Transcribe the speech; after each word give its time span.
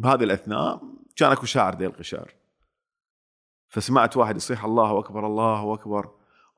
بهذه 0.00 0.24
الأثناء 0.24 0.82
كان 1.16 1.32
أكو 1.32 1.46
شاعر 1.46 1.74
ديلقي 1.74 1.86
أشعار. 1.86 2.34
فسمعت 3.68 4.16
واحد 4.16 4.36
يصيح 4.36 4.64
الله 4.64 4.98
أكبر 4.98 5.26
الله 5.26 5.74
أكبر 5.74 6.10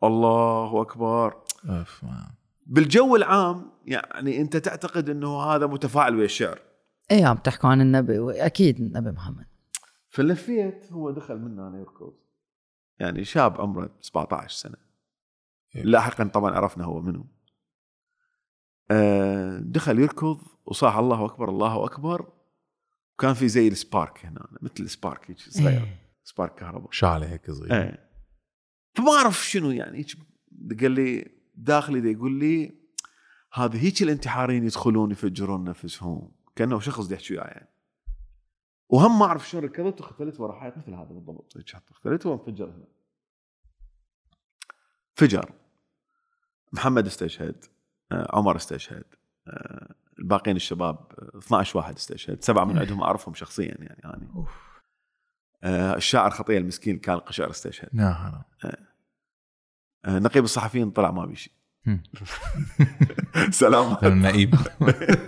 الله 0.04 0.83
أكبر. 0.83 1.43
اوف 1.69 2.05
man 2.04 2.30
بالجو 2.67 3.17
العام 3.17 3.71
يعني 3.87 4.41
أنت 4.41 4.57
تعتقد 4.57 5.11
إنه 5.11 5.43
هذا 5.43 5.67
متفاعل 5.67 6.17
ويا 6.17 6.25
الشعر؟ 6.25 6.59
إيه 7.11 7.27
عم 7.27 7.37
تحكوا 7.37 7.71
عن 7.71 7.81
النبي 7.81 8.47
أكيد 8.47 8.81
النبي 8.81 9.11
محمد. 9.11 9.47
فلفيت 10.09 10.93
هو 10.93 11.11
دخل 11.11 11.38
منا 11.38 11.69
أنا 11.69 11.79
يركض 11.79 12.15
يعني 12.99 13.24
شاب 13.24 13.61
عمره 13.61 13.90
17 14.01 14.49
سنة. 14.49 14.77
إيه. 15.77 15.83
لاحقا 15.83 16.24
طبعا 16.24 16.55
عرفنا 16.55 16.84
هو 16.84 17.01
منو. 17.01 17.27
آه، 18.91 19.59
دخل 19.59 19.98
يركض 19.98 20.38
وصاح 20.66 20.97
الله 20.97 21.24
أكبر 21.24 21.48
الله 21.48 21.84
أكبر. 21.84 22.41
وكان 23.23 23.34
في 23.34 23.48
زي 23.48 23.69
السبارك 23.69 24.27
هنا 24.27 24.48
مثل 24.62 24.75
السبارك 24.80 25.30
هيك 25.30 25.39
صغير 25.39 25.69
إيه. 25.69 25.99
سبارك 26.25 26.55
كهرباء. 26.55 26.91
شعلة 26.91 27.33
هيك 27.33 27.51
صغيرة. 27.51 27.75
إيه. 27.75 28.11
فما 28.95 29.13
أعرف 29.13 29.47
شنو 29.47 29.71
يعني 29.71 30.07
قال 30.80 30.91
لي 30.91 31.30
داخلي 31.55 32.01
دا 32.01 32.11
يقول 32.11 32.39
لي 32.39 32.73
هذه 33.53 33.85
هيك 33.85 34.03
الانتحاريين 34.03 34.65
يدخلون 34.65 35.11
يفجرون 35.11 35.65
نفسهم. 35.65 36.33
كأنه 36.57 36.80
شخص 36.80 37.07
دا 37.07 37.15
يحكي 37.15 37.35
يعني. 37.35 37.69
وهم 38.89 39.19
ما 39.19 39.25
أعرف 39.25 39.49
شلون 39.49 39.65
ركضت 39.65 40.01
وختلت 40.01 40.41
ورا 40.41 40.61
حائط 40.61 40.77
مثل 40.77 40.95
هذا 40.95 41.05
بالضبط. 41.05 41.57
هيك 41.57 41.75
اختلت 41.91 42.27
وانفجر 42.27 42.65
هنا. 42.65 42.87
فجر. 45.15 45.52
محمد 46.73 47.07
استشهد 47.07 47.65
آه، 48.13 48.37
عمر 48.37 48.57
استشهد 48.57 49.05
آه، 49.49 49.95
الباقيين 50.23 50.57
الشباب 50.57 50.97
آه، 51.19 51.39
12 51.39 51.79
واحد 51.79 51.95
استشهد 51.95 52.45
سبعة 52.45 52.65
من 52.65 52.79
عندهم 52.79 53.03
أعرفهم 53.03 53.35
شخصيا 53.35 53.75
يعني 53.79 54.01
يعني. 54.05 54.29
أوف. 54.37 54.51
آه، 55.63 55.97
الشاعر 55.97 56.30
خطيه 56.30 56.59
المسكين 56.59 56.99
كان 56.99 57.15
القشعر 57.15 57.51
استشهد 57.51 57.88
يا 57.95 58.07
هلا. 58.07 58.45
آه، 60.05 60.19
نقيب 60.19 60.45
الصحفيين 60.45 60.91
طلع 60.91 61.11
ما 61.11 61.27
بيشي. 61.27 61.59
سلام. 63.51 63.96
النقيب 64.02 64.55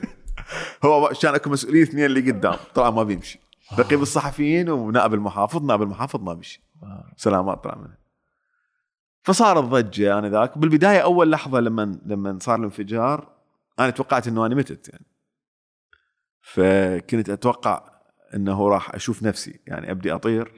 هو 0.84 1.12
كان 1.22 1.34
أكو 1.34 1.50
مسؤولين 1.50 1.82
اثنين 1.82 2.04
اللي 2.04 2.30
قدام 2.30 2.56
طلع 2.74 2.90
ما 2.90 3.02
بيمشي. 3.02 3.40
نقيب 3.78 4.02
الصحفيين 4.02 4.68
ونائب 4.68 5.14
المحافظ 5.14 5.62
نائب 5.62 5.82
المحافظ 5.82 6.20
ما 6.20 6.32
بيمشي 6.32 6.62
سلامات 7.16 7.64
طلع 7.64 7.74
منه. 7.74 7.96
فصارت 9.22 9.64
ضجه 9.64 10.18
أنا 10.18 10.28
ذاك. 10.28 10.58
بالبداية 10.58 10.98
أول 10.98 11.30
لحظة 11.30 11.60
لما 11.60 11.98
لما 12.06 12.38
صار 12.40 12.58
الانفجار 12.58 13.33
أنا 13.78 13.90
توقعت 13.90 14.28
إنه 14.28 14.46
أنا 14.46 14.54
متت 14.54 14.88
يعني. 14.88 15.06
فكنت 16.40 17.30
أتوقع 17.30 18.00
إنه 18.34 18.68
راح 18.68 18.94
أشوف 18.94 19.22
نفسي 19.22 19.60
يعني 19.66 19.90
أبدي 19.90 20.12
أطير. 20.14 20.52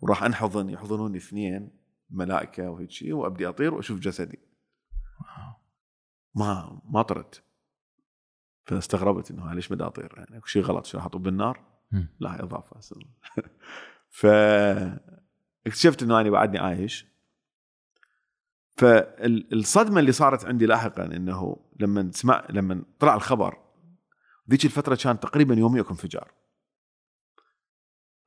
وراح 0.00 0.22
أنحضن 0.22 0.70
يحضنوني 0.70 1.16
اثنين 1.18 1.70
ملائكة 2.10 2.70
وهيك 2.70 2.90
شيء 2.90 3.12
وأبدي 3.12 3.48
أطير 3.48 3.74
وأشوف 3.74 4.00
جسدي. 4.00 4.38
ما 6.34 6.80
ما 6.84 7.02
طرت. 7.02 7.42
فاستغربت 8.66 9.30
إنه 9.30 9.54
ليش 9.54 9.68
بدي 9.68 9.84
أطير 9.84 10.14
يعني؟ 10.16 10.40
شيء 10.44 10.62
غلط 10.62 10.86
شو 10.86 10.98
احطه 10.98 11.18
بالنار. 11.18 11.64
لا 12.20 12.42
إضافة. 12.42 12.80
ف 14.18 14.26
اكتشفت 15.66 16.02
إنه 16.02 16.20
أنا 16.20 16.30
بعدني 16.30 16.58
عايش. 16.58 17.13
فالصدمه 18.76 20.00
اللي 20.00 20.12
صارت 20.12 20.44
عندي 20.44 20.66
لاحقا 20.66 21.04
إنه 21.04 21.56
لما 21.80 22.10
سمع 22.12 22.44
لما 22.50 22.82
طلع 22.98 23.14
الخبر 23.14 23.58
ذيك 24.50 24.64
الفترة 24.64 24.94
كان 24.94 25.20
تقريبا 25.20 25.54
يومي 25.54 25.80
اكو 25.80 25.90
انفجار 25.90 26.30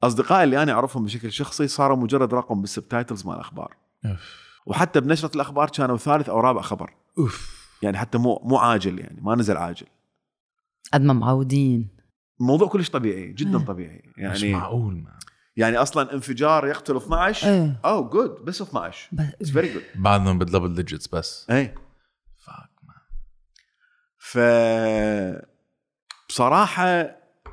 أصدقائي 0.04 0.44
اللي 0.44 0.64
أنا 0.64 0.72
أعرفهم 0.72 1.06
بشكل 1.06 1.32
شخصي 1.32 1.68
صاروا 1.68 1.98
مجرد 1.98 2.34
رقم 2.34 2.62
بالسبتايتلز 2.62 3.26
مال 3.26 3.36
الأخبار. 3.36 3.76
أوف. 4.06 4.48
وحتى 4.66 5.02
بنشرة 5.02 5.36
الأخبار 5.36 5.70
كانوا 5.70 5.98
ثالث 5.98 6.30
أو 6.30 6.40
رابع 6.40 6.62
خبر. 6.62 6.94
أوف. 7.18 7.58
يعني 7.82 7.98
حتى 7.98 8.18
مو 8.18 8.42
مو 8.44 8.58
عاجل 8.58 9.00
يعني 9.00 9.22
ما 9.22 9.36
نزل 9.36 9.58
عاجل. 9.58 9.88
قد 10.94 11.02
ما 11.02 11.14
معودين. 11.14 11.88
الموضوع 12.42 12.68
كلش 12.68 12.90
طبيعي 12.90 13.34
جدا 13.34 13.60
إيه. 13.60 13.66
طبيعي. 13.66 14.04
مش 14.18 14.44
يعني 14.44 14.54
معقول 14.54 14.94
man 14.94 15.14
يعني 15.58 15.78
أصلا 15.78 16.14
انفجار 16.14 16.68
يقتل 16.68 16.98
12 16.98 17.48
إيه. 17.48 17.80
oh 17.86 18.10
good 18.10 18.46
بس 18.46 18.62
12 18.62 19.10
it's 19.20 19.50
very 19.50 19.74
good 19.74 19.84
بعدهم 19.96 20.40
بال 20.40 20.49
double 20.49 20.76
digits 20.76 21.08
بس. 21.08 21.48
اي 21.52 21.76
fuck 22.46 22.70
man 22.84 22.98
ف 24.18 24.38
بصراحة 26.30 26.86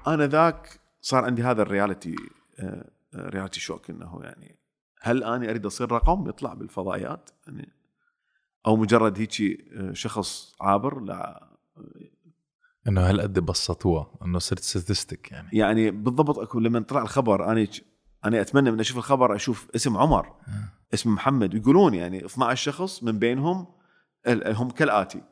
أنا 0.07 0.27
ذاك 0.27 0.81
صار 1.01 1.25
عندي 1.25 1.43
هذا 1.43 1.63
ال 1.63 1.70
reality 1.70 2.17
آه، 2.59 2.91
reality 3.15 3.61
shock 3.61 3.91
إنه 3.91 4.21
يعني 4.23 4.59
هل 5.01 5.25
أنا 5.25 5.51
أريد 5.51 5.67
أصير 5.67 5.93
رقم؟ 5.93 6.29
يطلع 6.29 6.55
بالفضائيات. 6.55 7.31
يعني 7.47 7.73
أو 8.67 8.77
مجرد 8.77 9.19
هيك 9.19 9.41
آه، 9.41 9.93
شخص 9.93 10.55
عابر 10.61 11.01
لا. 11.01 11.49
إنه 12.89 13.09
هالقد 13.11 13.39
بسطوها 13.39 14.11
إنه 14.23 14.39
صرت 14.39 14.61
ستاتستيك 14.61 15.33
يعني. 15.33 15.49
يعني 15.53 15.91
بالضبط 15.91 16.39
أكو 16.39 16.61
لما 16.61 16.81
طلع 16.81 17.03
الخبر 17.03 17.53
أنا 17.53 17.67
أنا 18.25 18.41
أتمنى 18.41 18.71
من 18.71 18.81
أشوف 18.81 18.97
الخبر 18.97 19.35
أشوف 19.35 19.69
اسم 19.75 19.97
عمر 19.97 20.27
آه. 20.27 20.69
اسم 20.95 21.15
محمد. 21.15 21.55
ويقولون 21.55 21.95
يعني 21.95 22.25
12 22.25 22.73
شخص 22.73 23.03
من 23.03 23.19
بينهم 23.19 23.67
هم 24.47 24.71
كالآتي. 24.71 25.23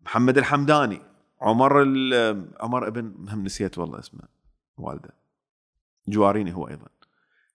محمد 0.00 0.38
الحمداني 0.38 1.02
عمر 1.40 1.82
ال- 1.82 2.50
عمر 2.60 2.86
ابن 2.88 3.28
هم 3.28 3.44
نسيت 3.44 3.78
والله 3.78 3.98
اسمه 3.98 4.20
والده. 4.76 5.10
جواريني 6.08 6.54
هو 6.54 6.68
أيضا. 6.68 6.86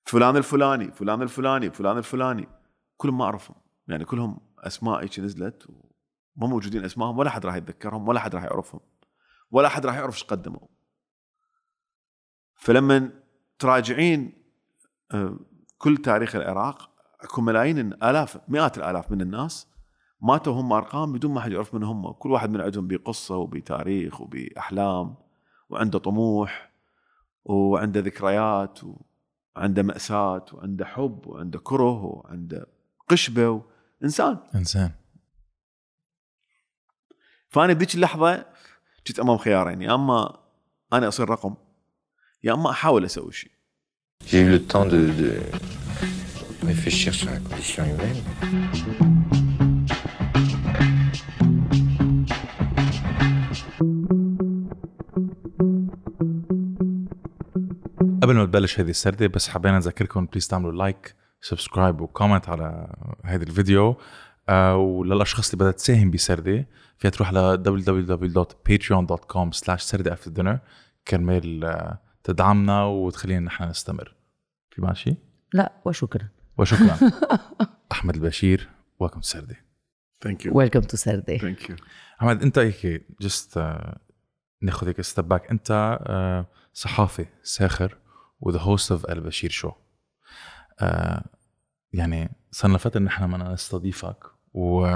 فلان 0.03 0.37
الفلاني 0.37 0.91
فلان 0.91 1.21
الفلاني 1.21 1.69
فلان 1.71 1.97
الفلاني. 1.97 2.47
كلهم 2.97 3.17
ما 3.17 3.25
أعرفهم. 3.25 3.55
يعني 3.87 4.05
كلهم 4.05 4.39
أسماء 4.59 5.03
هيك 5.03 5.19
نزلت 5.19 5.67
وما 5.69 6.47
موجودين 6.47 6.85
أسمائهم 6.85 7.17
ولا 7.19 7.29
حد 7.29 7.45
راح 7.45 7.55
يتذكرهم 7.55 8.07
ولا 8.07 8.19
حد 8.19 8.35
راح 8.35 8.43
يعرفهم 8.43 8.79
ولا 9.51 9.69
حد 9.69 9.85
راح 9.85 9.95
يعرف 9.95 10.13
إيش 10.13 10.23
قدموا. 10.23 10.67
فلما 12.55 13.09
تراجعين 13.59 14.40
كل 15.77 15.97
تاريخ 15.97 16.35
العراق 16.35 16.89
اكو 17.21 17.41
ملايين 17.41 17.79
الاف 17.79 18.39
مئات 18.47 18.77
الآلاف 18.77 19.11
من 19.11 19.21
الناس 19.21 19.67
ماتوا 20.21 20.53
هم 20.53 20.73
أرقام 20.73 21.13
بدون 21.13 21.33
ما 21.33 21.41
حد 21.41 21.51
يعرف 21.51 21.73
من 21.73 21.83
هم. 21.83 22.11
كل 22.11 22.31
واحد 22.31 22.49
من 22.49 22.61
عندهم 22.61 22.87
بقصة 22.87 23.37
وبتاريخ 23.37 24.21
وبأحلام 24.21 25.15
وعنده 25.69 25.99
طموح 25.99 26.71
وعنده 27.45 27.99
ذكريات 27.99 28.79
وعنده 29.55 29.83
مأساة 29.83 30.45
وعنده 30.53 30.85
حب 30.85 31.27
وعنده 31.27 31.59
كره 31.59 32.05
وعنده 32.05 32.67
قشبة 33.09 33.63
إنسان 34.03 34.37
إنسان. 34.55 34.91
فأنا 37.49 37.73
بذيك 37.73 37.95
اللحظة 37.95 38.45
كنت 39.07 39.19
أمام 39.19 39.37
خيارين 39.37 39.81
يا 39.81 39.95
أما 39.95 40.37
أنا 40.93 41.07
أصير 41.07 41.29
رقم 41.29 41.55
يا 42.43 42.53
أما 42.53 42.69
أحاول 42.69 43.05
أسوي 43.05 43.31
شيء. 43.31 43.51
J'ai 44.27 44.41
eu 44.41 44.49
le 44.49 44.61
temps 44.61 44.85
de, 44.85 44.97
de 44.97 45.31
réfléchir 46.65 47.13
sur 47.13 47.29
la 47.29 47.37
condition 47.37 47.83
humaine. 47.83 48.21
قبل 58.21 58.35
ما 58.35 58.45
تبلش 58.45 58.79
هذه 58.79 58.89
السردة 58.89 59.27
بس 59.27 59.49
حبينا 59.49 59.77
نذكركم 59.77 60.25
please 60.25 60.47
تعملوا 60.47 60.71
like 60.71 61.15
subscribe 61.41 62.01
و 62.01 62.07
comment 62.07 62.49
على 62.49 62.87
هذا 63.25 63.43
الفيديو 63.43 63.95
آه 64.49 64.77
وللأشخاص 64.77 65.51
اللي 65.51 65.59
بدها 65.59 65.71
تساهم 65.71 66.11
بسردة 66.11 66.67
فيها 66.97 67.11
تروح 67.11 67.33
ل 67.33 67.63
www.patreon.com 67.63 69.57
slash 69.57 69.81
سردة 69.81 70.15
after 70.15 70.29
dinner 70.39 70.57
كرمال 71.07 71.63
آه، 71.63 71.99
تدعمنا 72.23 72.83
وتخلينا 72.83 73.39
نحن 73.39 73.63
نستمر 73.63 74.15
في 74.71 74.81
ماشي؟ 74.81 75.15
لا 75.53 75.71
وشكرا. 75.85 76.27
وشكرا. 76.57 76.97
أحمد 77.91 78.15
البشير 78.15 78.69
welcome 78.99 79.21
سردة 79.21 79.55
thank 80.21 80.45
you 80.45 80.57
welcome 80.57 80.79
to 80.79 80.97
سردة. 80.97 81.37
thank 81.37 81.69
you 81.69 81.75
أحمد 82.21 82.41
أنت 82.41 82.59
هيك 82.59 83.05
just 83.21 83.63
ناخذ 84.61 84.87
هيك 84.87 85.01
step 85.01 85.27
back 85.27 85.51
أنت 85.51 85.99
آه، 86.01 86.45
صحافي 86.73 87.25
ساخر 87.43 87.97
و 88.39 88.44
the 88.44 88.59
host 88.59 88.91
of 88.91 89.05
البشير 89.05 89.49
show 89.49 89.71
يعني 91.93 92.31
صار 92.51 92.69
لنا 92.69 92.77
فتره 92.77 92.99
نحن 92.99 93.31
بدنا 93.31 93.53
نستضيفك 93.53 94.25
و 94.53 94.87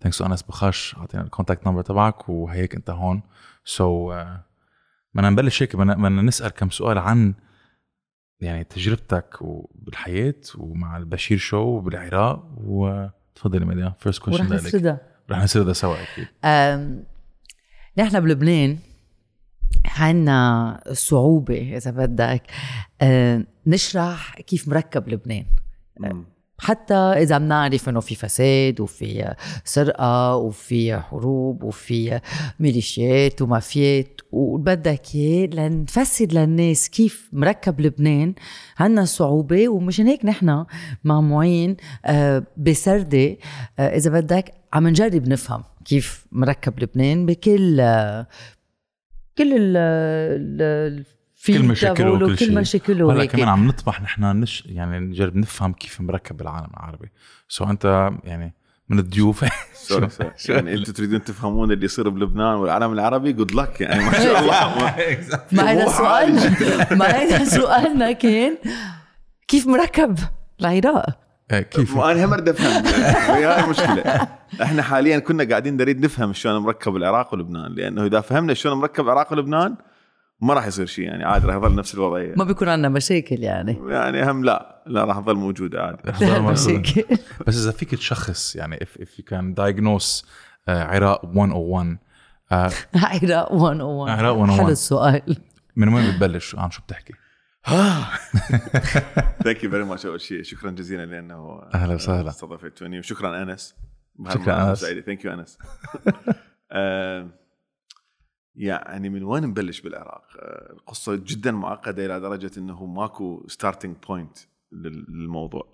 thanks 0.00 0.22
انس 0.22 0.42
بخاش 0.42 0.96
أعطينا 0.98 1.22
ال 1.22 1.28
contact 1.28 1.66
number 1.66 1.82
تبعك 1.82 2.28
وهيك 2.28 2.74
أنت 2.74 2.90
هون. 2.90 3.22
so 3.64 4.12
so, 4.12 4.14
uh, 4.14 4.28
بدنا 5.14 5.30
نبلش 5.30 5.62
هيك 5.62 5.76
بدنا 5.76 5.94
بدنا 5.94 6.22
نسأل 6.22 6.48
كم 6.48 6.70
سؤال 6.70 6.98
عن 6.98 7.34
يعني 8.40 8.64
تجربتك 8.64 9.38
بالحياة 9.74 10.34
ومع 10.58 10.96
البشير 10.96 11.38
show 11.38 11.80
بالعراق 11.80 12.48
وتفضلي 12.56 13.64
مديا 13.64 13.94
first 13.98 14.28
ورح 14.28 14.36
question 14.36 14.54
نسردها. 14.54 15.00
رح 15.30 15.42
نسردها 15.42 15.72
سوا 15.72 15.96
أكيد. 16.02 16.26
أم، 16.44 17.04
نحن 17.98 18.20
بلبنان 18.20 18.78
عنا 19.84 20.80
صعوبة 20.92 21.76
إذا 21.76 21.90
بدك. 21.90 22.42
نشرح 23.66 24.40
كيف 24.40 24.68
مركب 24.68 25.08
لبنان. 25.08 25.46
حتى 26.60 26.94
إذا 26.94 27.38
بنعرف 27.38 27.88
إنه 27.88 28.00
في 28.00 28.14
فساد 28.14 28.80
وفي 28.80 29.34
سرقة 29.64 30.36
وفي 30.36 31.00
حروب 31.00 31.62
وفي 31.62 32.20
ميليشيات 32.60 33.42
ومافيات 33.42 34.20
وبدك 34.32 35.14
إياه 35.14 35.46
لنفسر 35.46 36.26
للناس 36.26 36.88
كيف 36.88 37.28
مركب 37.32 37.80
لبنان 37.80 38.34
عنا 38.78 39.04
صعوبة 39.04 39.68
ومشان 39.68 40.06
هيك 40.06 40.24
نحن 40.24 40.64
مع 41.04 41.20
معين 41.20 41.76
آه، 42.04 42.46
بسردة 42.56 43.36
آه، 43.78 43.96
إذا 43.96 44.10
بدك 44.10 44.54
عم 44.72 44.88
نجرب 44.88 45.28
نفهم 45.28 45.64
كيف 45.84 46.26
مركب 46.32 46.82
لبنان 46.82 47.26
بكل 47.26 47.80
آه، 47.80 48.26
كل 49.38 49.76
ال 49.76 51.19
في 51.40 51.58
كل 51.58 51.64
مشاكله 51.64 52.10
وكل 52.10 52.38
شيء. 52.38 52.48
كل 52.48 52.54
مشاكله 52.54 53.12
هلا 53.12 53.22
هيك. 53.22 53.30
كمان 53.32 53.48
عم 53.48 53.68
نطمح 53.68 54.02
نحن 54.02 54.24
نش 54.24 54.62
يعني 54.66 54.98
نجرب 54.98 55.36
نفهم 55.36 55.72
كيف 55.72 56.00
مركب 56.00 56.40
العالم 56.40 56.70
العربي. 56.76 57.10
so 57.48 57.64
أنت 57.64 58.10
يعني 58.24 58.54
من 58.88 58.98
الضيوف. 58.98 59.44
sorry 59.88 60.08
sorry 60.10 60.32
يعني 60.48 60.74
أنتم 60.74 60.92
تريدون 60.92 61.24
تفهمون 61.24 61.72
اللي 61.72 61.84
يصير 61.84 62.08
بلبنان 62.08 62.54
والعالم 62.54 62.92
العربي؟ 62.92 63.32
good 63.32 63.52
luck 63.52 63.80
يعني 63.80 64.04
ما 64.04 64.12
شاء 64.12 64.40
الله. 64.40 64.94
ما 65.52 65.62
هذا 65.62 65.88
سؤالنا 65.88 66.94
ما 66.94 67.06
هذا 67.06 67.44
سؤالنا 67.44 68.12
كان. 68.12 68.58
كيف 69.48 69.66
مركب 69.66 70.18
العراق؟ 70.60 71.18
إيه، 71.52 71.60
كيف؟ 71.60 71.96
ما 71.96 72.12
أنا 72.12 72.24
هم 72.24 72.32
اريد 72.32 72.48
أفهم. 72.48 72.86
هي 73.36 73.44
هاي 73.44 73.64
المشكلة 73.64 74.28
إحنا 74.62 74.82
حاليا 74.82 75.18
كنا 75.18 75.44
قاعدين 75.44 75.76
نريد 75.76 76.04
نفهم 76.04 76.32
شلون 76.32 76.62
مركب 76.62 76.96
العراق 76.96 77.34
ولبنان. 77.34 77.74
لأنه 77.74 78.06
إذا 78.06 78.20
فهمنا 78.20 78.54
شلون 78.54 78.78
مركب 78.78 79.04
العراق 79.04 79.32
ولبنان 79.32 79.76
ما 80.40 80.54
راح 80.54 80.66
يصير 80.66 80.86
شيء 80.86 81.04
يعني 81.04 81.24
عادي 81.24 81.46
راح 81.46 81.56
يظل 81.56 81.74
نفس 81.74 81.94
الوضعية. 81.94 82.34
ما 82.36 82.44
بيكون 82.44 82.68
عندنا 82.68 82.88
مشاكل 82.88 83.42
يعني. 83.42 83.78
يعني 83.88 84.30
هم 84.30 84.44
لا 84.44 84.82
لا 84.86 85.04
راح 85.04 85.18
تظل 85.20 85.34
موجوده 85.34 85.82
عادي. 85.82 86.02
مشاكل. 86.40 87.04
بس 87.46 87.56
إذا 87.62 87.70
فيك 87.70 87.90
تشخص 87.94 88.56
يعني 88.56 88.76
if, 88.76 89.02
if 89.02 89.08
you 89.08 89.24
can 89.32 89.54
diagnose 89.54 90.22
uh, 90.22 90.70
عراق 90.70 91.24
101 91.24 91.98
uh, 92.52 92.54
عراق 93.22 93.52
101 93.52 94.10
عراق 94.18 94.36
101. 94.36 94.60
حلو 94.60 94.68
السؤال. 94.68 95.36
من 95.76 95.88
وين 95.88 96.10
بتبلش؟ 96.10 96.54
عن 96.54 96.70
شو 96.70 96.82
بتحكي؟ 96.82 97.14
thank 99.44 99.64
you 99.64 99.70
very 99.70 99.84
much 99.84 100.06
أول 100.06 100.20
شيء 100.20 100.42
شكرا 100.42 100.70
جزيلا 100.70 101.06
لأنه 101.06 101.60
أهلا 101.74 101.94
وسهلا. 101.94 102.28
استضفتوني 102.30 102.98
وشكرا 102.98 103.42
أنس. 103.42 103.74
شكراً 104.28 104.70
أنس. 104.70 104.80
thank 104.84 105.24
you 105.24 105.32
أنس. 105.32 105.58
آه، 106.72 107.28
يعني 108.60 109.08
من 109.08 109.22
وين 109.22 109.42
نبلش 109.42 109.80
بالعراق؟ 109.80 110.24
آه، 110.38 110.72
القصة 110.72 111.14
جدا 111.16 111.52
معقدة 111.52 112.06
إلى 112.06 112.20
درجة 112.20 112.50
إنه 112.58 112.86
ماكو 112.86 113.44
starting 113.48 113.96
point 114.08 114.38
للموضوع. 114.72 115.66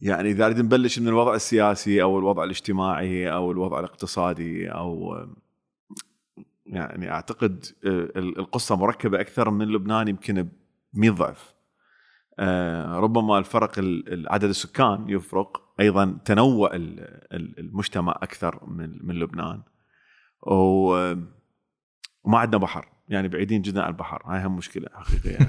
يعني 0.00 0.30
إذا 0.30 0.44
نريد 0.44 0.58
نبلش 0.58 0.98
من 0.98 1.08
الوضع 1.08 1.34
السياسي 1.34 2.02
أو 2.02 2.18
الوضع 2.18 2.44
الاجتماعي 2.44 3.32
أو 3.32 3.52
الوضع 3.52 3.78
الاقتصادي 3.80 4.68
أو 4.68 5.16
يعني 6.66 7.10
أعتقد 7.10 7.64
آه، 7.86 8.18
القصة 8.18 8.76
مركبة 8.76 9.20
أكثر 9.20 9.50
من 9.50 9.68
لبنان 9.68 10.08
يمكن 10.08 10.42
ب 10.42 10.48
100 10.94 11.10
ضعف. 11.10 11.54
آه، 12.38 12.96
ربما 12.98 13.38
الفرق 13.38 13.78
ال- 13.78 14.12
ال- 14.12 14.28
عدد 14.32 14.44
السكان 14.48 15.04
يفرق 15.08 15.62
أيضا 15.80 16.18
تنوع 16.24 16.74
ال- 16.74 17.00
ال- 17.32 17.58
المجتمع 17.58 18.12
أكثر 18.22 18.64
من 19.02 19.14
لبنان 19.14 19.62
و- 20.42 21.14
وما 22.24 22.38
عندنا 22.38 22.58
بحر. 22.58 22.88
يعني 23.08 23.28
بعيدين 23.28 23.62
جدا 23.62 23.82
عن 23.82 23.88
البحر. 23.88 24.22
هاي 24.26 24.46
هم 24.46 24.56
مشكلة 24.56 24.86
حقيقية. 24.94 25.30
يعني, 25.30 25.48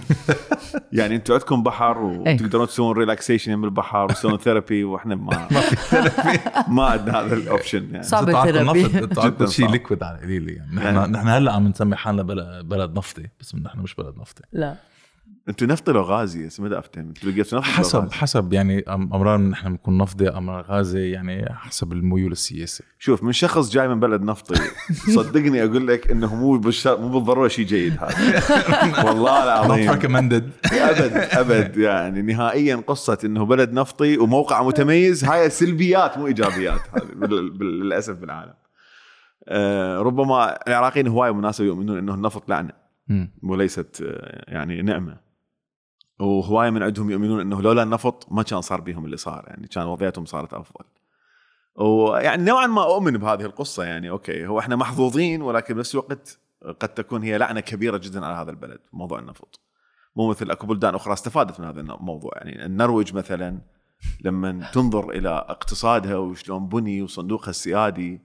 يعني 1.00 1.15
أنتم 1.15 1.33
عندكم 1.33 1.63
بحر 1.63 1.97
وتقدرون 1.97 2.68
تسوون 2.68 2.97
relaxation 2.97 3.55
من 3.57 3.63
البحر 3.65 4.03
وتسوون 4.03 4.38
therapy 4.38 4.83
وإحنا 4.83 5.15
ما 5.15 5.47
ما 5.51 5.62
في 5.62 6.39
ما 6.71 6.85
عندنا 6.85 7.19
هذا 7.19 7.35
ال 7.35 7.43
option 7.43 7.89
يعني. 7.91 8.03
صعب 8.03 8.29
ال 8.29 8.43
therapy. 8.43 9.47
شيء. 9.47 9.69
liquid 9.69 10.03
على 10.03 10.18
القليل 10.18 10.50
يعني. 10.50 10.81
يعني- 10.81 11.00
نحن 11.00 11.12
نحن 11.12 11.27
هلأ 11.27 11.53
عم 11.53 11.68
نسمي 11.68 11.95
حالنا 11.95 12.23
بلد, 12.23 12.65
بلد 12.65 12.97
نفطي. 12.97 13.27
بس 13.39 13.56
نحن 13.56 13.79
مش 13.79 13.95
بلد 13.95 14.17
نفطي. 14.17 14.44
لا. 14.53 14.75
أنتم 15.50 15.65
نفطي 15.65 15.91
لو 15.91 16.01
غازي 16.01 16.47
اسمه 16.47 16.68
ده 16.68 16.79
افتهم 16.79 17.13
لقيتوا 17.23 17.59
نفط 17.59 17.68
لو 17.68 17.73
حسب. 17.73 18.12
حسب 18.12 18.53
يعني 18.53 18.83
أمرار 18.89 19.38
نحن 19.38 19.69
بنكون 19.69 19.97
نفطي 19.97 20.29
أمرار 20.29 20.65
غازي 20.65 21.12
يعني 21.12 21.53
حسب 21.53 21.91
الميول 21.94 22.31
السياسي 22.31 22.83
شوف 23.00 23.23
من 23.23 23.31
شخص 23.31 23.69
جاي 23.69 23.88
من 23.88 24.00
بلد 24.00 24.21
نفطي 24.21 24.62
صدقني 25.15 25.63
أقول 25.63 25.88
لك 25.88 26.12
إنه 26.12 26.35
مو 26.35 26.57
بالشر... 26.57 27.01
مو 27.01 27.09
بالضرورة 27.09 27.47
شيء 27.47 27.65
جيد 27.65 27.97
هذا 28.00 29.06
والله 29.07 29.44
العظيم 29.44 29.91
recommended 29.91 30.44
أبد 30.73 31.13
أبد 31.31 31.77
يعني 31.77 32.21
نهائيا 32.21 32.75
قصة 32.75 33.17
إنه 33.24 33.45
بلد 33.45 33.74
نفطي 33.74 34.17
وموقع 34.17 34.63
متميز 34.63 35.25
هاي 35.25 35.50
سلبيات 35.50 36.17
مو 36.17 36.27
إيجابيات 36.27 36.81
للأسف 37.62 38.15
بالعالم. 38.15 38.53
آه، 39.47 40.00
ربما 40.00 40.57
العراقيين 40.67 41.07
هواي 41.07 41.31
مناسبة 41.31 41.67
يؤمنون 41.67 41.97
إنه 41.97 42.13
النفط 42.13 42.50
لعنة. 42.50 42.80
وليست 43.44 44.03
يعني 44.48 44.81
نعمة. 44.81 45.18
وهواي 46.19 46.71
من 46.71 46.83
عندهم 46.83 47.12
يؤمنون 47.12 47.39
إنه 47.42 47.62
لولا 47.62 47.83
النفط 47.83 48.31
ما 48.31 48.44
كان 48.44 48.62
صار 48.62 48.81
بهم 48.81 49.06
اللي 49.06 49.18
صار 49.18 49.45
يعني 49.48 49.68
كان 49.68 49.86
وضعيتهم 49.86 50.25
صارت 50.25 50.53
أفضل. 50.53 50.86
ويعني 51.75 52.44
نوعا 52.44 52.68
ما 52.68 52.83
أؤمن 52.83 53.18
بهذه 53.18 53.42
القصة 53.42 53.83
يعني 53.83 54.09
أوكي 54.09 54.48
هو 54.48 54.59
إحنا 54.59 54.75
محظوظين 54.75 55.42
ولكن 55.42 55.74
بنفس 55.74 55.94
الوقت 55.95 56.39
قد 56.80 56.89
تكون 56.89 57.24
هي 57.24 57.38
لعنة 57.38 57.59
كبيرة 57.59 57.98
جدا 57.98 58.25
على 58.25 58.36
هذا 58.36 58.51
البلد 58.51 58.80
موضوع 58.94 59.19
النفط. 59.19 59.59
مو 60.15 60.30
مثل 60.30 60.51
أكو 60.51 60.68
بلدان 60.68 60.95
أخرى 60.95 61.13
استفادت 61.13 61.59
من 61.59 61.68
هذا 61.68 61.81
الموضوع 61.81 62.31
يعني 62.36 62.65
النرويج 62.65 63.13
مثلا 63.13 63.62
لما 64.21 64.71
تنظر 64.74 65.09
إلى 65.09 65.30
اقتصادها 65.30 66.18
وشلون 66.18 66.68
بني 66.68 67.01
وصندوقها 67.01 67.50
السيادي 67.50 68.21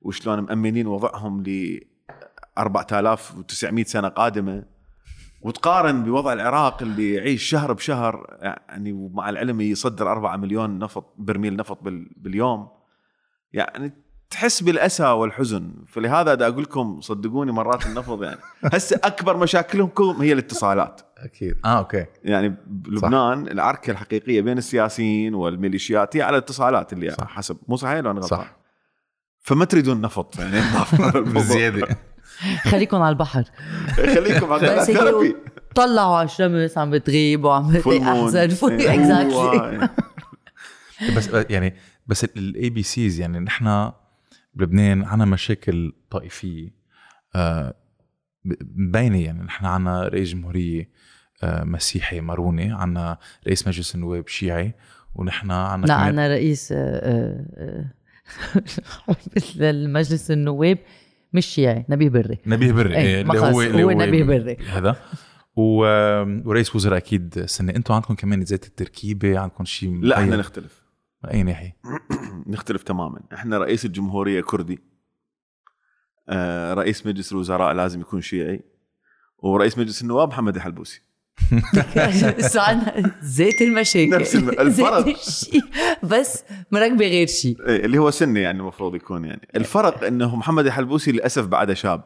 وشلون 0.00 0.40
مأمنين 0.40 0.86
وضعهم 0.86 1.42
4900 2.58 3.84
سنة 3.84 4.08
قادمة 4.08 4.64
وتقارن 5.42 6.04
بوضع 6.04 6.32
العراق 6.32 6.82
اللي 6.82 7.14
يعيش 7.14 7.42
شهر 7.42 7.72
بشهر 7.72 8.36
يعني 8.42 8.92
ومع 8.92 9.28
العلم 9.28 9.60
يصدر 9.60 10.12
4 10.12 10.36
مليون 10.36 10.78
نفط 10.78 11.14
برميل 11.18 11.56
نفط 11.56 11.82
بال- 11.82 12.08
باليوم. 12.16 12.68
يعني 13.52 13.92
تحس 14.30 14.62
بالأسى 14.62 15.04
والحزن. 15.06 15.72
فلهذا 15.88 16.34
دا 16.34 16.48
أقول 16.48 16.62
لكم 16.62 17.00
صدقوني 17.00 17.52
مرات 17.52 17.86
النفط 17.86 18.22
يعني. 18.22 18.36
هسه 18.72 19.00
أكبر 19.04 19.36
مشاكلهم 19.36 19.90
هي 20.20 20.32
الاتصالات. 20.32 21.00
أكيد. 21.18 21.56
آه 21.64 21.78
أوكي. 21.78 22.06
يعني 22.24 22.54
بلبنان 22.66 23.48
العركة 23.48 23.90
الحقيقية 23.90 24.40
بين 24.40 24.58
السياسيين 24.58 25.34
والميليشيات 25.34 26.16
هي 26.16 26.22
على 26.22 26.36
الاتصالات 26.36 26.92
اللي 26.92 27.10
صح. 27.10 27.28
حسب. 27.28 27.56
مو 27.68 27.76
صحيح 27.76 27.98
ولا 27.98 28.10
أنا 28.10 28.20
غلطان؟ 28.20 28.38
صح 28.40 28.56
فما 29.40 29.64
تريدون 29.64 30.00
نفط 30.00 30.38
يعني. 30.38 30.60
بزيادة. 31.34 31.88
خليكم 32.70 32.96
على 32.96 33.12
البحر. 33.12 33.44
خليكم 33.96 34.52
على 34.52 34.76
بس 34.76 34.90
هيك 34.90 34.98
therapy 34.98 35.36
طلعوا 35.74 36.16
على 36.16 36.26
الشمس 36.26 36.78
عم 36.78 36.90
بتغيب 36.90 37.44
وعم 37.44 37.72
فول 37.80 37.92
إيه، 38.72 38.94
exactly 38.94 39.88
بس 41.16 41.30
يعني 41.50 41.74
بس 42.06 42.24
ال 42.24 42.70
ABCs 42.70 43.20
يعني 43.20 43.38
نحن 43.38 43.92
بلبنان 44.54 45.04
عنا 45.04 45.24
مشاكل 45.24 45.92
طائفية. 46.10 46.84
آه، 47.34 47.74
مبينة 48.44 49.22
يعني 49.22 49.42
نحن 49.42 49.66
عنا 49.66 50.08
رئيس 50.08 50.28
جمهورية 50.28 50.90
آه، 51.42 51.64
مسيحي 51.64 52.20
ماروني 52.20 52.72
عنا 52.72 53.18
رئيس 53.46 53.68
مجلس 53.68 53.94
النواب 53.94 54.28
شيعي 54.28 54.74
ونحن 55.14 55.50
عنا 55.50 55.86
لا 55.86 56.28
رئيس 56.28 56.72
آه، 56.72 57.46
آه، 57.56 57.84
المجلس 59.70 60.30
النواب 60.30 60.78
مش 61.34 61.46
شيعي 61.46 61.84
نبيه 61.88 62.08
بري. 62.08 62.38
نبيه 62.46 62.72
بري. 62.72 62.96
إيه، 62.96 63.00
إيه، 63.00 63.20
اللي 63.20 63.38
هو 63.40 63.62
اللي 63.62 63.84
هو 63.84 63.90
نبيه 63.90 64.24
بري. 64.24 64.56
هذا. 64.56 64.96
و... 65.56 65.76
ورئيس 66.48 66.76
وزراء 66.76 66.96
أكيد 66.96 67.44
سنة. 67.44 67.72
أنتم 67.76 67.94
عندكم 67.94 68.14
كمان 68.14 68.44
زيت 68.44 68.66
التركيبة؟ 68.66 69.38
عندكم 69.38 69.64
شيء 69.64 70.00
لا 70.02 70.18
إحنا؟ 70.18 70.36
نختلف. 70.36 70.82
من 71.24 71.30
اي 71.30 71.42
ناحيه 71.42 71.76
نختلف 72.46 72.82
تماما. 72.82 73.20
إحنا 73.32 73.58
رئيس 73.58 73.84
الجمهورية 73.84 74.40
كردي. 74.40 74.78
آه، 76.28 76.74
رئيس 76.74 77.06
مجلس 77.06 77.32
الوزراء 77.32 77.72
لازم 77.72 78.00
يكون 78.00 78.20
شيعي. 78.20 78.64
ورئيس 79.38 79.78
مجلس 79.78 80.02
النواب 80.02 80.28
محمد 80.28 80.56
الحلبوسي. 80.56 81.02
سؤالنا 82.54 83.12
زيت 83.22 83.62
المشاكل 83.62 84.10
نفس 84.10 84.34
الفرق. 84.64 85.16
بس 86.02 86.44
مركبه 86.70 87.06
غير 87.06 87.26
شيء. 87.26 87.56
إيه، 87.68 87.84
اللي 87.84 87.98
هو 87.98 88.10
سني 88.10 88.40
يعني 88.40 88.58
المفروض 88.60 88.94
يكون 88.94 89.24
يعني. 89.24 89.48
الفرق 89.56 90.04
إنه 90.04 90.36
محمد 90.36 90.66
الحلبوسي 90.66 91.12
للأسف 91.12 91.46
بعده 91.46 91.74
شاب. 91.74 92.02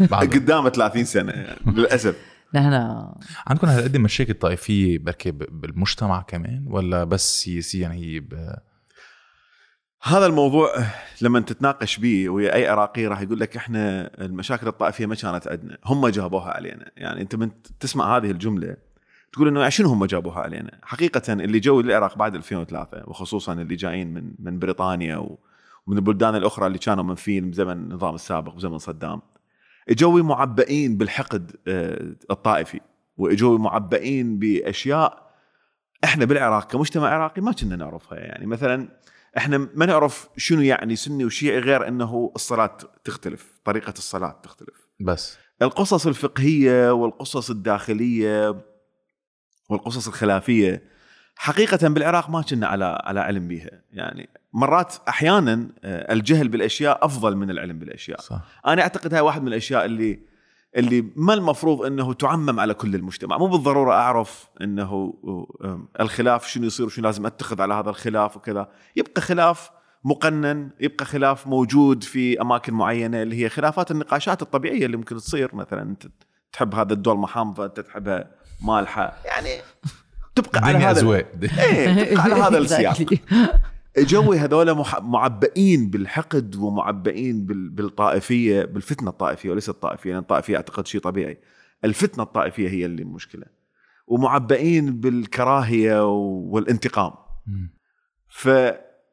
بعد. 0.00 0.28
قدامه 0.34 0.70
30 0.70 1.04
سنة 1.04 1.32
يعني 1.32 1.58
للأسف. 1.66 2.14
نحن 2.54 2.72
عندكم 3.46 3.66
هالقد 3.66 3.96
مشاكل 3.96 4.34
طائفيه 4.34 4.98
بركي 4.98 5.30
ب- 5.30 5.60
بالمجتمع 5.60 6.22
كمان 6.22 6.64
ولا 6.66 7.04
بس 7.04 7.40
سياسيا 7.42 7.88
هي 7.92 8.20
ب... 8.20 8.54
هذا 10.02 10.26
الموضوع 10.26 10.72
لما 11.22 11.40
تتناقش 11.40 11.98
به 11.98 12.28
ويا 12.28 12.54
أي 12.54 12.68
عراقي 12.68 13.06
راح 13.06 13.20
يقول 13.20 13.40
لك 13.40 13.56
إحنا 13.56 14.10
المشاكل 14.24 14.68
الطائفية 14.68 15.06
ما 15.06 15.14
كانت 15.14 15.48
عندنا، 15.48 15.78
هم 15.84 16.08
جابوها 16.08 16.50
علينا، 16.50 16.90
يعني 16.96 17.20
أنت 17.20 17.34
من 17.34 17.50
تسمع 17.80 18.16
هذه 18.16 18.30
الجملة 18.30 18.76
تقول 19.32 19.48
إنه 19.48 19.68
شنو 19.68 19.88
هم 19.88 20.04
جابوها 20.04 20.40
علينا؟ 20.40 20.78
حقيقة 20.82 21.32
اللي 21.32 21.60
جو 21.60 21.80
للعراق 21.80 22.18
بعد 22.18 22.34
2003 22.34 23.02
وخصوصا 23.06 23.52
اللي 23.52 23.76
جايين 23.76 24.14
من 24.14 24.32
من 24.38 24.58
بريطانيا 24.58 25.16
ومن 25.16 25.96
البلدان 25.96 26.36
الأخرى 26.36 26.66
اللي 26.66 26.78
كانوا 26.78 27.04
منفيين 27.04 27.50
بزمن 27.50 27.72
النظام 27.72 28.14
السابق 28.14 28.54
بزمن 28.54 28.78
صدام. 28.78 29.22
اجوا 29.88 30.22
معبئين 30.22 30.96
بالحقد 30.96 31.56
آه، 31.68 32.14
الطائفي 32.30 32.80
واجوا 33.16 33.58
معبئين 33.58 34.38
بأشياء 34.38 35.28
إحنا 36.04 36.24
بالعراق 36.24 36.70
كمجتمع 36.70 37.08
عراقي 37.08 37.42
ما 37.42 37.52
كنا 37.52 37.76
نعرفها. 37.76 38.18
يعني 38.18 38.46
مثلا 38.46 38.88
إحنا 39.36 39.68
ما 39.74 39.86
نعرف 39.86 40.28
شنو 40.36 40.60
يعني 40.60 40.96
سني 40.96 41.24
وشيعي 41.24 41.58
غير 41.58 41.88
إنه 41.88 42.32
الصلاة 42.36 42.78
تختلف، 43.04 43.60
طريقة 43.64 43.94
الصلاة 43.98 44.40
تختلف. 44.42 44.88
بس 45.00 45.38
القصص 45.62 46.06
الفقهية 46.06 46.92
والقصص 46.92 47.50
الداخلية 47.50 48.62
والقصص 49.70 50.06
الخلافية 50.06 50.82
حقيقة 51.36 51.88
بالعراق 51.88 52.30
ما 52.30 52.42
كنا 52.42 52.66
على 52.66 52.98
على 53.04 53.20
علم 53.20 53.48
بها، 53.48 53.82
يعني 53.90 54.28
مرات 54.52 54.94
أحيانا 55.08 55.68
آه، 55.84 56.12
الجهل 56.12 56.48
بالأشياء 56.48 57.04
أفضل 57.04 57.36
من 57.36 57.50
العلم 57.50 57.78
بالأشياء. 57.78 58.20
صح 58.20 58.40
أنا 58.66 58.82
أعتقد 58.82 59.14
هاي 59.14 59.20
واحد 59.20 59.42
من 59.42 59.48
الأشياء 59.48 59.84
اللي 59.84 60.20
اللي 60.78 61.04
ما 61.16 61.34
المفروض 61.34 61.82
إنه 61.82 62.12
تعمم 62.12 62.60
على 62.60 62.74
كل 62.74 62.94
المجتمع، 62.94 63.38
مو 63.38 63.46
بالضرورة 63.46 63.92
أعرف 63.92 64.48
إنه 64.60 65.14
الخلاف 66.00 66.46
شنو 66.46 66.66
يصير 66.66 66.86
وشنو 66.86 67.04
لازم 67.04 67.26
أتخذ 67.26 67.62
على 67.62 67.74
هذا 67.74 67.90
الخلاف 67.90 68.36
وكذا، 68.36 68.68
يبقى 68.96 69.20
خلاف 69.20 69.70
مقنن، 70.04 70.70
يبقى 70.80 71.04
خلاف 71.04 71.46
موجود 71.46 72.04
في 72.04 72.40
أماكن 72.40 72.74
معينة 72.74 73.22
اللي 73.22 73.44
هي 73.44 73.48
خلافات 73.48 73.90
النقاشات 73.90 74.42
الطبيعية 74.42 74.86
اللي 74.86 74.96
ممكن 74.96 75.16
تصير. 75.16 75.54
مثلا 75.54 75.82
أنت 75.82 76.06
تحب 76.52 76.74
هذا 76.74 76.92
الدولمه 76.92 77.26
حامضه 77.26 77.64
انت 77.64 77.80
تحبها 77.80 78.30
مالحة، 78.62 79.16
يعني 79.24 79.50
تبقى 80.34 80.60
على 80.60 80.78
هذا 80.78 81.12
إيه 81.12 81.22
تبقى 82.14 82.22
على 82.22 82.34
هذا 82.34 82.58
السياق. 82.64 82.96
جوي 83.98 84.38
هذول 84.38 84.74
مح- 84.74 85.02
معبئين 85.02 85.90
بالحقد 85.90 86.56
ومعبئين 86.56 87.46
بال- 87.46 87.68
بالطائفية 87.68 88.64
بالفتنة 88.64 89.10
الطائفية 89.10 89.50
وليس 89.50 89.68
الطائفية 89.68 90.10
لأن 90.10 90.18
الطائفية 90.22 90.56
أعتقد 90.56 90.86
شيء 90.86 91.00
طبيعي. 91.00 91.38
الفتنة 91.84 92.24
الطائفية 92.24 92.68
هي 92.68 92.84
اللي 92.84 93.02
المشكلة 93.02 93.44
ومعبئين 94.06 95.00
بالكراهية 95.00 96.06
والانتقام. 96.08 97.12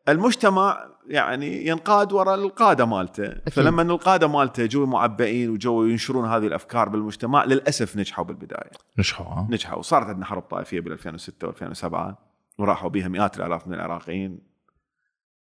فالمجتمع 0.05 0.85
يعني 1.07 1.67
ينقاد 1.67 2.13
وراء 2.13 2.35
القادة 2.35 2.85
مالته. 2.85 3.35
فلما 3.51 3.81
إن 3.81 3.89
القادة 3.89 4.27
مالته 4.27 4.65
جو 4.65 4.85
معبئين 4.85 5.49
وجو 5.49 5.83
ينشرون 5.85 6.25
هذه 6.25 6.47
الأفكار 6.47 6.89
بالمجتمع 6.89 7.43
للأسف 7.45 7.97
نجحوا 7.97 8.25
بالبداية. 8.25 8.71
نجحوا 8.99 9.25
ها 9.25 9.47
نجحوا. 9.51 9.77
وصارت 9.79 10.05
عندنا 10.07 10.25
حرب 10.25 10.41
طائفية 10.41 10.79
بال 10.79 10.91
2006 10.91 11.51
و2007 11.51 12.13
وراحوا 12.57 12.89
بها 12.89 13.07
مئات 13.07 13.37
الآلاف 13.37 13.67
من 13.67 13.73
العراقيين. 13.73 14.54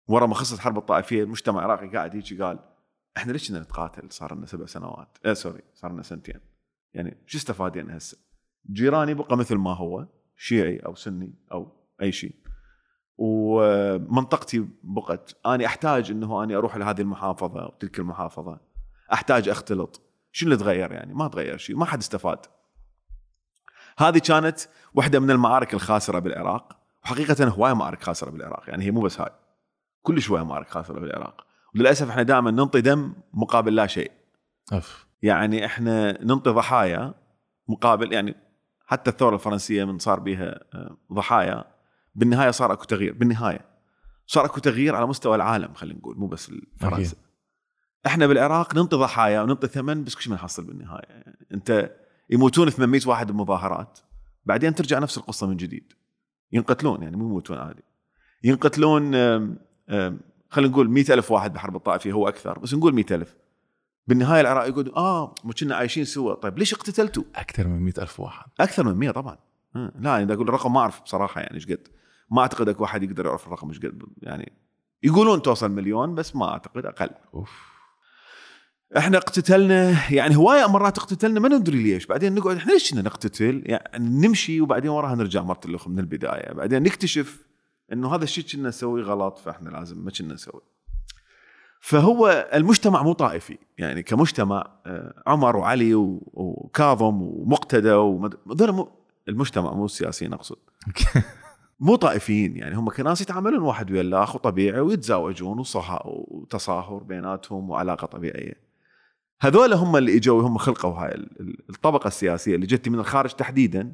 ورا 0.10 0.26
ما 0.26 0.36
خلصت 0.36 0.60
حرب 0.60 0.78
الطائفية 0.78 1.24
المجتمع 1.24 1.66
العراقي 1.66 1.88
قاعد 1.88 2.16
يجي 2.16 2.44
قال 2.44 2.60
إحنا 3.18 3.32
ليش 3.32 3.50
بدنا 3.52 3.64
نتقاتل؟ 3.64 4.12
صار 4.12 4.36
لنا 4.36 4.46
سبع 4.46 4.66
سنوات. 4.66 5.18
آه 5.26 5.34
سوري 5.34 5.62
صار 5.74 5.92
لنا 5.92 6.04
سنتين. 6.04 6.40
يعني 6.94 7.18
شو 7.26 7.38
استفادنا 7.38 7.98
هسه؟ 7.98 8.18
جيراني 8.72 9.14
بقى 9.14 9.38
مثل 9.38 9.56
ما 9.56 9.74
هو 9.74 10.08
شيعي 10.36 10.78
أو 10.78 10.96
سني 10.96 11.34
أو 11.52 11.72
أي 12.02 12.12
شيء. 12.12 12.36
ومنطقتي 13.18 14.68
بقت 14.84 15.38
أنا 15.46 15.66
أحتاج 15.66 16.12
إنه 16.12 16.44
أني 16.44 16.56
أروح 16.56 16.78
لهذه 16.78 17.02
المحافظة 17.02 17.66
وتلك 17.66 18.00
المحافظة. 18.00 18.60
أحتاج 19.14 19.50
أختلط. 19.50 20.02
شو 20.32 20.46
اللي 20.46 20.58
تغير 20.58 20.92
يعني؟ 20.92 21.14
ما 21.14 21.28
تغير 21.28 21.58
شيء 21.58 21.76
ما 21.76 21.86
حد 21.86 22.00
استفاد. 22.00 22.40
هذه 23.98 24.18
كانت 24.18 24.60
واحدة 24.94 25.20
من 25.20 25.32
المعارك 25.32 25.74
الخاسرة 25.74 26.20
بالعراق 26.20 26.80
وحقيقة 27.04 27.48
هواية 27.48 27.74
معارك 27.74 28.04
خاسرة 28.04 28.30
بالعراق 28.32 28.70
يعني 28.70 28.84
هي 28.86 28.92
مو 28.92 29.02
بس 29.02 29.22
هاي. 29.22 29.32
كل 30.10 30.22
شوية 30.22 30.44
معارك 30.44 30.70
خاسره 30.70 31.00
بالعراق 31.00 31.46
وللأسف 31.76 32.10
إحنا 32.10 32.24
دائما 32.24 32.52
ننطي 32.52 32.82
دم 32.82 33.14
مقابل 33.34 33.76
لا 33.76 33.88
شيء. 33.88 34.12
أف. 34.74 35.08
يعني 35.22 35.66
إحنا 35.66 36.24
ننطي 36.24 36.50
ضحايا 36.50 37.14
مقابل 37.68 38.14
يعني 38.14 38.36
حتى 38.86 39.10
الثورة 39.10 39.36
الفرنسية 39.36 39.84
من 39.84 40.00
صار 40.00 40.20
بها 40.20 40.60
آه، 40.74 40.98
ضحايا 41.14 41.64
بالنهاية 42.16 42.52
صار 42.52 42.74
أكو 42.74 42.84
تغيير 42.84 43.14
بالنهاية 43.14 43.66
صار 44.26 44.46
أكو 44.46 44.60
تغيير 44.60 44.96
على 44.96 45.08
مستوى 45.08 45.36
العالم 45.36 45.74
خلينا 45.74 46.00
نقول 46.00 46.18
مو 46.18 46.28
بس 46.28 46.52
فرنسا. 46.80 47.18
إحنا 48.06 48.28
بالعراق 48.28 48.76
ننطي 48.76 48.96
ضحايا 48.96 49.42
وننطي 49.42 49.68
ثمن 49.68 50.04
بس 50.04 50.16
كل 50.16 50.30
ما 50.30 50.36
نحصل 50.36 50.64
بالنهاية. 50.64 51.10
يعني 51.10 51.48
أنت 51.54 51.92
يموتون 52.30 52.70
800 52.70 53.02
واحد 53.06 53.32
بمظاهرات 53.32 54.00
بعدين 54.46 54.76
ترجع 54.76 55.00
نفس 55.00 55.18
القصة 55.18 55.48
من 55.48 55.58
جديد. 55.58 55.94
ينقتلون 56.52 57.04
يعني 57.04 57.18
مو 57.18 57.26
يموتون 57.26 57.58
عادي. 57.58 57.84
ينقتلون 58.44 59.16
خلينا 60.50 60.72
نقول 60.72 60.90
100 60.90 61.06
ألف 61.10 61.32
واحد 61.32 61.54
بحرب 61.54 61.76
الطائفية 61.76 62.12
هو 62.12 62.28
أكثر 62.28 62.60
بس 62.60 62.74
نقول 62.74 62.94
100 62.94 63.06
ألف. 63.12 63.36
بالنهاية 64.08 64.42
العراق 64.42 64.68
يقول 64.68 64.92
آه 64.96 65.36
كنا 65.60 65.76
عايشين 65.76 66.06
سوا. 66.06 66.34
طيب 66.34 66.58
ليش 66.58 66.74
اقتتلتوا؟ 66.74 67.24
أكثر 67.36 67.68
من 67.68 67.80
مئة 67.80 68.02
ألف 68.02 68.20
واحد. 68.20 68.46
أكثر 68.60 68.84
من 68.84 68.94
100 68.94 69.12
طبعا. 69.12 69.38
آه، 69.76 69.92
لا 70.00 70.24
إذا 70.24 70.34
أقول 70.34 70.48
الرقم 70.50 70.74
ما 70.74 70.80
أعرف 70.80 71.02
بصراحة 71.02 71.42
يعني 71.42 71.56
إيش 71.56 71.66
قد. 71.66 71.88
ما 72.32 72.42
أعتقد 72.42 72.70
أكو 72.70 72.84
واحد 72.84 73.04
يقدر 73.04 73.26
يعرف 73.26 73.48
الرقم 73.48 73.70
إيش 73.70 73.80
قد 73.80 74.04
يعني 74.22 74.54
يقولون 75.04 75.42
توصل 75.42 75.72
مليون 75.72 76.16
بس 76.16 76.36
ما 76.36 76.50
أعتقد 76.50 76.86
أقل. 76.86 77.10
أوف. 77.34 77.52
إحنا 78.98 79.18
اقتتلنا 79.18 80.12
يعني 80.12 80.38
هواية 80.38 80.68
مرات 80.68 80.98
اقتتلنا 80.98 81.40
ما 81.40 81.50
ندري 81.50 81.84
ليش. 81.84 82.06
بعدين 82.06 82.36
نقعد 82.36 82.56
إحنا 82.56 82.72
ليش 82.72 82.92
كنا 82.92 83.02
نقتتل؟ 83.02 83.64
يعني 83.66 84.28
نمشي 84.28 84.62
وبعدين 84.62 84.90
وراها 84.90 85.16
نرجع 85.16 85.42
مرة 85.42 85.62
الاخ 85.66 85.88
من 85.88 86.00
البداية. 86.00 86.54
بعدين 86.54 86.84
نكتشف 86.84 87.49
إنه 87.94 88.16
هذا 88.16 88.24
الشيء 88.24 88.44
كنا 88.44 88.68
نسويه 88.70 89.04
غلط 89.04 89.38
فإحنا 89.38 89.70
لازم 89.70 90.06
ما 90.06 90.12
كنا 90.12 90.34
نسوي. 90.34 90.62
فهو 91.82 92.50
المجتمع 92.54 93.04
مو 93.04 93.14
طائفي. 93.14 93.58
يعني 93.78 94.04
كمجتمع 94.04 94.68
آه، 94.86 95.24
عمر 95.28 95.58
وعلي 95.58 95.96
وكاظم 95.96 97.22
ومقتدى 97.22 97.90
هذول 97.92 98.72
مو 98.72 98.90
المجتمع 99.28 99.74
مو 99.74 99.86
السياسيين 99.86 100.34
اقصد 100.34 100.58
مو 101.80 101.96
طائفيين 101.96 102.58
يعني 102.58 102.76
هم 102.76 102.90
كناس 102.90 103.22
يتعاملون 103.22 103.62
واحد 103.62 103.92
ويا 103.92 104.02
الآخر 104.02 104.40
طبيعي 104.40 104.80
ويتزاوجون 104.80 105.60
وصها 105.60 106.02
وتصاهر 106.06 107.04
بيناتهم 107.04 107.70
وعلاقة 107.70 108.08
طبيعية. 108.08 108.54
هذول 109.42 109.74
هم 109.74 109.96
اللي 109.98 110.18
إجوا 110.18 110.42
هم 110.42 110.58
خلقوا 110.58 110.92
هاي 110.92 111.16
ال- 111.16 111.40
ال- 111.42 111.58
الطبقة 111.70 112.08
السياسية 112.08 112.56
اللي 112.56 112.66
جت 112.66 112.90
من 112.90 113.00
الخارج 113.00 113.30
تحديدا 113.32 113.92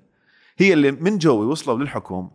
هي 0.58 0.74
اللي 0.74 0.92
من 0.92 1.18
جوي 1.18 1.46
وصلوا 1.46 1.78
للحكم 1.78 2.30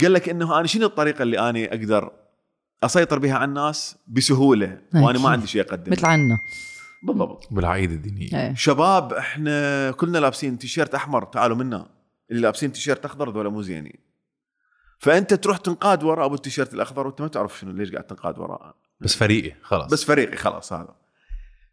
قال 0.00 0.12
لك 0.12 0.28
إنه 0.28 0.58
أنا 0.58 0.66
شنو 0.66 0.86
الطريقة 0.86 1.22
اللي 1.22 1.38
أنا 1.38 1.64
أقدر 1.64 2.12
أسيطر 2.82 3.18
بها 3.18 3.34
على 3.34 3.44
الناس 3.44 3.96
بسهولة 4.06 4.78
وأنا 4.94 5.18
ما 5.18 5.28
عندي 5.28 5.46
شيء 5.46 5.62
أقدمه؟ 5.62 5.96
مثل 5.96 6.06
عنا. 6.06 6.38
بالضبط. 7.02 7.48
بالعقيده 7.50 7.94
الدينية. 7.94 8.28
إيه. 8.34 8.54
شباب 8.54 9.12
إحنا 9.12 9.90
كلنا 9.90 10.18
لابسين 10.18 10.58
تيشيرت 10.58 10.94
أحمر 10.94 11.24
تعالوا 11.24 11.56
منا. 11.56 11.86
اللي 12.30 12.42
لابسين 12.42 12.72
تيشيرت 12.72 13.04
أخضر 13.04 13.30
ذولا 13.30 13.48
مو 13.48 13.62
زينين 13.62 13.98
فأنت 14.98 15.34
تروح 15.34 15.56
تنقاد 15.56 16.02
وراء 16.02 16.26
أبو 16.26 16.34
التيشيرت 16.34 16.74
الأخضر 16.74 17.06
وأنت 17.06 17.20
ما 17.20 17.28
تعرف 17.28 17.58
شنو 17.58 17.72
ليش 17.72 17.92
قاعد 17.92 18.04
تنقاد 18.04 18.38
وراءه 18.38 18.74
بس 19.00 19.16
فريقي 19.16 19.56
خلاص. 19.62 19.90
بس 19.92 20.04
فريقي 20.04 20.36
خلاص 20.36 20.72
هذا. 20.72 20.94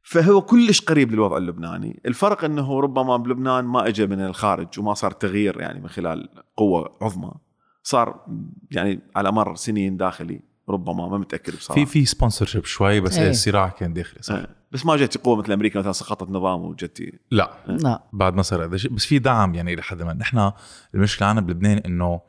فهو 0.04 0.42
كلش 0.42 0.82
قريب 0.82 1.12
للوضع 1.12 1.38
اللبناني. 1.38 2.02
الفرق 2.06 2.44
إنه 2.44 2.80
ربما 2.80 3.18
بلبنان 3.18 3.66
ما 3.66 3.88
اجى 3.88 4.08
من 4.08 4.26
الخارج 4.26 4.80
وما 4.80 4.94
صار 4.94 5.12
تغيير 5.12 5.62
يعني 5.62 5.80
من 5.80 5.90
خلال 5.90 6.30
قوة 6.58 6.98
عظمى. 7.02 7.32
صار 7.88 8.26
يعني 8.72 9.00
على 9.16 9.32
مر 9.32 9.56
سنين 9.56 9.98
داخلي 9.98 10.42
ربما 10.70 11.08
ما 11.08 11.18
متأكد 11.18 11.56
بصراحة. 11.56 11.86
في 11.86 11.92
في 11.92 12.06
sponsorship 12.06 12.66
شوي 12.66 13.00
بس 13.00 13.18
إيه. 13.18 13.30
الصراع 13.30 13.70
كان 13.70 13.94
داخلي 13.94 14.22
صح؟ 14.22 14.36
آه. 14.36 14.48
بس 14.72 14.86
ما 14.86 14.96
جت 14.96 15.18
قوة 15.18 15.36
مثل 15.36 15.52
أمريكا 15.52 15.80
مثلا 15.80 15.92
سقطت 15.92 16.30
نظام 16.30 16.62
وجت. 16.62 17.20
لا. 17.32 17.52
لا. 17.68 18.04
بعد 18.14 18.34
ما 18.36 18.42
صار 18.42 18.60
هذا 18.60 18.68
بس 18.68 19.06
في 19.06 19.20
دعم 19.20 19.56
يعني 19.56 19.76
لحد 19.76 20.02
ما. 20.02 20.14
نحن 20.14 20.52
المشكلة 20.96 21.28
عنا 21.28 21.42
بلبنان 21.42 21.78
إنه 21.78 22.22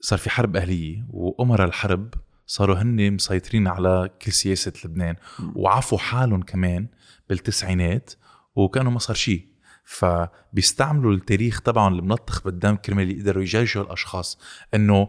صار 0.00 0.18
في 0.18 0.30
حرب 0.30 0.56
أهلية 0.56 1.06
وامراء 1.10 1.68
الحرب 1.68 2.14
صاروا 2.46 2.76
هن 2.76 3.12
مسيطرين 3.12 3.68
على 3.68 4.10
كل 4.22 4.32
سياسة 4.32 4.72
لبنان 4.84 5.16
وعفوا 5.54 5.98
حالهم 5.98 6.42
كمان 6.42 6.88
بالتسعينات 7.28 8.12
وكانوا 8.54 8.92
ما 8.92 8.98
صار 8.98 9.16
شيء. 9.16 9.53
فبيستعملوا 9.84 11.14
التاريخ 11.14 11.60
تبعهم 11.60 11.98
الملطخ 11.98 12.42
بالدم 12.44 12.76
كرمال 12.76 13.10
يقدروا 13.10 13.42
يجاجوا 13.42 13.82
الأشخاص 13.82 14.38
إنه 14.74 15.08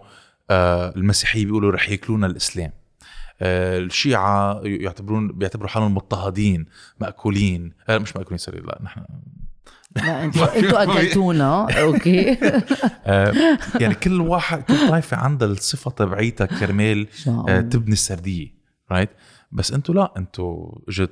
آه 0.49 0.93
المسيحيه 0.95 1.45
بيقولوا 1.45 1.71
رح 1.71 1.89
ياكلونا 1.89 2.27
الإسلام. 2.27 2.71
آه 3.41 3.79
الشيعة 3.79 4.61
يعتبرون 4.63 5.27
بيعتبروا 5.27 5.69
حالهم 5.69 5.95
مضطهدين 5.95 6.65
مأكولين. 6.99 7.73
آه 7.89 7.97
مش 7.97 8.15
مأكولين 8.15 8.37
sorry 8.37 8.59
لا 8.59 8.79
نحن 8.83 9.05
لا 9.95 10.23
أنتوا 10.23 10.59
أنتوا 10.59 10.83
أكلتونا. 10.83 11.67
أوكي. 11.81 12.31
آه، 13.05 13.57
يعني 13.79 13.95
كل 13.95 14.21
واحد 14.21 14.61
كل 14.63 14.89
طائفة 14.89 15.17
عندها 15.17 15.47
الصفة 15.47 15.91
تبعيتها 15.91 16.45
كرمال 16.45 17.07
آه،. 17.27 17.61
تبني 17.61 17.93
السردية 17.93 18.55
رايت 18.91 19.09
بس 19.51 19.71
أنتوا 19.71 19.95
لا 19.95 20.13
أنتوا 20.17 20.71
اجت 20.89 21.11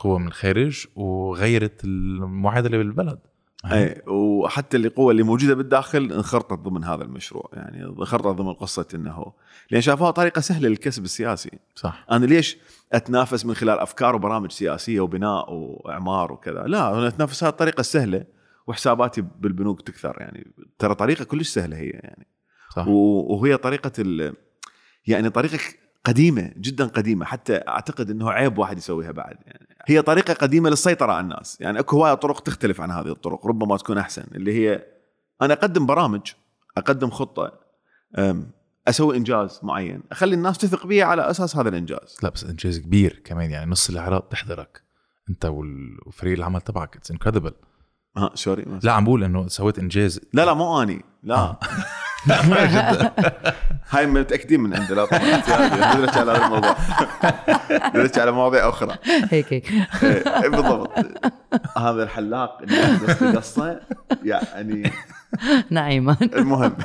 قوة 0.00 0.18
من 0.18 0.26
الخارج 0.26 0.86
وغيرت 0.96 1.84
المعادلة 1.84 2.78
بالبلد. 2.78 3.18
أي 3.64 4.02
وحتى 4.06 4.76
القوة 4.76 5.10
اللي 5.10 5.22
موجودة 5.22 5.54
بالداخل 5.54 6.12
انخرطت 6.12 6.58
ضمن 6.58 6.84
هذا 6.84 7.04
المشروع 7.04 7.50
يعني 7.52 7.84
انخرطت 7.84 8.26
ضمن 8.26 8.52
قصة 8.52 8.86
إنه 8.94 9.32
لأن 9.70 9.80
شافوها 9.80 10.10
طريقة 10.10 10.40
سهلة 10.40 10.68
للكسب 10.68 11.04
السياسي. 11.04 11.50
صح. 11.74 12.06
أنا 12.10 12.26
ليش 12.26 12.58
أتنافس 12.92 13.46
من 13.46 13.54
خلال 13.54 13.78
أفكار 13.78 14.16
وبرامج 14.16 14.50
سياسية 14.50 15.00
وبناء 15.00 15.52
وإعمار 15.52 16.32
وكذا؟ 16.32 16.62
لا 16.62 16.98
أنا 16.98 17.08
أتنافس 17.08 17.44
هذه 17.44 17.50
الطريقة 17.50 17.80
السهلة 17.80 18.24
وحساباتي 18.66 19.24
بالبنوك 19.40 19.82
تكثر 19.82 20.16
يعني 20.20 20.52
ترى 20.78 20.94
طريقة 20.94 21.24
كلش 21.24 21.48
سهلة 21.48 21.76
هي 21.76 21.88
يعني. 21.88 22.26
صح. 22.76 22.88
وهي 22.88 23.56
طريقة 23.56 23.92
ال 23.98 24.34
يعني 25.06 25.30
طريقة 25.30 25.58
قديمة 26.04 26.52
جدا 26.56 26.86
قديمة 26.86 27.24
حتى 27.24 27.56
أعتقد 27.56 28.10
إنه 28.10 28.30
عيب 28.30 28.58
واحد 28.58 28.78
يسويها 28.78 29.10
بعد 29.10 29.36
يعني. 29.46 29.69
هي 29.86 30.02
طريقة 30.02 30.34
قديمة 30.34 30.70
للسيطرة 30.70 31.12
على 31.12 31.20
الناس. 31.20 31.60
يعني 31.60 31.78
أكو 31.78 31.96
هواية 31.96 32.14
طرق 32.14 32.40
تختلف 32.40 32.80
عن 32.80 32.90
هذه 32.90 33.08
الطرق 33.08 33.46
ربما 33.46 33.76
تكون 33.76 33.98
أحسن 33.98 34.24
اللي 34.34 34.52
هي 34.54 34.84
أنا 35.42 35.54
أقدم 35.54 35.86
برامج 35.86 36.20
أقدم 36.76 37.10
خطة 37.10 37.52
أم، 38.18 38.50
أسوي 38.88 39.16
إنجاز 39.16 39.60
معين 39.62 40.02
أخلي 40.12 40.34
الناس 40.34 40.58
تثق 40.58 40.86
بي 40.86 41.02
على 41.02 41.30
أساس 41.30 41.56
هذا 41.56 41.68
الإنجاز. 41.68 42.16
لا 42.22 42.28
بس 42.30 42.44
إنجاز 42.44 42.78
كبير 42.78 43.22
كمان 43.24 43.50
يعني 43.50 43.70
نص 43.70 43.90
العراق 43.90 44.26
بتحضرك 44.28 44.82
أنت 45.30 45.52
وفريق 46.06 46.36
العمل 46.38 46.60
تبعك 46.60 46.96
it's 46.96 47.10
incredible 47.10 47.52
ها 48.16 48.30
sorry 48.34 48.64
لا 48.82 48.92
عم 48.92 49.04
بقول 49.04 49.24
إنه 49.24 49.48
سويت 49.48 49.78
إنجاز. 49.78 50.20
لا 50.32 50.44
لا 50.44 50.54
مو 50.54 50.82
أني 50.82 51.04
لا. 51.22 51.56
هاي 53.90 54.06
متاكدين 54.06 54.60
من 54.60 54.74
عنده 54.74 54.94
لا 54.94 55.04
طبعا 55.04 55.94
ندرج 55.94 56.18
على 56.18 56.32
هذا 56.32 56.44
الموضوع. 56.44 56.76
ندرج 57.94 58.18
على 58.18 58.32
مواضيع 58.32 58.68
أخرى. 58.68 58.96
هيك 59.30 59.52
هيك. 59.52 59.72
إيه، 60.02 60.48
بالضبط. 60.48 60.90
هذا 61.78 62.02
الحلاق 62.02 62.62
اللي 62.62 63.36
قصة 63.36 63.80
يعني 64.24 64.90
نعيما. 65.70 66.16
المهم. 66.22 66.76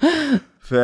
ف 0.68 0.74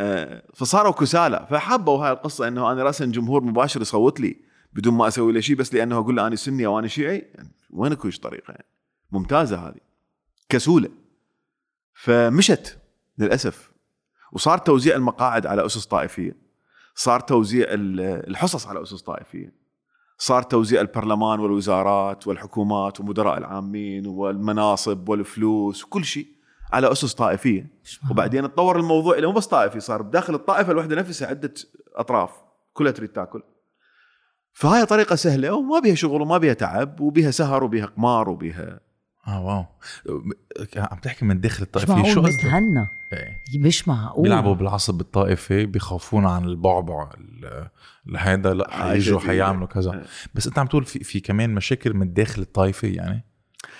آه، 0.00 0.42
فصاروا 0.54 0.92
كسالى. 0.92 1.46
فحبوا 1.50 1.98
هاي 2.04 2.12
القصة 2.12 2.48
إنه 2.48 2.72
أنا 2.72 2.82
راسا 2.82 3.04
جمهور 3.04 3.44
مباشر 3.44 3.80
يصوت 3.80 4.20
لي 4.20 4.36
بدون 4.72 4.94
ما 4.94 5.08
أسوي 5.08 5.32
له 5.32 5.40
شيء 5.40 5.56
بس 5.56 5.74
لأنه 5.74 5.98
أقول 5.98 6.16
له 6.16 6.26
أنا 6.26 6.36
سني 6.36 6.66
أو 6.66 6.78
أنا 6.78 6.88
شيعي. 6.88 7.30
يعني 7.34 7.48
وين 7.70 7.92
اكو 7.92 8.10
طريقة؟ 8.10 8.50
يعني 8.50 8.66
ممتازة 9.12 9.68
هذه. 9.68 9.80
كسولة. 10.48 10.88
فمشت. 11.94 12.77
للأسف. 13.18 13.70
وصار 14.32 14.58
توزيع 14.58 14.96
المقاعد 14.96 15.46
على 15.46 15.66
أسس 15.66 15.86
طائفية. 15.86 16.36
صار 16.94 17.20
توزيع 17.20 17.66
ال- 17.70 18.00
الحصص 18.30 18.66
على 18.66 18.82
أسس 18.82 19.02
طائفية. 19.02 19.52
صار 20.18 20.42
توزيع 20.42 20.80
البرلمان 20.80 21.40
والوزارات 21.40 22.26
والحكومات 22.26 23.00
ومدراء 23.00 23.38
العامين 23.38 24.06
والمناصب 24.06 25.08
والفلوس 25.08 25.84
وكل 25.84 26.04
شيء 26.04 26.26
على 26.72 26.92
أسس 26.92 27.14
طائفية. 27.14 27.66
وبعدين 28.10 28.42
تطور 28.42 28.78
الموضوع 28.78 29.18
إلى 29.18 29.26
مو 29.26 29.32
بس 29.32 29.46
طائفي 29.46 29.80
صار 29.80 30.02
بداخل 30.02 30.34
الطائفة 30.34 30.72
الواحده 30.72 30.96
نفسها 30.96 31.28
عدة 31.28 31.54
أطراف 31.94 32.30
كلها 32.72 32.92
تريد 32.92 33.08
تاكل. 33.08 33.42
فهاي 34.52 34.86
طريقة 34.86 35.16
سهلة 35.16 35.52
وما 35.54 35.78
بيها 35.78 35.94
شغل 35.94 36.22
وما 36.22 36.38
بيها 36.38 36.54
تعب 36.54 37.00
وبيها 37.00 37.30
سهر 37.30 37.64
وبيها 37.64 37.86
قمار 37.86 38.28
وبيها 38.28 38.80
آه 39.28 39.40
واو 39.44 39.64
عم 40.76 40.98
تحكي 40.98 41.24
من 41.24 41.40
داخل 41.40 41.62
الطائفه 41.62 42.12
شو 42.14 42.22
قصدك؟ 42.22 42.38
بتهنى 42.46 42.86
إيه. 43.12 43.60
مش 43.60 43.88
معقول 43.88 44.22
بيلعبوا 44.22 44.54
بالعصب 44.54 45.00
الطائفي 45.00 45.66
بيخافونا 45.66 46.30
عن 46.30 46.44
البعبع 46.44 47.10
ال- 47.18 47.68
هذا 48.16 48.54
لأ 48.54 48.70
حيجوا. 48.70 49.20
حيعملوا 49.20 49.66
كذا 49.66 49.90
آه. 49.90 50.04
بس 50.34 50.46
أنت 50.46 50.58
عم 50.58 50.66
تقول 50.66 50.84
في, 50.84 51.04
في 51.04 51.20
كمان 51.20 51.54
مشاكل 51.54 51.94
من 51.94 52.12
داخل 52.12 52.42
الطائفة 52.42 52.88
يعني 52.88 53.24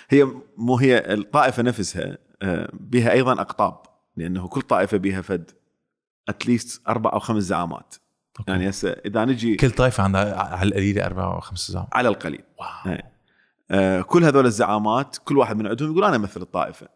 هي 0.09 0.27
مو 0.57 0.77
هي 0.77 1.13
الطائفة 1.13 1.63
نفسها 1.63 2.17
آه، 2.41 2.69
بها 2.73 3.11
أيضا 3.11 3.31
أقطاب 3.33 3.81
لأنه 4.17 4.47
كل 4.47 4.61
طائفة 4.61 4.97
بها 4.97 5.21
فد 5.21 5.51
at 6.29 6.44
least 6.44 6.81
أربع 6.87 7.13
أو 7.13 7.19
خمس 7.19 7.43
زعامات 7.43 7.95
أوكي. 8.39 8.51
يعني 8.51 8.69
هسه 8.69 8.89
إذا 8.89 9.25
نجي 9.25 9.55
كل 9.55 9.71
طائفة 9.71 10.03
عندها 10.03 10.35
على 10.41 10.67
القليلة 10.69 11.05
أربع 11.05 11.23
أو 11.33 11.39
خمس 11.39 11.71
زعامات 11.71 11.87
على 11.93 12.09
القليل 12.09 12.43
wow 12.59 12.93
إيه. 12.93 13.18
آه، 13.71 14.01
كل 14.01 14.23
هذول 14.23 14.45
الزعامات 14.45 15.17
كل 15.25 15.37
واحد 15.37 15.57
من 15.57 15.67
عندهم 15.67 15.91
يقول 15.91 16.03
أنا 16.03 16.15
أمثل 16.15 16.41
الطائفة. 16.41 16.87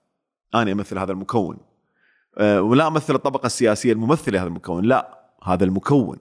أنا 0.56 0.72
أمثل 0.72 0.98
هذا 1.00 1.12
المكون. 1.12 1.58
آه، 2.38 2.62
ولا 2.62 2.88
أمثل 2.88 3.16
الطبقة 3.16 3.46
السياسية 3.46 3.94
الممثلة 3.94 4.34
لهذا 4.34 4.48
المكون. 4.48 4.86
لا 4.86 5.20
هذا 5.44 5.64
المكون. 5.64 6.18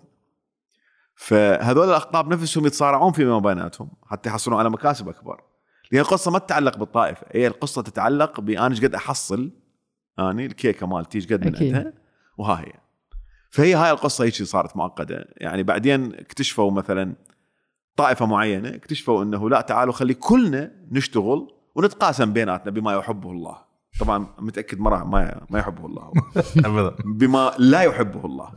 فهذول 1.14 1.88
الاقطاب 1.88 2.28
نفسهم 2.28 2.66
يتصارعون 2.66 3.12
فيما 3.12 3.38
بيناتهم 3.38 3.90
حتى 4.06 4.28
يحصلون 4.28 4.58
على 4.58 4.70
مكاسب 4.70 5.08
أكبر. 5.08 5.40
لأن 5.92 6.00
القصة 6.00 6.30
ما 6.30 6.38
تتعلق 6.38 6.76
بالطائفة. 6.76 7.26
هي 7.30 7.46
القصة 7.46 7.82
تتعلق 7.82 8.40
بأنا 8.40 8.68
إيش 8.68 8.84
قد 8.84 8.94
أحصل؟ 8.94 9.50
أني 10.18 10.46
الكيكة 10.46 10.86
مالتي 10.86 11.18
إيش 11.18 11.32
قد 11.32 11.46
من. 11.46 11.56
عندها؟ 11.56 11.92
وها 12.38 12.60
هي. 12.60 12.72
فهي 13.50 13.74
هاي 13.74 13.90
القصة 13.90 14.24
هيك 14.24 14.34
صارت 14.34 14.76
معقده 14.76 15.28
يعني 15.36 15.62
بعدين 15.62 16.14
اكتشفوا 16.14 16.70
مثلا 16.70 17.14
طائفة 17.96 18.26
معينة 18.26 18.68
اكتشفوا 18.68 19.22
إنه 19.22 19.50
لا 19.50 19.60
تعالوا 19.60 19.92
خلي 19.92 20.14
كلنا 20.14 20.72
نشتغل 20.90 21.54
ونتقاسم 21.74 22.32
بيناتنا 22.32 22.70
بما 22.70 22.92
يحبه 22.92 23.30
الله. 23.30 23.58
طبعا 24.00 24.26
متأكد 24.38 24.80
ما 24.80 24.90
راح- 24.90 25.04
ما 25.04 25.46
ما 25.50 25.58
يحبه 25.58 25.86
الله. 25.86 26.12
ابدا. 26.66 26.96
بما 27.04 27.52
لا 27.58 27.82
يحبه 27.82 28.24
الله. 28.26 28.52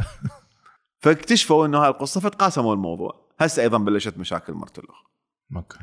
فاكتشفوا 1.00 1.66
إنه 1.66 1.78
هاي 1.78 1.90
القصة 1.90 2.22
فتقاسموا 2.22 2.74
الموضوع. 2.74 3.26
هسه 3.40 3.64
أيضا 3.64 3.78
بلشت 3.78 4.18
مشاكل 4.18 4.54
مرتلخ. 4.54 4.96
أوكي. 5.56 5.80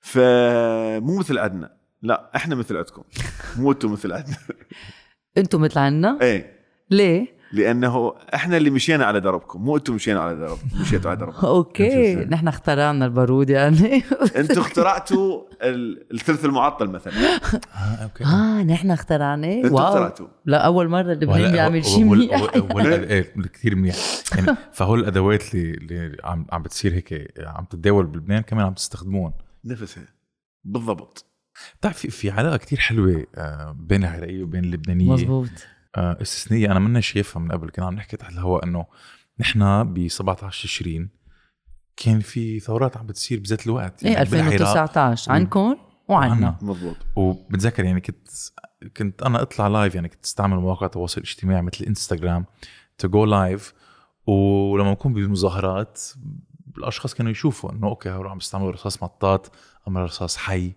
فمو 0.00 1.18
مثل 1.18 1.38
عندنا 1.38 1.76
لا 2.02 2.30
إحنا 2.36 2.54
مثل 2.54 2.76
عندكم 2.76 3.02
مو 3.56 3.72
أنتم 3.72 3.92
مثل 3.92 4.12
عندنا 4.12 4.36
أنتم 5.38 5.60
مثل 5.60 5.78
عنا 5.78 6.18
إيه. 6.22 6.60
ليه؟ 6.90 7.35
لأنه 7.52 8.14
إحنا 8.34 8.56
اللي 8.56 8.70
مشينا 8.70 9.04
على 9.04 9.20
دربكم 9.20 9.62
مو 9.64 9.76
أنتم 9.76 9.94
مشينا 9.94 10.20
على 10.20 10.36
درب 10.36 10.58
مشيتوا 10.80 11.10
على 11.10 11.20
دربكم. 11.20 11.46
أوكي؟ 11.46 12.14
نحن 12.14 12.48
اخترعنا 12.48 13.04
البارود 13.04 13.50
يعني. 13.50 14.02
أنتم 14.36 14.60
اخترعتوا 14.60 15.42
ال- 15.62 16.12
الثلث 16.12 16.44
المعطل 16.44 16.86
مثلا. 16.90 17.12
آه 17.14 17.78
أوكي. 17.78 18.24
آه 18.24 18.62
نحن 18.62 18.90
اخترعناه. 18.90 19.54
أنتم 19.54 19.74
wow. 19.74 19.84
اخترعتوا 19.84 20.26
لا 20.44 20.58
أول 20.66 20.88
مرة 20.88 21.12
لبنان 21.12 21.52
بيعمل 21.52 21.84
شيء 21.84 22.04
منيح. 22.04 22.42
إيه، 22.86 23.32
كثير 23.52 23.74
منيح. 23.76 23.96
يعني 24.36 24.56
فهول 24.72 25.00
الأدوات 25.00 25.54
اللي 25.54 25.72
اللي 25.76 26.16
عم 26.24 26.46
عم 26.52 26.62
بتصير 26.62 26.94
هيك 26.94 27.34
عم 27.38 27.64
تتداول 27.64 28.06
بلبنان 28.06 28.42
كمان 28.42 28.66
عم 28.66 28.74
تستخدمون. 28.74 29.32
نفسها. 29.64 30.04
بالضبط. 30.64 31.24
بتعرف 31.80 31.96
في, 31.98 32.10
في 32.10 32.30
علاقة 32.30 32.56
كثير 32.56 32.78
حلوة 32.78 33.26
آه، 33.34 33.76
بين 33.80 34.04
العراقية 34.04 34.42
وبين 34.42 34.64
اللبنانية. 34.64 35.12
مزبوط 35.12 35.48
استثنائية 35.96 36.66
أنا 36.66 36.78
منا 36.78 37.00
شايفها 37.00 37.42
من 37.42 37.52
قبل. 37.52 37.70
كنا 37.70 37.86
عم 37.86 37.94
نحكي 37.94 38.16
تحت 38.16 38.32
الهواء 38.32 38.64
إنه 38.64 38.86
نحن 39.40 39.84
ب 39.84 40.08
17 40.08 40.62
تشرين 40.68 41.10
كان 41.96 42.20
في 42.20 42.60
ثورات 42.60 42.96
عم 42.96 43.06
بتصير 43.06 43.40
بذات 43.40 43.66
الوقت. 43.66 44.04
إيه 44.04 44.22
بالعراق 44.24 44.52
2019 44.52 45.32
عنكم 45.32 45.76
وعنا. 46.08 46.58
مضبوط. 46.62 46.96
وبتذكر 47.16 47.84
يعني 47.84 48.00
كنت 48.00 48.28
كنت 48.96 49.22
أنا 49.22 49.42
أطلع 49.42 49.66
لايف 49.68 49.94
يعني 49.94 50.08
كنت 50.08 50.24
أستعمل 50.24 50.56
مواقع 50.56 50.86
التواصل 50.86 51.20
الاجتماعي 51.20 51.62
مثل 51.62 51.84
انستغرام 51.84 52.46
to 52.98 53.08
go 53.08 53.24
live 53.24 53.74
ولما 54.26 54.92
بكون 54.92 55.12
بمظاهرات 55.12 56.02
الأشخاص 56.78 57.14
كانوا 57.14 57.30
يشوفوا 57.32 57.72
إنه 57.72 57.86
أوكي 57.86 58.10
هول 58.10 58.26
عم 58.26 58.36
يستعملوا 58.36 58.70
رصاص 58.70 59.02
مطاط 59.02 59.52
اما 59.88 60.04
رصاص 60.04 60.36
حي 60.36 60.72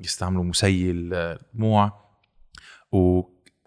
يستعملوا 0.00 0.44
مسيل 0.44 1.14
آه، 1.14 1.38
دموع 1.54 1.92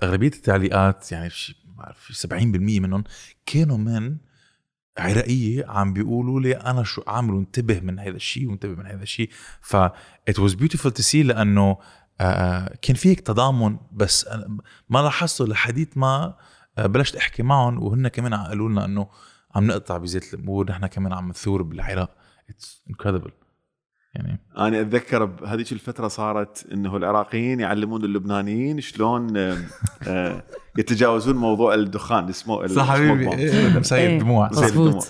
واغلبيه 0.04 0.28
التعليقات 0.28 1.12
يعني 1.12 1.30
ما 1.66 1.76
بعرف 1.78 2.08
شي 2.12 2.28
70% 2.28 2.34
منهم 2.82 3.04
كانوا 3.46 3.78
من 3.78 4.18
عراقية 4.98 5.66
عم 5.68 5.94
بيقولوا 5.94 6.40
لي 6.40 6.54
أنا 6.54 6.84
شو 6.84 7.02
أعمل 7.02 7.34
وانتبه 7.34 7.80
من 7.80 8.00
هذا 8.00 8.16
الشيء 8.16 8.50
وانتبه 8.50 8.76
من 8.76 8.86
هذا 8.86 9.04
الشيء 9.04 9.30
ف 9.62 9.78
it 10.32 10.34
was 10.34 10.52
beautiful 10.52 10.92
to 10.92 11.04
see 11.12 11.16
لأنه 11.16 11.78
آه، 12.22 12.78
كان 12.82 12.96
في 12.96 13.10
هيك 13.10 13.20
تضامن 13.20 13.78
بس 13.92 14.28
ما 14.90 15.00
لاحظته 15.00 15.48
لحديت 15.48 15.98
ما 15.98 16.38
آه، 16.78 16.86
بلشت 16.86 17.16
أحكي 17.16 17.44
معهم 17.44 17.84
وهن 17.84 18.08
كمان 18.08 18.34
قالوا 18.34 18.70
لنا 18.70 18.86
إنه 18.86 19.10
عم 19.56 19.68
نقطع 19.68 19.98
بزيت 19.98 20.34
الأمور 20.34 20.72
نحن 20.72 20.88
كمان 20.88 21.14
عم 21.14 21.30
نثور 21.30 21.62
بالعراق. 21.62 22.16
it's 22.50 22.84
incredible 22.90 23.32
يعني 24.16 24.40
أنا 24.58 24.82
أتذكر 24.82 25.26
بهذيك 25.26 25.72
الفترة 25.72 26.08
صارت 26.08 26.66
إنه 26.74 26.98
العراقيين 26.98 27.60
يعلمون 27.60 28.06
اللبنانيين 28.06 28.82
شلون 28.82 29.38
آه، 30.08 30.44
يتجاوزون 30.78 31.36
موضوع 31.36 31.74
الدخان 31.74 32.30
اسمه 32.30 32.62
إيه، 32.64 33.80
مسيل 33.80 33.98
إيه. 34.00 34.20
دموع 34.20 34.50
مسيل. 34.52 34.66
الدموع. 34.66 35.04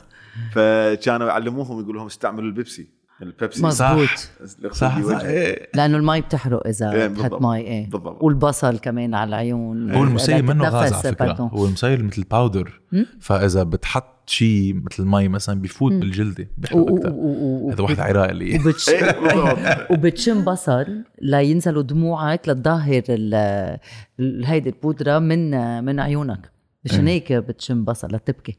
فكانوا 0.51 1.27
يعلموهم 1.27 1.79
يقول 1.79 1.95
لهم 1.95 2.05
استعملوا 2.05 2.45
البيبسي 2.45 2.87
البيبسي 3.21 3.63
مزبوط 3.63 4.09
صح 4.45 4.71
صح 4.71 4.97
وجهك. 4.97 5.23
إيه. 5.23 5.69
لأنه 5.75 5.97
المي 5.97 6.21
بتحرق 6.21 6.67
إذا 6.67 6.91
إيه، 6.91 7.07
بتحط 7.07 7.21
بالضبط. 7.21 7.41
مي 7.41 7.57
إيه 7.57 7.89
بالضبط 7.89 8.23
والبصل 8.23 8.79
كمان 8.79 9.15
على 9.15 9.27
العيون 9.27 9.91
هو 9.91 10.03
المسيل 10.03 10.45
منه 10.45 10.69
غاز 10.69 10.93
على 10.93 11.03
فكرة. 11.15 11.49
هو 11.53 11.65
المسيل 11.65 12.05
مثل 12.05 12.23
باودر. 12.23 12.81
فإذا 13.19 13.63
بتحط 13.63 14.12
شيء 14.25 14.73
مثل 14.73 15.03
المي 15.03 15.27
مثلا 15.27 15.61
بيفوت 15.61 15.91
مم. 15.91 15.99
بالجلدة 15.99 16.43
و- 16.43 16.61
بيحرق 16.61 16.77
و- 16.77 16.97
أكثر 16.97 17.11
و- 17.11 17.67
و- 17.67 17.71
هذا 17.71 17.81
واحد 17.81 17.99
عراق 17.99 18.29
اللي 18.29 18.59
وبتش... 18.59 18.89
إيه،. 18.89 19.87
وبتشم 19.91 20.43
بصل 20.45 21.03
لينزلوا 21.21 21.81
دموعك 21.81 22.49
ال- 22.49 23.79
ال- 24.19 24.45
هيدي 24.45 24.69
البودرة 24.69 25.19
من 25.19 25.83
من 25.83 25.99
عيونك 25.99 26.51
مشان 26.85 27.07
إيه. 27.07 27.13
هيك 27.13 27.33
بتشم 27.33 27.85
بصل 27.85 28.07
لتبكي 28.15 28.57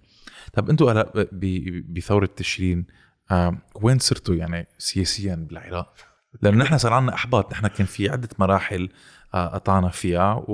طب 0.52 0.70
أنتوا 0.70 0.92
هلا 0.92 1.12
ب- 1.32 1.94
بثورة 1.94 2.28
تشرين 2.36 2.86
آه، 3.30 3.58
وين 3.82 3.98
صرتوا 3.98 4.34
يعني 4.34 4.66
سياسيا 4.78 5.34
بالعراق؟ 5.34 5.94
لأنه 6.42 6.56
نحن 6.56 6.78
صار 6.78 6.92
عندنا 6.92 7.14
أحباط 7.14 7.52
نحن 7.52 7.66
كان 7.66 7.86
في 7.86 8.08
عدة 8.08 8.28
مراحل 8.38 8.88
آه، 9.34 9.46
قطعنا 9.46 9.88
فيها 9.88 10.44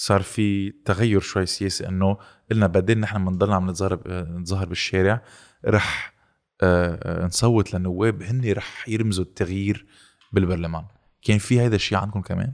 وصار 0.00 0.22
في 0.22 0.70
تغير 0.70 1.20
شوي 1.20 1.46
سياسي 1.46 1.88
إنه 1.88 2.18
قلنا 2.50 2.66
بدل 2.66 2.98
نحن 2.98 3.24
بنضل 3.24 3.52
عم 3.52 3.70
نتظاهر 3.70 4.00
نتظاهر 4.08 4.66
بالشارع 4.66 5.22
رح 5.66 6.14
آه، 6.62 7.22
آه، 7.22 7.26
نصوت 7.26 7.74
للنواب 7.74 8.22
هن 8.22 8.52
رح 8.52 8.88
يرمزوا 8.88 9.24
التغيير 9.24 9.86
بالبرلمان 10.32 10.84
كان 11.22 11.38
في 11.38 11.60
هذا 11.60 11.76
الشيء 11.76 11.98
عندكم 11.98 12.20
كمان؟ 12.20 12.52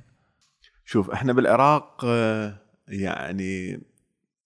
شوف 0.85 1.11
إحنا 1.11 1.33
بالعراق 1.33 2.05
آه، 2.05 2.59
يعني 2.89 3.81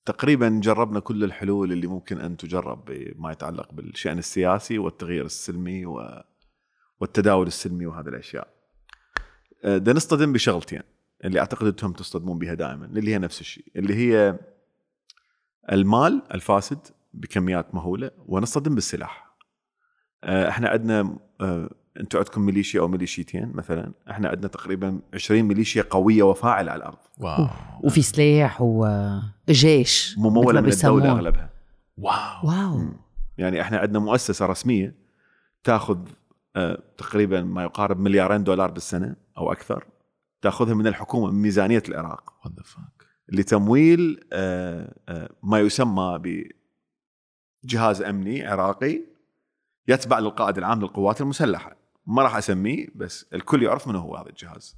تقريبا 0.04 0.60
جربنا 0.62 1.00
كل 1.00 1.24
الحلول 1.24 1.72
اللي 1.72 1.86
ممكن 1.86 2.20
أن 2.20 2.36
تجرب 2.36 2.84
بما 2.84 3.32
يتعلق 3.32 3.72
بالشأن 3.72 4.18
السياسي 4.18 4.78
والتغيير 4.78 5.24
السلمي 5.24 5.86
والتداول 7.00 7.46
السلمي 7.46 7.86
وهذه 7.86 8.08
الأشياء. 8.08 8.48
بدنا 9.64 9.96
نصطدم 9.96 10.32
بشغلتين 10.32 10.82
اللي 11.24 11.40
أعتقد 11.40 11.66
أنتم 11.66 11.92
تصطدمون 11.92 12.38
بها 12.38 12.54
دائما 12.54 12.86
اللي 12.86 13.14
هي 13.14 13.18
نفس 13.18 13.40
الشيء 13.40 13.64
اللي 13.76 13.94
هي 13.94 14.38
المال 15.72 16.22
الفاسد 16.34 16.78
بكميات 17.14 17.74
مهولة 17.74 18.10
ونصطدم 18.26 18.74
بالسلاح. 18.74 19.30
آه، 20.24 20.48
إحنا 20.48 20.68
عندنا 20.68 21.18
آه، 21.40 21.70
أنتم 22.00 22.18
عندكم 22.18 22.42
ميليشيا 22.42 22.80
أو 22.80 22.88
ميليشيتين 22.88 23.52
مثلا 23.54 23.92
إحنا 24.10 24.28
عندنا 24.28 24.48
تقريبا 24.48 25.00
20 25.14 25.42
ميليشيا 25.42 25.84
قوية 25.90 26.22
وفاعلة 26.22 26.72
على 26.72 26.78
الأرض. 26.78 26.98
واو. 27.18 27.48
وفي 27.82 28.02
سلاح 28.02 28.58
وجيش 28.60 30.18
مموله 30.18 30.60
مثل 30.60 30.86
ما 30.86 30.92
من 30.92 30.98
الدولة. 30.98 31.12
أغلبها. 31.12 31.50
واو. 31.98 32.14
واو. 32.44 32.88
يعني 33.38 33.60
إحنا 33.60 33.78
عندنا 33.78 33.98
مؤسسة 33.98 34.46
رسمية 34.46 34.94
تأخذ 35.64 35.98
آه، 36.56 36.82
تقريبا 36.98 37.42
ما 37.42 37.62
يقارب 37.62 38.00
مليارين 38.00 38.44
دولار 38.44 38.70
بالسنة 38.70 39.16
أو 39.38 39.52
أكثر. 39.52 39.84
تاخذها 40.42 40.74
من 40.74 40.86
الحكومة 40.86 41.30
من 41.30 41.42
ميزانية 41.42 41.82
العراق. 41.88 42.34
لتمويل 43.28 44.24
آه، 44.32 44.94
آه، 45.08 45.30
ما 45.42 45.60
يسمى 45.60 46.20
بجهاز 47.64 48.02
أمني 48.02 48.46
عراقي 48.46 49.00
يتبع 49.88 50.18
للقائد 50.18 50.58
العام 50.58 50.80
للقوات 50.80 51.20
المسلحة. 51.20 51.76
ما 52.06 52.22
راح 52.22 52.36
أسميه 52.36 52.88
بس 52.94 53.26
الكل 53.34 53.62
يعرف 53.62 53.88
من 53.88 53.96
هو 53.96 54.16
هذا 54.16 54.28
الجهاز. 54.28 54.76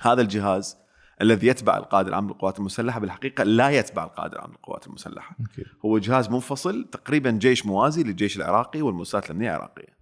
هذا 0.00 0.22
الجهاز 0.22 0.76
الذي 1.20 1.46
يتبع 1.46 1.76
القائد 1.76 2.06
العام 2.08 2.26
للقوات 2.26 2.58
المسلحة 2.58 3.00
بالحقيقة 3.00 3.44
لا 3.44 3.70
يتبع 3.70 4.04
القائد 4.04 4.32
العام 4.32 4.50
للقوات 4.50 4.86
المسلحة. 4.86 5.36
أوكي 5.40 5.64
هو 5.84 5.98
جهاز 5.98 6.30
منفصل 6.30 6.88
تقريبا 6.92 7.30
جيش 7.30 7.66
موازي 7.66 8.02
للجيش 8.02 8.36
العراقي 8.36 8.82
والمؤسسات 8.82 9.26
الأمنية 9.26 9.50
العراقية. 9.50 9.98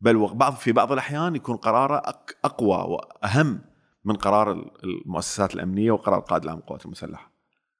بل 0.00 0.16
وبعض 0.16 0.54
في 0.54 0.72
بعض 0.72 0.92
الأحيان 0.92 1.36
يكون 1.36 1.56
قراره 1.56 2.02
أقوى 2.44 2.76
وأهم 2.76 3.60
من 4.04 4.14
قرار 4.16 4.52
ال- 4.52 4.84
المؤسسات 4.84 5.54
الأمنية 5.54 5.90
وقرار 5.90 6.18
القائد 6.18 6.42
العام 6.42 6.58
للقوات 6.58 6.86
المسلحة. 6.86 7.30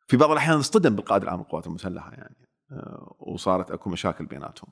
في 0.08 0.16
بعض 0.16 0.30
الأحيان 0.30 0.58
اصطدم 0.58 0.96
بالقائد 0.96 1.22
العام 1.22 1.38
للقوات 1.38 1.66
المسلحة 1.66 2.10
يعني 2.12 2.36
آه، 2.72 3.16
وصارت 3.20 3.70
أكو 3.70 3.90
مشاكل 3.90 4.26
بيناتهم. 4.26 4.70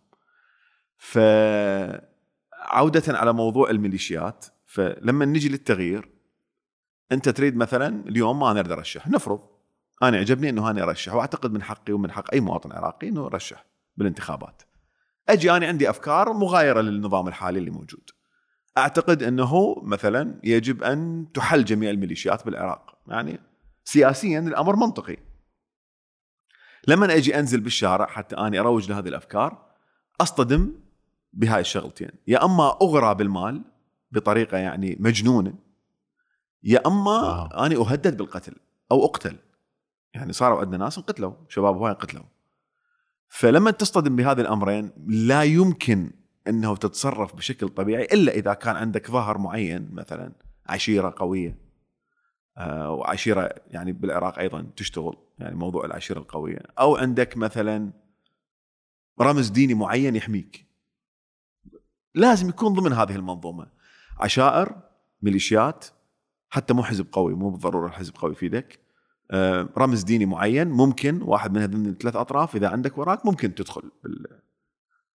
ف 0.96 1.18
عودة 2.52 3.18
على 3.18 3.32
موضوع 3.32 3.70
الميليشيات 3.70 4.46
فلما 4.66 5.24
نجي 5.24 5.48
للتغيير 5.48 6.08
أنت 7.12 7.28
تريد 7.28 7.56
مثلا 7.56 8.08
اليوم 8.08 8.38
ما 8.40 8.50
أنا 8.50 8.60
أريد 8.60 8.72
أرشح 8.72 9.08
نفرض 9.08 9.40
أنا 10.02 10.16
يعجبني 10.16 10.48
إنه 10.48 10.70
أنا 10.70 10.82
أرشح 10.82 11.14
وأعتقد 11.14 11.52
من 11.52 11.62
حقي 11.62 11.92
ومن 11.92 12.10
حق 12.12 12.32
أي 12.32 12.40
مواطن 12.40 12.72
عراقي 12.72 13.08
إنه 13.08 13.24
يرشح 13.24 13.64
بالانتخابات. 13.96 14.62
أجي 15.28 15.50
أنا 15.52 15.66
عندي 15.66 15.90
أفكار 15.90 16.32
مغايرة 16.32 16.80
للنظام 16.80 17.28
الحالي 17.28 17.58
اللي 17.58 17.70
موجود. 17.70 18.10
أعتقد 18.78 19.22
إنه 19.22 19.82
مثلا 19.82 20.40
يجب 20.44 20.82
أن 20.82 21.26
تحل 21.34 21.64
جميع 21.64 21.90
الميليشيات 21.90 22.44
بالعراق، 22.44 22.98
يعني 23.06 23.40
سياسيا 23.84 24.38
الأمر 24.38 24.76
منطقي. 24.76 25.16
لما 26.88 27.14
أجي 27.16 27.38
أنزل 27.38 27.60
بالشارع 27.60 28.06
حتى 28.06 28.36
أني 28.36 28.58
أروج 28.58 28.90
لهذه 28.90 29.08
الأفكار 29.08 29.66
أصطدم 30.20 30.72
بهاي 31.32 31.60
الشغلتين، 31.60 32.10
يا 32.26 32.44
أما 32.44 32.78
أغرى 32.82 33.14
بالمال 33.14 33.64
بطريقة 34.12 34.58
يعني 34.58 34.96
مجنونة 35.00 35.54
يا 36.62 36.86
أما 36.86 37.10
واو. 37.10 37.64
أني 37.64 37.76
أهدد 37.76 38.16
بالقتل 38.16 38.54
أو 38.92 39.04
أقتل. 39.04 39.36
يعني 40.14 40.32
صاروا 40.32 40.60
عندنا 40.60 40.84
ناس 40.84 40.98
انقتلوا 40.98 41.32
شباب 41.48 41.76
هواي 41.76 41.90
انقتلوا 41.90 42.24
فلما 43.28 43.70
تصطدم 43.70 44.16
بهذه 44.16 44.40
الأمرين 44.40 44.90
لا 45.06 45.42
يمكن 45.42 46.10
إنه 46.48 46.76
تتصرف 46.76 47.36
بشكل 47.36 47.68
طبيعي 47.68 48.04
إلا 48.04 48.32
إذا 48.32 48.54
كان 48.54 48.76
عندك 48.76 49.10
ظهر 49.10 49.38
معين 49.38 49.88
مثلا 49.92 50.32
عشيرة 50.66 51.14
قوية 51.16 51.58
آه، 52.58 52.90
وعشيرة 52.90 53.54
يعني 53.70 53.92
بالعراق 53.92 54.38
أيضا 54.38 54.66
تشتغل 54.76 55.16
يعني 55.38 55.56
موضوع 55.56 55.84
العشيرة 55.84 56.18
القوية. 56.18 56.58
أو 56.78 56.96
عندك 56.96 57.36
مثلا 57.36 57.92
رمز 59.20 59.48
ديني 59.48 59.74
معين 59.74 60.16
يحميك. 60.16 60.66
لازم 62.14 62.48
يكون 62.48 62.72
ضمن 62.72 62.92
هذه 62.92 63.16
المنظومة. 63.16 63.66
عشائر 64.20 64.76
ميليشيات 65.22 65.84
حتى 66.50 66.74
مو 66.74 66.82
حزب 66.82 67.06
قوي 67.12 67.34
مو 67.34 67.50
بالضرورة 67.50 67.86
الحزب 67.86 68.16
قوي 68.16 68.34
في 68.34 68.46
يدك 68.46 68.78
آه، 69.30 69.68
رمز 69.78 70.02
ديني 70.02 70.26
معين 70.26 70.68
ممكن 70.68 71.22
واحد 71.22 71.52
من 71.52 71.60
هذين 71.60 71.86
الثلاث 71.86 72.16
أطراف 72.16 72.56
إذا 72.56 72.68
عندك 72.68 72.98
وراك 72.98 73.26
ممكن 73.26 73.54
تدخل 73.54 73.82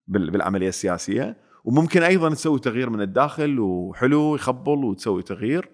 بالعملية 0.07 0.69
السياسية. 0.69 1.37
وممكن 1.65 2.03
أيضا 2.03 2.31
تسوي 2.31 2.59
تغيير 2.59 2.91
من 2.91 3.01
الداخل 3.01 3.61
وحلو 3.61 4.35
يخبل 4.35 4.85
وتسوي 4.85 5.23
تغيير. 5.23 5.71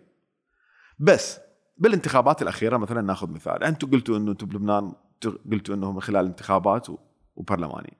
بس 0.98 1.40
بالانتخابات 1.78 2.42
الأخيرة 2.42 2.76
مثلا 2.76 3.00
ناخذ 3.00 3.30
مثال. 3.30 3.64
أنتم 3.64 3.90
قلتوا 3.90 4.16
إنه 4.16 4.30
أنتم 4.32 4.46
بلبنان 4.46 4.92
قلتوا 5.52 5.74
إنه 5.74 5.92
من 5.92 6.00
خلال 6.00 6.26
انتخابات 6.26 6.86
وبرلماني. 7.36 7.96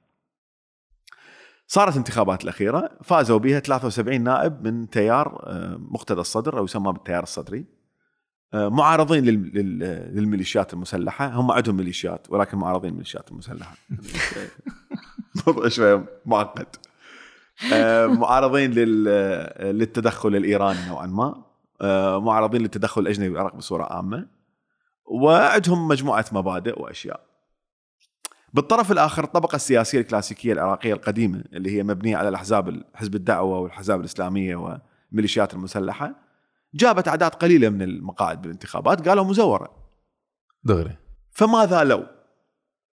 صارت 1.67 1.93
الانتخابات 1.93 2.45
الأخيرة 2.45 2.99
فازوا 3.05 3.39
بها 3.39 3.61
73 3.61 4.21
نائب 4.21 4.67
من 4.67 4.91
تيار 4.91 5.43
آه، 5.47 5.77
مقتدى 5.81 6.21
الصدر 6.21 6.59
أو 6.59 6.65
يسمى 6.65 6.93
بالتيار 6.93 7.23
الصدري. 7.23 7.65
آه، 8.55 8.69
معارضين 8.69 9.25
لل- 9.25 9.51
لل- 9.55 10.15
للميليشيات 10.17 10.75
المسلحة. 10.75 11.27
هم 11.27 11.51
عندهم 11.53 11.77
ميليشيات 11.77 12.27
ولكن 12.31 12.59
معارضين 12.59 12.91
للميليشيات 12.91 13.31
المسلحة. 13.31 13.77
موضوع 15.47 15.69
شوية 15.69 16.05
معقد. 16.27 16.67
آه، 17.73 18.07
معارضين 18.07 18.71
لل- 18.71 19.79
للتدخل 19.79 20.37
الإيراني 20.37 20.89
نوعا 20.89 21.07
ما. 21.07 21.45
آه، 21.81 22.21
معارضين 22.21 22.63
للتدخل 22.63 23.01
الأجنبي 23.01 23.29
بالعراق 23.29 23.57
بصورة 23.57 23.85
عامة. 23.85 24.29
وعندهم 25.05 25.89
مجموعة 25.89 26.25
مبادئ 26.33 26.83
وأشياء. 26.83 27.21
بالطرف 28.53 28.93
الآخر 28.93 29.25
الطبقة 29.25 29.57
السياسية 29.57 30.01
الكلاسيكية 30.01 30.53
العراقية 30.53 30.93
القديمة 30.93 31.45
اللي 31.53 31.77
هي 31.77 31.83
مبنية 31.83 32.17
على 32.17 32.29
الأحزاب 32.29 32.85
حزب 32.95 33.15
الدعوة 33.15 33.59
والحزاب 33.59 34.01
الإسلامية 34.01 34.57
والميليشيات 34.57 35.55
المسلحة 35.55 36.15
جابت 36.75 37.09
أعداد 37.09 37.31
قليلة 37.35 37.69
من 37.69 37.83
المقاعد 37.83 38.43
بالانتخابات 38.43 39.09
قالوا 39.09 39.25
مزورة. 39.25 39.71
دغري. 40.65 40.97
فماذا 41.31 41.85
لو؟ 41.85 42.07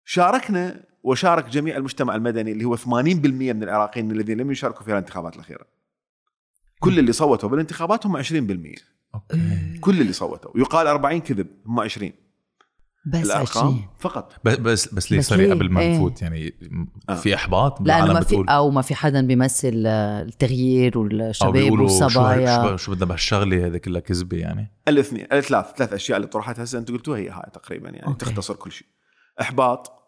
شاركنا 0.05 0.85
وشارك 1.03 1.49
جميع 1.49 1.77
المجتمع 1.77 2.15
المدني 2.15 2.53
اللي 2.53 2.65
هو 2.65 2.77
80% 2.77 2.87
من 2.87 3.63
العراقيين 3.63 4.11
الذين 4.11 4.39
لم 4.39 4.51
يشاركوا 4.51 4.83
في 4.83 4.93
الانتخابات 4.93 5.35
الأخيرة. 5.37 5.67
كل 6.81 6.99
اللي 6.99 7.13
صوتوا 7.13 7.49
بالانتخابات 7.49 8.07
هم 8.07 8.23
20% 8.23 8.23
أوكي. 9.15 9.79
كل 9.81 10.01
اللي 10.01 10.13
صوتوا. 10.13 10.51
يقال 10.57 10.87
40 10.87 11.21
كذب 11.21 11.47
هم 11.67 11.81
20 11.81 12.13
بس 13.07 13.25
الأرقام 13.25 13.67
20 13.67 13.85
فقط. 13.99 14.33
بس 14.45 14.57
بس 14.57 14.95
بس 14.95 15.13
ليه؟ 15.13 15.19
بس 15.19 15.27
sorry؟ 15.27 15.51
قبل 15.51 15.71
ما 15.71 15.81
إيه. 15.81 15.97
نفوت 15.97 16.23
يعني 16.23 16.55
آه. 17.09 17.15
في 17.15 17.35
إحباط؟ 17.35 17.81
لأنه 17.81 18.13
ما 18.13 18.21
في 18.21 18.45
أو 18.49 18.71
ما 18.71 18.83
في 18.83 18.95
حدا 18.95 19.27
بيمثل 19.27 19.85
آه، 19.87 20.23
التغيير 20.23 20.99
والشباب 20.99 21.73
والصبايا. 21.73 22.69
شو, 22.69 22.77
شو 22.77 22.93
بدنا 22.93 23.05
بهالشغله 23.05 23.67
هذه 23.67 23.77
كلها 23.77 24.01
كذبة 24.01 24.37
يعني؟ 24.37 24.73
الاثنين 24.89 25.27
الثلاث 25.33 25.67
ثلاث 25.77 25.93
أشياء 25.93 26.17
اللي 26.17 26.29
طرحت 26.29 26.61
هسه 26.61 26.79
أنت 26.79 26.91
قلتوها 26.91 27.19
هي 27.19 27.29
هاي 27.29 27.51
تقريبا 27.53 27.91
يعني 27.91 28.07
أوكي. 28.07 28.25
تختصر 28.25 28.55
كل 28.55 28.73
شيء. 28.73 28.87
إحباط 29.41 30.02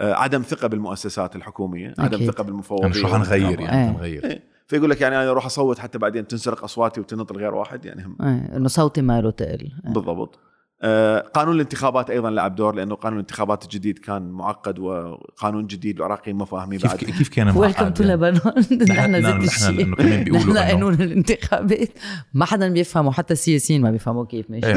عدم 0.00 0.42
ثقة 0.42 0.68
بالمؤسسات 0.68 1.36
الحكومية 1.36 1.94
عدم 1.98 2.14
أكيد. 2.16 2.30
ثقة 2.30 2.44
بالمفوضين 2.44 2.82
يعني 2.84 2.94
شو 2.94 3.08
حنغير 3.08 3.60
يعني 3.60 3.82
إيه. 3.86 3.92
حنغير. 3.92 4.24
إيه. 4.24 4.42
فيقول 4.66 4.90
لك 4.90 5.00
يعني 5.00 5.16
أنا 5.16 5.30
أروح 5.30 5.46
أصوت 5.46 5.78
حتى 5.78 5.98
بعدين 5.98 6.26
تنسرق 6.26 6.64
أصواتي 6.64 7.00
وتنطى 7.00 7.30
ل 7.30 7.36
غير 7.36 7.54
واحد 7.54 7.84
يعني 7.84 8.04
هم. 8.04 8.16
إيه، 8.22 8.56
إنه 8.56 8.68
صوتي 8.68 9.02
ماله 9.02 9.30
تقل. 9.30 9.48
إيه. 9.86 9.92
بالضبط. 9.92 10.38
آه، 10.82 11.18
قانون 11.20 11.54
الانتخابات 11.54 12.10
أيضا 12.10 12.30
لعب 12.30 12.54
دور 12.54 12.74
لأنه 12.74 12.94
قانون 12.94 13.18
الانتخابات 13.18 13.64
الجديد 13.64 13.98
كان 13.98 14.30
معقد 14.30 14.78
وقانون 14.78 15.66
جديد 15.66 15.96
العراقيين 15.96 16.36
ما 16.36 16.44
فاهمين 16.44 16.78
كيف 16.78 16.90
بعد. 16.90 16.98
كيف 16.98 17.28
كان 17.28 17.46
ويلكم 17.56 17.60
معقد 17.82 17.94
تو 17.94 18.02
يعني؟ 18.02 18.14
لبنان 18.14 18.34
نحن 18.88 19.10
نحن 19.22 19.42
الشيء. 19.42 19.80
انه 19.84 19.96
كمان 19.96 20.24
بيقولوا 20.24 20.54
نحن 20.54 20.58
قانون 20.68 20.94
الانتخابات. 20.94 21.88
ما 22.34 22.44
حدا 22.44 22.68
بيفهمه 22.68 23.12
حتى 23.12 23.32
السياسيين 23.32 23.82
ما 23.82 23.90
بيفهموا 23.90 24.24
كيف 24.26 24.50
ماشي. 24.50 24.66
إيه 24.66 24.74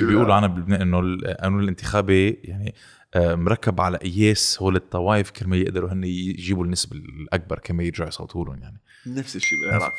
بي- 0.00 0.06
بيقولوا 0.10 0.34
عنا 0.34 0.46
بلبنان 0.46 0.80
إنه 0.80 1.00
القانون 1.00 1.62
الانتخابي 1.62 2.28
يعني 2.30 2.68
آه، 2.68 2.99
مركب 3.16 3.80
على 3.80 3.98
قياس 3.98 4.62
هول 4.62 4.76
الطوائف 4.76 5.30
كرمال 5.30 5.62
يقدروا 5.62 5.92
هن 5.92 6.04
يجيبوا 6.04 6.64
النسبة 6.64 6.96
الأكبر 6.96 7.58
كرمال 7.58 7.86
يرجعوا 7.86 8.08
يصوتوا 8.08 8.44
لهم 8.44 8.58
يعني. 8.62 8.80
نفس 9.06 9.36
الشيء 9.36 9.58
بالعراق. 9.60 9.92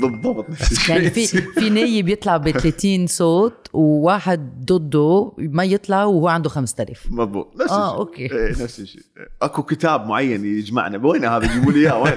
بالضبط 0.00 0.50
نفس 0.50 0.72
الشيء 0.72 0.96
يعني 0.96 1.10
في 1.10 1.26
في 1.26 1.70
نايب 1.70 2.08
يطلع 2.08 2.36
ب 2.36 2.50
30 2.50 3.06
صوت 3.06 3.68
وواحد 3.72 4.64
ضده 4.64 5.32
ما 5.38 5.64
يطلع 5.64 6.04
وهو 6.04 6.28
عنده 6.28 6.48
5000 6.48 7.06
مضبوط. 7.10 7.56
نفس 7.60 7.72
آه، 7.72 7.86
الشيء. 7.86 7.98
okay. 7.98 8.32
إيه 8.32 8.50
نفس 8.50 8.80
الشيء. 8.80 9.02
أكو 9.42 9.62
كتاب 9.62 10.06
معين 10.06 10.44
يجمعنا. 10.44 11.06
وين 11.06 11.24
هذا؟ 11.24 11.54
جيبوا 11.54 11.72
لي 11.72 11.78
إياه 11.78 12.02
وين 12.02 12.14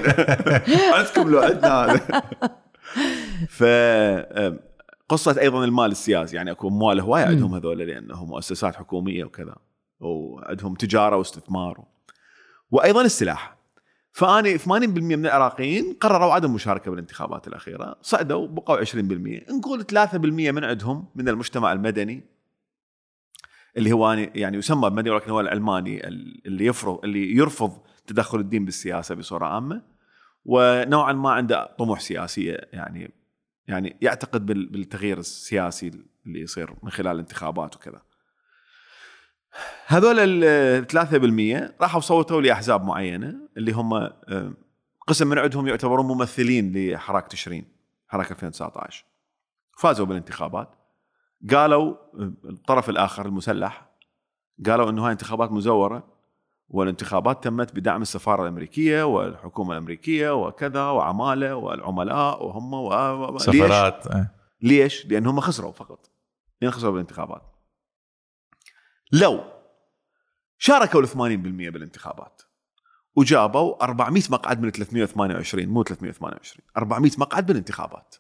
عندكم 0.94 1.30
لو 1.32 1.40
عندنا 1.40 1.86
هذا. 1.86 2.22
ف 3.50 3.64
قصة 5.10 5.42
أيضا 5.42 5.66
المال 5.66 5.92
السياسي. 5.92 6.36
يعني 6.36 6.52
أكو 6.52 6.68
أموال 6.68 7.00
هواية 7.00 7.26
عندهم 7.26 7.56
هذول 7.56 7.78
لأنهم 7.78 8.30
مؤسسات 8.30 8.76
حكومية 8.76 9.24
وكذا. 9.24 9.56
وعندهم 10.00 10.76
تجارة 10.76 11.16
واستثمار. 11.18 11.84
وأيضا 12.72 13.02
السلاح. 13.02 13.56
فأني 14.12 14.58
80% 14.58 14.68
من 15.16 15.26
العراقيين 15.26 15.94
قرروا 16.02 16.34
عدم 16.34 16.50
المشاركة 16.50 16.92
بالانتخابات 16.92 17.48
الأخيرة. 17.48 17.96
صعدوا 18.02 18.48
بقوا 18.48 18.78
20% 18.78 19.46
نقول 19.52 19.84
3% 19.84 20.16
من 20.52 20.64
عندهم 20.64 21.08
من 21.16 21.30
المجتمع 21.30 21.72
المدني 21.74 22.24
اللي 23.78 23.92
هو 23.92 24.12
يعني 24.14 24.58
يسمى 24.58 24.90
بمدني 24.90 25.10
ولكن 25.10 25.32
هو 25.32 25.40
العلماني 25.40 26.08
اللي 26.08 26.66
يفرض 26.66 27.00
اللي 27.04 27.36
يرفض 27.36 27.78
تدخل 28.08 28.40
الدين 28.40 28.66
بالسياسة 28.66 29.16
بصورة 29.16 29.46
عامة. 29.46 29.82
ونوعا 30.46 31.14
ما 31.14 31.32
عنده 31.32 31.76
طموح 31.80 32.00
سياسيه 32.00 32.58
يعني 32.74 33.14
يعني 33.68 33.98
يعتقد 34.02 34.46
بال- 34.46 34.66
بالتغيير 34.66 35.18
السياسي 35.18 35.92
اللي 36.26 36.42
يصير 36.42 36.74
من 36.84 36.90
خلال 36.92 37.12
الانتخابات 37.12 37.76
وكذا. 37.76 38.02
هذول 39.88 40.16
ال 40.44 41.68
3% 41.78 41.82
راحوا 41.82 42.02
صوتوا 42.02 42.42
لأحزاب 42.42 42.84
معينة 42.84 43.36
اللي 43.58 43.72
هم 43.72 43.94
آه، 43.94 44.54
قسم 45.08 45.28
من 45.28 45.40
عندهم 45.40 45.68
يعتبرون 45.68 46.06
ممثلين 46.06 46.74
لحراك 46.94 47.28
تشرين 47.28 47.66
حراك 48.08 48.32
2019 48.32 49.06
فازوا 49.78 50.06
بالانتخابات 50.06 50.70
قالوا 51.52 51.96
آه، 52.20 52.32
الطرف 52.46 52.90
الآخر 52.90 53.26
المسلح 53.26 53.86
قالوا 54.66 54.90
إنه 54.90 55.06
هاي 55.06 55.12
انتخابات 55.12 55.52
مزورة 55.52 56.04
والانتخابات 56.70 57.44
تمت 57.44 57.76
بدعم 57.76 58.02
السفارة 58.02 58.44
الأمريكية 58.44 59.04
والحكومة 59.04 59.72
الأمريكية 59.74 60.30
وكذا 60.46 60.84
وعمالة 60.86 61.56
والعملاء 61.56 62.46
وهم 62.46 62.74
و... 62.74 62.88
و- 62.88 63.32
ليش؟ 63.32 63.42
سفرات 63.42 64.08
إيه. 64.08 64.32
ليش؟ 64.62 65.06
لأن 65.06 65.26
هم 65.28 65.40
خسروا 65.40 65.72
فقط 65.72 66.10
لأن 66.62 66.72
خسروا 66.72 66.92
بالانتخابات 66.92 67.42
لو 69.12 69.44
شاركوا 70.58 71.02
ال 71.02 71.08
80% 71.08 71.14
بالانتخابات 71.16 72.42
وجابوا 73.16 73.84
400 73.84 74.24
مقعد 74.30 74.62
من 74.62 74.72
328 74.72 75.68
مو 75.68 75.84
328 75.84 76.68
400 76.78 77.12
مقعد 77.18 77.46
بالانتخابات 77.46 78.16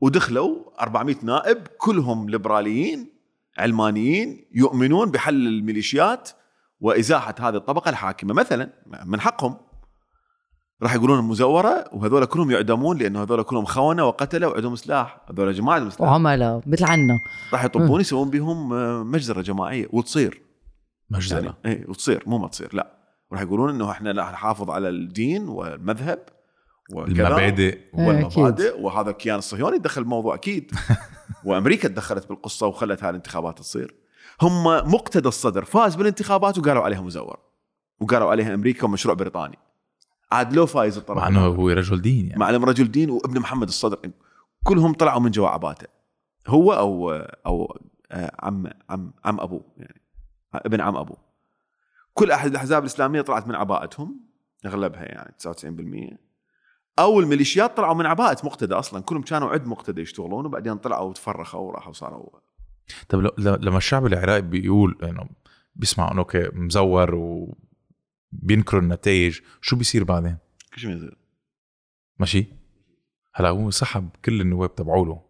ودخلوا 0.00 0.82
400 0.82 1.16
نائب 1.22 1.66
كلهم 1.66 2.30
ليبراليين 2.30 3.18
علمانيين 3.58 4.48
يؤمنون 4.54 5.10
بحل 5.10 5.46
الميليشيات 5.46 6.30
وإزاحة 6.80 7.34
هذه 7.40 7.56
الطبقة 7.56 7.88
الحاكمة. 7.88 8.34
مثلا 8.34 8.72
من 9.04 9.20
حقهم 9.20 9.56
راح 10.82 10.94
يقولون 10.94 11.24
مزورة 11.24 11.84
وهذول 11.92 12.24
كلهم 12.24 12.50
يعدمون 12.50 12.98
لأنه 12.98 13.22
هذول 13.22 13.42
كلهم 13.42 13.64
خونة 13.64 14.04
وقتلة 14.04 14.48
وعندهم 14.48 14.76
سلاح. 14.76 15.20
هذول 15.30 15.52
جماعة 15.52 15.74
عندهم 15.74 15.90
سلاح. 15.90 16.10
وعملاء 16.10 16.60
مثل 16.66 16.84
عنا 16.84 17.18
راح 17.52 17.64
يطبون 17.64 18.00
يسوون 18.00 18.30
بهم 18.30 18.72
آه، 18.72 19.02
مجزرة 19.02 19.40
جماعية 19.40 19.86
وتصير. 19.90 20.42
مجزرة. 21.10 21.56
اي 21.66 21.84
وتصير. 21.88 22.22
مو 22.26 22.38
ما 22.38 22.48
تصير 22.48 22.68
لا. 22.72 22.98
راح 23.32 23.40
يقولون 23.40 23.70
إنه 23.70 23.90
إحنا 23.90 24.12
راح 24.12 24.32
نحافظ 24.32 24.70
على 24.70 24.88
الدين 24.88 25.48
والمذهب 25.48 26.18
وكذا 26.92 27.28
المبادئ. 27.28 27.78
والمبادئ. 27.94 28.80
وهذا 28.80 29.10
الكيان 29.10 29.38
الصهيوني 29.38 29.78
دخل 29.78 30.02
الموضوع 30.02 30.34
أكيد. 30.34 30.70
وأمريكا 31.44 31.88
تدخلت 31.88 32.28
بالقصة 32.28 32.66
وخلت 32.66 33.02
هاي 33.02 33.10
الانتخابات 33.10 33.58
تصير. 33.58 33.94
هم 34.42 34.64
مقتدى 34.64 35.28
الصدر 35.28 35.64
فاز 35.64 35.94
بالانتخابات 35.94 36.58
وقالوا 36.58 36.82
عليها 36.82 37.00
مزور. 37.00 37.38
وقالوا 38.00 38.30
عليها 38.30 38.54
أمريكا 38.54 38.84
ومشروع 38.84 39.14
بريطاني. 39.14 39.58
عاد 40.32 40.52
لو 40.52 40.66
فايز 40.66 40.96
الطرف 40.98 41.18
مع 41.18 41.28
إنه. 41.28 41.40
هو 41.40 41.68
رجل 41.70 42.02
دين 42.02 42.26
يعني. 42.26 42.40
معلم 42.40 42.64
رجل 42.64 42.90
دين 42.90 43.10
وابن 43.10 43.40
محمد 43.40 43.68
الصدر. 43.68 43.98
كلهم 44.64 44.94
طلعوا 44.94 45.20
من 45.20 45.30
جوا 45.30 45.48
عباته 45.48 45.86
هو 46.46 46.72
أو 46.72 47.10
أو 47.46 47.78
آه، 48.12 48.36
عم 48.40 48.70
عم 48.90 49.12
عم 49.24 49.40
ابوه 49.40 49.64
يعني. 49.76 50.02
ابن 50.54 50.80
عم 50.80 50.96
ابوه 50.96 51.16
كل 52.14 52.30
أحد 52.30 52.50
الأحزاب 52.50 52.82
الإسلامية 52.82 53.20
طلعت 53.20 53.48
من 53.48 53.54
عباءتهم 53.54 54.20
أغلبها 54.66 55.02
يعني 55.02 55.34
99% 56.14 56.18
أو 56.98 57.20
الميليشيات 57.20 57.76
طلعوا 57.76 57.94
من 57.94 58.06
عباءه 58.06 58.46
مقتدى 58.46 58.74
أصلا. 58.74 59.02
كلهم 59.02 59.22
كانوا 59.22 59.48
عد 59.48 59.66
مقتدى 59.66 60.00
يشتغلون 60.00 60.46
وبعدين 60.46 60.76
طلعوا 60.76 61.08
وتفرخوا 61.08 61.60
وراحوا 61.60 61.92
صاروا 61.92 62.30
طب 63.08 63.30
لما 63.38 63.76
الشعب 63.76 64.06
العراقي 64.06 64.42
بيقول 64.42 64.98
إنه 65.02 65.28
بيسمع 65.74 66.10
إنه 66.10 66.18
أوكي 66.18 66.48
مزور 66.52 67.14
وبينكروا 68.32 68.82
النتائج 68.82 69.40
شو 69.60 69.76
بيصير 69.76 70.04
بعدين؟ 70.04 70.36
كل 70.74 70.80
شيء 70.80 70.90
يصير 70.90 71.16
ماشي؟ 72.18 72.46
هلا 73.34 73.48
هو 73.48 73.70
سحب 73.70 74.08
كل 74.24 74.40
النواب 74.40 74.74
تبعوا 74.74 75.06
له. 75.06 75.22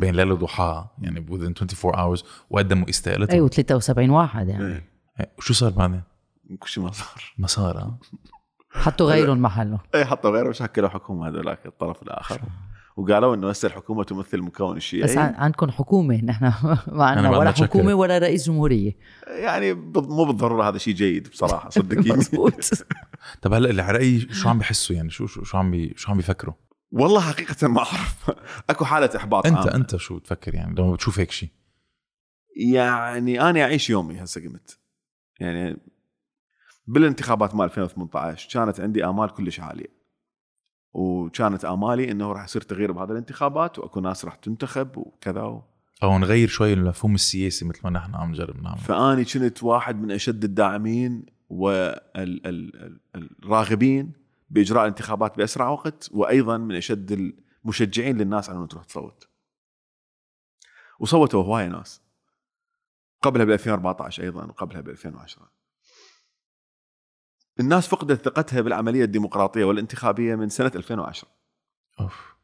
بين 0.00 0.14
ليلة 0.14 0.34
وضحاها 0.34 0.90
يعني 0.98 1.26
within 1.26 1.62
24 1.62 1.94
hours 1.94 2.24
وقدموا 2.50 2.88
استقالتهم 2.88 3.34
أيوه 3.34 3.48
73 3.48 4.10
واحد 4.10 4.48
يعني 4.48 4.66
إيه. 4.66 4.84
إيه، 5.20 5.32
وشو 5.38 5.54
صار 5.54 5.70
بعدين؟ 5.70 6.02
كل 6.60 6.68
شيء 6.68 6.84
ما 6.84 6.92
صار 6.92 7.34
ما 7.38 7.46
صار. 7.46 7.94
حطوا 8.70 9.06
غيرهم 9.10 9.42
محله 9.42 9.78
اي 9.94 10.04
حطوا 10.04 10.30
غيره 10.30 10.48
وشكلوا 10.48 10.88
حكومة 10.88 11.28
هذولاك 11.28 11.66
الطرف 11.66 12.02
الآخر 12.02 12.40
وقالوا 12.96 13.34
إنه 13.34 13.50
هسه 13.50 13.66
الحكومة 13.66 14.04
تمثل 14.04 14.36
المكون 14.38 14.76
الشيعي 14.76 15.02
بس 15.02 15.16
عن- 15.16 15.34
عندكم 15.34 15.70
حكومة 15.70 16.24
نحن 16.24 16.44
ما 16.96 17.04
عندنا 17.04 17.30
ولا 17.38 17.50
حكومة 17.52 17.94
ولا 17.94 18.18
رئيس 18.18 18.46
جمهورية. 18.46 18.96
يعني 19.28 19.74
مو 19.74 20.24
بالضرورة 20.24 20.68
هذا 20.68 20.78
شيء 20.78 20.94
جيد 20.94 21.28
بصراحة 21.28 21.70
صدقيني. 21.70 22.16
مزبوط 22.18 22.54
طب 23.42 23.52
هلا 23.52 23.70
العراقي 23.70 24.18
شو 24.20 24.48
عم 24.48 24.58
بحسوا 24.58 24.96
يعني؟ 24.96 25.10
شو 25.10 25.26
شو 25.26 25.44
شو 25.44 25.58
عم 25.58 25.70
بي 25.70 25.94
شو 25.96 26.10
عم 26.10 26.16
بيفكروا؟ 26.16 26.54
والله 26.92 27.20
حقيقة 27.20 27.68
ما 27.68 27.78
أعرف. 27.78 28.30
أكو 28.70 28.84
حالة 28.84 29.10
إحباط 29.16 29.46
انت 29.46 29.56
عامة. 29.56 29.74
أنت 29.74 29.96
شو 29.96 30.18
بتفكر 30.18 30.54
يعني؟ 30.54 30.74
لما 30.78 30.92
بتشوف 30.92 31.18
هيك 31.18 31.30
شيء؟ 31.30 31.48
يعني 32.56 33.40
أنا 33.50 33.62
أعيش 33.62 33.90
يومي 33.90 34.22
هسه 34.22 34.40
قمت. 34.40 34.78
يعني 35.40 35.76
بالانتخابات 36.86 37.54
مال 37.54 37.64
2018 37.64 38.48
كانت 38.52 38.80
عندي 38.80 39.04
آمال 39.06 39.30
كلش 39.30 39.60
عالية. 39.60 40.01
وكانت 40.94 41.64
آمالي 41.64 42.10
إنه 42.10 42.32
راح 42.32 42.44
يصير 42.44 42.62
تغيير 42.62 42.92
بهذه 42.92 43.10
الانتخابات 43.10 43.78
وأكو 43.78 44.00
ناس 44.00 44.24
راح 44.24 44.34
تنتخب 44.34 44.96
وكذا 44.96 45.42
و... 45.42 45.62
أو 46.02 46.18
نغير 46.18 46.48
شوي 46.48 46.72
المفهوم 46.72 47.14
السياسي 47.14 47.64
مثل 47.64 47.80
ما 47.84 47.90
نحن 47.90 48.14
عم 48.14 48.30
نجرب 48.30 48.62
نعمل 48.62 48.78
فأني 48.78 49.24
كنت 49.24 49.62
واحد 49.62 50.02
من 50.02 50.10
أشد 50.10 50.44
الداعمين 50.44 51.26
والراغبين 53.44 54.12
بإجراء 54.50 54.82
الانتخابات 54.82 55.36
بأسرع 55.36 55.68
وقت 55.68 56.08
وأيضا 56.12 56.58
من 56.58 56.74
أشد 56.74 57.34
المشجعين 57.64 58.18
للناس 58.18 58.50
على 58.50 58.58
إنه 58.58 58.66
تروح 58.66 58.84
تصوت. 58.84 59.28
وصوتوا 61.00 61.44
هوايه 61.44 61.66
ناس. 61.66 62.02
قبلها 63.22 63.44
ب 63.44 63.50
2014 63.50 64.22
أيضا 64.22 64.44
وقبلها 64.44 64.80
ب 64.80 64.88
2010. 64.88 65.50
الناس 67.60 67.88
فقدت 67.88 68.24
ثقتها 68.24 68.60
بالعملية 68.60 69.04
الديمقراطية 69.04 69.64
والانتخابية 69.64 70.34
من 70.34 70.48
سنة 70.48 70.72
2010. 70.74 71.28
أوف 72.00 72.34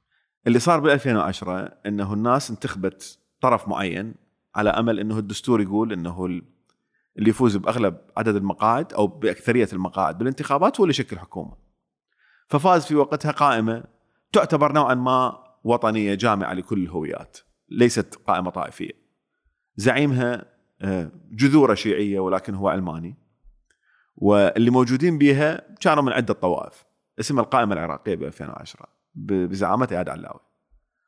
اللي 0.47 0.59
صار 0.59 0.81
بال 0.81 0.91
2010 0.91 1.73
إنه 1.87 2.13
الناس 2.15 2.51
انتخبت 2.51 3.19
طرف 3.41 3.69
معين 3.69 4.15
على 4.55 4.71
أمل 4.71 5.01
إنه 5.01 5.19
الدستور 5.19 5.61
يقول 5.61 5.93
إنه 5.93 6.27
ال- 6.27 6.43
اللي 7.19 7.31
يفوز 7.31 7.57
بأغلب 7.57 7.97
عدد 8.17 8.37
المقاعد 8.37 8.93
أو 8.93 9.07
بأكثرية 9.07 9.69
المقاعد 9.73 10.19
بالانتخابات 10.19 10.81
هو 10.81 10.85
اللي 10.85 10.91
يشكل 10.91 11.19
حكومة. 11.19 11.57
ففاز 12.49 12.87
في 12.87 12.95
وقتها 12.95 13.33
قائمة 13.33 13.85
تعتبر 14.33 14.73
نوعا 14.73 14.95
ما 14.95 15.45
وطنية 15.65 16.15
جامعة 16.15 16.53
لكل 16.55 16.83
الهويات، 16.83 17.39
ليست 17.69 18.15
قائمة 18.27 18.51
طائفية. 18.51 18.91
زعيمها 19.77 20.45
آه، 20.83 21.11
جذورة 21.31 21.75
شيعية 21.75 22.21
ولكن 22.21 22.55
هو 22.55 22.69
علماني. 22.69 23.17
واللي 24.21 24.71
موجودين 24.71 25.19
بها 25.19 25.75
كانوا 25.81 26.03
من 26.03 26.13
عدة 26.13 26.35
طوائف. 26.35 26.85
اسمها 27.21 27.45
القائمة 27.45 27.73
العراقية 27.75 28.15
ب 28.15 28.23
2010. 28.23 28.87
ب- 29.15 29.33
بزعامة 29.49 29.89
اياد 29.93 30.09
علاوي 30.09 30.41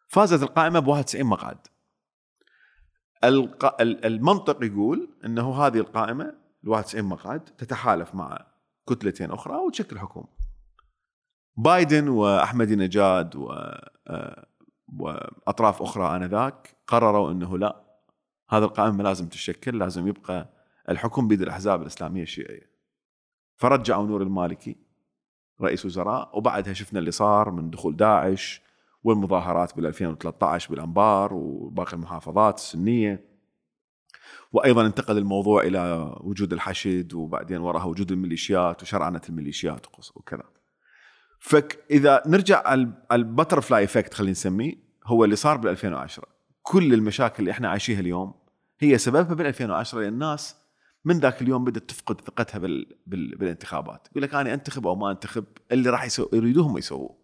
فازت 0.09 0.42
القائمة 0.42 0.79
ب 0.79 0.87
91 0.88 1.27
مقعد 1.27 1.59
المنطق 4.05 4.64
يقول 4.64 5.11
إنه 5.25 5.55
هذه 5.66 5.79
القائمة 5.79 6.25
ال 6.64 6.68
91 6.68 7.05
مقعد 7.05 7.40
تتحالف 7.44 8.14
مع 8.14 8.46
كتلتين 8.88 9.31
أخرى 9.31 9.57
وتشكل 9.57 9.99
حكومة 9.99 10.29
بايدن 11.57 12.09
وأحمدي 12.09 12.77
نجاد 12.77 13.37
و... 13.37 13.53
آه، 14.09 14.46
وأطراف 14.99 15.83
أخرى 15.83 16.16
آنذاك 16.16 16.77
قرروا 16.87 17.31
إنه 17.33 17.59
لا 17.59 17.85
هذا 18.51 18.64
القائمة 18.64 19.05
لازم 19.05 19.29
تشكل 19.29 19.79
لازم 19.79 20.09
يبقى 20.09 20.49
الحكم 20.88 21.29
بيد 21.29 21.42
الأحزاب 21.42 21.83
الإسلامية 21.83 22.23
الشيعية 22.23 22.69
فرجعوا 23.61 24.07
نور 24.07 24.23
المالكي 24.23 24.77
رئيس 25.61 25.87
وزراء 25.87 26.38
وبعدها 26.38 26.73
شفنا 26.73 26.99
اللي 26.99 27.11
صار 27.11 27.51
من 27.51 27.70
دخول 27.70 27.96
داعش 27.96 28.62
والمظاهرات 29.05 29.77
بال 29.77 29.87
2013 29.87 30.70
بالأنبار 30.70 31.35
وباقي 31.35 31.92
المحافظات 31.92 32.59
السنية 32.59 33.25
وأيضا 34.53 34.87
انتقل 34.87 35.18
الموضوع 35.18 35.62
إلى 35.62 36.14
وجود 36.20 36.53
الحشد 36.53 37.14
وبعدين 37.14 37.61
وراها 37.61 37.85
وجود 37.85 38.12
الميليشيات 38.12 38.83
وشرعنة 38.83 39.20
الميليشيات 39.29 39.87
وكذا. 40.14 40.44
فاذا 41.38 42.23
نرجع 42.27 42.62
على 42.66 42.92
ال 43.12 43.20
butterfly 43.20 43.85
effect 43.85 44.14
خلينا 44.14 44.33
نسميه 44.33 44.75
هو 45.07 45.25
اللي 45.25 45.37
صار 45.37 45.57
بال 45.57 45.70
2010 45.70 46.25
كل 46.62 46.94
المشاكل 46.94 47.37
اللي 47.38 47.51
إحنا 47.51 47.68
عايشيها 47.68 48.01
اليوم 48.01 48.35
هي 48.79 48.99
سببها 48.99 49.35
بال 49.35 49.46
2010 49.46 50.01
لأن 50.01 50.12
الناس 50.12 50.60
من 51.05 51.19
ذاك 51.19 51.43
اليوم 51.43 51.65
بدأت 51.65 51.91
تفقد 51.91 52.21
ثقتها 52.21 52.59
بال... 52.59 52.97
بال... 53.07 53.37
بالانتخابات. 53.37 54.09
يقول 54.11 54.23
لك 54.23 54.35
أنا 54.35 54.55
أنتخب 54.55 54.87
أو 54.87 54.95
ما 54.95 55.11
أنتخب 55.11 55.45
اللي 55.73 55.91
راح 55.91 56.05
يسو... 56.05 56.29
يريدوه 56.33 56.67
هم 56.67 56.79
يسووه. 56.79 57.17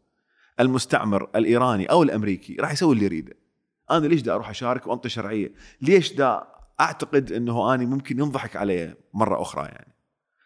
المستعمر 0.60 1.30
الإيراني 1.36 1.86
أو 1.86 2.02
الأمريكي 2.02 2.56
راح 2.60 2.72
يسوي 2.72 2.94
اللي 2.94 3.04
يريده. 3.04 3.36
أنا 3.90 4.06
ليش 4.06 4.22
دا 4.22 4.34
أروح 4.34 4.50
أشارك 4.50 4.86
وانطي 4.86 5.08
شرعية؟ 5.08 5.54
ليش 5.80 6.12
دا 6.12 6.46
أعتقد 6.80 7.32
إنه 7.32 7.74
أني 7.74 7.86
ممكن 7.86 8.18
ينضحك 8.18 8.56
علي 8.56 8.94
مرة 9.14 9.42
أخرى 9.42 9.64
يعني؟ 9.64 9.94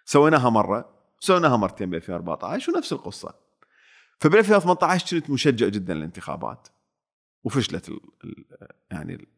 سويناها 0.05 0.51
مرة 0.51 1.01
سويناها 1.21 1.57
مرتين 1.57 1.90
ب 1.90 1.95
2014 1.95 2.73
ونفس 2.73 2.93
القصة. 2.93 3.35
فب 4.19 4.35
2018 4.35 5.19
كنت 5.21 5.31
مشجع 5.31 5.69
جدا 5.69 5.95
للانتخابات. 5.95 6.69
وفشلت 7.45 7.88
ال... 7.88 8.01
ال... 8.25 8.45
يعني 8.90 9.29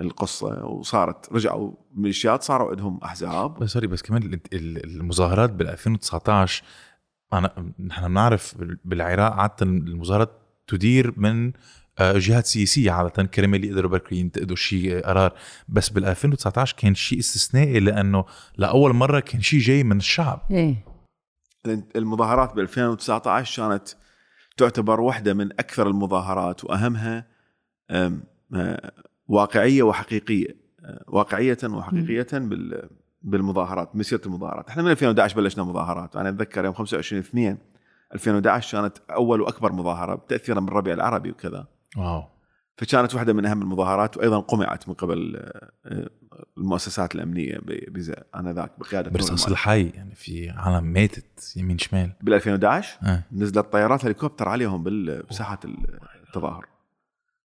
القصة 0.00 0.64
وصارت 0.64 1.32
رجعوا 1.32 1.72
ميليشيات 1.94 2.42
صاروا 2.42 2.70
عندهم 2.70 2.98
أحزاب. 3.04 3.58
بس 3.58 3.70
سوري 3.70 3.86
بس 3.86 4.02
كمان 4.02 4.22
ال- 4.22 4.40
ال- 4.52 4.84
المظاهرات 4.84 5.50
بال 5.50 5.68
2019 5.68 6.62
أنا 7.32 7.72
نحن 7.86 8.08
بنعرف 8.08 8.58
بال- 8.58 8.78
بالعراق 8.84 9.32
عادة 9.32 9.54
المظاهرات 9.62 10.30
تدير 10.66 11.14
من 11.16 11.52
آه، 11.98 12.18
جهات 12.18 12.46
سياسية 12.46 12.90
عادة 12.90 13.22
كرمال 13.24 13.64
يقدروا 13.64 13.90
بركي 13.90 14.16
ينتقدوا 14.16 14.56
شيء 14.56 15.00
قرار. 15.06 15.32
بس 15.68 15.88
بال 15.88 16.04
2019 16.04 16.76
كان 16.78 16.94
شيء 16.94 17.18
استثنائي 17.18 17.80
لأنه 17.80 18.24
لأول 18.56 18.92
مرة 18.92 19.20
كان 19.20 19.40
شيء 19.40 19.60
جاي 19.60 19.84
من 19.84 19.96
الشعب. 19.96 20.40
إيه. 20.50 20.84
المظاهرات 21.96 22.54
ب 22.54 22.58
2019 22.58 23.68
كانت 23.68 23.88
تعتبر 24.56 25.00
واحدة 25.00 25.34
من 25.34 25.52
أكثر 25.52 25.86
المظاهرات 25.86 26.64
وأهمها 26.64 27.26
أم، 27.90 28.22
آه، 28.54 28.92
واقعية 29.28 29.82
وحقيقية 29.82 30.56
آه، 30.84 31.04
واقعية 31.08 31.58
وحقيقية 31.64 32.26
بال 32.32 32.88
بالمظاهرات 33.22 33.96
مسيرة 33.96 34.20
المظاهرات. 34.26 34.68
إحنا 34.68 34.82
من 34.82 34.90
2011 34.90 35.36
بلشنا 35.36 35.64
مظاهرات 35.64 36.16
أنا 36.16 36.28
أتذكر 36.28 36.64
يوم 36.64 36.74
25 36.74 37.22
2 37.22 37.58
2011 38.14 38.80
كانت 38.80 38.98
أول 39.10 39.40
وأكبر 39.40 39.72
مظاهرة 39.72 40.24
تاثيرا 40.28 40.60
بالربيع 40.60 40.94
العربي 40.94 41.30
وكذا. 41.30 41.66
واو. 41.96 42.24
فكانت 42.76 43.14
واحدة 43.14 43.32
من 43.32 43.46
أهم 43.46 43.62
المظاهرات 43.62 44.16
وأيضا 44.16 44.40
قمعت 44.40 44.88
من 44.88 44.94
قبل 44.94 45.36
آه، 45.86 46.10
المؤسسات 46.58 47.14
الأمنية 47.14 47.60
انذاك 48.36 48.72
بقيادة 48.78 49.10
برصاص. 49.10 49.48
الحي 49.48 49.88
يعني 49.88 50.14
في 50.14 50.50
عالم 50.50 50.84
ماتت 50.84 51.56
يمين 51.56 51.78
شمال. 51.78 52.12
بال 52.20 52.34
2011 52.34 52.98
آه. 53.02 53.22
نزلت 53.32 53.58
طيارات 53.58 54.04
هليكوبتر 54.04 54.48
عليهم 54.48 54.84
بساحة 55.30 55.60
التظاهر. 56.28 56.73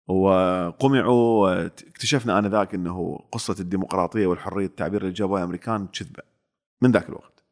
وقمعوا 0.07 1.65
اكتشفنا 1.65 2.39
آنذاك 2.39 2.75
إنه 2.75 3.19
قصة 3.31 3.55
الديمقراطية 3.59 4.27
والحرية 4.27 4.65
التعبير 4.65 5.01
اللي 5.01 5.13
جابوها 5.13 5.39
الأمريكان 5.39 5.87
كذبة 5.87 6.23
من 6.81 6.91
ذاك 6.91 7.09
الوقت. 7.09 7.43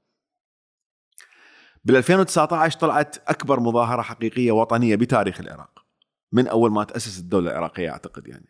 بال 1.86 1.96
2019 1.96 2.80
طلعت 2.80 3.18
أكبر 3.30 3.60
مظاهرة 3.60 4.02
حقيقية 4.02 4.52
وطنية 4.52 4.96
بتاريخ 4.96 5.40
العراق 5.40 5.86
من 6.32 6.48
أول 6.48 6.72
ما 6.72 6.84
تأسست 6.84 7.20
الدولة 7.20 7.52
العراقية 7.52 7.90
أعتقد 7.90 8.28
يعني. 8.28 8.46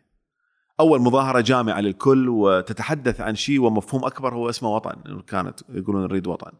أول 0.80 1.00
مظاهرة 1.00 1.40
جامعة 1.40 1.80
للكل 1.80 2.28
وتتحدث 2.28 3.20
عن 3.20 3.34
شيء 3.34 3.60
ومفهوم 3.60 4.04
أكبر 4.04 4.34
هو 4.34 4.48
اسمه 4.48 4.74
وطن 4.74 5.20
كانت 5.20 5.60
يقولون 5.68 6.02
نريد 6.02 6.26
وطن. 6.26 6.52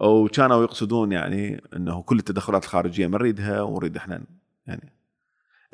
وكانوا 0.00 0.62
يقصدون 0.62 1.12
يعني 1.12 1.62
إنه 1.76 2.02
كل 2.02 2.18
التدخلات 2.18 2.64
الخارجية 2.64 3.06
ما 3.06 3.18
نريدها 3.18 3.62
ونريد 3.62 3.96
إحنا 3.96 4.22
يعني 4.66 4.92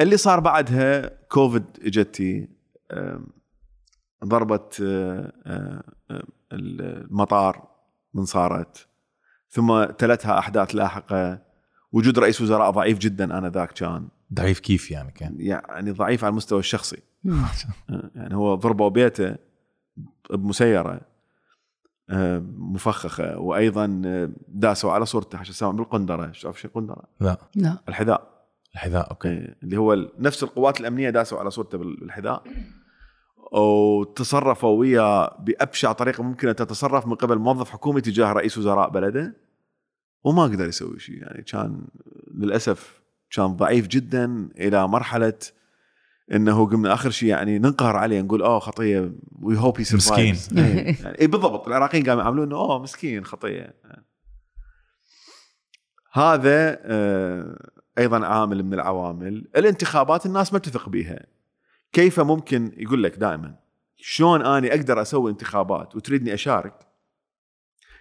اللي 0.01 0.17
صار 0.17 0.41
بعدها 0.41 1.09
كوفيد 1.29 1.65
اجتي 1.83 2.49
آم، 2.93 3.27
ضربت 4.25 4.83
آه، 4.83 5.33
آه، 5.47 5.83
آه، 6.11 6.23
المطار 6.53 7.69
من 8.15 8.25
صارت. 8.25 8.87
ثم 9.49 9.85
تلتها 9.85 10.39
أحداث 10.39 10.75
لاحقة. 10.75 11.43
وجود 11.93 12.19
رئيس 12.19 12.41
وزراء 12.41 12.71
ضعيف 12.71 12.99
جدا 12.99 13.39
آنذاك 13.39 13.73
كان. 13.73 14.09
ضعيف 14.35 14.61
كيف 14.61 14.91
يعني 14.91 15.13
كان؟ 15.13 15.37
يعني 15.39 15.91
ضعيف 15.91 16.25
على 16.25 16.31
المستوى 16.31 16.59
الشخصي. 16.59 17.03
يعني 18.15 18.35
هو 18.37 18.55
ضربوا 18.55 18.89
بيته 18.89 19.37
بمسيرة 20.31 21.01
آه، 22.11 22.39
مفخخة. 22.57 23.39
وأيضا 23.39 24.03
آه، 24.07 24.31
داسوا 24.49 24.93
على 24.93 25.07
صورته 25.07 25.39
عشان 25.39 25.55
سامع 25.55 25.73
بالقندرة. 25.73 26.33
شاف 26.33 26.59
شيء 26.59 26.71
قندرة؟ 26.71 27.05
لا. 27.21 27.37
لا. 27.55 27.79
الحذاء. 27.89 28.40
الحذاء 28.75 29.11
أوكي. 29.11 29.29
إيه، 29.29 29.57
اللي 29.63 29.77
هو 29.77 29.95
نفس 30.19 30.43
القوات 30.43 30.81
الأمنية 30.81 31.11
داسوا 31.11 31.39
على 31.39 31.51
صورته 31.51 31.79
بال- 31.79 31.97
بالحذاء. 32.01 32.43
وتصرفوا 33.53 34.79
وياه 34.79 35.37
بأبشع 35.41 35.93
طريقة 35.93 36.23
ممكنه 36.23 36.53
تتصرف 36.53 37.07
من 37.07 37.15
قبل 37.15 37.39
موظف 37.39 37.71
حكومي 37.71 38.01
تجاه 38.01 38.33
رئيس 38.33 38.59
وزراء 38.59 38.91
بلده. 38.91 39.37
وما 40.25 40.43
قدر 40.43 40.69
يسوي 40.69 40.99
شيء 40.99 41.23
يعني 41.23 41.43
كان 41.43 41.87
للأسف 42.35 43.01
كان 43.31 43.47
ضعيف 43.47 43.87
جدا 43.87 44.49
إلى 44.59 44.89
مرحلة 44.89 45.39
إنه 46.33 46.67
قمنا 46.67 46.95
آخر 46.95 47.11
شيء 47.11 47.29
يعني 47.29 47.59
ننقهر 47.59 47.97
عليه 47.97 48.21
نقول 48.21 48.43
أوه 48.43 48.59
خطية 48.59 49.13
وي 49.43 49.59
هوب 49.59 49.77
هي 49.81 49.85
مسكين. 49.95 50.37
يعني 50.53 51.19
إيه 51.19 51.27
بالضبط 51.27 51.67
العراقيين 51.69 52.05
قاموا 52.09 52.23
يعاملونه 52.23 52.57
أوه 52.57 52.83
مسكين 52.83 53.25
خطية. 53.25 53.75
هذا 56.13 56.79
آه، 56.83 57.71
أيضا 57.99 58.27
عامل 58.27 58.63
من 58.63 58.75
العوامل. 58.75 59.49
الانتخابات 59.57 60.27
الناس 60.27 60.53
ما 60.53 60.59
تثق 60.59 60.89
بيها. 60.89 61.27
كيف 61.93 62.21
ممكن 62.21 62.73
يقول 62.77 63.03
لك 63.03 63.17
دائما 63.17 63.55
شلون 63.97 64.43
أني 64.43 64.71
أقدر 64.71 65.03
أسوي 65.03 65.31
انتخابات 65.31 65.97
وتريدني 65.97 66.35
أشارك؟ 66.35 66.75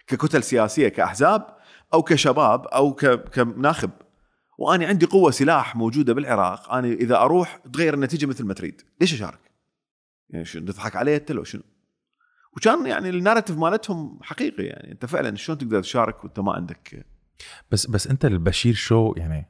ككتل 0.07 0.43
سياسية 0.43 0.87
كأحزاب 0.87 1.57
أو 1.93 2.03
كشباب 2.03 2.65
أو 2.65 2.93
كناخب. 3.33 3.91
وأني 4.57 4.85
عندي 4.85 5.05
قوة 5.05 5.31
سلاح 5.31 5.75
موجودة 5.75 6.13
بالعراق 6.13 6.73
أنا 6.73 6.87
إذا 6.87 7.17
أروح 7.17 7.55
تغير 7.73 7.93
النتيجة 7.93 8.25
مثل 8.25 8.45
ما 8.45 8.53
تريد. 8.53 8.81
ليش 9.01 9.13
أشارك؟ 9.13 9.39
يعني 10.29 10.45
شو 10.45 10.59
نضحك 10.59 10.95
عليه 10.95 11.15
أنت 11.15 11.31
لو 11.31 11.43
شنو؟ 11.43 11.61
وكان 12.57 12.85
يعني 12.85 13.09
النارتيف 13.09 13.57
مالتهم 13.57 14.19
حقيقي 14.21 14.63
يعني. 14.63 14.91
أنت 14.91 15.05
فعلا 15.05 15.35
شلون 15.35 15.57
تقدر 15.57 15.81
تشارك 15.81 16.23
وأنت 16.23 16.39
ما 16.39 16.53
عندك؟ 16.53 17.05
بس 17.71 17.87
بس 17.87 18.07
أنت 18.07 18.25
البشير 18.25 18.73
شو 18.73 19.13
يعني 19.17 19.49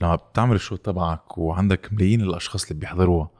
لما 0.00 0.14
بتعمل 0.16 0.54
الشو 0.54 0.76
تبعك 0.76 1.38
وعندك 1.38 1.92
ملايين 1.92 2.20
الأشخاص 2.20 2.62
اللي 2.70 2.80
بيحضروها 2.80 3.30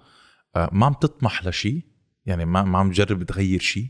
آه، 0.56 0.68
ما 0.72 0.86
عم 0.86 0.92
تطمح 0.92 1.46
لشيء 1.46 1.82
يعني 2.26 2.44
ما 2.44 2.62
ما 2.62 2.78
عم 2.78 2.90
تجرب 2.90 3.22
تغير 3.22 3.60
شيء 3.60 3.86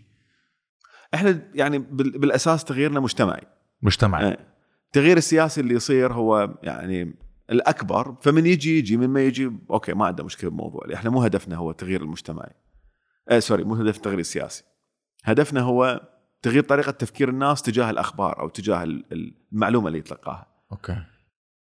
إحنا 1.14 1.50
يعني 1.54 1.78
بال- 1.78 2.18
بالأساس 2.18 2.64
تغييرنا 2.64 3.00
مجتمعي. 3.00 3.42
مجتمعي. 3.82 4.28
إيه. 4.28 4.38
التغيير 4.86 5.16
السياسي 5.16 5.60
اللي 5.60 5.74
يصير 5.74 6.12
هو 6.12 6.54
يعني 6.62 7.14
الأكبر 7.50 8.16
فمن 8.22 8.46
يجي 8.46 8.78
يجي 8.78 8.96
من 8.96 9.08
ما 9.08 9.20
يجي 9.20 9.50
okay 9.70 9.92
ما 9.92 10.06
عنده 10.06 10.24
مشكلة 10.24 10.50
بالموضوع 10.50 10.80
إحنا 10.94 11.10
مو 11.10 11.22
هدفنا 11.22 11.56
هو 11.56 11.70
التغيير 11.70 12.02
المجتمعي. 12.02 12.52
آه 13.28 13.38
sorry 13.38 13.64
مو 13.64 13.74
هدف 13.74 13.96
التغيير 13.96 14.18
السياسي. 14.18 14.64
هدفنا 15.24 15.60
هو 15.60 16.00
تغيير 16.42 16.62
طريقة 16.62 16.90
تفكير 16.92 17.28
الناس 17.28 17.62
تجاه 17.62 17.90
الأخبار 17.90 18.40
أو 18.40 18.48
تجاه 18.48 18.82
ال- 18.82 19.32
المعلومة 19.52 19.86
اللي 19.88 19.98
يتلقاها. 19.98 20.46
okay. 20.72 20.96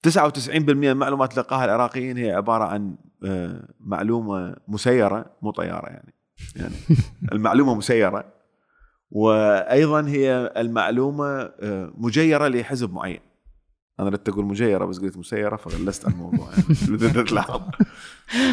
99% 0.09 0.59
من 0.59 0.85
المعلومات 0.85 1.31
اللي 1.31 1.43
تلقاها 1.43 1.65
العراقيين 1.65 2.17
هي 2.17 2.33
عبارة 2.33 2.65
عن 2.65 2.97
آه، 3.25 3.69
معلومة 3.81 4.57
مسيرة 4.69 5.27
مو 5.43 5.51
طيارة 5.51 5.89
يعني. 5.89 6.15
يعني 6.57 6.75
المعلومة 7.33 7.75
مسيرة 7.75 8.25
وأيضا 9.11 10.09
هي 10.09 10.53
المعلومة 10.57 11.27
آه، 11.41 11.93
مجيرة 11.97 12.49
لحزب 12.49 12.93
معين. 12.93 13.21
أنا 14.01 14.09
ردت 14.09 14.29
أقول 14.29 14.45
مجيرة 14.45 14.85
بس 14.85 14.99
قلت 14.99 15.17
مسيرة 15.17 15.57
فغلست 15.57 16.09
الموضوع 16.09 16.49
يعني. 16.51 17.25
تلاحظ 17.29 17.63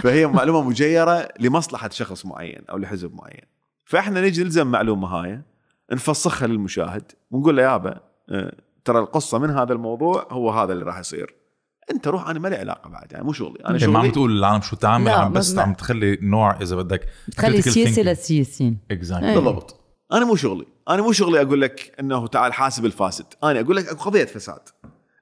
فهي 0.04 0.28
معلومة 0.28 0.70
مجيرة 0.70 1.28
لمصلحة 1.40 1.90
شخص 1.90 2.26
معين 2.26 2.62
أو 2.70 2.78
لحزب 2.78 3.14
معين. 3.14 3.46
فإحنا 3.86 4.22
نجي 4.22 4.44
نلزم 4.44 4.62
المعلومه 4.62 5.08
هاي 5.08 5.42
نفسخها 5.92 6.48
للمشاهد 6.48 7.12
ونقول 7.32 7.58
له 7.58 7.64
يابا 7.64 8.00
آه، 8.30 8.56
ترى 8.86 9.00
القصة 9.00 9.38
من 9.38 9.50
هذا 9.50 9.74
الموضوع 9.74 10.28
هو 10.32 10.52
هذا 10.52 10.74
اللي 10.74 10.86
راح 10.86 11.00
يصير. 11.00 11.41
انت 11.92 12.08
روح 12.08 12.30
أنا 12.30 12.40
ما 12.40 12.48
لي 12.48 12.56
علاقة 12.56 12.90
بعد 12.90 13.12
يعني 13.12 13.24
مو 13.24 13.34
شغلي 13.34 13.60
أنا 13.66 13.80
يعني 13.80 13.92
ما 13.92 14.00
عم 14.00 14.04
شغلي. 14.04 14.14
تقول 14.14 14.38
العالم 14.38 14.62
شو 14.62 14.76
تعمل 14.76 15.10
عم 15.10 15.34
بس 15.34 15.58
عم 15.58 15.74
تخلي 15.74 16.18
نوع 16.22 16.62
إذا 16.62 16.76
بدك 16.76 17.10
تخلي 17.38 17.58
السياسة 17.58 18.02
للسياسيين 18.02 18.78
exactly 18.92 19.36
بالضبط. 19.36 19.76
أنا 20.14 20.26
مو 20.26 20.36
شغلي 20.36 20.66
أنا 20.90 21.02
مو 21.02 21.12
شغلي 21.12 21.42
أقول 21.42 21.62
لك 21.62 21.96
إنه 22.00 22.28
تعال 22.28 22.54
حاسب 22.54 22.86
الفاسد 22.86 23.26
أنا 23.44 23.60
أقول 23.60 23.76
لك 23.76 23.88
اكو 23.88 24.04
قضية 24.10 24.26
فساد. 24.26 24.60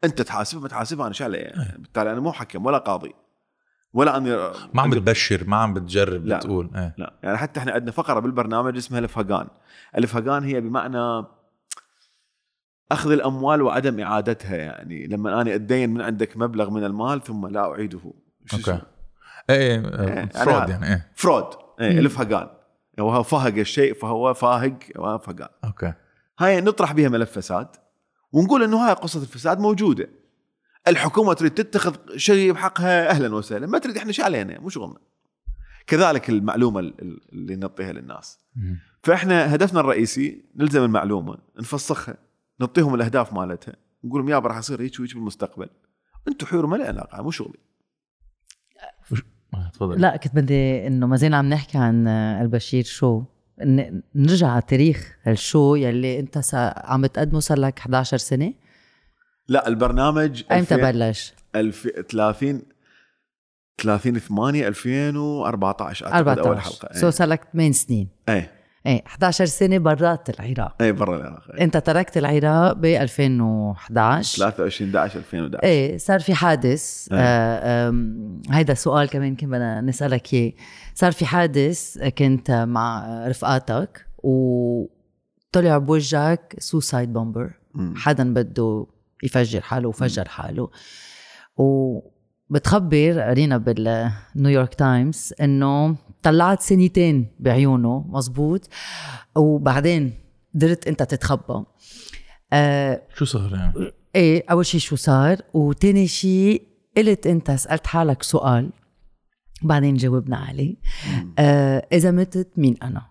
أنت 0.04 0.22
تحاسب 0.22 0.62
ما 0.62 0.68
تحاسب 0.68 1.02
أنا 1.02 1.14
شغله 1.14 1.38
يعني 1.38 1.78
بالتالي 1.78 2.12
أنا 2.12 2.20
مو 2.20 2.32
حكم 2.32 2.66
ولا 2.66 2.78
قاضي 2.78 3.14
ولا 3.94 4.18
اني 4.18 4.30
ما 4.74 4.82
عم 4.82 4.90
بتبشر 4.90 5.44
ما 5.48 5.58
عم 5.58 5.74
بتجرب 5.74 6.26
لا. 6.26 6.38
بتقول. 6.38 6.70
إيه. 6.76 6.96
لا. 6.98 7.14
يعني 7.24 7.38
حتى 7.38 7.60
إحنا 7.60 7.72
عندنا 7.72 7.92
فقرة 7.92 8.20
بالبرنامج 8.20 8.78
اسمها 8.78 9.00
الفهقان 9.00 9.48
الفهقان 9.98 10.44
هي 10.44 10.62
بمعنى 10.62 11.26
أخذ 12.92 13.12
الأموال 13.12 13.62
وعدم 13.62 14.00
إعادتها 14.00 14.56
يعني. 14.56 15.08
لما 15.08 15.42
أنا 15.42 15.56
اتدين 15.56 15.90
من 15.94 16.02
عندك 16.02 16.38
مبلغ 16.38 16.70
من 16.70 16.84
المال 16.84 17.24
ثم 17.24 17.48
لا 17.48 17.72
أعيده. 17.72 18.00
okay. 18.54 18.62
اسمه؟ 18.64 18.82
إيه 19.50 19.76
إيه، 20.00 20.26
fraud 20.26 20.66
أنا- 20.66 20.70
يعني 20.70 20.88
إيه. 20.88 21.12
فرود 21.16 21.44
مم. 21.80 21.86
الفهقان 21.86 22.50
وهو 23.00 23.24
فهق 23.24 23.54
الشيء 23.58 23.94
فهو 23.94 24.34
فاهق 24.34 24.80
وفهقان 24.96 25.50
okay. 25.64 25.94
هاي 26.40 26.62
نطرح 26.62 26.94
بها 26.94 27.10
ملف 27.10 27.32
فساد 27.32 27.68
ونقول 28.32 28.64
إنه 28.64 28.78
هاي 28.78 28.94
قصة 28.94 29.22
الفساد 29.22 29.60
موجودة. 29.60 30.10
الحكومة 30.88 31.34
تريد 31.34 31.52
تتخذ 31.52 31.96
شيء 32.18 32.52
بحقها 32.52 33.10
أهلا 33.10 33.36
وسهلا. 33.36 33.68
ما 33.68 33.78
تريد 33.78 33.98
إحنا 33.98 34.12
شو 34.12 34.24
علينا؟ 34.24 34.60
مو 34.60 34.70
شغلنا. 34.70 34.98
كذلك 35.88 36.30
المعلومة 36.30 36.80
ال- 36.80 37.02
ال- 37.02 37.22
اللي 37.34 37.56
نعطيها 37.56 37.94
للناس. 37.94 38.40
فإحنا 39.04 39.56
هدفنا 39.56 39.80
الرئيسي 39.80 40.46
نلزم 40.56 40.84
المعلومة 40.84 41.38
نفسخها. 41.60 42.18
نعطيهم 42.60 42.96
الأهداف 42.96 43.34
مالتها. 43.34 43.76
نقول 44.04 44.22
لهم 44.22 44.30
يابا 44.30 44.48
راح 44.48 44.58
يصير 44.58 44.82
هيك 44.82 45.00
وهيك 45.00 45.14
بالمستقبل. 45.14 45.70
أنتم 46.28 46.46
حيروا 46.46 46.70
ما 46.70 46.76
لي 46.76 46.84
علاقة 46.84 47.22
مو 47.22 47.32
شغلي. 47.32 47.60
آه، 49.54 49.70
تفضل. 49.74 50.02
لا 50.02 50.18
كنت 50.18 50.36
بدي 50.36 50.88
إنه 50.88 51.08
ما 51.08 51.16
زلنا 51.18 51.38
عم 51.38 51.50
نحكي 51.50 51.78
عن 51.78 52.08
البشير 52.08 52.84
شو. 52.84 53.24
نرجع 54.16 54.48
على 54.48 54.62
تاريخ 54.62 55.18
ال 55.28 55.38
show 55.38 55.76
يلي 55.76 56.20
أنت 56.20 56.38
سا 56.38 56.74
عم 56.78 57.02
بتقدمه 57.02 57.40
صار 57.40 57.60
لك 57.60 57.80
11 57.80 58.18
سنة؟ 58.18 58.54
لا 59.48 59.68
البرنامج 59.68 60.44
أيمتى 60.52 60.76
2000 60.76 60.92
بلش؟ 60.92 61.34
الف... 61.56 61.88
30 62.10 62.62
30 63.78 64.20
8 64.20 64.68
2014 64.68 66.06
أعتقد 66.06 66.28
14 66.28 66.50
اول 66.50 66.62
حلقة. 66.62 66.94
so 66.94 67.10
صار 67.10 67.28
لك 67.28 67.44
8 67.54 67.72
سنين. 67.72 68.08
إيه. 68.30 68.59
إيه 68.86 69.04
11 69.06 69.46
سنة 69.46 69.78
برات 69.78 70.30
العراق. 70.30 70.76
إيه 70.82 70.92
برا 70.92 71.18
العراق 71.18 71.52
إيه. 71.54 71.64
أنت 71.64 71.78
تركت 71.78 72.18
العراق 72.18 72.74
ب 72.74 72.86
2011 72.86 74.38
23 74.38 74.90
11 74.90 75.20
2011 75.20 75.64
إيه 75.64 75.98
صار 75.98 76.20
في 76.20 76.34
حادث. 76.34 77.08
إيه. 77.12 77.20
آه 77.20 77.94
هيدا 78.50 78.74
سؤال 78.74 79.10
كمان 79.10 79.36
كنا 79.36 79.50
بدنا 79.50 79.82
نسألك 79.82 80.34
إياه. 80.34 80.54
صار 80.96 81.12
في 81.12 81.26
حادث 81.26 81.98
كنت 82.18 82.52
مع 82.52 83.08
رفقاتك 83.28 84.06
وطلع 84.18 85.78
بوجهك 85.78 86.56
suicide 86.60 87.14
bomber. 87.14 87.52
حدا 87.96 88.34
بده 88.34 88.88
يفجر 89.24 89.62
حاله 89.62 89.90
وفجر 89.90 90.28
حاله. 90.28 90.70
وبتخبر 91.58 93.20
قرينا 93.20 93.58
بالنيويورك 93.58 94.74
تايمز 94.74 95.34
إنه 95.42 95.96
طلعت 96.24 96.62
سنتين 96.62 97.28
بعيونه 97.40 98.06
مزبوط. 98.10 98.70
وبعدين 99.36 100.14
قدرت 100.56 100.88
انت 100.88 101.04
تتخبى. 101.04 101.66
آه 102.54 103.02
شو 103.16 103.26
صار 103.26 103.54
يعني؟ 103.54 103.92
إيه 104.16 104.44
أول 104.52 104.66
شيء 104.66 104.80
شو 104.80 104.96
صار؟ 104.96 105.38
وتاني 105.54 106.08
شيء 106.08 106.68
قلت 106.98 107.28
انت 107.28 107.52
سألت 107.52 107.88
حالك 107.88 108.24
سؤال 108.24 108.70
بعدين 109.62 109.96
جاوبنا 109.96 110.38
عليه. 110.38 110.76
آه 111.40 111.88
إذا 111.94 112.12
متت 112.12 112.52
مين 112.58 112.78
أنا؟ 112.84 113.06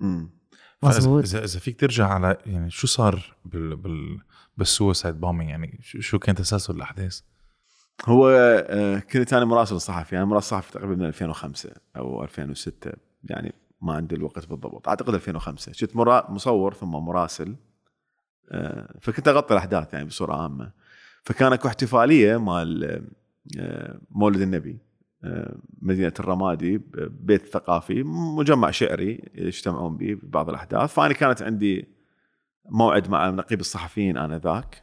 مم. 0.00 0.40
مزبوط 0.82 1.24
اذا 1.24 1.44
إذا 1.44 1.58
فيك 1.58 1.80
ترجع 1.80 2.08
على 2.08 2.38
يعني 2.46 2.70
شو 2.70 2.86
صار 2.86 3.36
بال 3.44 3.76
بال 3.76 4.18
بال 4.56 4.70
suicide 4.70 5.20
bombing 5.20 5.50
يعني 5.50 5.78
شو 5.82 6.00
شو 6.00 6.18
كان 6.18 6.34
تسلسل 6.34 6.74
الأحداث؟ 6.74 7.20
هو 8.06 8.28
آه، 8.68 8.98
كنت 8.98 9.32
أنا 9.32 9.44
مراسل 9.44 9.80
صحفي 9.80 10.16
أنا 10.16 10.24
مراسل 10.24 10.48
صحفي 10.48 10.72
تقريبا 10.72 10.94
من 10.94 11.04
2005 11.06 11.70
أو 11.96 12.22
2006 12.24 12.92
يعني 13.24 13.54
ما 13.82 13.92
عندي 13.94 14.14
الوقت 14.14 14.46
بالضبط. 14.48 14.88
أعتقد 14.88 15.14
2005 15.14 15.72
كنت 15.80 15.96
مرا- 15.96 16.30
مصور 16.30 16.74
ثم 16.74 16.90
مراسل 16.90 17.56
آه، 18.52 18.94
فكنت 19.00 19.28
أغطي 19.28 19.54
الأحداث 19.54 19.94
يعني 19.94 20.04
بصورة 20.06 20.42
عامة. 20.42 20.72
فكان 21.22 21.52
أكو 21.52 21.68
احتفالية 21.68 22.36
مال 22.36 23.02
آه، 23.58 24.00
مولد 24.10 24.40
النبي 24.40 24.78
مدينة 25.82 26.12
الرمادي 26.20 26.80
بيت 26.96 27.46
ثقافي 27.46 28.02
مجمع 28.38 28.70
شعري 28.70 29.30
يجتمعون 29.34 29.96
به 29.96 30.14
ببعض 30.22 30.48
الأحداث. 30.48 30.94
فأنا 30.94 31.12
كانت 31.14 31.42
عندي 31.42 31.88
موعد 32.70 33.08
مع 33.10 33.30
نقيب 33.30 33.60
الصحفيين 33.60 34.16
آنذاك. 34.16 34.82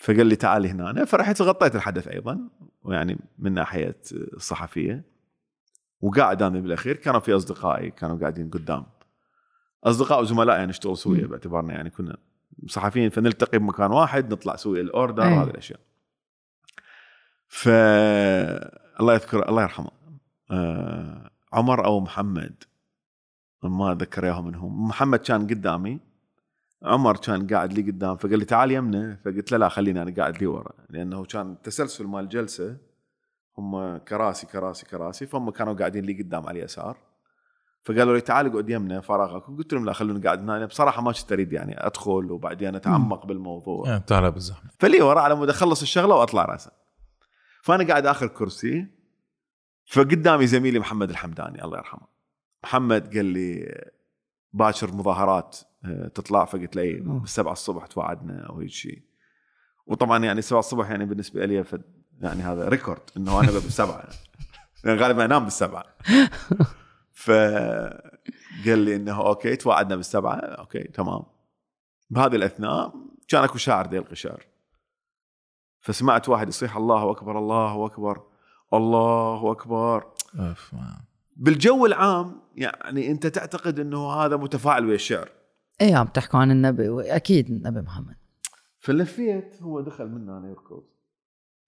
فقال 0.00 0.26
لي 0.26 0.36
تعالي 0.36 0.68
هنا 0.68 1.04
فرحت 1.04 1.42
غطيت 1.42 1.76
الحدث 1.76 2.08
أيضا 2.08 2.48
ويعني 2.82 3.18
من 3.38 3.52
ناحية 3.52 3.96
الصحفية. 4.12 5.04
وقاعد 6.00 6.42
أنا 6.42 6.60
بالأخير 6.60 6.96
كانوا 6.96 7.20
في 7.20 7.36
أصدقائي 7.36 7.90
كانوا 7.90 8.18
قاعدين 8.18 8.50
قدام. 8.50 8.86
أصدقاء 9.84 10.20
وزملاء 10.20 10.56
يعني 10.56 10.68
نشتغل 10.68 10.96
سويا 10.96 11.26
باعتبارنا 11.26 11.74
يعني 11.74 11.90
كنا 11.90 12.16
صحفيين 12.66 13.10
فنلتقي 13.10 13.58
بمكان 13.58 13.90
واحد 13.90 14.32
نطلع 14.32 14.56
سويا 14.56 14.82
الأوردر 14.82 15.22
أي. 15.22 15.32
وهذه 15.32 15.50
الأشياء. 15.50 15.80
ف 17.48 17.68
الله 19.00 19.14
يذكر 19.14 19.48
الله 19.48 19.62
يرحمه. 19.62 19.90
آه 20.50 21.30
عمر 21.52 21.84
أو 21.84 22.00
محمد 22.00 22.64
ما 23.62 23.92
اتذكر 23.92 24.24
إياهم 24.24 24.46
منهم. 24.46 24.88
محمد 24.88 25.18
كان 25.18 25.46
قدامي. 25.46 26.00
عمر 26.82 27.16
كان 27.16 27.46
قاعد 27.46 27.72
لي 27.72 27.82
قدام 27.90 28.16
فقال 28.16 28.38
لي 28.38 28.44
تعال 28.44 28.70
يمنا 28.70 29.18
فقلت 29.24 29.52
له 29.52 29.58
لا 29.58 29.68
خليني 29.68 30.02
أنا 30.02 30.14
قاعد 30.16 30.38
لي 30.40 30.46
ورا. 30.46 30.72
لأنه 30.90 31.24
كان 31.24 31.52
التسلسل 31.52 32.06
مال 32.06 32.24
الجلسه 32.24 32.76
هم 33.58 33.96
كراسي 33.96 34.46
كراسي 34.46 34.86
كراسي 34.86 35.26
فهم 35.26 35.50
كانوا 35.50 35.74
قاعدين 35.74 36.04
لي 36.04 36.22
قدام 36.22 36.46
على 36.46 36.58
اليسار. 36.58 36.96
فقالوا 37.82 38.14
لي 38.14 38.20
تعال 38.20 38.46
اقعد 38.46 38.70
يمنا 38.70 39.00
فراغك. 39.00 39.42
قلت 39.42 39.72
لهم 39.72 39.84
لا 39.84 39.92
خلوني 39.92 40.20
قاعد 40.20 40.40
هنا. 40.40 40.66
بصراحة 40.66 41.02
ما 41.02 41.12
كنت 41.12 41.32
أريد 41.32 41.52
يعني 41.52 41.86
أدخل 41.86 42.30
وبعدين 42.30 42.74
أتعمق 42.74 43.26
بالموضوع. 43.26 43.88
يعني 43.88 44.00
بتعرف 44.00 44.34
بالزحمة. 44.34 44.70
فلي 44.78 45.02
ورا 45.02 45.20
على 45.20 45.34
مود 45.34 45.48
أخلص 45.48 45.82
الشغلة 45.82 46.14
وأطلع 46.14 46.44
راسا. 46.44 46.70
فأنا 47.62 47.88
قاعد 47.88 48.06
آخر 48.06 48.26
كرسي 48.26 48.86
فقدامي 49.86 50.46
زميلي 50.46 50.78
محمد 50.78 51.10
الحمداني 51.10 51.64
الله 51.64 51.78
يرحمه. 51.78 52.06
محمد 52.64 53.16
قال 53.16 53.24
لي 53.24 53.80
باكر 54.52 54.92
مظاهرات 54.92 55.58
تطلع 56.14 56.44
فقلت 56.44 56.76
له 56.76 56.82
اي 56.82 57.00
بالسبعة 57.00 57.52
الصبح 57.52 57.86
توعدنا 57.86 58.46
أو 58.46 58.60
هيك 58.60 58.70
شيء 58.70 59.02
وطبعا 59.86 60.24
يعني 60.24 60.38
السبعة 60.38 60.60
الصبح 60.60 60.90
يعني 60.90 61.04
بالنسبة 61.04 61.44
لي 61.44 61.64
فد 61.64 61.82
يعني 62.20 62.42
هذا 62.42 62.68
record 62.68 63.00
إنه 63.16 63.40
أنا 63.40 63.50
بالسبعة 63.50 64.04
يعني 64.84 65.00
غالبا 65.00 65.24
أنام 65.24 65.44
بالسبعة. 65.44 65.84
فقال 67.12 68.78
لي 68.78 68.96
إنه 68.96 69.26
okay 69.26 69.56
توعدنا 69.56 69.96
بالسبعة. 69.96 70.34
okay 70.34 70.82
تمام. 70.82 71.22
بهذه 72.10 72.36
الأثناء 72.36 72.94
كان 73.28 73.44
أكو 73.44 73.58
شاعر 73.58 73.86
ديل 73.86 74.04
قشار 74.04 74.46
فسمعت 75.80 76.28
واحد 76.28 76.48
يصيح 76.48 76.76
الله 76.76 77.10
أكبر 77.10 77.38
الله 77.38 77.86
أكبر 77.86 78.22
الله 78.74 79.52
أكبر. 79.52 80.06
بالجو 81.36 81.86
العام 81.86 82.40
يعني 82.54 83.10
أنت 83.10 83.26
تعتقد 83.26 83.80
إنه 83.80 84.12
هذا 84.12 84.36
متفاعل 84.36 84.84
ويا 84.84 84.94
الشعر. 84.94 85.28
إيه 85.80 85.94
عم 85.94 86.06
تحكوا 86.06 86.40
عن 86.40 86.50
النبي 86.50 86.88
وأكيد 86.88 87.50
النبي 87.50 87.80
محمد. 87.80 88.16
فلفيت 88.78 89.62
هو 89.62 89.80
دخل 89.80 90.08
منا 90.08 90.38
أنا 90.38 90.48
يركض 90.48 90.84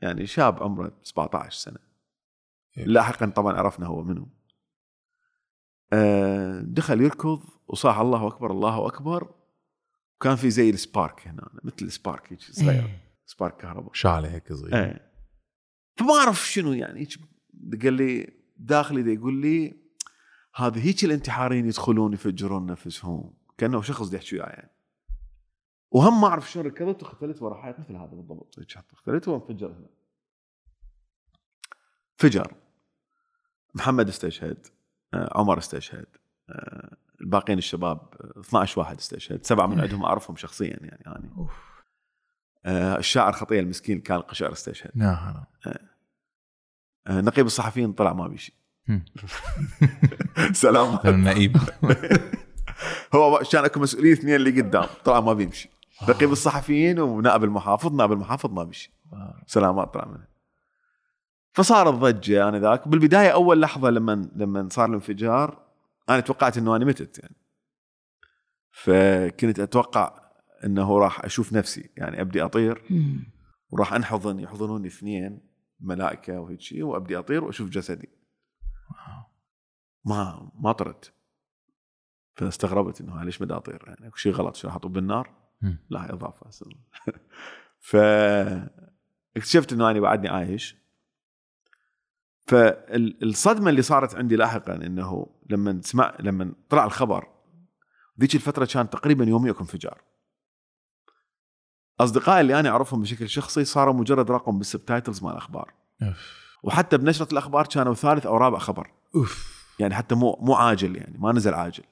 يعني 0.00 0.26
شاب 0.26 0.62
عمره 0.62 0.92
17 1.02 1.50
سنة. 1.50 1.78
إيه. 2.78 2.84
لاحقا 2.84 3.26
طبعا 3.26 3.56
عرفنا 3.56 3.86
هو 3.86 4.02
منو. 4.02 4.28
آه، 5.92 6.60
دخل 6.60 7.00
يركض 7.00 7.42
وصاح 7.68 7.98
الله 7.98 8.26
أكبر 8.26 8.50
الله 8.50 8.86
أكبر. 8.86 9.34
وكان 10.16 10.36
في 10.36 10.50
زي 10.50 10.70
السبارك 10.70 11.28
هنا 11.28 11.50
مثل 11.64 11.76
السبارك 11.82 12.32
هيك 12.32 12.40
صغير. 12.40 12.70
إيه. 12.70 13.02
سبارك 13.26 13.56
كهرباء. 13.56 13.92
شعلة 13.92 14.34
هيك 14.34 14.52
صغيرة. 14.52 14.76
إيه. 14.76 15.12
فما 15.96 16.14
أعرف 16.14 16.46
شنو 16.46 16.72
يعني 16.72 17.08
قال 17.82 17.92
لي 17.92 18.32
داخلي 18.56 19.02
دا 19.02 19.12
يقول 19.12 19.34
لي 19.40 19.82
هذه 20.54 20.86
هيك 20.86 21.04
الانتحاريين 21.04 21.66
يدخلون 21.66 22.12
يفجرون 22.12 22.66
نفسهم. 22.66 23.34
كأنه 23.62 23.82
شخص 23.82 24.08
دي 24.08 24.16
يحكي 24.16 24.36
يعني. 24.36 24.70
وهم 25.90 26.20
ما 26.20 26.28
أعرف 26.28 26.50
شلون 26.50 26.66
ركضت 26.66 27.02
واختلت 27.02 27.42
ورا 27.42 27.62
حائط 27.62 27.78
مثل 27.78 27.96
هذا 27.96 28.06
بالضبط. 28.06 28.58
اختلت 28.92 29.28
وانفجر 29.28 29.66
هنا. 29.66 29.88
فجر. 32.16 32.54
محمد 33.74 34.08
استشهد 34.08 34.66
آه، 35.14 35.38
عمر 35.38 35.58
استشهد 35.58 36.06
آه، 36.50 36.96
الباقيين 37.20 37.58
الشباب 37.58 37.98
آه، 37.98 38.40
12 38.40 38.80
واحد 38.80 38.98
استشهد. 38.98 39.44
سبعة 39.44 39.66
من 39.66 39.80
عندهم 39.80 40.04
أعرفهم 40.04 40.36
شخصيا 40.36 40.76
يعني 40.80 41.02
يعني. 41.06 41.30
أوف. 41.36 41.82
آه، 42.64 42.98
الشاعر 42.98 43.32
خطيه 43.32 43.60
المسكين 43.60 44.00
كان 44.00 44.16
القشعر 44.16 44.52
استشهد. 44.52 45.02
آه، 45.02 45.46
نقيب 47.20 47.46
الصحفيين 47.46 47.92
طلع 47.92 48.12
ما 48.12 48.28
بيشي. 48.28 48.54
سلام. 50.52 50.98
النقيب 51.04 51.56
هو 53.14 53.42
كان 53.52 53.64
اكو 53.64 53.80
مسؤولين 53.80 54.12
اثنين 54.12 54.34
اللي 54.34 54.60
قدام. 54.60 54.86
طلع 55.04 55.20
ما 55.20 55.32
بيمشي. 55.32 55.70
نقيب 56.08 56.32
الصحفيين 56.32 57.00
ونائب 57.00 57.44
المحافظ 57.44 57.92
نائب 57.92 58.12
المحافظ 58.12 58.50
ما 58.50 58.62
بيمشي. 58.62 58.92
سلامات 59.46 59.94
طلع 59.94 60.04
منه. 60.04 60.26
فصارت 61.52 61.94
ضجه 61.94 62.48
أنا 62.48 62.58
ذاك. 62.58 62.88
بالبداية 62.88 63.30
أول 63.30 63.60
لحظة 63.60 63.90
لما 63.90 64.28
لما 64.36 64.68
صار 64.70 64.88
الانفجار 64.88 65.62
أنا 66.10 66.20
توقعت 66.20 66.58
إنه 66.58 66.76
أنا 66.76 66.84
متت 66.84 67.18
يعني. 67.18 67.36
فكنت 68.70 69.60
أتوقع 69.60 70.22
إنه 70.64 70.98
راح 70.98 71.24
أشوف 71.24 71.52
نفسي 71.52 71.90
يعني 71.96 72.20
أبدي 72.20 72.44
أطير. 72.44 72.82
وراح 73.70 73.92
أنحضن 73.92 74.40
يحضنوني 74.40 74.88
اثنين 74.88 75.40
ملائكة 75.80 76.40
وهيك 76.40 76.60
شيء 76.60 76.82
وأبدي 76.82 77.18
أطير 77.18 77.44
وأشوف 77.44 77.70
جسدي. 77.70 78.08
ما 80.04 80.50
ما 80.54 80.72
طرت. 80.72 81.12
فاستغربت 82.34 83.00
إنه 83.00 83.24
ليش 83.24 83.38
بدي 83.38 83.54
أطير؟ 83.54 83.82
يعني 83.86 84.10
شيء 84.16 84.32
غلط 84.32 84.56
شو 84.56 84.68
راح 84.68 84.76
أطب 84.76 84.92
بالنار؟ 84.92 85.30
لا 85.90 86.12
إضافة 86.12 86.46
ف 87.80 87.96
اكتشفت 89.36 89.72
إنه 89.72 89.90
أنا 89.90 90.00
بعدني 90.00 90.28
عايش. 90.28 90.76
فالصدمه 92.46 93.70
اللي 93.70 93.82
صارت 93.82 94.14
عندي 94.14 94.36
لاحقا 94.36 94.74
إنه 94.74 95.26
لما 95.50 95.80
سمع 95.82 96.14
لما 96.20 96.52
طلع 96.68 96.84
الخبر 96.84 97.28
ذيك 98.20 98.34
الفترة 98.34 98.64
كان 98.64 98.90
تقريبا 98.90 99.24
يومي 99.24 99.50
اكو 99.50 99.60
انفجار. 99.60 100.00
أصدقائي 102.00 102.40
اللي 102.40 102.60
أنا 102.60 102.68
أعرفهم 102.68 103.02
بشكل 103.02 103.28
شخصي 103.28 103.64
صاروا 103.64 103.94
مجرد 103.94 104.30
رقم 104.30 104.58
بال 104.58 104.70
subtitles 104.70 105.22
مال 105.22 105.32
الأخبار. 105.32 105.72
وحتى 106.62 106.98
بنشرة 106.98 107.32
الأخبار 107.32 107.66
كانوا 107.66 107.94
ثالث 107.94 108.26
أو 108.26 108.36
رابع 108.36 108.58
خبر. 108.58 108.90
أوف. 109.14 109.62
يعني 109.78 109.94
حتى 109.94 110.14
مو 110.14 110.38
مو 110.40 110.54
عاجل 110.54 110.96
يعني 110.96 111.18
ما 111.18 111.32
نزل 111.32 111.54
عاجل. 111.54 111.84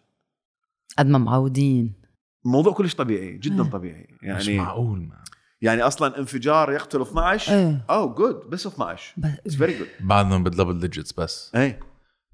قد 0.99 1.07
ما 1.07 1.19
معودين. 1.19 2.01
الموضوع 2.47 2.73
كلش 2.73 2.95
طبيعي 2.95 3.39
جدا 3.39 3.65
إيه. 3.65 3.71
طبيعي. 3.71 4.09
مش 4.23 4.49
يعني 4.49 4.59
معقول 4.59 5.01
ما. 5.01 5.25
يعني 5.63 5.83
أصلا 5.83 6.19
انفجار 6.19 6.73
يقتل 6.73 7.03
12 7.03 7.53
إيه. 7.53 7.85
oh 7.91 8.15
good 8.15 8.51
بس 8.51 8.67
12 8.67 9.15
it's 9.25 9.57
very 9.57 9.79
good 9.79 9.89
بعدهم 10.01 10.45
بال 10.45 10.54
double 10.54 10.81
digits 10.81 11.13
بس. 11.13 11.55
اي 11.55 11.81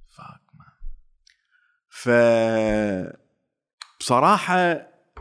fuck 0.08 0.40
man 0.54 0.68
ف 1.88 2.08
بصراحة 4.00 4.56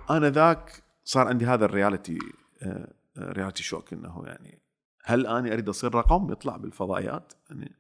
أنا 0.10 0.30
ذاك 0.30 0.84
صار 1.04 1.28
عندي 1.28 1.46
هذا 1.46 1.66
ال 1.66 1.73
reality 1.73 2.20
آه، 2.64 2.94
آه، 3.18 3.32
reality 3.32 3.64
shock 3.64 3.94
إنه 3.94 4.24
يعني 4.26 4.62
هل 5.04 5.28
أنا 5.28 5.54
أريد 5.54 5.70
أصير 5.70 5.96
رقم؟ 5.96 6.32
يطلع 6.32 6.58
بالفضائيات 6.58 7.34
يعني. 7.50 7.76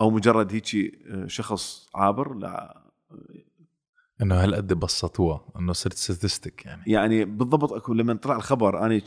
أو 0.00 0.10
مجرد 0.10 0.52
هيك 0.52 0.92
شخص 1.26 1.88
عابر 1.94 2.34
لا 2.34 2.82
إنه 4.22 4.34
هالقد 4.34 4.72
بسطوها 4.72 5.44
إنه 5.58 5.72
صرت 5.72 5.94
statistic 5.94 6.66
يعني. 6.66 6.82
يعني 6.86 7.24
بالضبط 7.24 7.72
أكو 7.72 7.94
لما 7.94 8.14
طلع 8.14 8.36
الخبر 8.36 8.86
أنا 8.86 9.00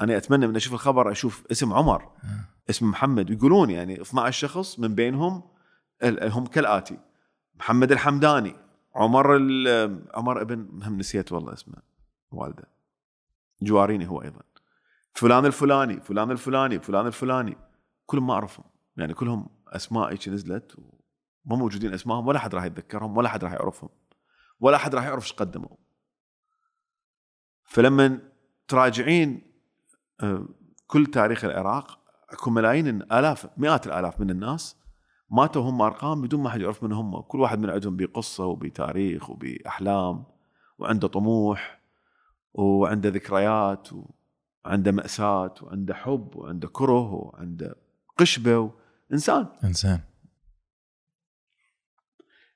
أنا 0.00 0.16
أتمنى 0.16 0.46
من 0.46 0.56
أشوف 0.56 0.72
الخبر 0.72 1.12
أشوف 1.12 1.44
اسم 1.50 1.72
عمر 1.72 2.02
آه. 2.02 2.44
اسم 2.70 2.90
محمد 2.90 3.30
ويقولون 3.30 3.70
يعني 3.70 4.02
12 4.02 4.48
شخص 4.48 4.78
من 4.78 4.94
بينهم 4.94 5.42
هم 6.04 6.46
كالآتي 6.46 6.98
محمد 7.54 7.92
الحمداني 7.92 8.54
عمر 8.94 9.36
عمر 10.14 10.42
ابن 10.42 10.82
هم 10.82 10.98
نسيت 10.98 11.32
والله 11.32 11.52
اسمه 11.52 11.74
والده 12.30 12.64
جواريني 13.62 14.08
هو 14.08 14.22
أيضا. 14.22 14.40
فلان 15.12 15.46
الفلاني 15.46 16.00
فلان 16.00 16.30
الفلاني 16.30 16.80
فلان 16.80 17.06
الفلاني 17.06 17.56
كلهم 18.06 18.26
ما 18.26 18.34
أعرفهم 18.34 18.64
يعني 18.96 19.14
كلهم 19.14 19.48
أسماء 19.68 20.12
هيك 20.12 20.28
نزلت 20.28 20.76
وما 20.78 21.56
موجودين 21.56 21.94
أسمائهم 21.94 22.26
ولا 22.26 22.38
حد 22.38 22.54
راح 22.54 22.64
يتذكرهم 22.64 23.16
ولا 23.16 23.28
حد 23.28 23.44
راح 23.44 23.52
يعرفهم. 23.52 23.90
ولا 24.60 24.78
حد 24.78 24.94
راح 24.94 25.04
يعرف 25.04 25.22
إيش 25.22 25.32
قدموا. 25.32 25.76
فلما 27.64 28.20
تراجعين 28.68 29.52
آه، 30.20 30.48
كل 30.86 31.06
تاريخ 31.06 31.44
العراق 31.44 31.98
اكو 32.30 32.50
ملايين 32.50 33.02
آلاف 33.02 33.48
مئات 33.56 33.86
الآلاف 33.86 34.20
من 34.20 34.30
الناس 34.30 34.76
ماتوا 35.30 35.62
هم 35.62 35.82
أرقام 35.82 36.22
بدون 36.22 36.42
ما 36.42 36.50
حد 36.50 36.60
يعرف 36.60 36.84
من 36.84 36.92
هم. 36.92 37.20
كل 37.20 37.40
واحد 37.40 37.58
من 37.58 37.70
عندهم 37.70 37.96
بقصة 37.96 38.46
وبتاريخ 38.46 39.30
وبأحلام 39.30 40.24
وعنده 40.78 41.08
طموح 41.08 41.80
وعنده 42.54 43.08
ذكريات 43.08 43.88
وعنده 44.64 44.92
مأساة 44.92 45.54
وعنده 45.62 45.94
حب 45.94 46.36
وعنده 46.36 46.68
كره 46.68 47.14
وعنده 47.14 47.76
قشبة 48.16 48.72
إنسان. 49.12 49.46
إنسان. 49.64 50.00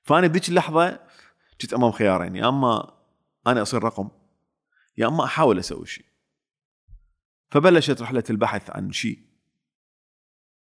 فأنا 0.03 0.27
بذيك 0.27 0.49
اللحظة 0.49 0.99
كنت 1.63 1.73
أمام 1.73 1.91
خيارين 1.91 2.35
يا 2.35 2.49
أما 2.49 2.91
أنا 3.47 3.61
أصير 3.61 3.83
رقم 3.83 4.09
يا 4.97 5.07
أما 5.07 5.23
أحاول 5.23 5.59
أسوي 5.59 5.85
شيء. 5.85 6.05
فبلشت 7.49 8.01
رحلة 8.01 8.23
البحث 8.29 8.69
عن 8.69 8.91
شيء 8.91 9.19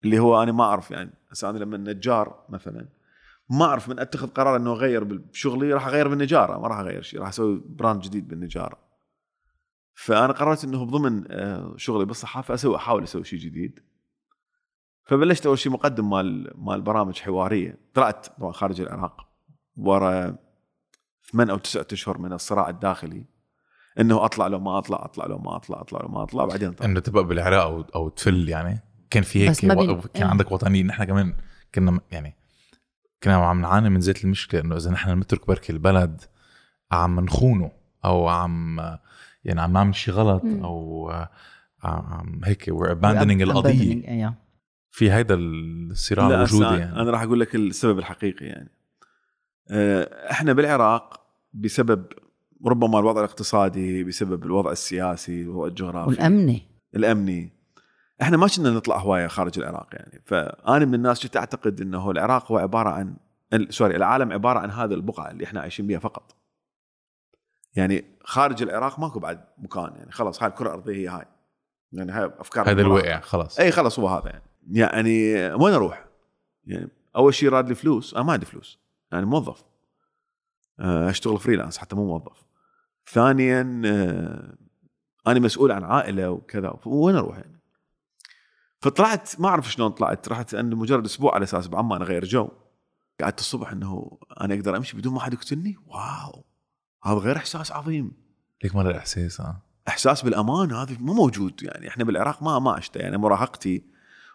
اللي 0.04 0.18
هو 0.18 0.42
أنا 0.42 0.52
ما 0.52 0.64
أعرف 0.64 0.90
يعني 0.90 1.10
هسه 1.30 1.50
أنا 1.50 1.58
لما 1.58 1.76
نجار 1.76 2.46
مثلا 2.48 2.88
ما 3.50 3.64
أعرف 3.64 3.88
من 3.88 3.98
أتخذ 3.98 4.28
قرار 4.28 4.56
إنه 4.56 4.72
أغير 4.72 5.04
بشغلي 5.04 5.72
راح 5.72 5.86
أغير 5.86 6.08
بالنجارة 6.08 6.58
ما 6.58 6.68
راح 6.68 6.78
أغير 6.78 7.02
شيء 7.02 7.20
راح 7.20 7.28
أسوي 7.28 7.62
براند 7.66 8.00
جديد 8.00 8.28
بالنجارة 8.28 8.78
فأنا 9.94 10.32
قررت 10.32 10.64
إنه 10.64 10.84
بضمن 10.84 11.24
آه، 11.30 11.74
شغلي 11.76 12.04
بالصحافة 12.04 12.54
أسوي 12.54 12.76
أحاول 12.76 13.02
أسوي 13.02 13.24
شيء 13.24 13.38
جديد. 13.38 13.80
فبلشت 15.04 15.46
أول 15.46 15.58
شيء 15.58 15.72
مقدم 15.72 16.10
مال 16.10 16.52
مال 16.54 16.80
برامج 16.80 17.20
حوارية 17.20 17.78
طلعت 17.94 18.26
طبعا 18.26 18.52
خارج 18.52 18.80
العراق 18.80 19.28
ورا 19.76 20.38
ثمان 21.32 21.50
أو 21.50 21.58
تسعة 21.58 21.86
أشهر 21.92 22.18
من 22.18 22.32
الصراع 22.32 22.68
الداخلي 22.68 23.24
إنه 24.00 24.24
أطلع 24.24 24.46
لو 24.46 24.60
ما 24.60 24.78
أطلع 24.78 25.04
أطلع 25.04 25.26
لو 25.26 25.38
ما 25.38 25.56
أطلع 25.56 25.80
أطلع 25.80 26.00
لو 26.02 26.08
ما 26.08 26.22
أطلع 26.22 26.44
بعدين 26.44 26.72
طلع 26.72 26.86
إنه 26.86 27.00
تبقى 27.00 27.24
بالعراق 27.24 27.62
أو 27.62 27.80
أو 27.94 28.08
تفل 28.08 28.48
يعني 28.48 28.80
كان 29.10 29.22
في 29.22 29.48
هيك 29.48 29.64
و- 29.64 30.00
كان 30.00 30.22
إيه. 30.22 30.24
عندك 30.24 30.52
وطنيين 30.52 30.86
نحن 30.86 31.04
كمان 31.04 31.34
كنا 31.74 32.00
يعني 32.10 32.36
كنا 33.22 33.36
عم 33.36 33.60
نعاني 33.60 33.90
من 33.90 34.00
زيت 34.00 34.24
المشكلة 34.24 34.60
إنه 34.60 34.76
إذا 34.76 34.90
نحن 34.90 35.18
نترك 35.18 35.46
بركي 35.46 35.72
البلد 35.72 36.20
عم 36.92 37.20
نخونه 37.20 37.70
أو 38.04 38.28
عم 38.28 38.80
يعني 39.44 39.60
عم 39.60 39.72
نعمل 39.72 39.94
شيء 39.94 40.14
غلط. 40.14 40.42
أو 40.44 41.10
عم 41.84 42.40
هيك 42.44 42.70
we're 42.70 42.88
abandoning 42.94 43.42
القضية 43.42 44.08
أيوة. 44.08 44.34
في 44.90 45.12
هيدا 45.12 45.34
الصراع 45.34 46.28
لا 46.28 46.34
الوجودي 46.34 46.64
يعني 46.64 47.00
أنا 47.00 47.10
راح 47.10 47.22
أقول 47.22 47.40
لك 47.40 47.54
السبب 47.54 47.98
الحقيقي 47.98 48.46
يعني 48.46 48.70
إحنا 50.30 50.52
بالعراق 50.52 51.20
بسبب 51.52 52.06
ربما 52.66 52.98
الوضع 52.98 53.20
الاقتصادي 53.20 54.04
بسبب 54.04 54.44
الوضع 54.44 54.72
السياسي 54.72 55.42
الوضع 55.42 55.66
الجغرافي. 55.66 56.08
والأمني. 56.08 56.62
الأمني. 56.96 57.52
إحنا 58.22 58.36
ما 58.36 58.48
كنا 58.48 58.70
نطلع 58.70 58.98
هواية 58.98 59.26
خارج 59.26 59.58
العراق 59.58 59.88
يعني. 59.92 60.22
فأنا 60.24 60.84
من 60.84 60.94
الناس 60.94 61.22
كنت 61.22 61.36
أعتقد 61.36 61.80
إنه 61.80 62.10
العراق 62.10 62.52
هو 62.52 62.58
عبارة 62.58 62.90
عن 62.90 63.16
سوري 63.68 63.96
العالم 63.96 64.32
عبارة 64.32 64.58
عن 64.58 64.70
هذه 64.70 64.94
البقعة 64.94 65.30
اللي 65.30 65.44
إحنا 65.44 65.60
عايشين 65.60 65.86
بها 65.86 65.98
فقط. 65.98 66.36
يعني 67.74 68.04
خارج 68.24 68.62
العراق 68.62 68.98
ماكو 68.98 69.18
بعد 69.18 69.44
مكان 69.58 69.92
يعني. 69.96 70.12
خلاص 70.12 70.42
هاي 70.42 70.50
الكرة 70.50 70.66
الأرضية 70.68 70.96
هي 70.96 71.08
هاي. 71.08 71.24
يعني 71.92 72.12
هاي 72.12 72.30
أفكار 72.38 72.70
هذا. 72.70 72.80
الوقع 72.80 73.20
خلص 73.20 73.60
إي 73.60 73.70
خلاص 73.70 73.98
هو 73.98 74.08
هذا 74.08 74.28
يعني. 74.30 74.44
يعني 74.70 75.34
وين 75.54 75.74
أروح؟ 75.74 76.04
يعني 76.66 76.88
أول 77.16 77.34
شيء 77.34 77.48
راد 77.48 77.68
لي 77.68 77.74
فلوس. 77.74 78.14
أنا 78.14 78.22
ما 78.22 78.32
عندي 78.32 78.46
فلوس. 78.46 78.78
يعني 79.12 79.26
موظف. 79.26 79.64
آه، 80.80 81.10
أشتغل 81.10 81.38
freelance 81.38 81.78
حتى 81.78 81.96
مو 81.96 82.06
موظف. 82.06 82.44
ثانيا 83.10 83.82
آه، 83.86 84.56
أنا 85.26 85.40
مسؤول 85.40 85.72
عن 85.72 85.84
عائلة 85.84 86.30
وكذا 86.30 86.74
وين 86.86 87.16
أروح 87.16 87.38
يعني؟ 87.38 87.60
فطلعت 88.80 89.40
ما 89.40 89.48
أعرف 89.48 89.72
شلون 89.72 89.90
طلعت 89.90 90.28
رحت 90.28 90.54
عند 90.54 90.74
مجرد 90.74 91.04
أسبوع 91.04 91.34
على 91.34 91.44
أساس 91.44 91.68
بعمان 91.68 92.02
اغير 92.02 92.24
جو. 92.24 92.48
قعدت 93.20 93.40
الصبح 93.40 93.72
إنه 93.72 94.18
أنا 94.40 94.54
أقدر 94.54 94.76
أمشي 94.76 94.96
بدون 94.96 95.14
ما 95.14 95.20
حد 95.20 95.32
يقتلني؟ 95.32 95.76
wow! 95.86 96.44
هذا 97.04 97.14
غير 97.14 97.36
إحساس 97.36 97.72
عظيم. 97.72 98.12
ليك 98.64 98.74
مرة 98.74 98.90
الإحساس 98.90 99.40
آه. 99.40 99.62
إحساس 99.88 100.22
بالأمان 100.22 100.72
هذا 100.72 100.96
مو 101.00 101.14
موجود 101.14 101.62
يعني. 101.62 101.88
إحنا 101.88 102.04
بالعراق 102.04 102.42
ما 102.42 102.58
ما 102.58 102.72
عشته 102.72 102.98
يعني 102.98 103.18
مراهقتي 103.18 103.91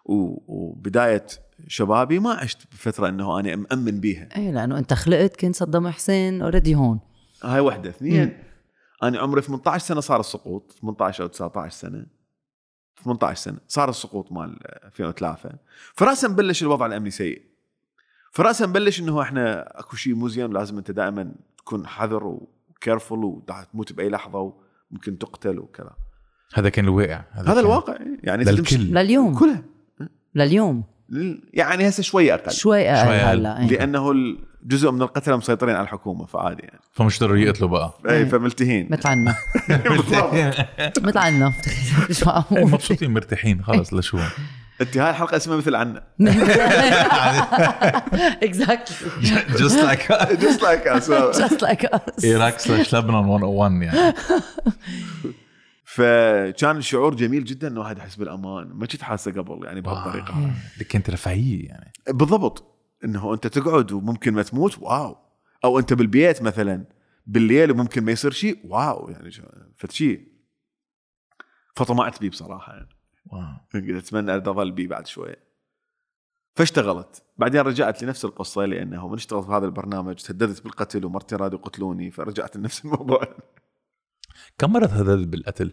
وبداية 0.08 1.26
شبابي 1.68 2.20
ما 2.20 2.32
عشت 2.32 2.58
بفترة 2.72 3.10
إنه 3.10 3.40
أنا 3.40 3.56
مأمن 3.56 4.00
بيها. 4.00 4.30
إيه 4.36 4.52
لأنه 4.52 4.78
أنت 4.78 4.94
خلقت 4.94 5.36
كنت 5.36 5.56
صدام 5.56 5.88
حسين 5.88 6.42
اوريدي 6.42 6.76
هون. 6.76 7.00
هاي 7.44 7.60
وحدة. 7.60 7.90
اثنين 7.90 8.38
أنا 9.04 9.20
عمري 9.20 9.42
18 9.42 9.86
سنة 9.86 10.00
صار 10.00 10.20
السقوط. 10.20 10.72
18 10.82 11.24
أو 11.24 11.28
19 11.28 11.76
سنة. 11.76 12.06
18 13.04 13.42
سنة. 13.42 13.58
صار 13.68 13.90
السقوط 13.90 14.32
مال 14.32 14.58
2003 14.86 15.50
فراسا 15.94 16.28
بلش 16.28 16.64
الوضع 16.64 16.86
الأمني 16.86 17.12
سيء. 17.12 17.42
فراسا 18.32 18.66
بلش 18.66 19.00
إنه 19.00 19.22
إحنا 19.22 19.80
أكو 19.80 19.96
شيء 19.96 20.16
مو 20.16 20.28
زين 20.28 20.54
لازم 20.54 20.78
أنت 20.78 20.92
دائما 20.92 21.32
تكون 21.58 21.88
حذر 21.88 22.24
وكيرفول 22.24 23.24
وتموت 23.24 23.94
بأي 23.94 24.10
لحظة 24.10 24.54
وممكن 24.92 25.18
تقتل 25.18 25.60
وكذا. 25.60 25.96
هذا 26.54 26.70
كان 26.70 26.86
الواقع. 26.86 27.24
هذا 27.32 27.46
كان 27.46 27.60
الواقع. 27.60 27.98
يعني 28.24 28.44
للكل. 28.44 28.78
لليوم. 28.78 29.40
كلها. 29.40 29.64
لليوم. 30.38 30.84
يعني 31.54 31.90
هسه 31.90 32.04
شوية 32.04 32.34
أقل 32.34 32.52
شوي 32.52 32.90
أقل 32.90 33.06
شوي 33.06 33.16
أقل. 33.16 33.38
هلا 33.38 33.60
إيه. 33.60 33.68
لأنه 33.68 34.14
جزء 34.64 34.92
من 34.92 35.02
القتلة 35.02 35.38
مسيطرين 35.38 35.76
على 35.76 35.84
الحكومة 35.84 36.26
فعادي 36.26 36.64
يعني. 36.64 36.80
فمش 36.94 37.20
ضروري 37.20 37.44
يقتلوا 37.44 37.70
بقى. 37.70 37.94
اي 38.10 38.26
فملتهين 38.26 38.88
مثل 38.92 39.08
عنا. 39.08 39.36
مثل 41.02 41.18
عنا 41.18 41.54
مبسوطين 42.52 43.14
مرتاحين 43.14 43.64
خلص 43.64 43.94
لشو 43.94 44.20
انت 44.82 44.98
هاي 44.98 45.10
الحلقة 45.10 45.38
اسمها 45.38 45.58
مثل 45.58 45.76
عنا. 45.76 46.04
exactly 48.44 48.96
just 49.50 49.78
like 49.84 50.12
us. 50.12 50.42
just 50.42 51.62
like 51.62 51.86
us 51.86 52.26
Iraq 52.26 52.60
slash 52.60 52.96
لبنان 52.96 53.24
101 53.24 53.72
يعني. 53.72 54.14
فكان 55.98 56.78
الشعور 56.78 57.16
جميل 57.16 57.44
جدا 57.44 57.68
إنه 57.68 57.80
واحد 57.80 57.98
يحس 57.98 58.16
بالأمان. 58.16 58.68
ما 58.68 58.86
كنت 58.86 59.02
حاسه 59.02 59.32
قبل 59.32 59.66
يعني 59.66 59.82
بهالطريقه 59.82 60.34
آه، 60.34 60.54
اللي 60.74 60.86
كانت 60.90 61.10
رفاهية 61.10 61.68
يعني. 61.68 61.94
بالضبط. 62.10 62.64
إنه 63.04 63.34
أنت 63.34 63.48
تقعد 63.48 63.92
وممكن 63.92 64.34
ما 64.34 64.44
تموت 64.44 64.80
wow. 64.80 65.18
أو 65.66 65.80
أنت 65.80 65.94
بالبيت 65.94 66.42
مثلا 66.42 66.86
بالليل 67.26 67.72
وممكن 67.72 68.04
ما 68.04 68.12
يصير 68.12 68.32
شيء 68.32 68.60
wow. 68.64 69.10
يعني 69.10 69.32
شو- 69.32 69.44
فد 69.78 69.92
شيء. 69.92 70.28
فطمعت 71.76 72.20
بيه 72.22 72.30
بصراحة 72.30 72.74
يعني. 72.74 72.90
wow. 73.26 73.42
قلت 73.74 73.90
أتمنى 74.06 74.36
ان 74.36 74.48
اظل 74.50 74.72
بيه 74.72 74.88
بعد 74.88 75.08
شوية 75.08 75.48
فاشتغلت. 76.56 77.24
بعدين 77.38 77.62
رجعت 77.62 78.04
لنفس 78.04 78.26
القصة 78.26 78.66
لأنه 78.66 79.08
من 79.08 79.14
اشتغلت 79.14 79.46
في 79.46 79.52
هذا 79.52 79.66
البرنامج 79.66 80.16
تهددت 80.16 80.64
بالقتل 80.64 81.06
ومرتي 81.06 81.36
رادوا 81.36 81.60
يقتلوني 81.60 82.12
فرجعت 82.12 82.58
لنفس 82.58 82.86
الموضوع. 82.86 83.36
كم 84.58 84.72
مرة 84.74 84.86
تهددت 84.86 85.28
بالقتل؟ 85.28 85.72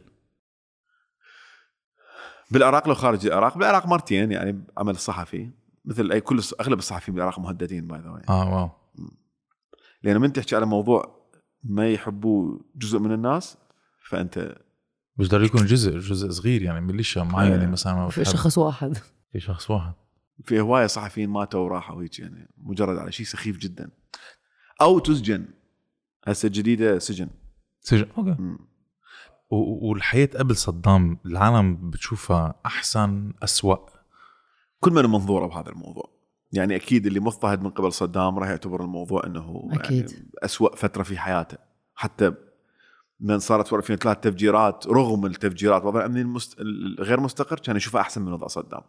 بالعراق 2.54 2.88
لو 2.88 2.94
خارج 2.94 3.26
العراق 3.26 3.58
بالعراق 3.58 3.86
مرتين 3.86 4.32
يعني 4.32 4.64
عمل 4.78 4.96
صحفي 4.96 5.50
مثل 5.84 6.12
أي 6.12 6.20
كل 6.20 6.40
أغلب 6.60 6.78
الصحفيين 6.78 7.14
بالعراق 7.14 7.38
مهددين 7.38 7.86
by 7.86 8.00
the 8.00 8.22
آه 8.28 8.54
wow. 8.54 8.70
لأن 10.02 10.20
من 10.20 10.32
تحكي 10.32 10.56
على 10.56 10.66
موضوع 10.66 11.28
ما 11.64 11.90
يحبوه 11.90 12.64
جزء 12.76 12.98
من 12.98 13.12
الناس 13.12 13.56
فأنت 14.08 14.56
مش 15.16 15.28
ضروري 15.28 15.46
يكون 15.46 15.66
جزء 15.66 15.98
جزء 15.98 16.30
صغير 16.30 16.62
يعني 16.62 16.80
ميليشيا 16.80 17.22
معينه 17.22 17.62
إيه. 17.62 17.66
مثلا 17.66 17.94
ما 17.94 18.08
في. 18.08 18.24
شخص 18.24 18.58
واحد. 18.58 18.96
في 19.32 19.40
شخص 19.40 19.70
واحد. 19.70 19.92
في 20.44 20.60
هواية 20.60 20.86
صحفيين 20.86 21.30
ماتوا 21.30 21.60
وراحوا 21.60 22.02
هيك 22.02 22.18
يعني 22.18 22.48
مجرد 22.56 22.98
على 22.98 23.12
شيء 23.12 23.26
سخيف 23.26 23.58
جدا. 23.58 23.90
أو 24.80 24.98
تسجن. 24.98 25.48
هسه 26.26 26.46
الجديده 26.46 26.98
سجن. 26.98 27.28
سجن 27.80 28.06
أوكي. 28.18 28.36
والحياة 29.54 30.28
قبل 30.38 30.56
صدام 30.56 31.18
العالم 31.26 31.90
بتشوفها 31.90 32.54
أحسن 32.66 33.32
أسوأ. 33.42 33.76
كل 34.80 34.92
من 34.92 35.04
منظوره 35.04 35.46
بهذا 35.46 35.68
الموضوع. 35.70 36.10
يعني 36.52 36.76
أكيد 36.76 37.06
اللي 37.06 37.20
مضطهد 37.20 37.62
من 37.62 37.70
قبل 37.70 37.92
صدام 37.92 38.38
راح 38.38 38.48
يعتبر 38.48 38.84
الموضوع 38.84 39.26
إنه 39.26 39.68
أكيد. 39.72 40.10
يعني 40.10 40.30
اسوء 40.42 40.76
فترة 40.76 41.02
في 41.02 41.18
حياته. 41.18 41.58
حتى 41.94 42.32
من 43.20 43.38
صارت 43.38 43.66
في 43.66 43.76
2003 43.76 44.20
تفجيرات 44.20 44.86
رغم 44.86 45.26
التفجيرات 45.26 45.82
الوضع 45.82 46.00
الامني 46.00 46.20
المست... 46.20 46.60
الغير 46.60 47.20
مستقر 47.20 47.58
كان 47.58 47.76
يشوفها 47.76 48.00
أحسن 48.00 48.22
من 48.22 48.32
وضع 48.32 48.46
صدام. 48.46 48.82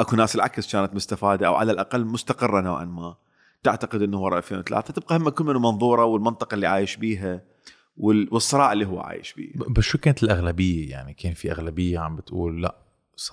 أكو 0.00 0.16
ناس 0.16 0.34
العكس 0.34 0.72
كانت 0.72 0.94
مستفادة 0.94 1.46
أو 1.46 1.54
على 1.54 1.72
الأقل 1.72 2.04
مستقرة 2.04 2.60
نوعا 2.60 2.84
ما. 2.84 3.16
تعتقد 3.62 4.02
إنه 4.02 4.20
وراء 4.20 4.38
2003 4.38 4.94
تبقى 4.94 5.16
هم 5.16 5.28
كل 5.28 5.44
من 5.44 5.54
منظوره 5.54 6.04
والمنطقة 6.04 6.54
اللي 6.54 6.66
عايش 6.66 6.96
بيها. 6.96 7.55
والصراع 7.96 8.72
اللي 8.72 8.86
هو 8.86 9.00
عايش 9.00 9.32
بيه. 9.34 9.52
ب- 9.54 9.72
بس 9.72 9.84
شو 9.84 9.98
كانت 9.98 10.22
الأغلبية؟ 10.22 10.90
يعني 10.90 11.14
كان 11.14 11.32
في 11.34 11.52
أغلبية 11.52 11.98
عم 11.98 12.16
بتقول 12.16 12.62
لا 12.62 12.76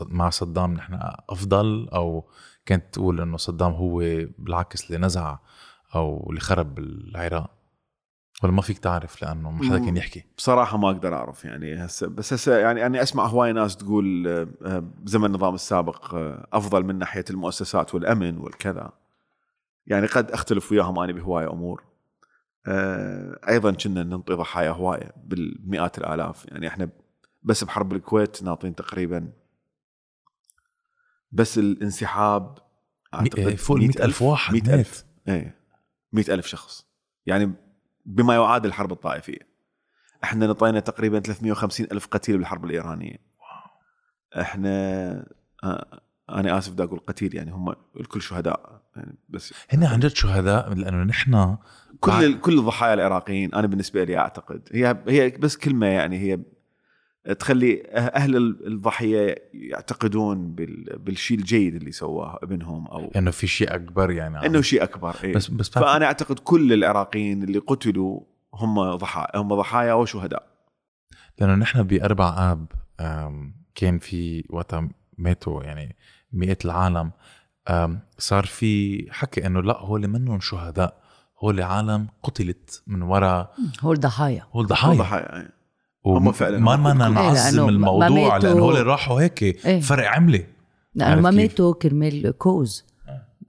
مع 0.02 0.30
صدام 0.30 0.74
نحن 0.74 1.00
أفضل 1.30 1.90
أو 1.94 2.26
كانت 2.66 2.84
تقول 2.94 3.22
إنه 3.22 3.38
صدام 3.38 3.72
هو 3.72 3.98
بالعكس 4.38 4.86
اللي 4.88 4.98
نزع 4.98 5.38
أو 5.96 6.28
اللي 6.30 6.40
خرب 6.42 6.80
العراق؟ 6.80 7.50
ولا 8.44 8.52
ما 8.52 8.62
فيك 8.62 8.78
تعرف 8.78 9.22
لأنه 9.22 9.52
ما 9.52 9.70
حدا 9.70 9.80
كان 9.86 9.98
يحكي؟ 9.98 10.24
بصراحة 10.38 10.78
ما 10.78 10.88
أقدر 10.90 11.14
أعرف 11.14 11.46
يعني 11.46 11.86
هسه 11.86 12.08
بس 12.08 12.34
هسه 12.34 12.58
يعني 12.58 12.86
أنا 12.86 13.02
أسمع 13.02 13.26
هواي 13.26 13.54
ناس 13.54 13.78
تقول 13.78 14.28
آه، 14.28 14.80
بزمن 14.80 15.26
النظام 15.26 15.54
السابق 15.56 16.16
آه، 16.16 16.48
أفضل 16.54 16.84
من 16.84 16.98
ناحية 16.98 17.26
المؤسسات 17.30 17.96
والأمن 17.96 18.38
والكذا. 18.38 18.92
يعني 19.88 20.06
قد 20.08 20.32
أختلف 20.32 20.72
وياهم 20.72 21.00
أنا 21.00 21.14
بهواية 21.14 21.52
أمور. 21.52 21.84
آه، 22.68 23.40
أيضا 23.50 23.72
كنا 23.72 24.04
ننطي 24.04 24.34
ضحايا 24.34 24.70
هواية 24.72 25.12
بالمئات 25.24 25.98
الآلاف. 25.98 26.46
يعني 26.46 26.68
إحنا 26.68 26.90
بس 27.44 27.64
بحرب 27.64 27.94
الكويت 27.94 28.44
ناطين 28.44 28.76
تقريبا 28.76 29.32
بس 31.32 31.58
الانسحاب 31.58 32.58
مي- 33.22 33.56
فوق 33.58 33.78
ال 33.78 33.84
100,000 33.84 34.22
واحد 34.22 34.54
مئة 34.54 34.62
مات. 34.62 34.74
ألف 34.80 35.06
إيه 35.28 35.56
مئة 36.14 36.34
ألف 36.34 36.46
شخص. 36.48 36.88
يعني 37.26 37.54
بما 38.06 38.36
يعادل 38.36 38.70
الحرب 38.70 38.92
الطائفية. 38.92 39.54
إحنا 40.24 40.48
نطينا 40.48 40.80
تقريبا 40.80 41.20
350 41.20 41.88
ألف 41.92 42.08
قتيل 42.08 42.38
بالحرب 42.38 42.66
الإيرانية. 42.66 43.18
إحنا 44.42 44.70
آه 45.64 46.02
أنا 46.30 46.58
آسف 46.58 46.72
بدي 46.74 46.84
أقول 46.84 47.00
قتيل 47.00 47.36
يعني 47.36 47.52
هم 47.52 47.76
الكل 48.00 48.22
شهداء. 48.22 48.82
يعني 48.96 49.18
بس 49.30 49.54
هن 49.70 49.84
عن 49.84 50.00
جد 50.00 50.08
شهداء 50.16 50.74
لأنه 50.74 51.04
نحن 51.04 51.58
كل 52.04 52.40
كل 52.40 52.60
الضحايا 52.60 52.94
العراقيين 52.94 53.54
أنا 53.56 53.68
بالنسبة 53.68 54.04
لي 54.04 54.18
أعتقد 54.18 54.70
هي 54.72 54.98
هي 55.08 55.30
بس 55.30 55.58
كلمة 55.58 55.86
يعني 55.88 56.18
هي 56.20 56.40
تخلي 57.40 57.84
أهل 57.94 58.36
الضحية 58.68 59.36
يعتقدون 59.54 60.56
بال- 60.56 61.00
بالشيء 61.00 61.38
الجيد 61.38 61.76
اللي 61.76 61.92
سواه 61.92 62.40
ابنهم 62.44 62.88
أو 62.88 63.12
إنه 63.16 63.32
في 63.32 63.48
شيء 63.48 63.76
أكبر 63.76 64.12
يعني. 64.12 64.46
إنه 64.46 64.62
شيء 64.62 64.84
أكبر 64.84 65.16
إيه. 65.24 65.34
بس 65.34 65.48
بس 65.48 65.70
فأنا 65.70 66.06
أعتقد 66.06 66.40
كل 66.40 66.74
العراقيين 66.74 67.44
اللي 67.44 67.60
قتلوا 67.60 68.20
هم 68.54 68.96
ضحايا 68.96 69.38
هم 69.42 69.56
ضحايا 69.56 69.94
وشهداء. 69.94 70.48
لأنه 71.40 71.56
نحن 71.56 71.84
بأربع 71.84 72.52
آب 72.52 72.72
كان 73.76 74.00
في 74.00 74.44
وقتها 74.50 74.90
ماتوا 75.18 75.64
يعني 75.64 75.96
مئات 76.34 76.66
العالم 76.66 77.12
صار 78.18 78.46
في 78.46 79.06
حكي 79.12 79.46
إنه 79.46 79.62
لا 79.62 79.78
هول 79.78 80.08
منهم 80.08 80.40
شهداء. 80.40 81.03
هول 81.44 81.62
عالم 81.62 82.08
قتلت 82.24 82.84
من 82.88 83.02
وراء 83.02 83.54
هو 83.82 83.94
الضحايا 83.94 84.48
هول 84.54 84.68
ضحايا 84.68 84.98
ضحايا 84.98 85.36
إيه. 85.40 85.50
وم- 86.04 86.28
هم 86.28 86.32
فعلاً 86.32 86.60
ما 86.60 86.76
بدنا. 86.76 87.08
إيه، 87.08 87.12
نعظم 87.12 87.64
ما 87.64 87.70
الموضوع 87.70 88.38
لأنه 88.38 88.60
هول 88.60 88.88
راحوا 88.88 89.22
هيك 89.22 89.44
إيه. 89.44 89.80
فرق 89.82 90.08
عملة 90.08 90.48
لأنه 90.96 91.22
ما 91.22 91.30
كيف؟ 91.30 91.40
ماتوا 91.40 91.74
كرمال 91.74 92.32
كوز 92.38 92.86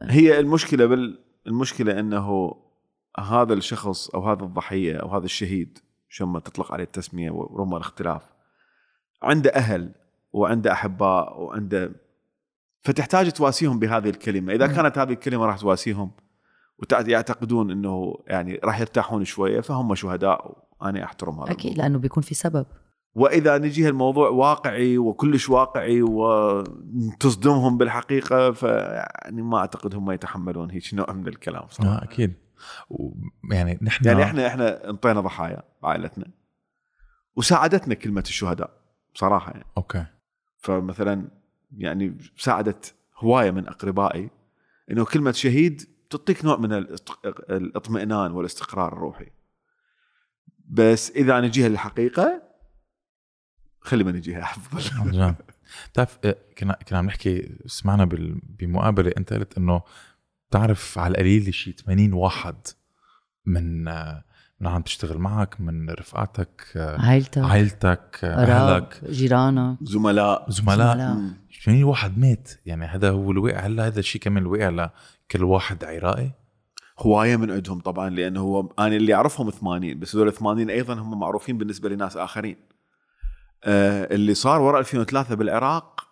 هي 0.02 0.40
المشكلة 0.40 0.86
بال 0.86 1.18
المشكلة 1.46 2.00
إنه 2.00 2.54
هذا 3.18 3.54
الشخص 3.54 4.08
أو 4.08 4.30
هذا 4.30 4.42
الضحية 4.42 4.96
أو 4.96 5.08
هذا 5.16 5.24
الشهيد 5.24 5.78
شو 6.08 6.26
ما 6.26 6.40
تطلق 6.40 6.72
عليه 6.72 6.84
التسمية 6.84 7.30
ورغم 7.30 7.74
الاختلاف 7.74 8.22
عنده 9.22 9.50
أهل 9.50 9.92
وعنده 10.32 10.72
أحباء 10.72 11.40
وعنده 11.40 11.92
فتحتاج 12.82 13.30
تواسيهم 13.32 13.78
بهذه 13.78 14.08
الكلمة 14.08 14.52
إذا 14.52 14.66
كانت 14.66 14.98
هذه 14.98 15.12
الكلمة 15.12 15.46
راح 15.46 15.58
تواسيهم 15.58 16.10
ويعتقدون 16.92 17.70
إنه 17.70 18.14
يعني 18.26 18.60
راح 18.64 18.80
يرتاحون 18.80 19.24
شوية 19.24 19.60
فهم 19.60 19.94
شهداء 19.94 20.64
وأنا 20.80 21.04
احترم 21.04 21.40
هذا 21.40 21.52
أكيد. 21.52 21.78
لأنه 21.78 21.98
بيكون 21.98 22.22
في 22.22 22.34
سبب. 22.34 22.66
وإذا 23.14 23.58
نجي 23.58 23.88
الموضوع 23.88 24.28
واقعي 24.28 24.98
وكلش 24.98 25.48
واقعي 25.50 26.02
وتصدمهم 26.02 27.78
بالحقيقة 27.78 28.52
فيعني 28.52 29.42
ما 29.42 29.58
أعتقد 29.58 29.94
هم 29.94 30.10
يتحملون 30.10 30.70
هيك 30.70 30.94
نوع 30.94 31.12
من 31.12 31.28
الكلام 31.28 31.62
صراحة. 31.68 31.98
آه 31.98 32.04
أكيد. 32.04 32.34
يعني 33.50 33.78
نحن 33.82 34.04
يعني 34.04 34.22
إحنا 34.22 34.46
إحنا 34.46 34.90
انطينا 34.90 35.20
ضحايا 35.20 35.62
عائلتنا 35.82 36.26
وساعدتنا 37.36 37.94
كلمة 37.94 38.24
الشهداء 38.26 38.70
بصراحه 39.14 39.50
يعني. 39.50 39.64
أوكي. 39.76 40.04
فمثلا 40.58 41.28
يعني 41.78 42.18
ساعدت 42.36 42.94
هواية 43.16 43.50
من 43.50 43.68
أقربائي 43.68 44.30
إنه 44.90 45.04
كلمة 45.04 45.32
شهيد 45.32 45.93
تعطيك 46.16 46.44
نوع 46.44 46.56
من 46.56 46.72
الاطمئنان 47.50 48.32
والاستقرار 48.32 48.92
الروحي. 48.92 49.26
بس 50.68 51.10
إذا 51.10 51.40
نجيها 51.40 51.68
للحقيقة 51.68 52.42
خلي 53.80 54.04
ما 54.04 54.12
نجيها 54.12 54.42
أفضل. 54.42 55.34
بتعرف 55.92 56.18
آه، 56.24 56.36
كنا 56.58 56.78
كنا 56.88 56.98
عم 56.98 57.06
نحكي 57.06 57.56
سمعنا 57.66 58.04
بمقابلة 58.58 59.12
أنت 59.18 59.32
قلت 59.32 59.58
إنه 59.58 59.82
بتعرف 60.50 60.98
على 60.98 61.10
القليل 61.10 61.54
شيء 61.54 61.74
80 61.74 62.12
واحد 62.12 62.56
من 63.46 63.88
آه، 63.88 64.24
من 64.60 64.66
من 64.68 64.74
عم 64.74 64.82
تشتغل 64.82 65.18
معك 65.18 65.60
من 65.60 65.90
رفقاتك 65.90 66.62
آه، 66.76 67.00
عائلتك 67.00 67.38
عائلتك 67.38 68.20
أهلك. 68.24 69.04
جيرانك. 69.10 69.78
زملاء. 69.82 70.50
زملاء. 70.50 70.94
زملاء. 70.94 71.14
مم. 71.14 71.36
يعني 71.66 71.84
واحد 71.84 72.18
مات. 72.18 72.50
يعني 72.66 72.84
هذا 72.84 73.10
هو 73.10 73.30
الوقع. 73.30 73.58
هلا 73.58 73.86
هذا 73.86 73.98
الشيء 74.00 74.20
كمان 74.22 74.42
الوقع 74.42 74.90
لكل 75.30 75.44
واحد 75.44 75.84
عراقي 75.84 76.30
هواية 76.98 77.36
من 77.36 77.50
عندهم 77.50 77.80
طبعا 77.80 78.10
لأنه 78.10 78.40
هو 78.40 78.72
أنا 78.78 78.96
اللي 78.96 79.14
أعرفهم 79.14 79.50
80 79.50 79.98
بس 79.98 80.16
هذول 80.16 80.32
80 80.32 80.70
أيضا 80.70 80.94
هم 80.94 81.20
معروفين 81.20 81.58
بالنسبة 81.58 81.88
لناس 81.88 82.16
آخرين. 82.16 82.56
آه 83.64 84.14
اللي 84.14 84.34
صار 84.34 84.60
وراء 84.60 84.80
2003 84.80 85.34
بالعراق 85.34 86.08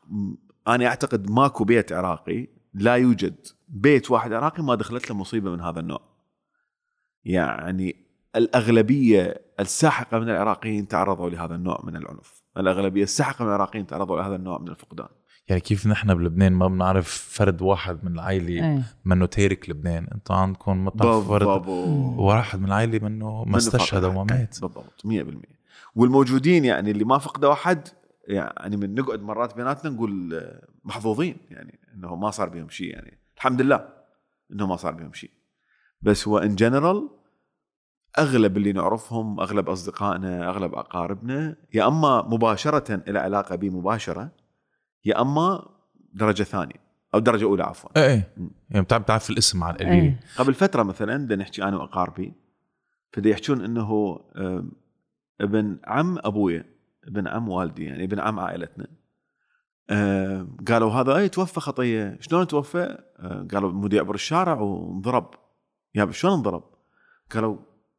أنا 0.68 0.86
أعتقد 0.86 1.30
ماكو 1.30 1.64
بيت 1.64 1.92
عراقي 1.92 2.48
لا 2.74 2.94
يوجد 2.94 3.46
بيت 3.68 4.10
واحد 4.10 4.32
عراقي 4.32 4.62
ما 4.62 4.74
دخلت 4.74 5.10
له 5.10 5.16
مصيبة 5.16 5.50
من 5.50 5.60
هذا 5.60 5.80
النوع. 5.80 6.00
يعني 7.24 7.96
الأغلبية 8.36 9.42
الساحقة 9.60 10.18
من 10.18 10.28
العراقيين 10.28 10.88
تعرضوا 10.88 11.30
لهذا 11.30 11.54
النوع 11.54 11.80
من 11.84 11.96
العنف. 11.96 12.42
الأغلبية 12.56 13.02
الساحقة 13.02 13.42
من 13.42 13.48
العراقيين 13.48 13.86
تعرضوا 13.86 14.18
لهذا 14.18 14.36
النوع 14.36 14.58
من 14.58 14.68
الفقدان. 14.68 15.08
يعني 15.48 15.60
كيف 15.60 15.86
نحن 15.86 16.14
بلبنان 16.14 16.52
ما 16.52 16.68
بنعرف 16.68 17.08
فرد 17.08 17.62
واحد 17.62 18.04
من 18.04 18.12
العائلة 18.12 18.48
إيه. 18.48 18.82
منه 19.04 19.26
تارك 19.26 19.70
لبنان؟ 19.70 20.06
أنتم 20.14 20.34
عندكم 20.34 20.84
مطرح 20.84 21.26
فرد. 21.28 21.68
واحد 22.18 22.58
من 22.58 22.64
العائلة 22.64 22.98
منه 23.08 23.44
ما 23.44 23.56
استشهد 23.56 24.04
وما. 24.04 24.24
مات. 24.24 24.60
بالضبط 24.60 25.02
100% 25.06 25.08
والموجودين 25.94 26.64
يعني 26.64 26.90
اللي 26.90 27.04
ما 27.04 27.18
فقدوا 27.18 27.52
أحد 27.52 27.88
يعني 28.28 28.76
من 28.76 28.94
نقعد 28.94 29.22
مرات 29.22 29.56
بيناتنا 29.56 29.90
نقول 29.90 30.34
آه، 30.34 30.68
محظوظين 30.84 31.36
يعني 31.50 31.78
إنه 31.94 32.16
ما 32.16 32.30
صار 32.30 32.48
بهم 32.48 32.68
شيء 32.68 32.88
يعني 32.90 33.18
الحمد 33.36 33.60
لله 33.60 33.88
إنه 34.52 34.66
ما 34.66 34.76
صار 34.76 34.94
بهم 34.94 35.12
شيء. 35.12 35.30
بس 36.02 36.28
هو 36.28 36.38
ان 36.38 36.54
جنرال 36.54 37.10
أغلب 38.18 38.56
اللي 38.56 38.72
نعرفهم 38.72 39.40
أغلب 39.40 39.68
أصدقائنا 39.68 40.48
أغلب 40.48 40.74
أقاربنا 40.74 41.56
يا 41.74 41.88
أما 41.88 42.22
مباشرة 42.22 43.02
إلى 43.08 43.18
علاقة 43.18 43.56
بي 43.56 43.70
مباشرة 43.70 44.30
يا 45.04 45.20
أما 45.20 45.68
درجة 46.14 46.42
ثانية 46.42 46.82
أو 47.14 47.18
درجة 47.18 47.44
أولى 47.44 47.62
عفوا 47.62 47.90
إيه 47.96 48.06
إيه 48.06 48.32
مم. 48.36 48.50
يعني 48.70 48.84
بتعرف 48.84 49.02
بتعرف 49.02 49.30
الاسم 49.30 49.64
على 49.64 49.72
القليل 49.74 49.92
إيه 49.92 50.20
قبل 50.38 50.54
فترة 50.54 50.82
مثلا 50.82 51.16
بدنا 51.16 51.42
نحكي 51.42 51.62
أنا 51.62 51.76
وأقاربي 51.76 52.32
فدا 53.12 53.30
يحكون 53.30 53.64
إنه 53.64 54.20
ابن 55.40 55.78
عم 55.84 56.18
ابويا 56.18 56.64
ابن 57.04 57.28
عم 57.28 57.48
والدي 57.48 57.84
يعني 57.84 58.04
ابن 58.04 58.20
عم 58.20 58.40
عائلتنا 58.40 58.86
قالوا 60.68 60.90
هذا 60.92 61.16
اي 61.16 61.28
توفى 61.28 61.60
خطية 61.60 62.18
شلون 62.20 62.46
توفى؟ 62.46 62.98
آه، 63.18 63.46
قالوا 63.52 63.72
مودي 63.72 63.96
يعبر 63.96 64.14
الشارع 64.14 64.60
وانضرب 64.60 65.30
يا 65.94 66.10
شلون 66.10 66.34
انضرب؟ 66.34 66.64
قالوا 67.32 67.56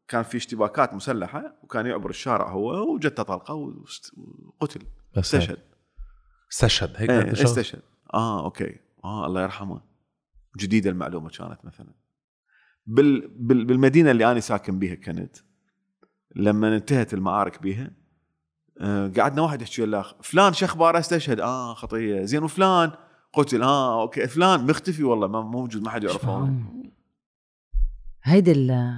كان 0.08 0.24
في 0.24 0.38
اشتباكات 0.38 0.94
مسلحة 0.94 1.56
وكان 1.64 1.86
يعبر 1.86 2.10
الشارع 2.10 2.50
هو 2.50 2.94
وجته 2.94 3.24
طلقة 3.24 3.54
وقتل. 4.62 4.82
استشهد 5.18 5.58
استشهد 6.54 6.94
هيك 6.98 7.10
إيه؟ 7.10 7.32
استشهد. 7.34 7.82
آه 8.14 8.44
okay. 8.46 8.76
آه 9.04 9.26
الله 9.26 9.42
يرحمه. 9.44 9.82
جديدة 10.58 10.90
المعلومة 10.90 11.30
كانت 11.30 11.60
مثلا. 11.66 11.88
بال 12.88 13.28
بال 13.28 13.66
بالمدينة 13.66 14.12
اللي 14.12 14.32
أنا 14.32 14.40
ساكن 14.40 14.80
بيها 14.80 14.96
كنت 14.96 15.38
لما 16.36 16.76
انتهت 16.76 17.14
المعارك 17.14 17.62
بيها 17.62 17.92
آه 18.82 19.12
قعدنا 19.18 19.42
واحد 19.42 19.62
يحكي 19.62 19.84
الاخ 19.84 20.14
فلان 20.22 20.54
شو 20.54 20.66
أخباره؟ 20.66 21.00
استشهد. 21.00 21.40
آه 21.40 21.74
خطية. 21.74 22.24
زين 22.26 22.44
وفلان؟ 22.44 22.92
قتل 23.34 23.64
آه 23.64 24.02
okay. 24.02 24.28
فلان 24.28 24.68
مختفي 24.68 25.04
والله 25.04 25.28
ما 25.28 25.42
موجود 25.42 25.84
ما 25.84 25.90
حد 25.90 26.04
يعرفه. 26.04 26.54
هيدي 28.24 28.52
ال 28.52 28.98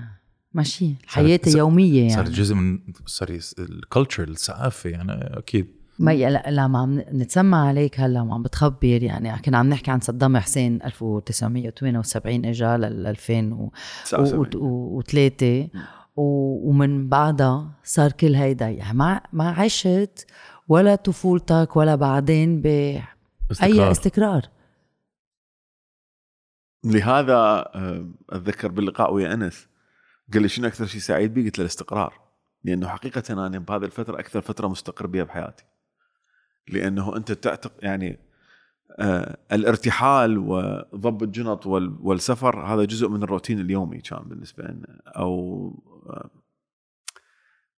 ماشي 0.53 0.93
الحياة 1.03 1.37
صارت- 1.37 1.47
اليومية 1.47 2.09
صار 2.09 2.17
يعني. 2.23 2.29
جزء 2.35 2.55
من 2.55 2.79
صار 3.05 3.39
الكلتشر 3.59 4.23
الثقافة 4.27 4.89
يعني 4.89 5.11
أكيد. 5.37 5.74
ما 5.99 6.13
لا 6.13 6.51
لما 6.51 6.79
عم 6.79 6.99
نتسمع 6.99 7.67
عليك 7.67 7.99
هلا 7.99 8.21
وعم 8.21 8.43
بتخبر 8.43 9.03
يعني. 9.03 9.41
كنا 9.41 9.57
عم 9.57 9.69
نحكي 9.69 9.91
عن 9.91 9.99
صدام 9.99 10.37
حسين 10.37 10.83
1978 10.83 12.45
اجى 12.45 12.65
لل 12.65 13.07
2003 13.07 15.69
ومن 16.15 17.09
بعدها 17.09 17.71
صار 17.83 18.11
كل 18.11 18.35
هيدا. 18.35 18.69
يعني 18.69 18.97
ما 18.97 19.21
ما 19.33 19.49
عشت 19.49 20.27
ولا 20.67 20.95
طفولتك 20.95 21.75
ولا 21.75 21.95
بعدين 21.95 22.61
باي 22.61 23.03
استقرار. 23.51 23.91
استقرار. 23.91 24.41
لهذا 26.83 27.35
آه، 27.35 28.09
أتذكر 28.29 28.67
باللقاء 28.67 29.13
ويا 29.13 29.33
أنس 29.33 29.67
قال 30.33 30.41
لي 30.41 30.49
شنو 30.49 30.67
أكثر 30.67 30.85
شيء 30.85 31.01
سعيد 31.01 31.33
بيه؟ 31.33 31.45
قلت 31.45 31.57
له 31.57 31.61
الاستقرار. 31.61 32.13
لأنه 32.63 32.87
حقيقة 32.87 33.47
أنا 33.47 33.59
بهذه 33.59 33.85
الفترة 33.85 34.19
أكثر 34.19 34.41
فترة 34.41 34.67
مستقر 34.67 35.07
بها 35.07 35.23
بحياتي. 35.23 35.63
لأنه 36.69 37.17
أنت 37.17 37.31
تعتق 37.31 37.71
يعني 37.81 38.19
آه 38.99 39.37
الارتحال 39.51 40.37
وضب 40.37 41.23
الجنط 41.23 41.67
وال- 41.67 41.97
والسفر 41.99 42.65
هذا 42.65 42.85
جزء 42.85 43.09
من 43.09 43.23
الروتين 43.23 43.59
اليومي 43.59 43.97
كان 44.01 44.23
بالنسبة 44.23 44.63
لنا 44.63 45.01
أو 45.07 45.67
آه 46.09 46.29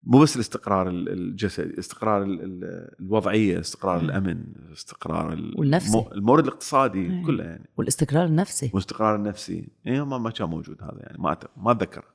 مو 0.03 0.19
بس 0.19 0.35
الاستقرار 0.35 0.89
ال- 0.89 1.09
الجسدي 1.09 1.79
استقرار 1.79 2.23
ال- 2.23 2.41
ال- 2.41 2.95
الوضعية 2.99 3.59
استقرار 3.59 3.99
مم. 4.03 4.05
الأمن 4.09 4.43
استقرار 4.73 5.33
ال- 5.33 5.53
والنفسي. 5.59 5.89
المو- 5.89 6.11
المورد 6.11 6.43
الاقتصادي 6.47 7.01
أي. 7.11 7.23
كله 7.25 7.43
يعني 7.43 7.69
والاستقرار 7.77 8.25
النفسي 8.25 8.69
والاستقرار 8.73 9.15
النفسي 9.15 9.67
إيه 9.87 10.05
ما 10.05 10.17
ما 10.17 10.29
كان 10.29 10.49
موجود 10.49 10.81
هذا 10.83 10.97
يعني 10.99 11.17
ما 11.21 11.37
ما 11.57 11.71
اتذكر 11.71 12.05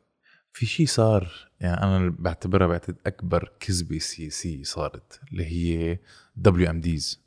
في 0.53 0.67
شيء 0.67 0.87
صار 0.87 1.51
يعني 1.61 1.83
أنا 1.83 2.15
بعتبرها 2.19 2.67
بعتقد 2.67 2.97
أكبر 3.07 3.53
كذبة 3.61 3.99
سياسية 3.99 4.63
صارت 4.63 5.21
اللي 5.33 5.45
هي 5.45 5.99
WMDs 6.37 7.25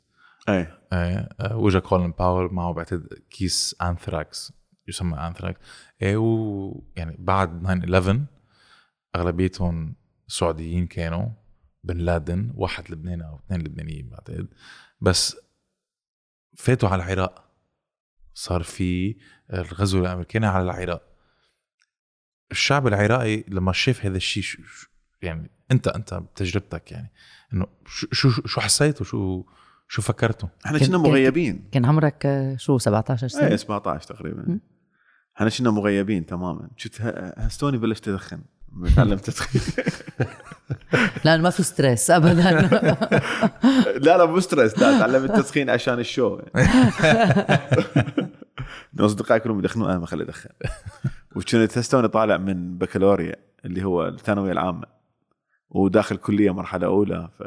إيه 0.92 1.28
وجا 1.52 1.78
كولين 1.78 2.10
باور 2.10 2.52
معه 2.52 2.72
بعتقد 2.72 3.08
كيس 3.30 3.76
انثراكس 3.82 4.52
يسمى 4.88 5.18
انثراكس 5.18 5.60
إيه 6.02 6.16
ويعني 6.16 7.16
بعد 7.18 7.62
9 7.62 7.78
11 7.78 8.24
أغلبيتهم 9.16 9.94
سعوديين 10.26 10.86
كانوا 10.86 11.28
بن 11.84 11.96
لادن 11.96 12.52
واحد 12.54 12.90
لبناني 12.90 13.26
أو 13.26 13.36
اثنين 13.36 13.60
لبنانيين 13.60 14.08
بعتقد. 14.08 14.48
بس 15.00 15.36
فاتوا 16.56 16.88
على 16.88 17.02
العراق. 17.02 17.50
صار 18.34 18.62
في 18.62 19.16
الغزو 19.52 19.98
الأمريكاني 20.00 20.46
على 20.46 20.64
العراق. 20.64 21.13
الشعب 22.54 22.86
العراقي 22.86 23.44
لما 23.48 23.72
شاف 23.72 24.06
هذا 24.06 24.16
الشيء 24.16 24.42
شو 24.42 24.58
يعني 25.22 25.50
انت 25.72 25.88
انت 25.88 26.14
بتجربتك 26.14 26.92
يعني 26.92 27.12
إنه 27.52 27.66
شو 27.86 28.06
شو 28.12 28.30
شو 28.30 28.60
حسيت 28.60 29.00
وشو 29.00 29.44
شو 29.88 30.02
فكرتوا؟ 30.02 30.48
إحنا 30.66 30.78
كنا 30.78 30.98
مغيبين. 30.98 31.68
كان 31.72 31.84
عمرك 31.84 32.26
آه، 32.26 32.56
شو 32.56 32.78
17 32.78 33.28
سنة؟ 33.28 33.46
إيه 33.48 33.56
17 33.56 34.06
تقريبا. 34.14 34.58
إحنا 35.36 35.48
كنا 35.50 35.70
مغيبين 35.70 36.26
تماما. 36.26 36.68
ه- 37.00 37.34
هستوني 37.36 37.78
بلشت 37.78 38.08
أدخن. 38.08 38.40
تعلمت 38.96 39.30
تدخين. 39.30 39.62
لا 41.24 41.36
ما 41.36 41.50
في 41.50 41.62
stress 41.62 42.10
ابدا. 42.10 42.50
لا 43.98 44.18
لا 44.18 44.24
مو 44.26 44.40
stress 44.40 44.78
لا 44.78 44.98
تعلمت 44.98 45.30
التدخين 45.30 45.70
عشان 45.70 45.98
ال 45.98 46.05
show. 46.05 46.40
أصدقائي 49.00 49.40
كلهم 49.40 49.58
يدخنون 49.58 49.90
أنا 49.90 49.98
ما 49.98 50.06
خلي 50.06 50.24
أدخن. 50.24 50.50
وكنت 51.36 51.78
هستوني 51.78 52.08
طالع 52.08 52.36
من 52.36 52.78
بكالوريا 52.78 53.36
اللي 53.64 53.84
هو 53.84 54.08
الثانوية 54.08 54.52
العامة. 54.52 54.86
وداخل 55.70 56.16
كلية 56.16 56.50
مرحلة 56.50 56.86
أولى 56.86 57.28
ف 57.38 57.42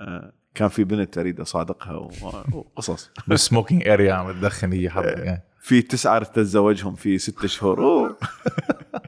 آه، 0.00 0.32
كان 0.54 0.68
في 0.68 0.84
بنت 0.84 1.18
اريد 1.18 1.40
أصادقها 1.40 2.08
وقصص. 2.52 3.10
بال 3.26 3.40
smoking 3.40 3.88
area 3.88 4.12
عم 4.12 4.32
تدخن 4.32 4.72
هي 4.72 4.90
حظ 4.90 5.04
يعني 5.04 5.42
في 5.60 5.82
تسعة 5.82 6.14
عرفت 6.14 6.38
اتزوجهم 6.38 6.94
في 6.94 7.18
ستة 7.18 7.48
شهور. 7.48 7.82
أوه. 7.82 8.16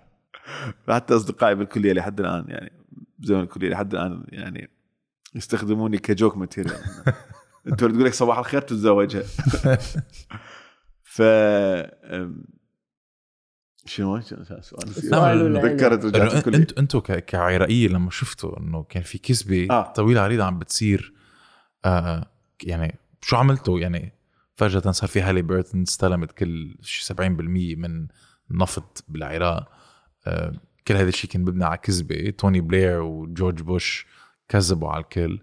حتى 0.89 1.17
أصدقائي 1.17 1.55
بالكلية 1.55 1.93
لحد 1.93 2.21
الآن 2.21 2.45
يعني 2.49 2.73
زمن 3.21 3.41
الكلية 3.41 3.69
لحد 3.69 3.95
الآن 3.95 4.25
يعني 4.29 4.71
يستخدموني 5.35 5.99
كجوك 5.99 6.37
ماتيريال. 6.37 6.81
أنت 7.67 7.81
تقول 7.85 8.05
لك 8.05 8.15
صباح 8.15 8.39
الخير 8.39 8.61
تتزوجها. 8.61 9.23
ف 11.15 11.23
شنو. 13.87 14.21
سؤال؟ 14.21 15.43
ولا 15.43 15.61
تذكرت 15.61 16.05
رجعت 16.05 16.23
أنتوا 16.23 16.39
الكلية. 16.39 16.59
أنتوا 16.59 16.79
أنتوا 16.79 17.01
ك- 17.01 17.25
كعراقيه 17.25 17.89
لما 17.89 18.11
شفتوا 18.11 18.59
إنه 18.61 18.83
كان 18.83 19.03
في 19.03 19.19
كذبة 19.19 19.69
آه. 19.71 19.93
طويلة 19.93 20.21
عريضة 20.21 20.45
عم 20.45 20.59
بتصير 20.59 21.13
آه 21.85 22.27
يعني 22.63 22.99
شو 23.23 23.37
عملتوا؟ 23.37 23.81
يعني 23.81 24.13
فجأة 24.55 24.91
صار 24.91 25.09
في 25.09 25.21
هالي 25.21 25.43
بيرتون 25.43 25.83
استلمت 25.83 26.33
كل 26.33 26.77
شي 26.83 27.15
70% 27.15 27.17
من 27.77 28.07
النفط 28.51 29.05
بالعراق. 29.09 29.69
آه 30.27 30.53
كل 30.87 30.95
هذا 30.95 31.09
الشيء 31.09 31.31
كان 31.31 31.43
مبني 31.43 31.65
على 31.65 31.79
كذبة. 31.79 32.31
توني 32.31 32.61
بلير 32.61 33.01
وجورج 33.01 33.63
بوش 33.63 34.07
كذبوا 34.49 34.89
على 34.89 35.03
الكل. 35.03 35.39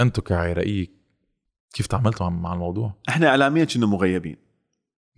أنتوا 0.00 0.24
كعراقيه 0.24 0.86
كيف 1.74 1.86
تعاملتوا 1.86 2.28
مع- 2.28 2.40
مع 2.40 2.52
الموضوع؟ 2.52 2.94
إحنا 3.08 3.28
اعلاميا 3.28 3.64
كنا 3.64 3.86
مغيبين. 3.86 4.36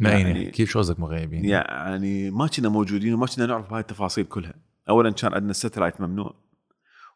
يعني, 0.01 0.21
يعني- 0.23 0.51
كيف 0.51 0.71
شو 0.71 0.79
قصدك 0.79 1.01
مغيبين؟ 1.01 1.45
يعني 1.45 2.31
ما 2.31 2.47
كنا 2.47 2.69
موجودين 2.69 3.15
وما 3.15 3.27
كنا 3.27 3.47
نعرف 3.47 3.73
هاي 3.73 3.81
التفاصيل 3.81 4.25
كلها. 4.25 4.55
اولا 4.89 5.11
كان 5.11 5.35
عندنا 5.35 5.51
الستلايت 5.51 6.01
ممنوع 6.01 6.35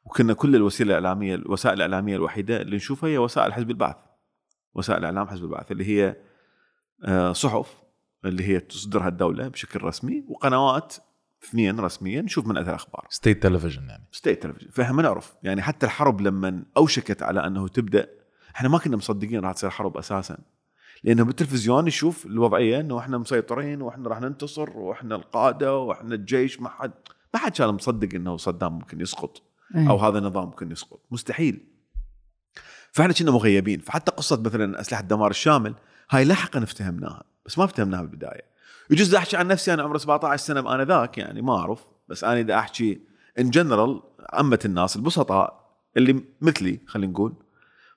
وكنا 0.04 0.32
كل 0.32 0.56
الوسيلة 0.56 0.98
الإعلامية 0.98 1.34
الوسائل 1.34 1.74
الإعلامية 1.76 2.16
الوحيدة 2.16 2.60
اللي 2.60 2.76
نشوفها 2.76 3.08
هي 3.10 3.18
وسائل 3.18 3.52
حزب 3.52 3.70
البعث 3.70 3.96
وسائل 4.74 5.04
إعلام 5.04 5.26
حزب 5.28 5.44
البعث 5.44 5.72
اللي 5.72 5.84
هي 5.84 6.16
آه، 7.04 7.32
صحف 7.32 7.76
اللي 8.24 8.48
هي 8.48 8.60
تصدرها 8.60 9.08
الدولة 9.08 9.48
بشكل 9.48 9.82
رسمي 9.84 10.24
وقنوات 10.28 10.94
اثنين 11.44 11.80
رسميا 11.80 12.20
نشوف 12.22 12.46
من 12.46 12.56
أثر 12.56 12.68
الأخبار. 12.70 13.06
state 13.10 13.42
تلفزيون 13.42 13.88
يعني. 13.88 14.08
state 14.12 14.42
تلفزيون 14.42 14.72
فإحنا 14.72 15.02
نعرف. 15.02 15.34
يعني 15.42 15.62
حتى 15.62 15.86
الحرب 15.86 16.20
لما 16.20 16.64
أوشكت 16.76 17.22
على 17.22 17.46
أنه 17.46 17.68
تبدأ 17.68 18.08
إحنا 18.56 18.68
ما 18.68 18.78
كنا 18.78 18.96
مصدقين 18.96 19.40
راح 19.40 19.52
تصير 19.52 19.70
حرب 19.70 19.96
أساسا. 19.96 20.38
لأنه 21.04 21.24
بالتلفزيون 21.24 21.84
نشوف 21.84 22.26
الوضعية 22.26 22.80
إنه 22.80 22.98
إحنا 22.98 23.18
مسيطرين 23.18 23.82
وإحنا 23.82 24.08
راح 24.08 24.20
ننتصر 24.20 24.70
وإحنا 24.70 25.14
القادة 25.14 25.76
وإحنا 25.76 26.14
الجيش 26.14 26.60
ما 26.60 26.68
حد 26.68 26.92
ما 27.34 27.40
حد 27.40 27.52
كان 27.52 27.68
مصدق 27.68 28.14
إنه 28.14 28.36
صدام 28.36 28.72
ممكن 28.72 29.00
يسقط 29.00 29.42
إيه. 29.74 29.90
أو 29.90 29.96
هذا 29.96 30.18
النظام 30.18 30.44
ممكن 30.44 30.70
يسقط. 30.70 31.00
مستحيل. 31.10 31.66
فإحنا 32.92 33.12
كنا 33.12 33.30
مغيبين. 33.30 33.80
فحتى 33.80 34.10
قصة 34.10 34.40
مثلا 34.40 34.80
أسلحة 34.80 35.00
الدمار 35.00 35.30
الشامل 35.30 35.74
هاي 36.10 36.24
لاحقا 36.24 36.62
افتهمناها 36.62 37.22
بس 37.46 37.58
ما 37.58 37.64
افتهمناها 37.64 38.02
بالبداية. 38.02 38.42
يجوز 38.90 39.14
أحكي 39.14 39.36
عن 39.36 39.48
نفسي 39.48 39.74
أنا 39.74 39.82
عمري 39.82 39.98
17 39.98 40.44
سنة 40.44 40.74
أنا 40.74 40.84
ذاك 40.84 41.18
يعني 41.18 41.42
ما 41.42 41.56
أعرف 41.56 41.84
بس 42.08 42.24
أنا 42.24 42.40
إذا 42.40 42.58
أحكي 42.58 43.00
in 43.38 43.50
general 43.50 44.02
عامه 44.32 44.58
الناس 44.64 44.96
البسطاء 44.96 45.68
اللي 45.96 46.24
مثلي 46.40 46.80
خلينا 46.86 47.12
نقول 47.12 47.32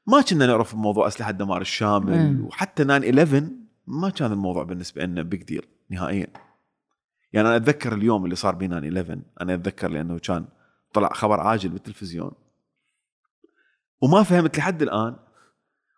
ما 0.08 0.22
كنا 0.22 0.46
نعرف 0.46 0.76
موضوع 0.76 1.08
أسلحة 1.08 1.30
الدمار 1.30 1.62
الشامل 1.62 2.34
مم. 2.34 2.46
وحتى 2.46 2.84
9 2.84 2.98
11 2.98 3.50
ما 3.88 4.10
كان 4.10 4.32
الموضوع 4.32 4.64
بالنسبة 4.64 5.06
لنا 5.06 5.22
big 5.22 5.44
deal 5.44 5.66
نهائيا. 5.90 6.28
يعني 7.34 7.48
أنا 7.48 7.56
أتذكر 7.56 7.94
اليوم 7.94 8.26
اللي 8.26 8.36
صار 8.36 8.56
بي 8.56 8.68
9 8.68 8.80
11 8.80 9.20
أنا 9.42 9.54
أتذكر 9.54 9.88
لأنه 9.88 10.20
كان 10.20 10.46
طلع 10.94 11.10
خبر 11.14 11.40
عاجل 11.40 11.70
بالتلفزيون. 11.70 12.32
وما 14.02 14.24
فهمت 14.24 14.58
لحد 14.58 14.82
الآن 14.82 15.16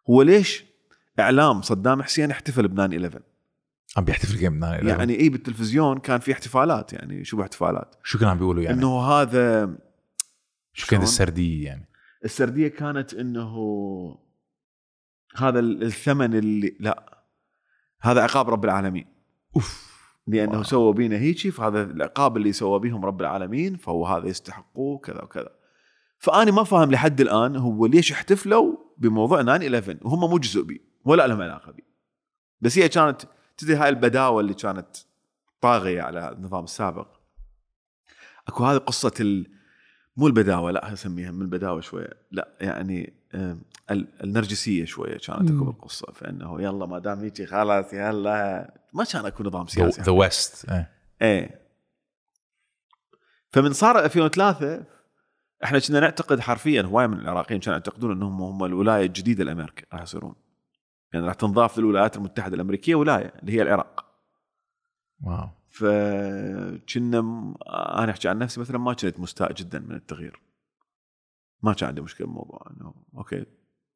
هو 0.09 0.21
ليش 0.21 0.65
إعلام 1.19 1.61
صدام 1.61 2.03
حسين 2.03 2.31
احتفل 2.31 2.67
ب 2.67 2.73
9 2.73 2.85
11 2.85 3.21
عم 3.97 4.03
بيحتفل 4.03 4.37
جيم 4.37 4.63
يعني, 4.63 4.89
يعني 4.89 5.19
اي 5.19 5.29
بالتلفزيون 5.29 5.99
كان 5.99 6.19
في 6.19 6.31
احتفالات 6.31 6.93
يعني 6.93 7.23
شو 7.23 7.41
احتفالات 7.41 7.95
شو 8.03 8.17
كانوا 8.17 8.31
عم 8.31 8.37
بيقولوا 8.37 8.63
يعني؟ 8.63 8.77
إنه 8.77 9.01
هذا 9.01 9.75
شو 10.73 10.87
كانت؟ 10.87 11.03
السردية 11.03 11.65
يعني؟ 11.65 11.89
السردية 12.25 12.67
كانت 12.67 13.13
إنه 13.13 13.53
هذا 15.35 15.59
ال- 15.59 15.83
الثمن 15.83 16.33
اللي 16.35 16.77
لا 16.79 17.23
هذا 18.01 18.21
عقاب 18.23 18.49
رب 18.49 18.65
العالمين. 18.65 19.05
أوف. 19.55 19.93
لأنه 20.27 20.51
wow. 20.53 20.63
سووا 20.63 20.93
بينا 20.93 21.15
هيجي 21.15 21.51
فهذا 21.51 21.81
العقاب 21.83 22.37
اللي 22.37 22.51
سوى 22.53 22.79
بهم 22.79 23.05
رب 23.05 23.21
العالمين 23.21 23.75
فهو 23.77 24.05
هذا 24.07 24.27
يستحقوه 24.27 24.97
كذا 24.97 25.21
وكذا. 25.21 25.49
فاني 26.17 26.51
ما 26.51 26.63
فاهم 26.63 26.91
لحد 26.91 27.21
الآن 27.21 27.55
هو 27.55 27.85
ليش 27.85 28.11
احتفلوا 28.11 28.77
بموضوع 28.97 29.41
9 29.41 29.55
11 29.57 29.97
وهم 30.01 30.29
مو 30.29 30.37
جزء 30.37 30.61
بي 30.63 30.81
ولا 31.05 31.27
لهم 31.27 31.41
علاقة 31.41 31.71
بي. 31.71 31.83
بس 32.61 32.77
هي 32.77 32.89
كانت 32.89 33.21
تدري 33.57 33.75
هاي 33.75 33.89
البداوة 33.89 34.41
اللي 34.41 34.53
كانت 34.53 34.97
طاغية 35.61 36.01
على 36.01 36.29
النظام 36.31 36.63
السابق؟ 36.63 37.07
أكو 38.47 38.63
هذه 38.65 38.77
قصة 38.77 39.13
ال... 39.19 39.51
مو 40.17 40.27
البداوة 40.27 40.71
لا 40.71 40.93
أسميها 40.93 41.31
من 41.31 41.41
البداوة 41.41 41.81
شوية. 41.81 42.13
لا 42.31 42.57
يعني 42.61 43.13
النرجسية 44.23 44.85
شوية 44.85 45.17
كانت 45.17 45.51
اكو 45.51 45.63
مم. 45.63 45.65
بالقصة 45.65 46.11
فإنه 46.13 46.61
يلا 46.61 46.85
ما 46.85 46.99
دام 46.99 47.19
هيجي 47.19 47.45
خلاص 47.45 47.93
يلا. 47.93 48.73
ما 48.93 49.03
كان 49.03 49.25
اكو 49.25 49.43
نظام 49.43 49.67
سياسي. 49.67 50.01
the 50.01 50.11
West 50.11 50.69
إيه. 51.21 51.61
فمن 53.49 53.73
صار 53.73 53.99
2003 54.05 54.85
إحنا 55.63 55.79
كنا 55.79 55.99
نعتقد 55.99 56.39
حرفيا 56.39 56.81
هواي 56.81 57.07
من 57.07 57.19
العراقيين 57.19 57.59
كانوا 57.59 57.77
يعتقدون 57.77 58.11
إنهم 58.11 58.41
هم 58.41 58.63
الولاية 58.65 59.05
الجديدة 59.05 59.43
لأمريكا 59.43 59.85
راح 59.93 60.01
يصيرون. 60.01 60.35
يعني 61.13 61.25
راح 61.25 61.33
تنضاف 61.33 61.77
للولايات 61.77 62.17
المتحدة 62.17 62.55
الأمريكية 62.55 62.95
ولاية 62.95 63.33
اللي 63.39 63.51
هي 63.51 63.61
العراق. 63.61 64.02
Wow. 65.23 65.49
فكنا 65.69 67.21
م- 67.21 67.55
أنا 67.69 68.11
أحكي 68.11 68.27
عن 68.27 68.37
نفسي 68.37 68.59
مثلا 68.59 68.77
ما 68.77 68.93
كنت 68.93 69.19
مستاء 69.19 69.53
جدا 69.53 69.79
من 69.79 69.95
التغيير. 69.95 70.39
ما 71.63 71.73
كان 71.73 71.87
عندي 71.89 72.01
مشكلة 72.01 72.27
بالموضوع 72.27 72.67
إنه 72.71 72.93
okay 73.17 73.45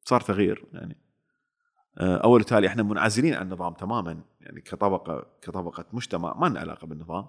صار 0.04 0.20
تغيير 0.20 0.64
يعني. 0.72 0.96
آه، 1.98 2.16
أول 2.16 2.44
تالي 2.44 2.66
إحنا 2.66 2.82
منعزلين 2.82 3.34
عن 3.34 3.42
النظام 3.46 3.72
تماما 3.74 4.20
يعني 4.40 4.60
كطبقة 4.60 5.26
كطبقة 5.42 5.84
مجتمع 5.92 6.34
ما 6.36 6.46
لنا 6.46 6.60
علاقة 6.60 6.86
بالنظام. 6.86 7.26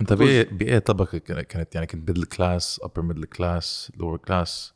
أنت 0.00 0.12
باي 0.12 0.44
باي 0.44 0.80
طبقة 0.80 1.18
كان- 1.18 1.40
كانت 1.42 1.74
يعني 1.74 1.86
كنت 1.86 2.08
middle 2.10 2.24
class 2.24 2.80
upper 2.84 3.02
middle 3.02 3.24
class 3.24 3.92
lower 3.96 4.16
class 4.16 4.74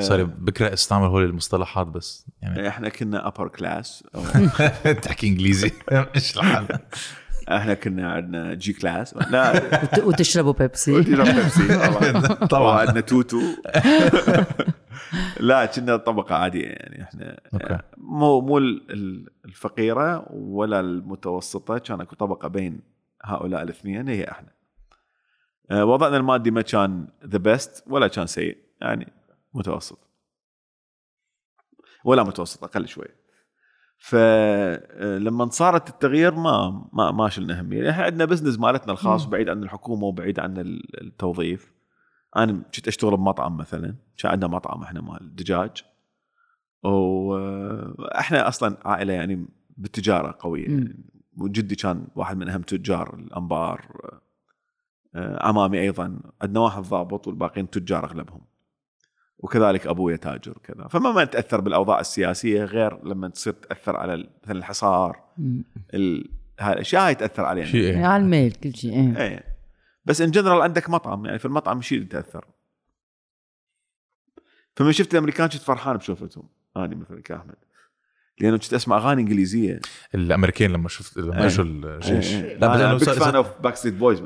صار 0.00 0.24
بكرة 0.24 0.72
استعمل 0.72 1.06
هول 1.06 1.24
المصطلحات 1.24 1.86
بس 1.86 2.26
يعني. 2.42 2.68
إحنا 2.68 2.88
كنا 2.88 3.26
upper 3.26 3.48
class 3.48 4.04
تحكي 5.02 5.28
إنجليزي. 5.28 5.72
مش 6.16 6.36
الحال؟ 6.36 6.68
إحنا 7.48 7.74
كنا 7.74 8.12
عندنا 8.12 8.54
G-Class 8.54 9.16
لا. 9.16 9.52
وت- 9.84 9.98
وتشربوا 10.04 10.52
بيبسي 10.52 11.02
تشرب 11.04 11.26
بيبسي 11.36 11.68
طبعا. 11.88 12.20
طبعاً. 12.46 12.80
عندنا 12.80 13.00
توتو. 13.00 13.40
لا 15.40 15.66
كنا 15.66 15.96
طبقة 15.96 16.34
عادية 16.34 16.66
يعني. 16.66 17.02
إحنا 17.02 17.38
مو 17.96 18.40
مو 18.40 18.58
ال- 18.58 18.90
ال- 18.92 19.28
الفقيرة 19.44 20.26
ولا 20.32 20.80
المتوسطة. 20.80 21.78
كان 21.78 22.00
أكو 22.00 22.14
طبقة 22.16 22.48
بين 22.48 22.80
هؤلاء 23.24 23.62
الاثنين. 23.62 24.08
هي 24.08 24.30
إحنا. 24.30 24.48
آه، 25.70 25.84
وضعنا 25.84 26.16
المادي 26.16 26.50
ما 26.50 26.62
كان 26.62 27.08
the 27.26 27.38
best 27.38 27.84
ولا 27.86 28.08
كان 28.08 28.26
سيء. 28.26 28.56
يعني 28.80 29.12
متوسط. 29.54 29.98
ولا 32.04 32.22
متوسط 32.22 32.64
أقل 32.64 32.88
شوي. 32.88 33.08
فلما 34.04 35.48
صارت 35.50 35.88
التغيير 35.88 36.34
ما 36.34 36.84
ما 36.92 37.10
ما 37.10 37.28
شلنا 37.28 37.60
همية 37.60 37.90
إحنا 37.90 38.04
عندنا 38.04 38.24
business 38.24 38.58
مالتنا 38.58 38.92
الخاص. 38.92 39.24
بعيد 39.24 39.48
عن 39.48 39.62
الحكومة 39.62 40.04
وبعيد 40.04 40.40
عن 40.40 40.58
ال- 40.58 41.00
التوظيف. 41.06 41.72
أنا 42.36 42.52
كنت 42.74 42.88
أشتغل 42.88 43.16
بمطعم 43.16 43.56
مثلا. 43.56 43.94
كان 44.18 44.32
عندنا 44.32 44.50
مطعم 44.50 44.82
إحنا 44.82 45.00
مال 45.00 45.34
دجاج. 45.36 45.84
وإحنا 46.82 48.48
أصلا 48.48 48.76
عائلة 48.84 49.12
يعني 49.12 49.46
بالتجارة 49.76 50.36
قوية. 50.40 50.68
يعني 50.68 51.04
وجدي 51.36 51.74
كان 51.74 52.06
واحد 52.16 52.36
من 52.36 52.48
أهم 52.48 52.62
تجار 52.62 53.14
الأنبار. 53.14 53.86
آه، 55.14 55.46
عمامي 55.46 55.80
أيضا. 55.80 56.18
عندنا 56.42 56.60
واحد 56.60 56.82
ضابط 56.82 57.26
والباقيين 57.26 57.70
تجار 57.70 58.04
أغلبهم. 58.04 58.40
وكذلك 59.42 59.86
ابويا 59.86 60.16
تاجر 60.16 60.58
كذا 60.64 60.88
فما 60.88 61.12
ما 61.12 61.24
نتاثر 61.24 61.60
بالأوضاع 61.60 62.00
السياسية 62.00 62.64
غير 62.64 63.04
لما 63.04 63.28
تصير 63.28 63.52
تأثر 63.52 63.96
على 63.96 64.14
ال- 64.14 64.30
مثلا 64.42 64.56
الحصار. 64.56 65.20
ال... 65.94 66.30
هاي 66.60 66.72
الأشياء 66.72 67.06
هاي 67.06 67.14
تأثر 67.14 67.44
علينا. 67.44 67.66
شيء 67.66 67.84
يعني 67.84 68.06
على 68.06 68.22
الميل 68.22 68.52
كل 68.52 68.74
شيء 68.76 68.92
إيه. 68.92 69.22
إيه. 69.22 69.44
بس 70.04 70.20
ان 70.20 70.30
جنرال 70.30 70.60
عندك 70.62 70.90
مطعم 70.90 71.26
يعني 71.26 71.38
في 71.38 71.44
المطعم 71.44 71.80
شيء 71.82 72.02
تأثر. 72.04 72.44
فمن 74.76 74.92
شفت 74.92 75.12
الأمريكان 75.14 75.46
كنت 75.48 75.62
فرحان 75.62 75.96
بشوفتهم. 75.96 76.48
أنا 76.76 76.94
مثلا 76.94 77.22
كأحمد. 77.22 77.54
لأنه 78.40 78.56
كنت 78.56 78.74
أسمع 78.74 78.96
أغاني 78.96 79.22
إنجليزية. 79.22 79.80
الامريكان 80.14 80.72
لما 80.72 80.88
شفت 80.88 81.16
لما 81.18 81.40
إيه. 81.40 81.46
اجوا 81.46 81.64
الجيش 81.64 82.34
إيه. 82.34 82.58
لا 82.58 82.66
بس 82.74 82.80
أنا 82.80 82.94
big 82.94 83.10
fan 83.10 83.36
of 83.36 83.46
Backstreet 83.62 83.94
Boys 83.94 84.22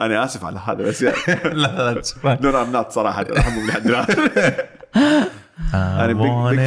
أنا 0.00 0.24
آسف 0.24 0.44
على 0.44 0.60
هذا 0.66 0.82
بس 0.84 1.02
لا 1.02 1.12
لا 1.44 2.02
لا 2.24 2.38
no 2.42 2.62
I'm 2.62 2.72
not 2.72 2.90
صراحة. 2.90 3.22
احبهم 3.38 3.66
لحد 3.66 3.86
الان 3.86 4.06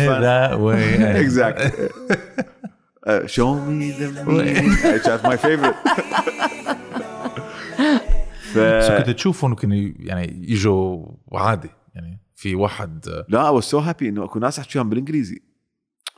fan. 0.07 0.21
that 0.21 0.57
way. 0.59 1.01
exactly 1.01 1.89
Show 3.25 3.53
Me 3.53 3.91
the 3.91 4.97
كانت 4.97 5.25
my 5.25 5.38
favorite 5.38 5.75
بس 8.55 8.91
كنت 8.91 9.09
تشوفهم 9.09 9.55
كانوا 9.55 9.91
يعني 9.99 10.45
يجوا 10.47 11.05
عادي 11.33 11.69
يعني 11.95 12.19
في 12.36 12.55
واحد 12.55 13.25
لا 13.29 13.55
I 13.55 13.61
so 13.61 13.79
happy 13.79 14.09
إنه 14.09 14.23
اكو 14.23 14.39
ناس 14.39 14.59
يحكيهم 14.59 14.89
بالإنجليزي. 14.89 15.43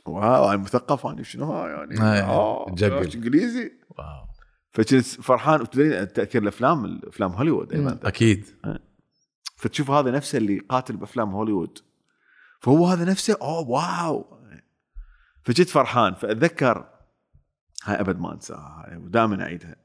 wow 0.06 0.50
أنا 0.50 0.56
مثقف 0.56 1.06
أنا 1.06 1.22
شنو؟ 1.22 1.52
ها 1.52 1.68
يعني 1.68 2.00
آه، 2.00 2.22
آه 2.22 2.70
تجقل. 2.70 3.04
إيش 3.04 3.16
إنجليزي؟ 3.16 3.72
wow. 3.90 4.28
فكنت 4.70 5.04
فرحان. 5.04 5.60
وتدري 5.60 6.06
تأثير 6.06 6.42
الأفلام 6.42 7.00
افلام 7.04 7.32
هوليوود 7.32 7.72
أيضا. 7.72 7.98
أكيد. 8.08 8.46
فتشوف 9.56 9.90
هذا 9.90 10.10
نفسه 10.10 10.38
اللي 10.38 10.58
قاتل 10.58 10.96
بأفلام 10.96 11.30
هوليوود. 11.30 11.78
فهو 12.60 12.86
هذا 12.86 13.04
نفسه؟ 13.04 13.36
oh 13.42 13.68
wow. 13.68 14.38
فجيت 15.42 15.68
فرحان. 15.68 16.14
فأتذكر 16.14 16.88
هاي 17.84 18.00
أبد 18.00 18.18
ما 18.18 18.34
أنساها 18.34 18.84
هاي 18.86 18.96
ودائما 18.96 19.42
أعيدها. 19.42 19.76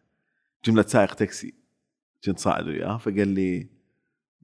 جملة 0.66 0.82
سائق 0.82 1.14
تاكسي. 1.14 1.54
كنت 2.26 2.40
صاعد 2.40 2.68
وياه 2.68 2.98
فقال 2.98 3.28
لي 3.28 3.73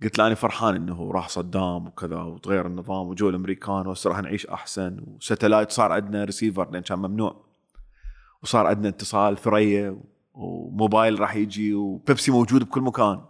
قلت 0.03 0.17
له 0.17 0.27
أنا 0.27 0.35
فرحان 0.35 0.75
إنه 0.75 1.11
راح 1.11 1.29
صدام 1.29 1.87
وكذا 1.87 2.15
وتغير 2.15 2.67
النظام 2.67 3.07
وجو 3.07 3.29
الأمريكان 3.29 3.87
وهسه 3.87 4.09
راح 4.09 4.19
نعيش 4.19 4.45
أحسن 4.47 4.99
و 5.01 5.08
satellite 5.08 5.71
صار 5.71 5.91
عندنا 5.91 6.23
ريسيفر 6.23 6.71
لأن 6.71 6.83
كان 6.83 6.99
ممنوع 6.99 7.45
وصار 8.43 8.67
عندنا 8.67 8.89
اتصال 8.89 9.37
ثريا 9.37 10.01
وموبايل 10.33 11.19
راح 11.19 11.35
يجي 11.35 11.73
وبيبسي 11.73 12.31
موجود 12.31 12.63
بكل 12.63 12.81
مكان. 12.81 13.21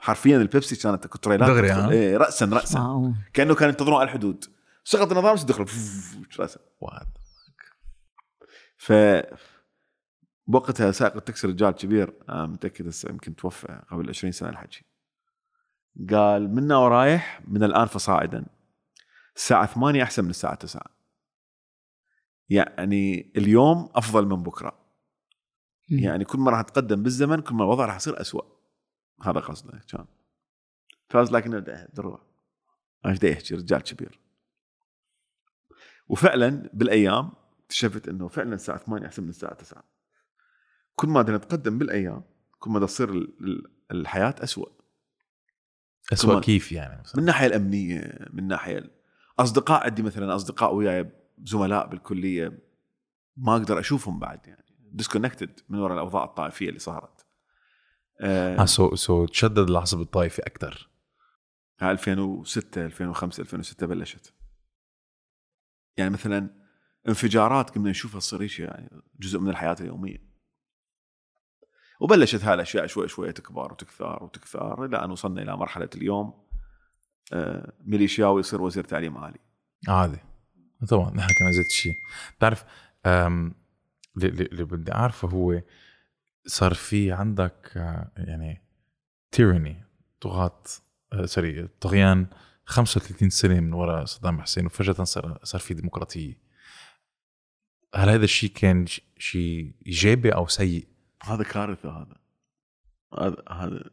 حرفيا 0.00 0.36
البيبسي 0.36 0.76
كانت 0.76 1.06
كتريلات 1.06 1.48
دغري، 1.50 1.68
تدخل. 1.68 1.80
ها؟ 1.80 1.90
إيه 1.90 2.16
راسا 2.16 2.46
راسا. 2.46 3.14
كأنه 3.32 3.54
كانوا 3.54 3.70
ينتظرون 3.72 3.94
على 3.94 4.04
الحدود. 4.04 4.44
شغلت 4.84 5.12
النظام 5.12 5.34
بس 5.34 5.42
دخلوا 5.42 5.66
راسا. 6.40 6.60
ف 8.76 8.92
بوقتها 10.46 10.92
سائق 10.92 11.16
التاكسي 11.16 11.46
رجال 11.46 11.70
كبير. 11.70 12.14
متأكد 12.28 12.88
هسه 12.88 13.10
يمكن 13.10 13.36
توفى 13.36 13.82
قبل 13.90 14.08
20 14.08 14.32
سنة 14.32 14.48
الحكي. 14.48 14.87
قال 16.10 16.54
منا 16.54 16.76
ورايح 16.76 17.40
من 17.48 17.62
الآن 17.64 17.86
فصاعدا. 17.86 18.46
الساعة 19.36 19.66
8 19.66 20.02
أحسن 20.02 20.24
من 20.24 20.30
الساعة 20.30 20.54
9 20.54 20.82
يعني 22.48 23.32
اليوم 23.36 23.88
أفضل 23.94 24.26
من 24.26 24.42
بكرة. 24.42 24.78
مم. 25.90 25.98
يعني 25.98 26.24
كل 26.24 26.38
ما 26.38 26.50
راح 26.50 26.58
اتقدم 26.58 27.02
بالزمن 27.02 27.40
كل 27.40 27.54
ما 27.54 27.64
الوضع 27.64 27.86
راح 27.86 27.96
يصير 27.96 28.20
أسوأ. 28.20 28.42
هذا 29.22 29.40
قصده 29.40 29.80
كان. 29.88 30.06
فاز 31.08 31.32
لكن 31.32 31.64
دروع. 31.92 32.22
إيش 33.06 33.22
يحكي؟ 33.22 33.54
رجال 33.54 33.82
كبير. 33.82 34.20
وفعلا 36.08 36.70
بالأيام 36.74 37.30
اكتشفت 37.64 38.08
إنه 38.08 38.28
فعلا 38.28 38.54
الساعة 38.54 38.78
8 38.78 39.06
أحسن 39.06 39.22
من 39.22 39.28
الساعة 39.28 39.54
9 39.54 39.84
كل 40.94 41.08
ما 41.08 41.22
بدنا 41.22 41.36
نتقدم 41.36 41.78
بالأيام 41.78 42.22
كل 42.58 42.70
ما 42.70 42.80
تصير 42.80 43.10
ال- 43.10 43.36
ال- 43.40 43.70
الحياة 43.90 44.34
أسوأ. 44.38 44.77
كمان. 46.16 46.40
كيف 46.40 46.72
يعني 46.72 47.00
مثلا 47.00 47.14
من 47.16 47.20
الناحيه 47.20 47.46
الأمنية 47.46 48.28
من 48.32 48.38
الناحيه 48.38 48.90
أصدقاء 49.38 49.84
عندي 49.84 50.02
مثلا 50.02 50.34
أصدقاء 50.34 50.74
وياي 50.74 51.10
زملاء 51.44 51.86
بالكلية 51.86 52.58
ما 53.36 53.52
أقدر 53.52 53.78
أشوفهم 53.78 54.18
بعد 54.18 54.46
يعني. 54.46 54.64
disconnected 54.92 55.60
من 55.68 55.78
وراء 55.78 55.94
الأوضاع 55.94 56.24
الطائفية 56.24 56.68
اللي 56.68 56.78
صارت. 56.78 57.26
آه 58.20 58.62
آه 58.62 58.64
so 58.64 58.94
so 58.94 59.26
تشدد 59.26 59.70
العصب 59.70 60.00
الطائفي 60.00 60.42
أكثر 60.42 60.90
2006 61.82 62.86
2005 62.86 63.40
2006 63.40 63.86
بلشت. 63.86 64.34
يعني 65.96 66.10
مثلا 66.10 66.50
انفجارات 67.08 67.70
كنا 67.70 67.90
نشوفها 67.90 68.20
تصير 68.20 68.60
يعني 68.60 68.90
جزء 69.20 69.38
من 69.38 69.48
الحياة 69.48 69.76
اليومية. 69.80 70.27
وبلشت 72.00 72.44
هاي 72.44 72.54
الاشياء 72.54 72.86
شوي 72.86 73.08
شوي 73.08 73.32
تكبر 73.32 73.72
وتكثر 73.72 74.24
وتكثر 74.24 74.84
إلى 74.84 75.04
أن 75.04 75.10
وصلنا 75.10 75.42
إلى 75.42 75.56
مرحلة 75.56 75.90
اليوم 75.94 76.48
آه، 77.32 77.72
ميليشياوي 77.84 78.40
يصير 78.40 78.62
وزير 78.62 78.84
تعليم 78.84 79.18
عالي 79.18 79.38
عادي. 79.88 80.18
طبعا 80.88 81.10
نحن 81.10 81.34
كمان 81.38 81.52
زيت 81.52 81.66
الشيء 81.66 81.92
بتعرف 82.36 82.64
اللي, 83.06 84.64
بدي 84.64 84.92
أعرفه 84.92 85.28
هو 85.28 85.62
صار 86.46 86.74
في 86.74 87.12
عندك 87.12 87.72
آه، 87.76 88.12
يعني 88.16 88.62
تيراني 89.30 89.84
طغاة 90.20 90.62
آه، 91.12 91.26
سوري 91.26 91.68
طغيان 91.80 92.26
35 92.64 93.30
سنة 93.30 93.60
من 93.60 93.72
وراء 93.72 94.04
صدام 94.04 94.40
حسين 94.40 94.66
وفجأة 94.66 95.04
صار 95.04 95.38
صار 95.42 95.60
في 95.60 95.74
ديمقراطية. 95.74 96.48
هل 97.94 98.08
هذا 98.08 98.24
الشيء 98.24 98.50
كان 98.50 98.86
شيء 99.18 99.74
إيجابي 99.86 100.34
أو 100.34 100.46
سيء؟ 100.46 100.86
هذا 101.22 101.44
كارثة 101.44 101.90
هذا. 101.90 102.16
هذا 103.18 103.36
هذا 103.50 103.90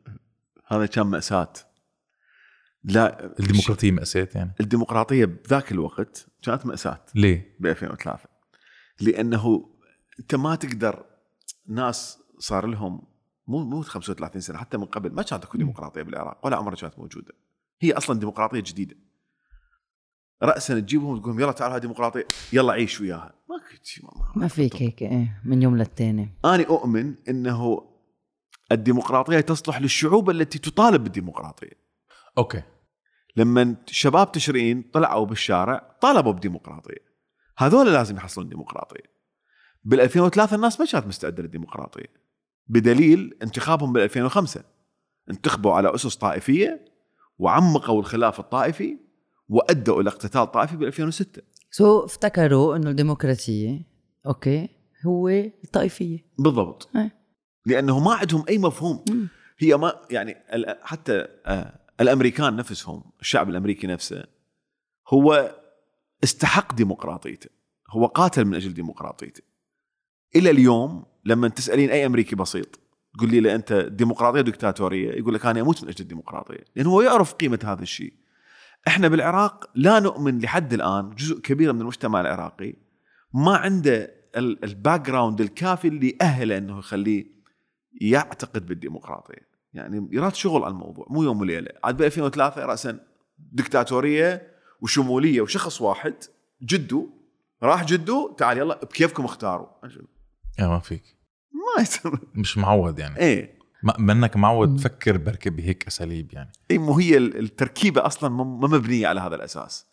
هذا 0.68 0.86
كان 0.86 1.08
مأساة. 1.08 1.54
لا 2.84 3.40
الديمقراطية 3.40 3.92
مأساة 3.92 4.30
يعني. 4.36 4.54
الديمقراطية 4.60 5.26
بذاك 5.26 5.72
الوقت 5.72 6.28
كانت 6.42 6.66
مأساة. 6.66 7.06
ليه؟ 7.16 7.56
ب 7.60 7.66
2003 7.66 8.30
لأنه 9.02 9.70
أنت 10.20 10.36
ما 10.36 10.56
تقدر 10.56 11.06
ناس 11.68 12.20
صار 12.40 12.66
لهم 12.66 13.02
مو 13.48 13.64
مو 13.64 13.82
35 13.82 14.42
سنة 14.42 14.58
حتى 14.58 14.78
من 14.78 14.86
قبل 14.86 15.12
ما 15.12 15.22
كانت 15.24 15.44
أكو 15.44 15.58
ديمقراطية 15.58 16.02
بالعراق 16.02 16.46
ولا 16.46 16.58
عمرها 16.58 16.76
كانت 16.76 17.00
موجودة. 17.00 17.34
هي 17.82 17.94
أصلا 17.94 18.20
ديمقراطية 18.20 18.60
جديدة. 18.60 18.96
راسا 20.44 20.80
تجيبهم 20.80 21.10
وتقول 21.10 21.32
لهم 21.32 21.40
يلا 21.40 21.52
تعالوا 21.52 21.76
هاي 21.76 21.82
ديمقراطيه 21.82 22.26
يلا 22.54 22.74
عيش 22.74 23.02
وياها. 23.02 23.34
ما 23.50 23.56
ما, 24.04 24.42
ما 24.42 24.48
فيك 24.48 24.82
هيك 24.82 25.02
إيه 25.02 25.42
من 25.46 25.62
يوم 25.62 25.78
للتاني. 25.78 26.30
أنا 26.46 26.64
أؤمن 26.64 27.16
إنه 27.30 27.90
الديمقراطية 28.72 29.40
تصلح 29.40 29.82
للشعوب 29.82 30.30
التي 30.30 30.60
تطالب 30.60 31.04
بالديمقراطية. 31.04 31.86
أوكي. 32.38 32.62
لما 33.36 33.76
شباب 33.86 34.32
تشرين 34.32 34.90
طلعوا 34.94 35.26
بالشارع 35.26 35.98
طالبوا 36.02 36.32
بديمقراطية. 36.32 37.06
هذول 37.58 37.94
لازم 37.94 38.16
يحصلون 38.16 38.50
ديمقراطية. 38.50 39.16
بال 39.84 40.02
2003 40.02 40.56
الناس 40.56 40.80
ما 40.80 40.86
كانت 40.86 41.08
مستعدة 41.08 41.44
للديمقراطية. 41.44 42.26
بدليل 42.68 43.38
انتخابهم 43.42 43.94
بال 43.94 44.02
2005 44.02 44.64
انتخبوا 45.30 45.74
على 45.74 45.96
أسس 45.96 46.16
طائفية 46.16 46.86
وعمقوا 47.38 48.00
الخلاف 48.00 48.40
الطائفي 48.40 49.05
وأدوا 49.50 50.02
إلى 50.02 50.10
اقتتال 50.10 50.52
طائفي 50.52 50.78
بال 50.78 50.88
2006 50.88 51.41
so 51.72 52.06
افتكروا 52.06 52.76
إنه 52.76 52.89
الديمقراطية 52.89 53.82
okay 54.26 54.70
هو 55.06 55.30
الطائفية. 55.30 56.26
بالضبط. 56.39 56.89
إيه. 56.96 57.16
لأنه 57.66 58.00
ما 58.00 58.14
عندهم 58.14 58.43
أي 58.50 58.58
مفهوم. 58.58 59.06
مم. 59.10 59.28
هي 59.60 59.78
ما 59.78 60.02
يعني 60.12 60.36
حتى 60.82 61.28
آه، 61.46 61.80
الأمريكان 62.02 62.56
نفسهم 62.56 63.04
الشعب 63.22 63.50
الأمريكي 63.50 63.88
نفسه 63.88 64.24
هو 65.08 65.56
استحق 66.24 66.74
ديمقراطيته. 66.74 67.50
هو 67.89 68.06
قاتل 68.06 68.46
من 68.46 68.56
أجل 68.56 68.74
ديمقراطيته. 68.74 69.41
إلى 70.36 70.50
اليوم 70.50 71.06
لما 71.26 71.48
تسألين 71.48 71.89
أي 71.89 72.06
أمريكي 72.06 72.36
بسيط 72.36 72.80
تقولي 73.18 73.39
له 73.39 73.56
أنت 73.56 73.74
ديمقراطية 73.74 74.41
دكتاتوريه 74.41 75.12
يقول 75.12 75.34
لك 75.34 75.46
أنا 75.46 75.62
أموت 75.62 75.84
من 75.84 75.89
أجل 75.89 76.02
الديمقراطية. 76.02 76.66
لأنه 76.76 76.89
هو 76.89 77.02
يعرف 77.02 77.34
قيمة 77.34 77.60
هذا 77.64 77.82
الشيء. 77.82 78.14
إحنا 78.88 79.08
بالعراق 79.08 79.70
لا 79.76 80.00
نؤمن 80.00 80.40
لحد 80.40 80.74
الآن 80.74 81.10
جزء 81.16 81.40
كبير 81.42 81.74
من 81.74 81.82
المجتمع 81.82 82.22
العراقي 82.22 82.74
ما 83.34 83.58
عنده 83.58 84.12
ال- 84.36 84.64
ال 84.64 85.02
background 85.02 85.41
الكافي 85.42 85.88
اللي 85.88 86.18
يأهله 86.22 86.58
إنه 86.58 86.80
يخليه 86.80 87.26
يعتقد 88.02 88.66
بالديمقراطية. 88.66 89.50
يعني 89.74 90.08
يراد 90.12 90.36
شغل 90.36 90.64
على 90.64 90.72
الموضوع 90.72 91.06
مو 91.10 91.24
يوم 91.24 91.42
وليلة. 91.42 91.72
عاد 91.84 91.98
ب 91.98 92.02
2003 92.02 92.66
راسا 92.66 93.00
دكتاتورية 93.40 94.52
وشمولية 94.82 95.42
وشخص 95.42 95.82
واحد 95.82 96.14
جدو 96.64 97.10
راح 97.64 97.86
جدو 97.86 98.34
تعال 98.38 98.58
يلا 98.58 98.80
بكيفكم 98.86 99.26
اختاروا. 99.26 99.68
ما 100.60 100.80
فيك. 100.80 101.04
ما 101.54 101.82
يصير. 101.82 102.12
مش 102.36 102.58
معود 102.58 103.00
يعني. 103.00 103.18
إيه. 103.20 103.55
منك 104.00 104.38
معود 104.38 104.76
تفكر 104.76 105.18
بركي 105.18 105.50
بهيك 105.50 105.88
أساليب 105.88 106.34
يعني. 106.34 106.52
اي 106.72 106.78
مو 106.78 106.94
هي 107.00 107.18
ال- 107.18 107.40
التركيبة 107.40 108.06
أصلا 108.06 108.30
ما 108.30 108.44
ما 108.44 108.68
مبنية 108.68 109.08
على 109.08 109.20
هذا 109.22 109.36
الأساس. 109.36 109.86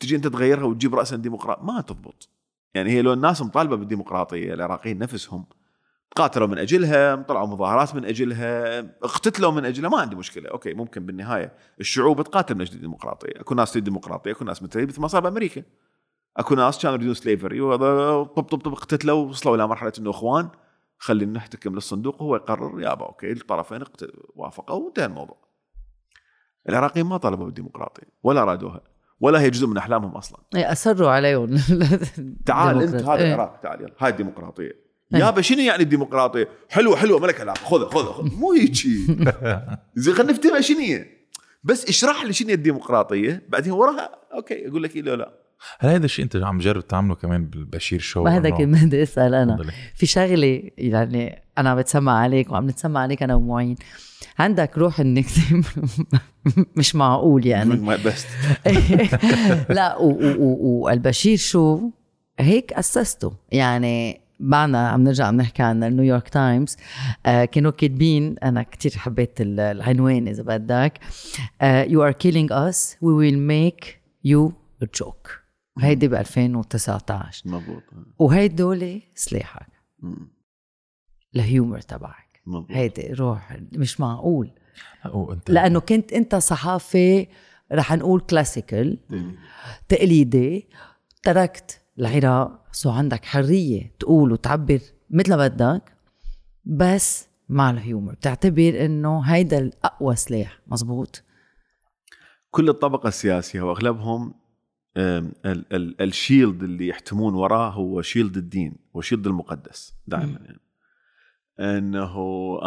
تجي 0.00 0.16
أنت 0.16 0.26
تغيرها 0.26 0.64
وتجيب 0.64 0.94
راسا 0.94 1.16
ديمقراط 1.16 1.62
ما 1.62 1.80
تضبط. 1.80 2.28
يعني 2.74 2.90
هي 2.90 3.02
لو 3.02 3.12
الناس 3.12 3.42
مطالبة 3.42 3.76
بالديمقراطية 3.76 4.54
العراقيين 4.54 4.98
نفسهم 4.98 5.46
قاتلوا 6.16 6.46
من 6.46 6.58
أجلها 6.58 7.16
طلعوا 7.16 7.46
مظاهرات 7.46 7.94
من 7.94 8.04
أجلها 8.04 8.78
اقتتلوا 9.02 9.52
من 9.52 9.64
أجلها 9.64 9.90
ما 9.90 9.98
عندي 10.00 10.16
مشكلة. 10.16 10.50
أوكي 10.50 10.74
ممكن 10.74 11.06
بالنهاية 11.06 11.52
الشعوب 11.80 12.22
تقاتل 12.22 12.54
من 12.54 12.60
أجل 12.60 12.74
الديمقراطية. 12.74 13.40
أكو 13.40 13.54
ناس 13.54 13.72
تريد 13.72 13.84
ديمقراطية 13.84 14.30
أكو 14.32 14.44
ناس 14.44 14.62
مثل 14.62 14.86
مثل 14.86 15.00
ما 15.00 15.08
صار 15.08 15.20
بأمريكا. 15.20 15.62
أكو 16.36 16.54
ناس 16.54 16.78
كانوا 16.82 16.96
يريدون 16.96 17.14
slavery 17.14 17.60
وهذا 17.60 18.22
طب 18.22 18.42
طب 18.42 18.58
طب 18.58 18.72
اقتتلوا 18.72 19.24
وصلوا 19.28 19.56
إلى 19.56 19.66
مرحلة 19.66 19.92
إنه 19.98 20.10
إخوان. 20.10 20.48
خلينا 20.98 21.32
نحتكم 21.32 21.74
للصندوق 21.74 22.22
وهو 22.22 22.36
يقرر 22.36 22.80
يابا 22.80 23.06
okay 23.06 23.32
الطرفين 23.32 23.82
اقت- 23.82 24.10
وافقوا 24.34 24.84
وانتهى 24.84 25.04
الموضوع. 25.04 25.46
العراقيين 26.68 27.06
ما 27.06 27.16
طالبوا 27.16 27.44
بالديمقراطية 27.44 28.06
ولا 28.22 28.42
أرادوها 28.42 28.80
ولا 29.20 29.40
هي 29.40 29.50
جزء 29.50 29.66
من 29.66 29.76
أحلامهم 29.76 30.10
أصلا. 30.10 30.38
إيه، 30.56 30.72
اصروا 30.72 31.10
عليهم. 31.10 31.56
تعال 32.46 32.82
انت. 32.82 32.94
هذا 32.94 33.14
إيه. 33.14 33.34
العراق 33.34 33.60
تعال 33.60 33.80
يلا 33.80 33.92
هاي 33.98 34.10
الديمقراطية. 34.10 34.64
إيه. 35.14 35.20
يابا 35.20 35.40
شنو 35.42 35.58
يعني 35.60 35.82
الديمقراطية؟ 35.82 36.48
حلوة 36.68 36.96
حلوة 36.96 37.18
ما 37.18 37.25
لك 37.25 37.40
علاقة 37.40 37.64
خذها 37.64 37.88
خذها 37.88 38.12
خذها 38.12 38.38
مو 38.38 38.52
هيجي. 38.52 39.06
زين 39.94 40.14
خلينا 40.14 40.32
نفتهمها 40.32 40.60
شنو 40.60 40.78
هي. 40.78 41.06
بس 41.64 41.88
اشرح 41.88 42.24
لي 42.24 42.32
شنو 42.32 42.48
هي 42.48 42.54
الديمقراطية 42.54 43.42
بعدين 43.48 43.72
وراها 43.72 44.10
okay 44.34 44.54
يقول 44.54 44.82
لك 44.82 44.96
لا 44.96 45.16
لا. 45.16 45.45
هل 45.78 45.90
هذا 45.90 46.04
الشيء 46.04 46.24
انت 46.24 46.36
عم 46.36 46.58
جرب 46.58 46.86
تعمله 46.88 47.14
كمان 47.14 47.44
بالبشير 47.46 48.00
شو 48.00 48.24
ما 48.24 48.36
هذا 48.36 48.50
كنت 48.50 48.84
بدي 48.84 49.02
أسأل 49.02 49.34
أنا. 49.34 49.58
في 49.94 50.06
شغلة 50.06 50.62
يعني 50.78 51.42
أنا 51.58 51.74
بتسمع 51.74 52.12
عليك 52.18 52.52
وعم 52.52 52.68
نتسمع 52.68 53.00
عليك 53.00 53.22
أنا 53.22 53.34
ومعين. 53.34 53.76
عندك 54.38 54.78
روح 54.78 55.00
النكته 55.00 55.42
مش 56.76 56.94
معقول 56.96 57.46
يعني. 57.46 57.74
my 57.86 57.98
best 58.04 58.26
لا 59.76 59.96
والبشير 60.00 61.36
شو؟ 61.36 61.90
هيك 62.40 62.72
أسسته. 62.72 63.32
يعني 63.52 64.20
بعدنا 64.40 64.88
عم 64.88 65.02
نرجع 65.04 65.26
عم 65.26 65.36
نحكي 65.36 65.62
عن 65.62 65.84
النيويورك 65.84 66.28
تايمز 66.28 66.76
آه 67.26 67.44
كانوا 67.44 67.70
كاتبين 67.70 68.38
أنا 68.38 68.62
كتير 68.62 68.92
حبيت 68.96 69.40
ال- 69.40 69.60
العنوان 69.60 70.28
إذا 70.28 70.42
بدك. 70.42 70.98
you 71.88 72.00
are 72.00 72.12
killing 72.26 72.50
us. 72.50 72.96
We 73.02 73.12
will 73.22 73.38
make 73.50 73.84
you 74.26 74.52
a 74.82 74.86
joke. 75.00 75.45
هيدي 75.78 76.08
ب 76.08 76.14
2019 76.14 77.48
مضبوط. 77.48 77.82
وهيدول 78.18 79.02
سلاحك. 79.14 79.66
ال 81.36 81.43
humor 81.43 81.80
تبعك. 81.80 82.42
مضبوط. 82.46 82.70
هيدي 82.70 83.12
روح 83.12 83.56
مش 83.72 84.00
معقول. 84.00 84.50
وانت 85.14 85.50
لأنه 85.50 85.80
كنت 85.80 86.12
أنت 86.12 86.34
صحافة 86.34 87.26
رح 87.72 87.92
نقول 87.92 88.20
classical 88.20 88.98
تقليدي. 89.88 90.68
تركت 91.22 91.80
العراق. 91.98 92.66
so 92.72 92.90
عندك 92.90 93.24
حرية 93.24 93.94
تقول 93.98 94.32
وتعبر 94.32 94.80
مثل 95.10 95.30
ما 95.30 95.48
بدك 95.48 95.92
بس 96.64 97.28
مع 97.48 97.70
الهيومر. 97.70 98.12
بتعتبر 98.12 98.84
إنه 98.84 99.20
هيدا 99.20 99.58
الأقوى 99.58 100.16
سلاح. 100.16 100.60
مزبوط؟ 100.66 101.22
كل 102.50 102.68
الطبقة 102.68 103.08
السياسية 103.08 103.62
وأغلبهم 103.62 104.34
الشيلد 106.00 106.62
اللي 106.62 106.88
يحتمون 106.88 107.34
وراه 107.34 107.70
هو 107.70 108.02
شيلد 108.02 108.36
الدين 108.36 108.76
وشيلد 108.94 109.26
المقدس 109.26 109.94
دائما 110.06 110.38
يعني. 110.44 110.60
أنه 111.60 112.16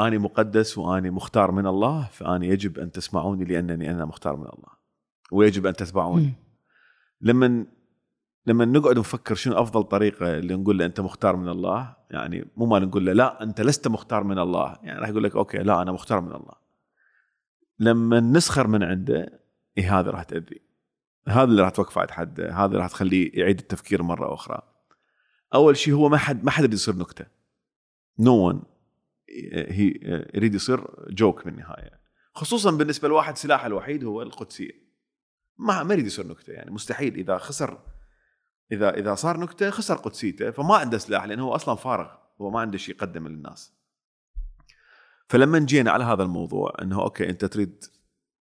أني 0.07 0.17
مقدس 0.17 0.77
وأني 0.77 1.09
مختار 1.09 1.51
من 1.51 1.67
الله 1.67 2.07
فأني 2.11 2.47
يجب 2.47 2.79
أن 2.79 2.91
تسمعوني 2.91 3.45
لأنني 3.45 3.91
أنا 3.91 4.05
مختار 4.05 4.35
من 4.35 4.45
الله 4.45 4.79
ويجب 5.31 5.65
أن 5.65 5.73
تتبعوني. 5.73 6.33
لما 7.21 7.65
لما 8.45 8.65
نقعد 8.65 8.99
نفكر 8.99 9.35
شنو 9.35 9.61
أفضل 9.61 9.83
طريقة 9.83 10.37
اللي 10.37 10.55
نقول 10.55 10.77
له 10.77 10.85
أنت 10.85 10.99
مختار 10.99 11.35
من 11.35 11.49
الله 11.49 11.95
يعني 12.11 12.45
مو 12.57 12.65
ما 12.65 12.79
نقول 12.79 13.05
له 13.05 13.13
لا 13.13 13.43
أنت 13.43 13.61
لست 13.61 13.87
مختار 13.87 14.23
من 14.23 14.39
الله 14.39 14.77
يعني 14.83 14.99
راح 14.99 15.09
يقول 15.09 15.23
لك 15.23 15.35
okay 15.35 15.57
لا 15.57 15.81
أنا 15.81 15.91
مختار 15.91 16.21
من 16.21 16.31
الله. 16.31 16.53
لما 17.79 18.19
نسخر 18.19 18.67
من 18.67 18.83
عنده 18.83 19.39
إيه 19.77 19.99
هذا 19.99 20.11
راح 20.11 20.23
تأذي. 20.23 20.61
هذا 21.27 21.43
اللي 21.43 21.61
راح 21.61 21.69
توقف 21.69 21.97
عند 21.97 22.11
حد 22.11 22.41
هذا 22.41 22.65
اللي 22.65 22.77
راح 22.77 22.87
تخليه 22.87 23.31
يعيد 23.33 23.59
التفكير 23.59 24.03
مرة 24.03 24.33
أخرى. 24.33 24.61
أول 25.53 25.77
شيء 25.77 25.93
هو 25.93 26.09
ما 26.09 26.17
حد 26.17 26.43
ما 26.43 26.51
حد 26.51 26.73
يصير 26.73 26.95
نكتة. 26.95 27.25
no 28.19 28.47
one 28.47 28.63
هي 29.53 29.93
يريد 30.33 30.55
يصير 30.55 30.87
joke 31.09 31.45
بالنهاية. 31.45 31.99
خصوصا 32.33 32.71
بالنسبة 32.71 33.07
لواحد 33.07 33.37
سلاحه 33.37 33.67
الوحيد 33.67 34.03
هو 34.03 34.21
القدسية. 34.21 34.89
ما 35.57 35.83
ما 35.83 35.93
يريد 35.93 36.05
يصير 36.05 36.27
نكتة 36.27 36.53
يعني 36.53 36.71
مستحيل. 36.71 37.15
إذا 37.15 37.37
خسر 37.37 37.79
إذا 38.71 38.89
إذا 38.89 39.15
صار 39.15 39.39
نكتة 39.39 39.69
خسر 39.69 39.95
قدسيته 39.95 40.51
فما 40.51 40.75
عنده 40.75 40.97
سلاح 40.97 41.25
لأنه 41.25 41.43
هو 41.43 41.55
أصلا 41.55 41.75
فارغ. 41.75 42.15
هو 42.41 42.49
ما 42.49 42.59
عنده 42.59 42.77
شيء 42.77 42.95
يقدمه 42.95 43.29
للناس. 43.29 43.73
فلما 45.27 45.59
جينا 45.59 45.91
على 45.91 46.03
هذا 46.03 46.23
الموضوع 46.23 46.73
إنه 46.81 47.01
أوكي 47.01 47.29
أنت 47.29 47.45
تريد 47.45 47.83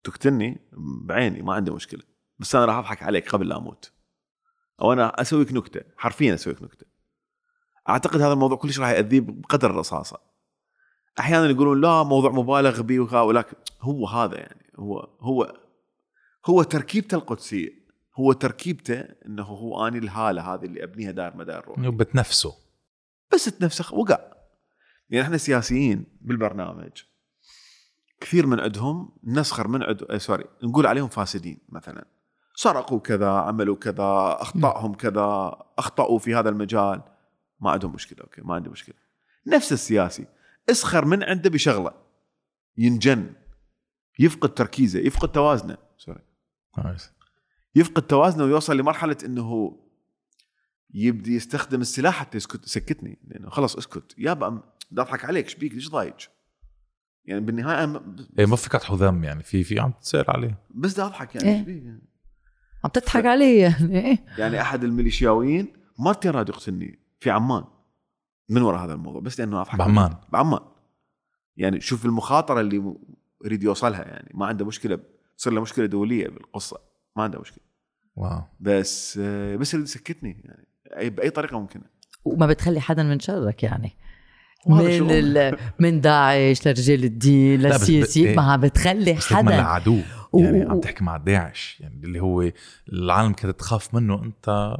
تقتلني 0.04 0.60
بعيني 1.02 1.42
ما 1.42 1.54
عندي 1.54 1.70
مشكلة. 1.70 2.02
بس 2.38 2.54
أنا 2.54 2.64
راح 2.64 2.76
أضحك 2.76 3.02
عليك 3.02 3.28
قبل 3.28 3.48
لا 3.48 3.56
أموت. 3.56 3.92
أو 4.80 4.92
أنا 4.92 5.20
أسويك 5.20 5.52
نكتة 5.52 5.80
حرفيا 5.96 6.34
أسويك 6.34 6.62
نكتة. 6.62 6.86
أعتقد 7.88 8.20
هذا 8.20 8.32
الموضوع 8.32 8.58
كلش 8.58 8.80
راح 8.80 8.88
يأذيه 8.88 9.20
بقدر 9.20 9.70
الرصاصة. 9.70 10.20
أحيانا 11.18 11.50
يقولون 11.50 11.80
لا 11.80 12.02
موضوع 12.02 12.30
مبالغ 12.30 12.82
به 12.82 13.22
ولكن 13.22 13.56
هو 13.80 14.06
هذا 14.06 14.38
يعني. 14.38 14.72
هو 14.78 14.98
هو 15.20 15.60
هو 16.46 16.62
تركيبته 16.62 17.14
القدسية. 17.14 17.86
هو 18.14 18.32
تركيبته 18.32 19.00
إنه 19.00 19.42
هو 19.42 19.86
أني 19.86 19.98
الهالة 19.98 20.54
هذه 20.54 20.64
اللي 20.64 20.84
أبنيها 20.84 21.10
دار 21.10 21.36
مدار 21.36 21.64
روحي. 21.64 21.90
بتنفسها. 21.90 22.54
بس 23.32 23.44
تنفسخ 23.44 23.94
وقع. 23.94 24.18
يعني 25.10 25.24
إحنا 25.24 25.36
سياسيين 25.36 26.06
بالبرنامج 26.20 27.02
كثير 28.20 28.46
من 28.46 28.60
عندهم 28.60 29.16
نسخر 29.24 29.68
من 29.68 29.82
عد... 29.82 30.16
sorry 30.16 30.44
نقول 30.62 30.86
عليهم 30.86 31.08
فاسدين 31.08 31.58
مثلا. 31.68 32.06
سرقوا 32.58 32.98
كذا 32.98 33.30
عملوا 33.30 33.76
كذا 33.76 34.36
اخطائهم 34.40 34.94
كذا 34.94 35.56
أخطأوا 35.78 36.18
في 36.18 36.34
هذا 36.34 36.48
المجال 36.48 37.02
ما 37.60 37.70
عندهم 37.70 37.92
مشكلة 37.92 38.18
okay 38.20 38.40
ما 38.42 38.54
عندي 38.54 38.68
مشكلة 38.68 38.94
نفس 39.46 39.72
السياسي 39.72 40.26
اسخر 40.70 41.04
من 41.04 41.22
عنده 41.22 41.50
بشغلة 41.50 41.92
ينجن 42.76 43.32
يفقد 44.18 44.54
تركيزه 44.54 45.00
يفقد 45.00 45.32
توازنه 45.32 45.76
sorry 45.98 46.22
nice. 46.84 47.12
يفقد 47.74 48.02
توازنه 48.02 48.44
ويوصل 48.44 48.76
لمرحلة 48.76 49.16
إنه 49.24 49.78
يبدي 50.94 51.36
يستخدم 51.36 51.80
السلاح 51.80 52.14
حتى 52.14 52.36
يسكت 52.36 52.64
يسكتني 52.66 53.18
لأنه 53.24 53.50
خلاص 53.50 53.76
اسكت 53.76 54.14
يابا 54.18 54.62
أضحك 54.92 55.24
عليك 55.24 55.44
إيش 55.44 55.54
بيك 55.54 55.74
ليش 55.74 55.90
ضايج؟ 55.90 56.26
يعني 57.24 57.40
بالنهاية 57.40 57.84
أنا 57.84 58.16
إيه 58.38 58.46
ما 58.46 58.56
فيك 58.56 58.90
ذم 58.90 59.24
يعني 59.24 59.42
في 59.42 59.64
في 59.64 59.80
عم 59.80 59.92
تسأل 59.92 60.24
عليه 60.28 60.58
بس 60.70 60.92
بدي 60.92 61.02
أضحك 61.02 61.34
يعني 61.34 61.48
إيه. 61.48 61.56
إيش 61.56 61.64
بيك؟ 61.64 61.82
يعني؟ 61.84 62.15
عم 62.86 62.90
تضحك 62.92 63.26
علي 63.26 63.58
يعني 63.58 64.00
إيه؟ 64.00 64.24
يعني 64.38 64.60
أحد 64.60 64.84
الميليشياويين 64.84 65.72
مرتين 65.98 66.30
راد 66.30 66.48
يقتلني 66.48 66.98
في 67.20 67.30
عمان 67.30 67.64
من 68.48 68.62
وراء 68.62 68.84
هذا 68.84 68.92
الموضوع 68.92 69.20
بس 69.20 69.40
لأنه 69.40 69.60
اضحك 69.60 69.78
بعمان. 69.78 70.14
بعمان. 70.32 70.60
يعني 71.56 71.80
شوف 71.80 72.04
المخاطرة 72.04 72.60
اللي 72.60 72.94
يريد 73.44 73.62
يوصلها 73.62 74.02
يعني. 74.02 74.30
ما 74.34 74.46
عنده 74.46 74.64
مشكلة 74.64 74.98
تصير 75.38 75.52
له 75.52 75.60
مشكلة 75.60 75.86
دولية 75.86 76.28
بالقصة. 76.28 76.78
ما 77.16 77.22
عنده 77.22 77.40
مشكلة. 77.40 77.64
واو. 78.16 78.42
بس 78.60 79.18
آه، 79.22 79.56
بس 79.56 79.74
يريد 79.74 79.86
يسكتني 79.86 80.42
يعني. 80.44 81.10
بأي 81.10 81.30
طريقة 81.30 81.58
ممكنة. 81.58 81.84
وما 82.24 82.46
بتخلي 82.46 82.80
حدا 82.80 83.02
من 83.02 83.20
شرك 83.20 83.62
يعني. 83.62 83.92
من. 84.66 85.10
ال... 85.10 85.56
من 85.80 86.00
داعش 86.00 86.66
لرجال 86.68 87.04
الدين 87.04 87.60
لا، 87.60 87.68
بس- 87.68 87.74
للسياسيين. 87.80 88.36
ما 88.36 88.56
بتخلي 88.56 89.12
بس 89.12 89.32
من 89.32 89.38
حدا. 89.38 89.54
العدو 89.60 89.98
و- 90.32 90.38
يعني 90.40 90.66
و- 90.66 90.70
عم 90.70 90.80
تحكي 90.80 91.04
مع 91.04 91.16
داعش 91.16 91.76
يعني 91.80 92.00
اللي 92.04 92.20
هو 92.20 92.50
العالم 92.92 93.32
كانت 93.32 93.58
تخاف 93.60 93.94
منه 93.94 94.22
انت 94.24 94.76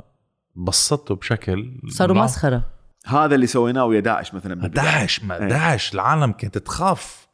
بسطته 0.56 1.14
بشكل 1.14 1.80
صاروا. 1.88 2.16
مسخرة. 2.16 2.64
هذا 3.06 3.34
اللي 3.34 3.46
سويناه 3.46 3.84
ويا 3.84 4.00
داعش 4.00 4.34
مثلا. 4.34 4.66
داعش 4.68 5.24
ما 5.24 5.42
إيه. 5.42 5.48
داعش 5.48 5.94
العالم 5.94 6.32
كانت 6.32 6.58
تخاف. 6.58 7.28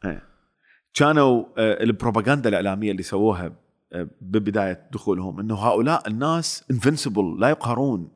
كانوا 0.93 1.43
آه، 1.57 1.83
البروباغندا 1.83 2.49
الإعلامية 2.49 2.91
اللي 2.91 3.03
سووها 3.03 3.51
آه، 3.93 4.07
ببداية 4.21 4.89
دخولهم 4.93 5.39
إنه 5.39 5.55
هؤلاء 5.55 6.07
الناس 6.07 6.63
انفنسبل 6.71 7.37
لا 7.39 7.49
يقهرون. 7.49 8.07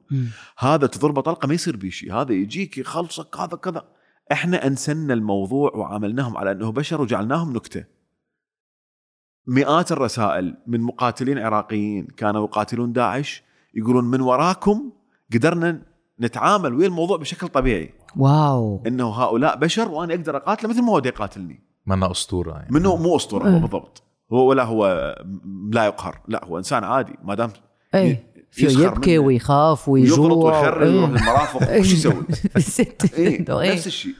هذا 0.59 0.87
تضربه 0.87 1.21
طلقة 1.21 1.47
ما 1.47 1.53
يصير 1.53 1.75
بيه 1.77 1.89
شيء 1.89 2.13
هذا 2.13 2.33
يجيك 2.33 2.77
يخلصك 2.77 3.37
هذا 3.39 3.55
كذا. 3.57 3.83
إحنا 4.31 4.67
أنسنا 4.67 5.13
الموضوع 5.13 5.71
وعاملناهم 5.75 6.37
على 6.37 6.51
أنه 6.51 6.71
بشر 6.71 7.01
وجعلناهم 7.01 7.53
نكتة. 7.53 7.83
مئات 9.47 9.91
الرسائل 9.91 10.57
من 10.67 10.81
مقاتلين 10.81 11.37
عراقيين 11.39 12.07
كانوا 12.07 12.45
يقاتلون 12.45 12.93
داعش 12.93 13.43
يقولون 13.73 14.03
من 14.03 14.21
وراكم 14.21 14.91
قدرنا 15.33 15.81
نتعامل 16.21 16.73
ويا 16.73 16.87
الموضوع 16.87 17.17
بشكل 17.17 17.47
طبيعي. 17.47 17.93
واو. 18.15 18.83
إنه 18.87 19.09
هؤلاء 19.09 19.57
بشر 19.57 19.89
وأنا 19.89 20.13
أقدر 20.13 20.37
أقاتله 20.37 20.69
مثل 20.69 20.81
ما 20.81 20.91
هو 20.91 20.97
يقاتلني. 20.97 21.63
منه 21.85 22.11
أسطورة 22.11 22.51
يعني. 22.51 22.67
منه 22.71 22.95
مو 22.95 23.15
أسطورة 23.15 23.43
هو 23.43 23.55
إيه. 23.55 23.61
بالضبط. 23.61 24.03
هو 24.33 24.49
ولا 24.49 24.63
هو 24.63 25.15
لا 25.71 25.85
يقهر. 25.85 26.21
لا 26.27 26.45
هو 26.45 26.57
إنسان 26.57 26.83
عادي 26.83 27.15
ما 27.23 27.35
دام 27.35 27.49
يسخر 27.93 28.17
يبكي 28.63 29.17
منه. 29.17 29.27
ويخاف 29.27 29.89
ويفرط 29.89 30.19
ويجوع 30.19 30.53
ويخرب 30.53 30.81
إيه. 30.81 30.89
ويروح 30.89 31.09
للمرافق 31.09 31.71
وش 31.79 31.93
يسوي؟ 31.93 32.23
إيه 33.17 33.39
إنه 33.39 33.61
إيه. 33.61 33.73
نفس 33.73 33.87
الشيء. 33.87 34.13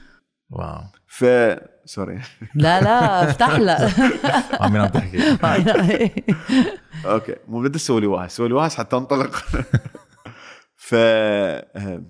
wow. 0.50 0.80
ف 1.06 1.24
sorry. 1.84 2.20
لا 2.54 2.80
لا 2.80 3.22
افتح 3.30 3.58
لا 3.58 3.90
عم 4.60 4.86
تحكي 4.86 5.36
okay 7.06 7.34
مو 7.48 7.60
بدي 7.60 7.76
أسوي 7.76 8.00
لي 8.00 8.06
واحد 8.06 8.30
سوي 8.30 8.48
لي 8.48 8.54
واحد 8.54 8.70
حتى 8.70 8.96
انطلق. 8.96 9.44
ف 10.76 10.94
آه، 10.94 12.02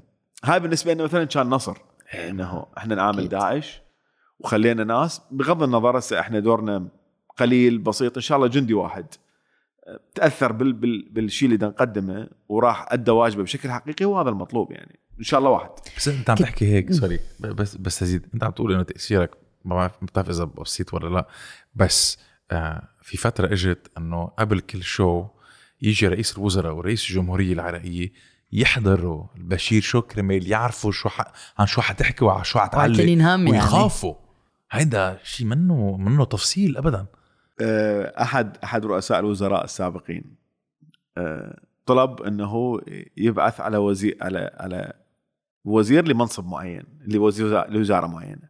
هاي 0.45 0.61
بالنسبة 0.61 0.95
لنا 0.95 1.05
مثلا 1.05 1.25
كان 1.25 1.47
نصر 1.49 1.77
إنه 2.15 2.67
إحنا 2.79 2.95
نعامل. 2.95 3.29
داعش 3.29 3.83
وخلينا 4.39 4.85
ناس 4.85 5.23
بغض 5.31 5.63
النظر 5.63 5.99
هسه 5.99 6.21
إحنا 6.21 6.39
دورنا 6.41 6.89
قليل 7.39 7.79
بسيط 7.79 8.17
إن 8.17 8.23
شاء 8.23 8.37
الله 8.37 8.49
جندي 8.49 8.75
واحد. 8.75 9.07
آه، 9.15 9.28
تأثر 10.15 10.53
بال 10.53 10.73
بال 10.73 11.09
بالشيء 11.11 11.49
اللي 11.53 11.67
نقدمه 11.67 12.29
وراح 12.49 12.87
أدى 12.89 13.11
واجبه 13.11 13.43
بشكل 13.43 13.71
حقيقي 13.71 14.05
وهذا 14.05 14.29
المطلوب 14.29 14.73
يعني. 14.73 14.99
إن 15.19 15.25
شاء 15.25 15.39
الله 15.41 15.51
واحد. 15.51 15.71
بس 15.97 16.09
أنت 16.09 16.31
عم 16.31 16.37
تحكي 16.37 16.75
هيك 16.75 16.93
sorry. 16.93 17.21
بس 17.41 17.77
بس 17.77 17.99
تزيد 17.99 18.27
أنت 18.35 18.45
عم 18.45 18.51
تقول 18.51 18.73
إنه 18.73 18.83
تأثيرك 18.83 19.31
ما 19.65 19.75
بعرف 19.75 19.93
ما 20.01 20.07
بتعرف 20.07 20.31
إذا 20.31 20.45
بسيط 20.45 20.95
ولا 20.95 21.15
لا. 21.15 21.29
بس 21.75 22.19
آه 22.51 22.89
في 23.03 23.17
فترة 23.17 23.53
إجت 23.53 23.91
إنه 23.99 24.25
قبل 24.25 24.61
كل 24.61 24.83
شو 24.83 25.27
يجي 25.83 26.09
رئيس 26.09 26.39
الوزراء 26.39 26.73
ورئيس 26.73 27.11
الجمهورية 27.11 27.53
العراقية 27.53 28.13
يحضروا 28.53 29.25
البشير 29.37 29.83
شو 29.83 30.03
كرمال 30.03 30.47
يعرفوا 30.47 30.93
شو 30.93 31.09
ح... 31.09 31.33
عن 31.59 31.67
شو 31.67 31.81
حتحكي 31.81 32.25
وعن 32.25 32.45
شو 32.45 32.59
حتعلق 32.59 33.01
يعني. 33.01 33.51
ويخافوا. 33.51 34.15
هيدا 34.71 35.19
شيء 35.25 35.47
منه 35.47 35.97
منه 35.97 36.25
تفصيل 36.25 36.77
ابدا. 36.77 37.07
أحد 37.61 38.57
أحد 38.65 38.87
رؤساء 38.87 39.19
الوزراء 39.19 39.65
السابقين. 39.65 40.25
آه، 41.19 41.61
طلب 41.87 42.23
إنه 42.23 42.81
يبعث 43.17 43.61
على 43.61 43.77
وزير 43.77 44.19
على 44.21 44.51
على 44.55 44.93
وزير 45.65 46.09
لمنصب 46.09 46.47
معين 46.47 46.85
لوزير 47.07 47.71
لوزارة 47.71 48.07
معينة. 48.07 48.49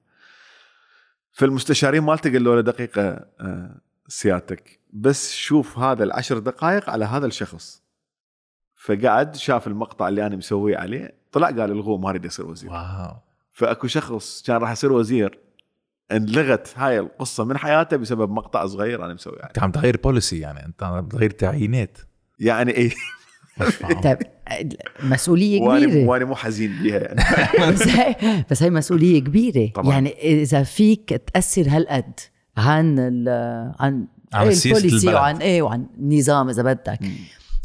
فالمستشارين 1.33 2.03
مالته 2.03 2.33
قالوا 2.33 2.55
له 2.55 2.61
دقيقة 2.61 3.27
آه، 3.41 3.81
سيادتك. 4.09 4.81
بس 4.93 5.33
شوف 5.33 5.79
هذا 5.79 6.05
العشر 6.05 6.39
دقائق 6.39 6.91
على 6.91 7.05
هذا 7.05 7.27
الشخص. 7.27 7.83
فقعد 8.75 9.37
شاف 9.37 9.67
المقطع 9.67 10.09
اللي 10.09 10.27
أنا 10.27 10.37
مسويه 10.37 10.77
عليه 10.77 11.15
طلع 11.33 11.47
قال 11.47 11.61
الغوه 11.61 11.99
ما 11.99 12.11
أريد 12.11 12.25
يصير 12.25 12.47
وزير. 12.47 12.71
واو. 12.71 13.17
فأكو 13.51 13.87
شخص 13.87 14.43
كان 14.43 14.57
راح 14.57 14.71
يصير 14.71 14.93
وزير 14.93 15.39
انلغت 16.13 16.69
هاي 16.77 16.99
القصة 16.99 17.45
من 17.45 17.57
حياته 17.59 17.97
بسبب 17.97 18.31
مقطع 18.31 18.67
صغير 18.67 19.05
أنا 19.05 19.15
مسوي 19.15 19.37
يعني. 19.37 19.49
أنت 19.49 19.59
عم 19.59 19.71
تغير 19.71 19.97
بوليسي 20.05 20.39
يعني 20.39 20.67
أنت 20.67 20.83
عم 20.83 21.09
تغير 21.09 21.31
تعيينات. 21.31 21.99
يعني 22.41 22.73
إيه. 22.73 22.91
طيب 24.05 24.19
مسؤولية 25.03 25.61
وأنا 25.61 25.87
كبيرة. 25.87 26.07
وأنا 26.09 26.25
مو 26.25 26.35
حزين 26.35 26.83
بيها 26.83 26.99
يعني. 26.99 27.23
بس 27.73 27.89
هي 27.89 28.45
بس 28.51 28.63
هي 28.63 28.71
مسؤولية 28.71 29.21
كبيرة. 29.21 29.73
طبعاً. 29.75 29.93
يعني 29.93 30.13
إذا 30.43 30.63
فيك 30.63 31.23
تأثر 31.35 31.69
هالقد 31.69 32.21
عن 32.57 32.99
ال 32.99 33.29
عن 33.81 34.07
عن 34.35 34.49
إيه 34.49 34.65
البوليسي. 34.67 35.15
وعن 35.15 35.37
إيه 35.37 35.63
وعن 35.63 35.87
النظام 35.99 36.49
إذا 36.49 36.63
بدك. 36.63 36.99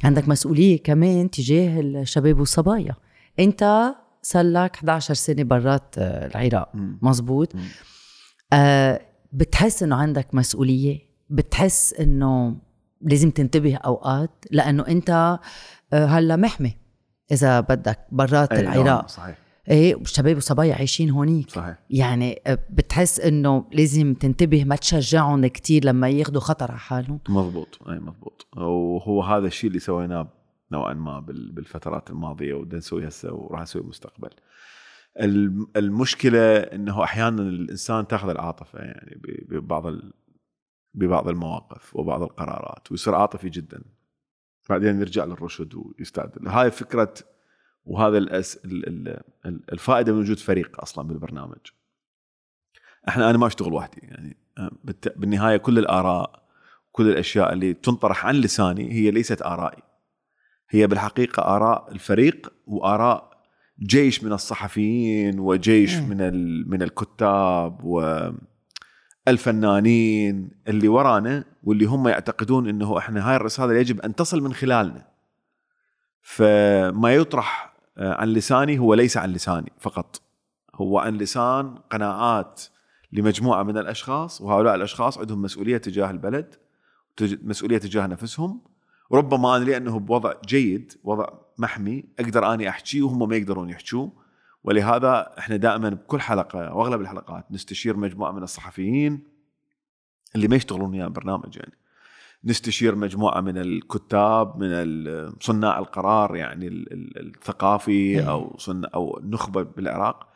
عندك 0.03 0.27
مسؤولية 0.27 0.83
كمان 0.83 1.29
تجاه 1.29 1.79
الشباب 1.81 2.39
والصبايا. 2.39 2.95
أنت 3.39 3.93
صار 4.21 4.43
لك 4.45 4.75
11 4.75 5.13
سنة 5.13 5.43
برات 5.43 5.95
آه، 5.97 6.27
العراق. 6.27 6.71
مزبوط. 7.01 7.55
مم. 7.55 7.61
آه 8.53 9.01
بتحس 9.33 9.83
إنه 9.83 9.95
عندك 9.95 10.35
مسؤولية؟ 10.35 10.99
بتحس 11.29 11.93
إنه 11.93 12.55
لازم 13.01 13.29
تنتبه 13.31 13.75
أوقات؟ 13.75 14.31
لأنه 14.51 14.87
أنت 14.87 15.39
آه، 15.93 16.05
هلأ 16.05 16.35
محمي 16.35 16.77
إذا 17.31 17.59
بدك 17.59 17.99
برات 18.11 18.51
أي 18.51 18.59
العراق. 18.59 18.85
نعم، 18.85 19.07
صحيح. 19.07 19.37
إيه 19.69 20.01
الشباب 20.01 20.35
والصبايا 20.35 20.75
عايشين 20.75 21.09
هونيك. 21.09 21.49
صحيح. 21.49 21.77
يعني 21.89 22.41
آه، 22.47 22.59
بتحس 22.69 23.19
إنه 23.19 23.65
لازم 23.71 24.13
تنتبه 24.13 24.63
ما 24.65 24.75
تشجعهم 24.75 25.47
كتير 25.47 25.85
لما 25.85 26.09
ياخذوا 26.09 26.41
خطر 26.41 26.71
على 26.71 26.79
حالهم. 26.79 27.19
مضبوط. 27.29 27.79
أي 27.89 27.99
مضبوط. 27.99 28.47
وهو 28.57 29.23
هذا 29.23 29.47
الشيء 29.47 29.67
اللي 29.67 29.79
سويناه 29.79 30.27
نوعا 30.71 30.93
ما 30.93 31.19
بال- 31.19 31.51
بالفترات 31.51 32.09
الماضية 32.09 32.53
وبدنا 32.53 32.77
نسوي 32.77 33.07
هسه 33.07 33.33
وراح 33.33 33.61
نسوي 33.61 33.81
بالمستقبل 33.81 34.27
الم- 34.27 34.37
المشكلة 35.77 36.57
إنه 36.57 37.03
أحيانا 37.03 37.41
الإنسان 37.41 38.07
تأخذ 38.07 38.29
العاطفة 38.29 38.79
يعني 38.79 39.21
ببعض. 39.49 39.93
ببعض 40.93 41.27
المواقف 41.27 41.95
وبعض 41.95 42.21
القرارات 42.21 42.91
ويصير 42.91 43.15
عاطفي 43.15 43.49
جدا 43.49 43.83
بعدين 44.69 44.99
يرجع 45.01 45.25
للرشد 45.25 45.73
ويستعدل 45.75 46.47
هاي 46.47 46.71
فكرة 46.71 47.13
وهذا 47.85 48.17
الأس... 48.17 48.65
ال... 48.65 48.87
ال... 48.87 49.21
ال- 49.45 49.71
الفائدة 49.73 50.13
من 50.13 50.19
وجود 50.19 50.37
فريق 50.37 50.81
أصلا 50.81 51.07
بالبرنامج 51.07 51.57
إحنا 53.07 53.29
أنا 53.29 53.37
ما 53.37 53.47
أشتغل 53.47 53.73
وحدي 53.73 53.99
يعني. 54.03 54.37
بالنهاية 55.15 55.57
كل 55.57 55.79
الآراء 55.79 56.43
كل 56.91 57.09
الأشياء 57.09 57.53
اللي 57.53 57.73
تنطرح 57.73 58.25
عن 58.25 58.35
لساني 58.35 58.91
هي 58.93 59.11
ليست 59.11 59.41
آرائي 59.41 59.83
هي 60.69 60.87
بالحقيقة 60.87 61.55
آراء 61.55 61.91
الفريق 61.91 62.53
وآراء 62.65 63.32
جيش 63.81 64.23
من 64.23 64.33
الصحفيين 64.33 65.39
وجيش. 65.39 65.95
من. 65.95 66.69
من 66.69 66.81
الكتاب 66.81 67.83
والفنانين 69.27 70.51
اللي 70.67 70.87
ورانا 70.87 71.43
واللي 71.63 71.85
هم 71.85 72.07
يعتقدون 72.07 72.69
إنه 72.69 72.97
إحنا 72.97 73.29
هاي 73.29 73.35
الرسالة 73.35 73.73
يجب 73.73 74.01
أن 74.01 74.15
تصل 74.15 74.41
من 74.41 74.53
خلالنا 74.53 75.07
فما 76.21 77.13
يطرح 77.15 77.73
آه، 77.97 78.13
عن 78.13 78.27
لساني 78.27 78.79
هو 78.79 78.93
ليس 78.93 79.17
عن 79.17 79.31
لساني 79.31 79.71
فقط 79.79 80.21
هو 80.75 80.99
عن 80.99 81.17
لسان 81.17 81.75
قناعات 81.75 82.61
لمجموعة 83.11 83.63
من 83.63 83.77
الأشخاص 83.77 84.41
وهؤلاء 84.41 84.75
الأشخاص 84.75 85.17
عندهم 85.17 85.41
مسؤولية 85.41 85.77
تجاه 85.77 86.11
البلد 86.11 86.55
مسؤولية 87.21 87.77
تجاه 87.77 88.07
نفسهم 88.07 88.61
ربما 89.11 89.57
أنا 89.57 89.63
لأنه 89.65 89.99
بوضع 89.99 90.33
جيد 90.47 90.93
وضع 91.03 91.27
محمي 91.57 92.03
أقدر 92.19 92.53
أني 92.53 92.69
احكيه 92.69 93.01
وهم 93.01 93.29
ما 93.29 93.35
يقدرون 93.35 93.69
يحكوه 93.69 94.11
ولهذا 94.63 95.33
إحنا 95.39 95.55
دائما 95.55 95.89
بكل 95.89 96.19
حلقة 96.19 96.73
وأغلب 96.75 97.01
الحلقات 97.01 97.45
نستشير 97.51 97.97
مجموعة 97.97 98.31
من 98.31 98.43
الصحفيين 98.43 99.23
اللي 100.35 100.47
ما 100.47 100.55
يشتغلون 100.55 100.89
ويا 100.91 101.05
البرنامج 101.05 101.55
يعني. 101.57 101.73
نستشير 102.45 102.95
مجموعة 102.95 103.41
من 103.41 103.57
الكتاب 103.57 104.57
من 104.63 105.33
صناع 105.39 105.79
القرار 105.79 106.35
يعني 106.35 106.67
ال- 106.67 106.93
ال- 106.93 107.35
الثقافي 107.35 107.91
إيه. 107.91 108.29
أو 108.31 108.55
صنع 108.57 108.89
أو 108.95 109.17
النخبة 109.19 109.63
بالعراق. 109.63 110.29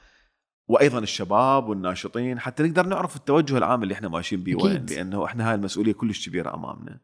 وأيضا 0.67 0.99
الشباب 0.99 1.67
والناشطين 1.69 2.39
حتى 2.39 2.63
نقدر 2.63 2.85
نعرف 2.85 3.15
التوجه 3.15 3.57
العام 3.57 3.83
اللي 3.83 3.93
إحنا 3.93 4.07
ماشيين 4.09 4.43
به 4.43 4.55
وين. 4.63 4.85
لأنه 4.85 5.25
إحنا 5.25 5.49
هاي 5.49 5.55
المسؤولية 5.55 5.93
كلش 5.93 6.29
كبيرة 6.29 6.53
أمامنا. 6.55 6.99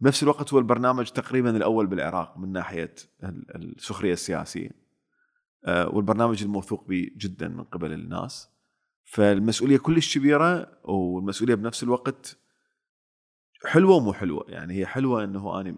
بنفس 0.00 0.22
الوقت 0.22 0.52
هو 0.52 0.58
البرنامج 0.58 1.06
تقريبا 1.10 1.56
الأول 1.56 1.86
بالعراق 1.86 2.38
من 2.38 2.52
ناحية 2.52 2.94
ال- 3.24 3.74
السخرية 3.76 4.12
السياسية. 4.12 4.70
آه، 5.64 5.88
والبرنامج 5.88 6.42
الموثوق 6.42 6.88
به 6.88 7.10
جدا 7.16 7.48
من 7.48 7.64
قبل 7.64 7.92
الناس. 7.92 8.50
فالمسؤولية 9.04 9.78
كلش 9.78 10.18
كبيرة 10.18 10.78
والمسؤولية 10.84 11.54
بنفس 11.54 11.82
الوقت 11.82 12.38
حلوة 13.66 13.96
ومو 13.96 14.12
حلوة. 14.12 14.44
يعني 14.48 14.74
هي 14.74 14.86
حلوة 14.86 15.24
إنه 15.24 15.60
انا 15.60 15.76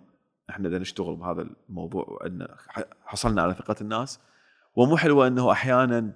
إحنا 0.50 0.68
بدنا 0.68 0.78
نشتغل 0.80 1.16
بهذا 1.16 1.42
الموضوع 1.68 2.04
وإن 2.08 2.46
حصلنا 3.04 3.42
على 3.42 3.54
ثقة 3.54 3.76
الناس 3.80 4.20
ومو 4.76 4.96
حلوة 4.96 5.26
إنه 5.26 5.52
أحيانا 5.52 6.12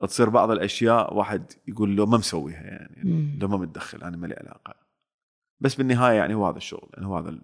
تصير 0.00 0.28
بعض 0.28 0.50
الأشياء 0.50 1.14
واحد 1.14 1.52
يقول 1.68 1.96
له 1.96 2.06
ما 2.06 2.18
مسويها 2.18 2.60
يعني. 2.62 3.02
لو 3.40 3.48
ما 3.48 3.56
متدخل 3.56 4.02
أنا 4.02 4.16
ما 4.16 4.26
لي 4.26 4.34
علاقة. 4.34 4.74
بس 5.60 5.74
بالنهاية 5.74 6.16
يعني 6.16 6.34
هو 6.34 6.48
هذا 6.48 6.56
الشغل 6.56 6.88
يعني 6.94 7.06
هو 7.06 7.18
هذا 7.18 7.28
ال- 7.28 7.42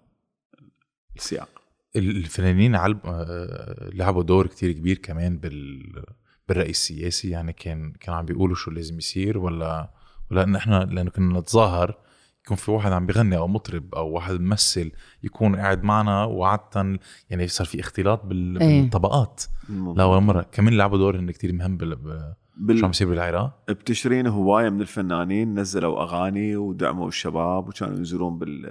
السياق. 1.15 1.49
الفنانين 1.95 2.75
علب... 2.75 2.99
آه، 3.05 3.89
لعبوا 3.93 4.23
دور 4.23 4.47
كتير 4.47 4.71
كبير 4.71 4.97
كمان 4.97 5.37
بال 5.37 6.03
بالرأي 6.47 6.69
السياسي. 6.69 7.29
يعني 7.29 7.53
كان 7.53 7.91
كانوا 7.99 8.19
عم 8.19 8.25
بيقولوا 8.25 8.55
شو 8.55 8.71
لازم 8.71 8.97
يصير 8.97 9.37
ولا 9.37 9.89
ولا 10.31 10.43
ان 10.43 10.55
إحنا 10.55 10.83
لأنه 10.91 11.09
كنا 11.09 11.39
نتظاهر 11.39 11.97
يكون 12.45 12.57
في 12.57 12.71
واحد 12.71 12.91
عم 12.91 13.05
بيغني 13.05 13.37
أو 13.37 13.47
مطرب 13.47 13.95
أو 13.95 14.09
واحد 14.09 14.39
ممثل 14.39 14.91
يكون 15.23 15.55
قاعد 15.55 15.83
معنا 15.83 16.23
وعادة 16.23 16.99
يعني 17.29 17.47
صار 17.47 17.67
في 17.67 17.79
اختلاط 17.79 18.25
بال... 18.25 18.61
إيه. 18.61 18.81
بالطبقات. 18.81 19.43
لاول 19.69 20.21
مرة. 20.21 20.41
كمان 20.51 20.73
لعبوا 20.77 20.97
دور 20.97 21.19
هن 21.19 21.31
كتير 21.31 21.53
مهم 21.53 21.77
بال... 21.77 22.33
بال... 22.57 22.79
شو 22.79 22.85
عم 22.85 22.89
يصير 22.91 23.09
بالعراق؟ 23.09 23.63
بتشرين 23.69 24.27
هواية 24.27 24.69
من 24.69 24.81
الفنانين 24.81 25.59
نزلوا 25.59 26.01
أغاني 26.03 26.55
ودعموا 26.57 27.07
الشباب 27.07 27.67
وكانوا 27.67 27.97
ينزلون 27.97 28.37
بال 28.39 28.65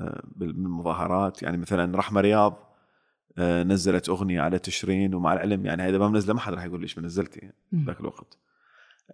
آه، 0.00 0.22
بالمظاهرات 0.36 1.42
يعني 1.42 1.56
مثلا 1.56 1.98
رحمة 1.98 2.20
رياض 2.20 2.76
آه، 3.38 3.62
نزلت 3.62 4.08
أغنية 4.08 4.40
على 4.40 4.58
تشرين 4.58 5.14
ومع 5.14 5.32
العلم 5.32 5.66
يعني 5.66 5.82
هذا 5.82 5.98
ما 5.98 6.08
منزله 6.08 6.34
ما 6.34 6.40
حد 6.40 6.52
راح 6.54 6.64
يقول 6.64 6.80
ليش 6.80 6.98
ما 6.98 7.04
نزلتي 7.04 7.40
يعني. 7.40 7.54
ذاك 7.86 8.00
الوقت. 8.00 8.38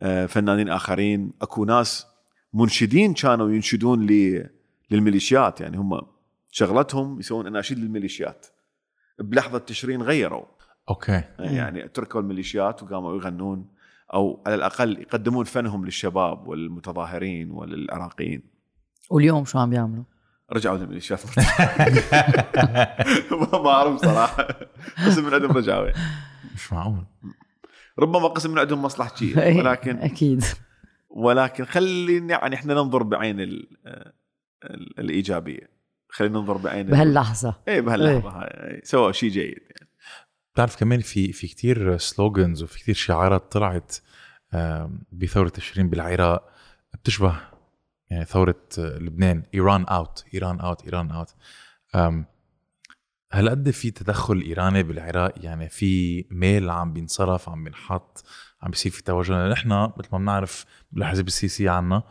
آه، 0.03 0.27
فنانين 0.27 0.69
آخرين. 0.69 1.31
أكو 1.43 1.65
ناس 1.65 2.07
منشدين 2.55 3.15
كانوا 3.15 3.51
ينشدون 3.51 4.07
ل- 4.07 4.51
للميليشيات. 4.91 5.61
يعني 5.61 5.77
هم 5.77 6.01
شغلتهم 6.51 7.21
يسوون 7.21 7.47
أناشيد 7.47 7.79
للميليشيات. 7.79 8.47
بلحظة 9.19 9.59
تشرين 9.59 10.03
غيروا. 10.03 10.45
أوكي. 10.89 11.23
يعني 11.39 11.89
تركوا 11.89 12.21
الميليشيات 12.21 12.83
وقاموا 12.83 13.15
يغنون. 13.17 13.67
أو 14.15 14.43
على 14.47 14.55
الأقل 14.55 14.99
يقدمون 15.01 15.45
فنهم 15.45 15.85
للشباب 15.85 16.49
والمتظاهرين 16.49 17.51
وللعراقيين 17.51 18.43
واليوم 19.11 19.45
شو 19.45 19.59
عم 19.59 19.71
بيعملوا؟ 19.71 20.05
رجعوا 20.53 20.79
للميليشيات 20.79 21.21
ما 23.31 23.59
ما 23.63 23.71
اعرف 23.71 24.01
صراحة. 24.01 24.49
قسم 25.07 25.25
من 25.27 25.35
عندهم 25.35 25.51
رجعوا 25.53 25.87
يعني. 25.87 25.99
مش 26.55 26.73
معقول. 26.73 27.05
ربما 27.99 28.29
قسم 28.29 28.51
من 28.51 28.59
عندهم 28.59 28.83
مصلحتي 28.83 29.35
ولكن 29.59 29.97
أكيد. 29.99 30.45
ولكن 31.11 31.65
خلينا 31.65 32.31
يعني 32.41 32.55
إحنا 32.55 32.75
ننظر 32.75 33.03
بعين 33.03 33.41
ال 33.41 33.67
ال 34.65 34.99
الإيجابية. 35.01 35.71
خلينا 36.09 36.39
ننظر 36.39 36.57
بعين 36.57 36.87
ال- 36.87 36.91
بهاللحظة. 36.91 37.55
إيه. 37.69 37.81
بهاللحظه 37.81 38.31
هاي 38.31 38.81
سووا 38.85 39.13
شيء 39.13 39.31
جيد 39.31 39.59
يعني. 39.71 39.86
بتعرف 40.57 40.77
كمان 40.77 41.01
في 41.01 41.33
في 41.33 41.47
كتير 41.49 41.97
slogans 41.99 42.63
وفي 42.63 42.79
كتير 42.79 42.95
شعارات 42.95 43.53
طلعت 43.53 43.97
آم، 44.55 45.03
بثورة 45.13 45.49
تشرين 45.49 45.91
بالعراق 45.91 46.49
بتشبه 46.95 47.37
يعني 48.11 48.25
ثورة 48.25 48.61
آه، 48.79 48.99
لبنان 48.99 49.43
ايران 49.55 49.85
out 49.85 50.25
ايران 50.35 50.61
out 50.61 50.85
ايران 50.85 51.11
out 51.11 51.35
هالقد 53.33 53.71
في 53.71 53.91
تدخل 53.91 54.41
إيراني 54.41 54.83
بالعراق؟ 54.83 55.33
يعني 55.37 55.69
في 55.69 56.25
ميل 56.31 56.71
عم 56.71 56.93
بينصرف 56.93 57.49
عم 57.49 57.65
بينحط 57.65 58.25
عم 58.63 58.71
بيصير 58.71 58.93
في 58.93 59.03
توجه. 59.03 59.49
نحن 59.49 59.69
مثل 59.73 60.09
ما 60.13 60.19
بنعرف 60.19 60.65
بالاحزاب 60.93 61.27
السياسيه 61.27 61.71
عنا 61.71 62.03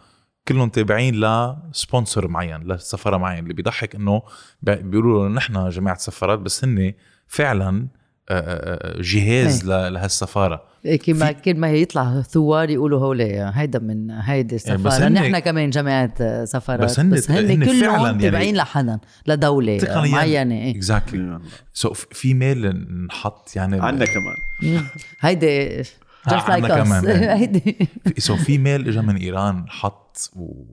كلهم 0.48 0.70
تابعين 0.70 1.16
ل 1.26 1.38
sponsor 1.38 2.28
معين 2.28 2.64
لسفارة 2.72 3.18
معين 3.18 3.44
اللي 3.44 3.54
بيضحك 3.54 3.96
إنه 3.96 4.22
بي- 4.62 4.76
بيقولوا 4.76 5.30
نحن 5.30 5.70
جماعة 5.70 5.98
سفارات 5.98 6.40
بس 6.40 6.64
هن 6.64 6.94
فعلا 7.28 7.88
جهاز 9.02 9.66
ل- 9.70 9.94
لهالسفارة. 9.94 10.64
إيه 10.86 11.00
كما 11.00 11.32
كل 11.32 11.54
ما 11.56 11.72
يطلع 11.72 12.22
ثوار 12.22 12.70
يقولوا 12.70 13.00
هولي 13.00 13.52
هيدا 13.56 13.80
من 13.80 14.12
هيدي 14.12 14.56
يعني 14.66 14.84
بس 14.84 14.94
سفاره 14.94 15.08
هن- 15.08 15.14
نحن 15.14 15.40
كمان 15.40 15.70
جماعة 15.70 16.46
سفارات 16.46 16.84
بس 16.84 17.00
هن- 17.00 17.10
بس 17.10 17.32
هن, 17.32 17.52
هن 17.52 17.66
كلهم 17.66 17.82
فعلاً 17.82 18.06
يعني 18.10 18.22
تابعين 18.24 18.56
لحدا 18.56 19.00
لدولة 19.28 19.78
تقنياً. 19.78 20.12
معينة 20.12 20.56
إيه. 20.56 20.72
exactly 20.72 21.40
so 21.74 21.94
في 21.94 22.34
ميل 22.34 22.68
نحط 23.08 23.56
يعني 23.56 23.82
عندنا 23.82 24.06
كمان. 24.06 24.84
هيدي 25.20 25.84
عنا 26.28 26.68
US. 26.68 26.84
كمان، 26.84 27.06
إيه. 27.08 27.34
هيدي. 27.40 27.90
so 28.18 28.36
في 28.36 28.58
ميل 28.58 28.88
اجى 28.88 29.02
من 29.02 29.16
إيران 29.16 29.70
حط 29.70 30.18
و... 30.36 30.64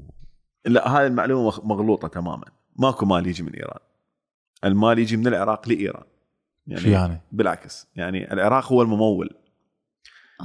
لا 0.67 0.89
هاي 0.99 1.07
المعلومة 1.07 1.45
مغ- 1.51 1.65
مغلوطة 1.65 2.09
تماما. 2.09 2.45
ماكو 2.79 3.07
مال 3.07 3.27
يجي 3.27 3.43
من 3.43 3.53
إيران. 3.55 3.79
المال 4.65 4.99
يجي 4.99 5.17
من 5.17 5.27
العراق 5.27 5.69
لإيران. 5.69 6.03
شو 6.77 6.89
يعني؟ 6.89 7.21
بالعكس 7.33 7.89
يعني 7.97 8.33
العراق 8.33 8.73
هو 8.73 8.83
الممول 8.83 9.31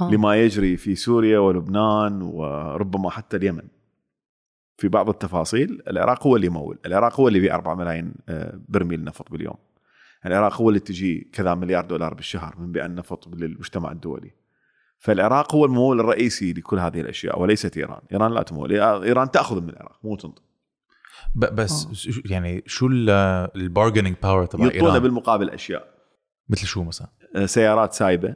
آه. 0.00 0.10
لما 0.10 0.36
يجري 0.36 0.76
في 0.76 0.94
سوريا 0.94 1.38
ولبنان 1.38 2.22
وربما 2.22 3.10
حتى 3.10 3.36
اليمن 3.36 3.62
في 4.76 4.88
بعض 4.88 5.08
التفاصيل 5.08 5.82
العراق 5.88 6.26
هو 6.26 6.36
اللي 6.36 6.46
يمول 6.46 6.78
العراق 6.86 7.20
هو 7.20 7.28
اللي 7.28 7.38
يبيع 7.38 7.54
4 7.54 7.74
ملايين 7.74 8.14
آه، 8.28 8.60
برميل 8.68 9.04
نفط 9.04 9.30
باليوم 9.30 9.56
العراق 10.26 10.54
هو 10.60 10.68
اللي 10.68 10.80
تجي 10.80 11.30
كذا 11.32 11.54
مليار 11.54 11.84
دولار 11.84 12.14
بالشهر 12.14 12.54
من 12.58 12.72
بيع 12.72 12.86
النفط 12.86 13.28
للمجتمع 13.34 13.92
الدولي 13.92 14.30
فالعراق 14.98 15.54
هو 15.54 15.64
الممول 15.64 16.00
الرئيسي 16.00 16.52
لكل 16.52 16.78
هذه 16.78 17.00
الأشياء 17.00 17.40
وليست 17.40 17.76
إيران 17.76 18.00
إيران 18.12 18.32
لا 18.32 18.42
تمول 18.42 18.72
ايران 18.80 19.30
تأخذ 19.30 19.60
من 19.62 19.68
العراق 19.68 19.98
مو 20.04 20.16
تنطي. 20.16 20.42
بس. 21.34 21.88
شو- 21.92 22.20
يعني 22.24 22.62
شو 22.66 22.86
ال 22.86 22.98
bargaining 22.98 24.16
power 24.22 24.46
تبع 24.46 24.64
يعطونا 24.64 24.82
إيران 24.84 24.98
بالمقابل 25.02 25.50
أشياء 25.50 25.97
مثل 26.48 26.66
شو 26.66 26.82
مثلا؟ 26.84 27.08
آه، 27.36 27.46
سيارات 27.46 27.92
سايبة 27.92 28.34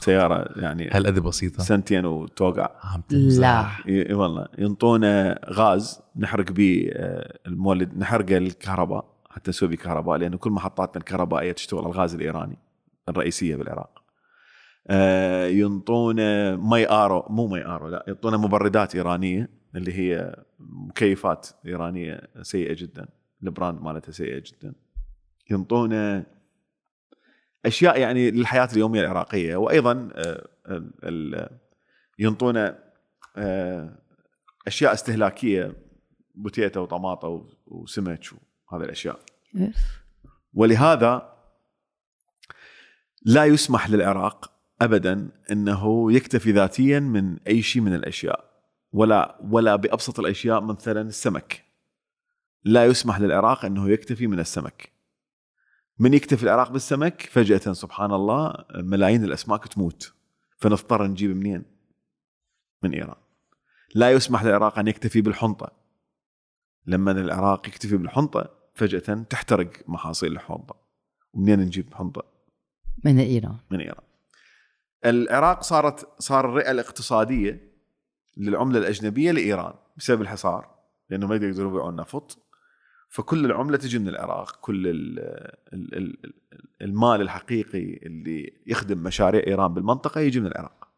سيارة 0.00 0.60
يعني 0.60 0.88
هالقد 0.90 1.18
بسيطة 1.18 1.62
سنتين 1.62 2.06
وتوقع 2.06 2.70
عم 2.84 3.02
لا 3.10 3.18
تمزح 3.18 3.86
ي- 3.86 4.08
إي 4.08 4.14
والله 4.14 4.46
ينطونا 4.58 5.40
غاز 5.50 6.00
نحرق 6.16 6.52
به 6.52 6.90
آه، 6.92 7.38
المولد 7.46 7.98
نحرقه 7.98 8.36
الكهرباء 8.36 9.20
حتى 9.30 9.50
نسوي 9.50 9.68
به 9.68 9.76
كهرباء 9.76 10.18
لأنه 10.18 10.36
كل 10.36 10.50
محطاتنا 10.50 10.96
الكهربائية 10.96 11.52
تشتغل 11.52 11.86
الغاز 11.86 12.14
الإيراني 12.14 12.58
الرئيسية 13.08 13.56
بالعراق. 13.56 14.02
آه، 14.88 15.46
ينطونا 15.46 16.56
مي 16.56 16.88
آرو 16.90 17.26
مو 17.30 17.46
مي 17.46 17.64
آرو 17.66 17.88
لا 17.88 18.04
ينطونا 18.08 18.36
مبردات 18.36 18.94
إيرانية 18.94 19.50
اللي 19.76 19.92
هي 19.92 20.36
مكيفات 20.58 21.46
إيرانية 21.66 22.20
سيئة 22.42 22.74
جدا 22.74 23.08
ال 23.42 23.48
brand 23.48 23.80
مالتها 23.82 24.12
سيئة 24.12 24.42
جدا. 24.46 24.72
ينطونا 25.50 26.26
أشياء 27.66 28.00
يعني 28.00 28.30
للحياة 28.30 28.68
اليومية 28.72 29.00
العراقية. 29.00 29.56
وأيضا 29.56 30.08
آه، 30.14 30.48
ال- 31.04 31.58
ينطونا 32.18 32.78
آه، 33.36 33.98
أشياء 34.66 34.92
استهلاكية 34.92 35.72
بوتيتا 36.34 36.80
وطماطه 36.80 37.46
وسمك 37.66 38.24
وهذه 38.72 38.84
الأشياء. 38.84 39.20
ولهذا 40.54 41.32
لا 43.22 43.44
يسمح 43.44 43.90
للعراق 43.90 44.52
ابدا 44.82 45.30
إنه 45.50 46.12
يكتفي 46.12 46.52
ذاتيا 46.52 47.00
من 47.00 47.38
أي 47.46 47.62
شيء 47.62 47.82
من 47.82 47.94
الأشياء. 47.94 48.50
ولا 48.92 49.38
ولا 49.50 49.76
بأبسط 49.76 50.20
الأشياء 50.20 50.60
مثلا 50.60 51.00
السمك. 51.00 51.64
لا 52.64 52.84
يسمح 52.86 53.20
للعراق 53.20 53.64
إنه 53.64 53.90
يكتفي 53.90 54.26
من 54.26 54.40
السمك. 54.40 54.92
من 56.00 56.14
يكتفي 56.14 56.42
العراق 56.42 56.70
بالسمك 56.70 57.22
فجأة 57.22 57.72
سبحان 57.72 58.12
الله 58.12 58.64
ملايين 58.74 59.24
الاسماك 59.24 59.68
تموت 59.68 60.12
فنضطر 60.56 61.06
نجيب 61.06 61.36
منين؟ 61.36 61.64
من 62.82 62.94
إيران 62.94 63.16
لا 63.94 64.10
يسمح 64.10 64.44
للعراق 64.44 64.78
أن 64.78 64.88
يكتفي 64.88 65.20
بالحنطة 65.20 65.72
لما 66.86 67.10
العراق 67.10 67.68
يكتفي 67.68 67.96
بالحنطة 67.96 68.50
فجأة 68.74 69.22
تحترق 69.22 69.70
محاصيل 69.86 70.32
الحنطة 70.32 70.76
ومنين 71.32 71.60
نجيب 71.60 71.94
حنطة؟ 71.94 72.24
من 73.04 73.18
إيران 73.18 73.56
من 73.70 73.80
إيران. 73.80 74.04
العراق 75.04 75.62
صارت 75.62 76.22
صار 76.22 76.48
الرئة 76.48 76.70
الاقتصادية 76.70 77.70
للعملة 78.36 78.78
الأجنبية 78.78 79.32
لإيران 79.32 79.74
بسبب 79.96 80.22
الحصار 80.22 80.74
لأنه 81.10 81.26
ما 81.26 81.34
يقدروا 81.34 81.70
يبيعون 81.70 81.96
نفط 81.96 82.49
فكل 83.12 83.44
العملة 83.44 83.76
تجي 83.76 83.98
من 83.98 84.08
العراق 84.08 84.56
كل 84.60 84.86
ال 84.86 85.18
ال 85.72 85.94
ال 85.96 86.32
المال 86.82 87.20
الحقيقي 87.20 87.96
اللي 88.06 88.52
يخدم 88.66 88.98
مشاريع 89.02 89.42
إيران 89.46 89.74
بالمنطقة 89.74 90.20
يجي 90.20 90.40
من 90.40 90.46
العراق. 90.46 90.88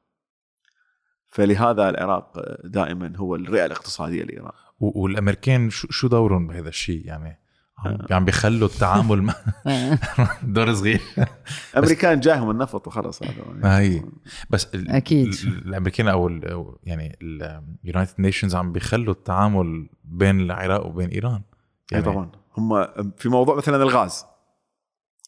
فلهذا 1.29 1.89
العراق 1.91 2.33
دائما 2.65 3.13
هو 3.17 3.35
الرئة 3.37 3.67
الاقتصادية 3.67 4.23
لإيران. 4.23 4.53
و- 4.81 5.03
والأمريكان 5.03 5.71
شو 5.71 5.89
شو 5.91 6.09
دورهم 6.09 6.47
بهذا 6.47 6.69
الشيء 6.69 7.07
يعني 7.07 7.39
عم, 7.79 7.93
آه. 7.93 8.07
عم 8.15 8.25
بيخلوا 8.25 8.69
التعامل 8.69 9.23
مع 9.23 9.35
دور 10.43 10.75
صغير 10.75 11.01
أمريكان 11.79 12.21
جاهم 12.21 12.51
النفط 12.51 12.87
وخلص 12.87 13.23
هذا 13.23 13.35
ما 13.55 13.79
هي. 13.79 14.03
بس 14.51 14.75
ال- 14.75 14.89
أكيد. 14.91 15.27
ال- 15.29 15.69
الأمريكان 15.69 16.09
أو 16.09 16.29
ال- 16.29 16.75
يعني 16.85 17.19
ال 17.23 17.36
United 17.36 18.15
Nations 18.19 18.55
عم 18.55 18.73
بيخلوا 18.73 19.15
التعامل 19.15 19.89
بين 20.05 20.41
العراق 20.41 20.87
وبين 20.87 21.09
إيران 21.09 21.43
اي 21.95 22.03
طبعا. 22.03 22.31
هم 22.57 22.85
في 23.17 23.29
موضوع 23.29 23.57
مثلا 23.57 23.83
الغاز. 23.83 24.25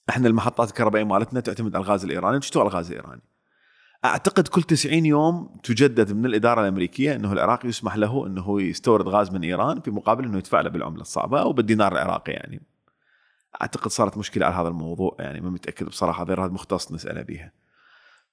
إحنا 0.09 0.29
المحطات 0.29 0.69
الكهربائية 0.69 1.05
مالتنا 1.05 1.41
تعتمد 1.41 1.77
على 1.77 1.85
الغاز 1.85 2.05
الإيراني. 2.05 2.37
وتشتغل 2.37 2.63
على 2.63 2.71
الغاز 2.71 2.91
الإيراني. 2.91 3.23
أعتقد 4.05 4.49
كل 4.49 4.63
90 4.63 5.07
يوم 5.07 5.61
تجدد 5.63 6.13
من 6.13 6.27
الإدارة 6.27 6.61
الأمريكية 6.61 7.15
إنه 7.15 7.33
العراق 7.33 7.67
يسمح 7.67 7.97
له 7.97 8.27
إنه 8.27 8.63
يستورد 8.63 9.09
غاز 9.09 9.31
من 9.31 9.45
إيران 9.45 9.81
في 9.81 9.91
مقابل 9.91 10.25
إنه 10.25 10.39
يدفع 10.39 10.61
له 10.61 10.71
بالعملة 10.71 11.01
الصعبة 11.01 11.41
أو 11.41 11.53
بالدينار 11.53 11.93
العراقي 11.93 12.33
يعني. 12.33 12.63
أعتقد 13.63 13.91
صارت 13.91 14.19
مشكلة 14.19 14.47
على 14.47 14.55
هذا 14.55 14.69
الموضوع 14.69 15.17
يعني 15.19 15.41
ما 15.41 15.51
متأكد 15.51 15.87
بصراحة 15.87 16.25
هذا 16.25 16.35
هذا 16.35 16.53
مختص 16.53 16.93
نسأله 16.93 17.23
بها 17.23 17.53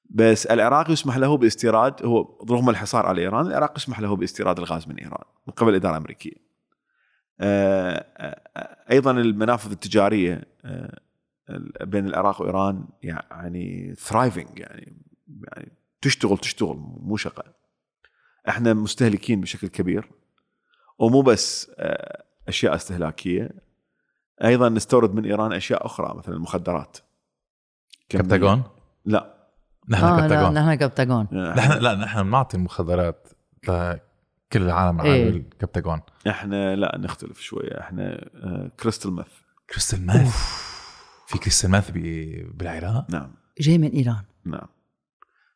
بس 0.10 0.46
العراق 0.46 0.92
يسمح 0.92 1.18
له 1.18 1.38
باستيراد 1.38 2.06
هو 2.06 2.46
رغم 2.50 2.70
الحصار 2.70 3.06
على 3.06 3.22
إيران 3.22 3.48
العراق 3.48 3.78
يسمح 3.78 4.00
له 4.00 4.16
باستيراد 4.16 4.58
الغاز 4.58 4.88
من 4.88 4.96
إيران 4.96 5.24
من 5.48 5.54
قبل 5.54 5.70
الإدارة 5.70 5.92
الأمريكية. 5.92 6.51
أيضا 8.92 9.12
المنافذ 9.12 9.72
التجارية 9.72 10.44
آه، 10.66 11.00
بين 11.82 12.08
العراق 12.08 12.42
وإيران 12.42 12.86
يعني 13.04 13.96
ثرايفنج 13.98 14.60
يعني 14.60 14.98
يعني 15.44 15.72
تشتغل 16.02 16.38
تشتغل 16.38 16.76
مو 16.78 17.18
شقه 17.18 17.44
إحنا 18.50 18.74
مستهلكين 18.74 19.42
بشكل 19.42 19.68
كبير 19.68 20.12
ومو 21.00 21.22
بس 21.22 21.72
آه، 21.78 22.24
أشياء 22.48 22.76
استهلاكية 22.76 23.50
أيضا 24.44 24.70
نستورد 24.70 25.14
من 25.14 25.26
إيران 25.26 25.54
أشياء 25.54 25.86
أخرى 25.86 26.14
مثلا 26.18 26.36
المخدرات. 26.36 26.98
كبتاجون 28.10 28.64
لا. 29.06 29.42
نحن 29.90 30.04
آه 30.04 30.16
لا 30.16 30.22
كبتاجون 30.22 30.54
نحن 30.54 30.76
كبتاجون 30.76 31.28
نحن 31.32 31.80
لا 31.80 31.96
نحن 31.96 32.24
بنعطي 32.24 32.58
المخدرات 32.58 33.28
لكل 34.52 34.62
العالم 34.66 35.02
إيه. 35.02 35.12
على 35.12 35.30
الكبتاجون. 35.30 36.02
إحنا 36.28 36.76
لا 36.76 36.98
نختلف 36.98 37.40
شوية. 37.40 37.80
إحنا 37.80 38.30
crystal 38.80 39.14
meth 39.14 39.28
crystal 39.70 40.06
meth 40.06 40.36
في 41.28 41.38
crystal 41.38 41.70
meth 41.72 41.92
بي- 41.92 42.44
بالعراق؟ 42.44 43.12
نعم. 43.12 43.32
جاي 43.60 43.78
من 43.78 43.90
إيران. 43.92 44.24
نعم. 44.46 44.68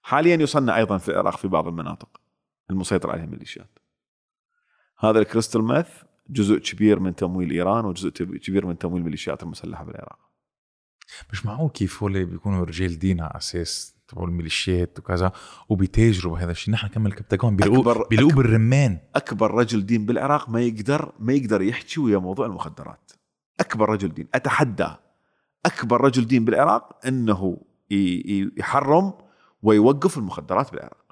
حاليا 0.01 0.35
يصنع 0.35 0.77
أيضا 0.77 0.97
في 0.97 1.09
العراق 1.09 1.37
في 1.37 1.47
بعض 1.47 1.67
المناطق 1.67 2.21
المسيطر 2.69 3.11
عليها 3.11 3.23
الميليشيات 3.23 3.79
هذا 4.99 5.19
ال 5.19 5.25
crystal 5.25 5.63
meth 5.63 6.03
جزء 6.29 6.57
كبير 6.57 6.99
من 6.99 7.15
تمويل 7.15 7.51
إيران 7.51 7.85
وجزء 7.85 8.09
كبير 8.09 8.65
من 8.65 8.77
تمويل 8.77 8.97
الميليشيات 8.99 9.43
المسلحة 9.43 9.83
بالعراق. 9.83 10.19
مش 11.31 11.45
معقول 11.45 11.69
كيف 11.69 12.03
هول 12.03 12.25
بيكونوا 12.25 12.65
رجال 12.65 12.99
دين 12.99 13.21
على 13.21 13.37
أساس 13.37 13.94
تبع 14.07 14.23
الميليشيات 14.23 14.99
وكذا 14.99 15.31
وبيتاجروا 15.69 16.35
بهذا 16.37 16.51
الشيء. 16.51 16.73
نحن 16.73 16.87
كمان 16.87 17.07
الكبتاجون 17.07 17.55
بيلاقوه 17.55 18.07
بيلاقوه 18.09 18.33
بالرمان. 18.33 18.99
أكبر 19.15 19.51
رجل 19.51 19.85
دين 19.85 20.05
بالعراق 20.05 20.49
ما 20.49 20.61
يقدر 20.61 21.11
ما 21.19 21.33
يقدر 21.33 21.61
يحكي 21.61 21.99
ويا 21.99 22.17
موضوع 22.17 22.45
المخدرات. 22.45 23.11
أكبر 23.59 23.89
رجل 23.89 24.09
دين. 24.13 24.27
أتحدى. 24.35 24.87
أكبر 25.65 26.01
رجل 26.01 26.27
دين 26.27 26.45
بالعراق 26.45 27.07
إنه 27.07 27.57
يحرم 28.57 29.13
ويوقف 29.61 30.17
المخدرات 30.17 30.71
بالعراق. 30.71 31.05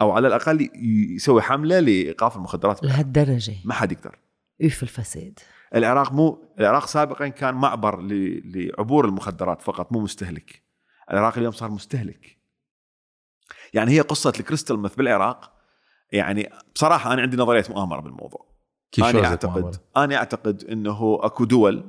أو 0.00 0.10
على 0.10 0.28
الأقل 0.28 0.60
ي- 0.62 0.70
يسوي 1.14 1.42
حملة 1.42 1.80
لإيقاف 1.80 2.36
المخدرات. 2.36 2.84
لهالدرجة. 2.84 3.54
ما 3.64 3.74
حد 3.74 3.92
يقدر. 3.92 4.18
اوف 4.62 4.82
الفساد. 4.82 5.38
العراق 5.74 6.12
مو 6.12 6.54
العراق 6.60 6.86
سابقا 6.86 7.28
كان 7.28 7.54
معبر 7.54 8.02
ل... 8.02 8.42
لعبور 8.44 9.04
المخدرات 9.04 9.62
فقط 9.62 9.92
مو 9.92 10.00
مستهلك. 10.00 10.67
العراق 11.10 11.38
اليوم 11.38 11.52
صار 11.52 11.70
مستهلك. 11.70 12.38
يعني 13.74 13.90
هي 13.90 14.00
قصة 14.00 14.32
الكريستال 14.40 14.78
مث 14.78 14.94
بالعراق 14.94 15.52
يعني 16.12 16.50
بصراحة 16.74 17.12
أنا 17.12 17.22
عندي 17.22 17.36
نظرية 17.36 17.64
مؤامرة 17.70 18.00
بالموضوع. 18.00 18.46
كيف 18.92 19.04
شو 19.04 19.18
أنا 19.18 19.28
أعتقد 19.28 19.62
معبر؟ 19.62 19.76
أنا 19.96 20.16
أعتقد 20.16 20.64
إنه 20.64 21.18
أكو 21.22 21.44
دول 21.44 21.84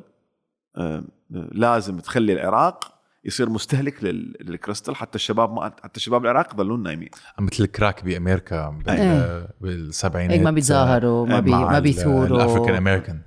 آه، 0.75 1.03
لازم 1.29 1.99
تخلي 1.99 2.33
العراق 2.33 2.99
يصير 3.25 3.49
مستهلك 3.49 4.03
لل- 4.03 4.35
للكريستال 4.41 4.95
حتى 4.95 5.15
الشباب 5.15 5.53
ما 5.53 5.63
حتى 5.63 5.97
الشباب 5.97 6.25
العراق 6.25 6.53
يضلون 6.53 6.83
نايمين. 6.83 7.09
مثل 7.39 7.63
ال 7.63 7.70
crack 7.70 8.03
بأمريكا 8.03 8.69
بال... 8.69 9.47
بالسبعينات 9.61 10.37
هيك 10.37 10.45
ما 10.45 10.51
بيتظاهروا 10.51 11.25
ما, 11.27 11.39
بي... 11.39 11.51
ما 11.51 11.57
ال 11.57 11.60
African 11.60 11.83
بيثوروا. 11.83 12.77
أمريكان. 12.77 13.21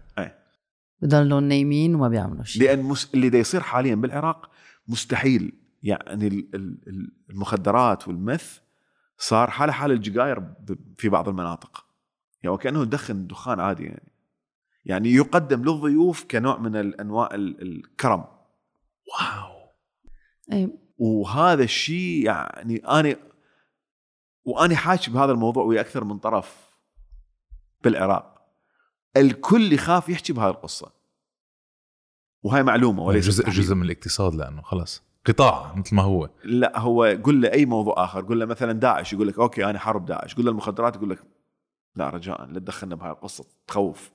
بضلوا 1.03 1.41
نايمين 1.41 1.95
وما 1.95 2.09
بيعملوا 2.09 2.45
شيء. 2.45 2.63
لأن 2.63 2.83
مس... 2.83 3.11
اللي 3.15 3.29
دا 3.29 3.39
يصير 3.39 3.61
حاليا 3.61 3.95
بالعراق 3.95 4.51
مستحيل. 4.89 5.53
يعني 5.83 6.27
ال- 6.27 6.55
ال- 6.55 6.89
ال- 6.89 7.13
المخدرات 7.31 8.09
والمث 8.09 8.59
صار 9.19 9.51
حاله 9.51 9.73
حال 9.73 9.93
الجقاير 9.93 10.55
في 10.99 11.09
بعض 11.09 11.29
المناطق. 11.29 11.87
يعني 12.43 12.55
وكأنه 12.55 12.83
يدخن 12.83 13.27
دخان 13.27 13.61
عادي 13.61 13.85
يعني. 13.85 14.13
يعني 14.85 15.13
يقدم 15.13 15.61
للضيوف 15.65 16.25
كنوع 16.25 16.59
من 16.59 16.77
الأنواع 16.77 17.29
ال- 17.35 17.63
الكرم. 17.63 18.25
واو. 19.13 19.69
إيه، 20.53 20.69
وهذا 20.99 21.63
الشيء 21.63 22.25
يعني 22.25 22.77
أنا 22.77 23.17
وأنا 24.45 24.77
حاكي 24.77 25.11
بهذا 25.11 25.33
الموضوع 25.33 25.65
ويا 25.65 25.81
أكثر 25.81 26.05
من 26.05 26.19
طرف 26.19 26.71
بالعراق. 27.85 28.53
الكل 29.17 29.73
يخاف 29.73 30.09
يحكي 30.09 30.33
بهذه 30.33 30.51
القصة. 30.51 30.93
وهي 32.43 32.63
معلومة 32.63 33.03
وليس 33.03 33.27
جزء. 33.27 33.51
جزء 33.51 33.75
من 33.75 33.83
الاقتصاد 33.83 34.35
لأنه 34.35 34.63
خلص 34.63 35.03
قطاع 35.27 35.75
مثل 35.77 35.95
ما 35.97 36.03
هو. 36.03 36.31
لا 36.45 36.79
هو 36.79 37.03
قل 37.25 37.41
له 37.41 37.53
أي 37.53 37.67
موضوع 37.67 38.05
آخر 38.05 38.21
قل 38.21 38.39
له 38.39 38.47
مثلا 38.47 38.73
داعش 38.73 39.13
يقول 39.13 39.29
لك 39.29 39.39
okay 39.39 39.65
أنا 39.65 39.79
حرب 39.79 40.07
داعش. 40.07 40.35
قل 40.35 40.45
له 40.45 40.51
المخدرات 40.51 40.97
يقول 40.97 41.11
لك 41.11 41.19
لا 41.97 42.09
رجاء 42.11 42.45
لا 42.47 42.59
تدخلنا 42.59 42.95
بهاي 42.95 43.11
القصة 43.11 43.45
تخوف 43.67 44.01
so 44.07 44.13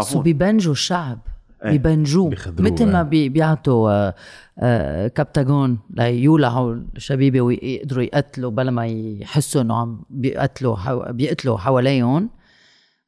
يخافون 0.00 0.22
بيبنجوا 0.22 0.72
الشعب. 0.72 1.18
بيبنجوه 1.64 2.30
بيخدروه، 2.30 2.72
مثل 2.72 2.86
ما 2.92 2.98
إيه. 2.98 3.02
بي- 3.02 3.28
بيعطوا 3.28 3.90
آه، 3.90 4.14
آه، 4.58 5.08
كبتاجون 5.08 5.78
ليولعوا 5.90 6.74
الشبيبة 6.96 7.40
ويقدروا 7.40 8.02
يقتلوا 8.02 8.50
بلا 8.50 8.70
ما 8.70 8.86
يحسوا 8.86 9.60
إنه 9.62 9.76
عم 9.80 10.04
بيقتلوا 10.10 10.76
حو... 10.76 11.12
بيقتلوا 11.12 11.58
حواليهم. 11.58 12.30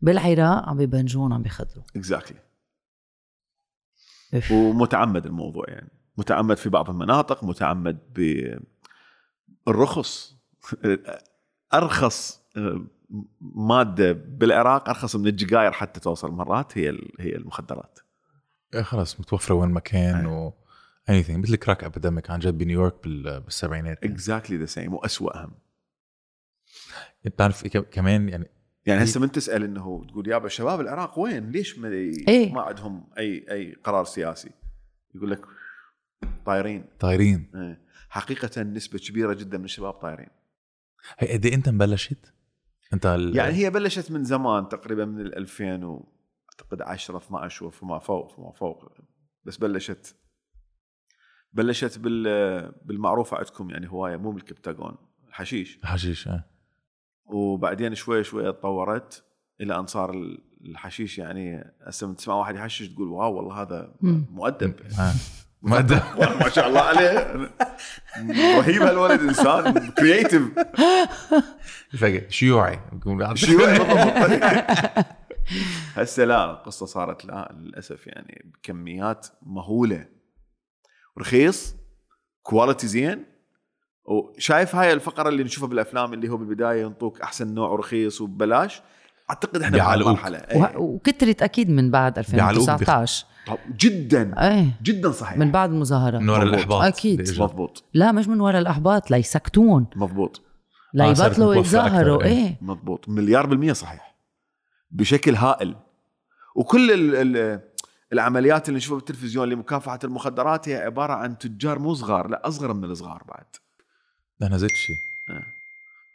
بالعراق 0.01 0.69
عم 0.69 0.77
بيبنجون 0.77 1.32
عم 1.32 1.43
بيخدروا. 1.43 1.85
exactly 1.96 2.38
إف. 4.35 4.52
ومتعمد 4.52 5.27
الموضوع 5.27 5.65
يعني. 5.69 5.90
متعمد 6.18 6.56
في 6.56 6.68
بعض 6.68 6.90
المناطق 6.90 7.44
متعمد 7.44 7.98
بالرخص 9.66 10.36
أرخص 11.74 12.40
مادة 13.40 14.12
بالعراق 14.12 14.88
أرخص 14.88 15.16
من 15.16 15.26
الجقاير 15.26 15.72
حتى 15.72 16.00
توصل 16.00 16.30
مرات 16.32 16.78
هي 16.78 16.88
هي 17.20 17.36
المخدرات 17.36 17.98
إيه 18.74 18.82
خلص 18.82 19.20
متوفرة 19.20 19.54
وين 19.54 19.70
ما 19.70 19.80
كان. 19.80 20.26
و 20.26 20.52
anything 21.10 21.30
مثل 21.30 21.56
crack 21.56 21.84
epidemic 21.84 22.30
عن 22.30 22.38
جد 22.38 22.58
بنيويورك 22.58 22.94
بال- 23.04 23.40
بالسبعينات. 23.40 24.04
exactly 24.05 24.56
the 24.56 24.66
same 24.66 24.94
واسوأهم 24.94 25.50
بتعرف 27.24 27.64
إيه 27.64 27.70
كمان 27.80 28.28
يعني 28.28 28.50
يعني 28.86 29.04
هسه 29.04 29.20
من 29.20 29.32
تسأل 29.32 29.64
إنه 29.64 30.04
تقول 30.08 30.28
يابا 30.28 30.48
شباب 30.48 30.80
العراق 30.80 31.18
وين؟ 31.18 31.50
ليش 31.50 31.78
ما, 31.78 31.88
إيه. 31.88 32.52
ما 32.52 32.62
عندهم 32.62 33.04
أي 33.18 33.46
أي 33.50 33.74
قرار 33.84 34.04
سياسي؟ 34.04 34.50
يقول 35.14 35.30
لك 35.30 35.40
طايرين. 36.46 36.84
طايرين. 37.00 37.50
إيه. 37.54 37.80
حقيقة 38.08 38.62
نسبة 38.62 38.98
كبيرة 38.98 39.34
جدا 39.34 39.58
من 39.58 39.64
الشباب 39.64 39.92
طايرين. 39.92 40.28
هي 41.18 41.32
قد 41.32 41.46
إيه 41.46 41.54
أنت 41.54 41.68
مبلشت؟ 41.68 42.34
أنت 42.92 43.06
ال... 43.06 43.36
يعني 43.36 43.52
هي 43.54 43.70
بلشت 43.70 44.10
من 44.10 44.24
زمان 44.24 44.68
تقريبا 44.68 45.04
من 45.04 45.20
ال 45.20 45.36
2000 45.36 45.84
و 45.84 46.08
أعتقد 46.52 46.82
10 46.82 47.16
12 47.18 47.64
وفما 47.66 47.98
فوق 47.98 48.36
فما 48.36 48.52
فوق. 48.52 48.92
بس 49.44 49.56
بلشت 49.56 50.16
بلشت 51.52 51.98
بال 51.98 52.24
بالمعروفه 52.84 53.36
عندكم 53.36 53.70
يعني 53.70 53.88
هواية 53.90 54.16
مو 54.16 54.30
بالكبتاجون 54.32 54.96
الحشيش. 55.28 55.78
حشيش 55.84 56.28
آه. 56.28 56.44
وبعدين 57.26 57.94
شوي 57.94 58.24
شوي 58.24 58.52
تطورت 58.52 59.24
إلى 59.60 59.78
أن 59.78 59.86
صار 59.86 60.10
ال- 60.10 60.44
الحشيش 60.64 61.18
يعني 61.18 61.64
هسه 61.86 62.06
من 62.06 62.16
تسمع 62.16 62.34
واحد 62.34 62.54
يحشش 62.56 62.88
تقول 62.88 63.08
واو 63.08 63.34
والله 63.36 63.62
هذا. 63.62 63.94
مؤدب. 64.30 64.74
ما 65.62 66.48
شاء 66.48 66.68
الله 66.68 66.80
عليه. 66.80 67.51
رهيب 68.59 68.82
هالولد 68.82 69.20
إنسان 69.20 69.90
creative 69.90 70.42
فجأة 71.98 72.28
شيوعي. 72.28 72.80
شيوعي. 73.35 73.78
هسه 75.97 76.24
لا 76.24 76.51
القصة 76.51 76.86
صارت 76.86 77.24
لا 77.24 77.55
للأسف 77.59 78.06
يعني 78.06 78.52
بكميات 78.55 79.26
مهولة. 79.43 80.09
رخيص 81.18 81.76
quality 82.42 82.86
زين. 82.86 83.24
وشايف 84.05 84.74
هاي 84.74 84.93
الفقرة 84.93 85.28
اللي 85.28 85.44
نشوفها 85.44 85.68
بالأفلام 85.68 86.12
اللي 86.14 86.28
هو 86.28 86.36
بالبداية 86.36 86.82
ينطوك 86.82 87.20
أحسن 87.20 87.55
نوع 87.55 87.68
ورخيص 87.68 88.20
وببلاش. 88.20 88.82
أعتقد 89.30 89.62
إحنا 89.62 89.76
بهاي 89.76 89.86
بيعلقوك. 89.86 90.06
المرحلة. 90.06 90.42
وه- 90.55 90.68
إيه. 90.70 90.76
وكترت 90.76 91.42
أكيد 91.42 91.70
من 91.70 91.90
بعد 91.90 92.12
بيعلقوك 92.12 92.68
2019 92.68 93.26
طب 93.46 93.59
جدا. 93.78 94.48
إيه. 94.50 94.78
جدا 94.82 95.10
صحيح. 95.12 95.38
من 95.38 95.50
بعد 95.50 95.70
المظاهرات 95.70 96.20
من 96.20 96.28
ورا 96.28 96.38
مضبوط. 96.38 96.55
الإحباط. 96.55 97.06
إجا. 97.06 97.42
مضبوط. 97.44 97.84
لا 97.94 98.12
مش 98.12 98.28
من 98.28 98.40
وراء 98.40 98.60
الإحباط 98.60 99.10
ليسكتون. 99.10 99.86
مضبوط. 99.96 100.40
آه، 100.40 100.98
ليبطلوا 100.98 101.55
يتظاهروا. 101.55 102.24
إيه. 102.24 102.30
إيه. 102.30 102.56
مضبوط. 102.62 103.09
مليار 103.09 103.46
بالمية 103.46 103.72
صحيح. 103.72 104.14
بشكل 104.90 105.34
هائل. 105.34 105.76
وكل 106.56 106.90
ال 106.90 107.36
ال 107.36 107.60
العمليات 108.12 108.68
اللي 108.68 108.76
نشوفها 108.76 108.96
بالتلفزيون 108.96 109.48
لمكافحة 109.48 109.98
المخدرات 110.05 110.68
هي 110.68 110.76
عبارة 110.76 111.12
عن 111.12 111.38
تجار 111.38 111.78
مو 111.78 111.94
صغار 111.94 112.28
لا 112.28 112.48
أصغر 112.48 112.72
من 112.74 112.84
الصغار 112.84 113.22
بعد. 113.28 113.44
أنا 114.42 114.56
زدت 114.59 114.70
شيء. 114.76 114.96
آه. 115.30 115.42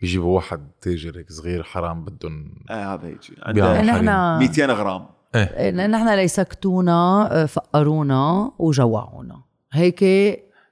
بيجيبوا 0.04 0.36
واحد 0.36 0.68
تاجر 0.82 1.18
هيك 1.18 1.32
صغير 1.32 1.64
حرام 1.64 2.06
بدهم 2.06 2.56
آه 2.70 2.94
هذا. 2.94 3.16
عنده 3.44 3.82
نحن 3.82 4.40
200 4.40 4.66
غرام. 4.66 5.06
إيه. 5.36 5.72
نحن 5.72 6.16
ليسكتونا 6.16 7.30
آه، 7.32 7.46
فقرونا 7.46 8.52
وجوعونا. 8.60 9.42
هيك 9.74 10.04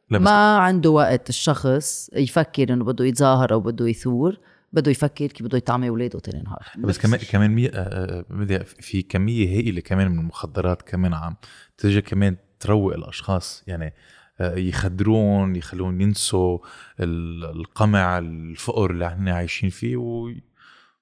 ما 0.09 0.57
عنده 0.57 0.89
وقت 0.89 1.29
الشخص 1.29 2.09
يفكر 2.13 2.73
إنه 2.73 2.85
بده 2.85 3.05
يتظاهر 3.05 3.53
أو 3.53 3.59
بده 3.59 3.87
يثور 3.87 4.37
بده 4.73 4.91
يفكر 4.91 5.27
كيف 5.27 5.43
بده 5.47 5.57
يطعمي 5.57 5.89
أولاده 5.89 6.19
تاني 6.19 6.43
نهار. 6.43 6.67
بس 6.77 6.97
كمان. 6.97 7.19
كمان 7.31 7.51
مية 7.51 7.71
آه، 7.73 8.19
آه، 8.19 8.25
بدي 8.29 8.59
في 8.59 9.01
كمية 9.01 9.57
هائلة 9.57 9.81
كمان 9.81 10.11
من 10.11 10.19
المخدرات 10.19 10.81
كمان 10.81 11.13
عم 11.13 11.35
تجي 11.77 12.01
كمان 12.01 12.37
تروق 12.59 12.93
الأشخاص. 12.93 13.63
يعني 13.67 13.93
يخدرون 14.41 15.55
يخلون 15.55 16.01
ينسوا 16.01 16.57
ال- 16.99 17.45
القمع 17.59 18.17
الفقر 18.17 18.91
اللي 18.91 19.07
إحنا 19.07 19.33
عايشين 19.33 19.69
فيه 19.69 19.97
وي- 19.97 20.43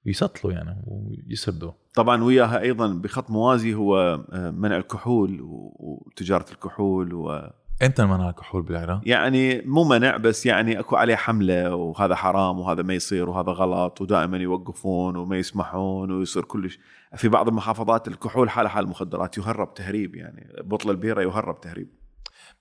ويسطلوا 0.05 0.53
يعني 0.53 0.83
ويسردوا 0.87 1.71
طبعا 1.95 2.23
وياها 2.23 2.61
أيضا 2.61 2.87
بخط 2.93 3.29
موازي 3.29 3.73
هو 3.73 3.97
آه، 4.31 4.51
منع 4.51 4.77
الكحول 4.77 5.41
و- 5.41 5.75
وتجارة 5.79 6.45
الكحول 6.51 7.13
و 7.13 7.49
إمتى 7.83 8.05
منع 8.05 8.29
الكحول 8.29 8.61
بالعراق؟ 8.61 9.01
يعني 9.05 9.61
مو 9.61 9.83
منع 9.83 10.17
بس 10.17 10.45
يعني 10.45 10.79
أكو 10.79 10.95
عليه 10.95 11.15
حملة 11.15 11.75
وهذا 11.75 12.15
حرام 12.15 12.59
وهذا 12.59 12.83
ما 12.83 12.93
يصير 12.93 13.29
وهذا 13.29 13.51
غلط 13.51 14.01
ودائما 14.01 14.37
يوقفون 14.37 15.15
وما 15.15 15.37
يسمحون 15.37 16.11
ويصير 16.11 16.43
كلش. 16.43 16.79
في 17.15 17.29
بعض 17.29 17.47
المحافظات 17.47 18.07
الكحول 18.07 18.49
حاله 18.49 18.69
حال 18.69 18.83
المخدرات 18.85 19.37
يهرب 19.37 19.73
تهريب 19.73 20.15
يعني 20.15 20.53
بطل 20.63 20.89
البيرة 20.91 21.21
يهرب 21.21 21.61
تهريب. 21.61 21.87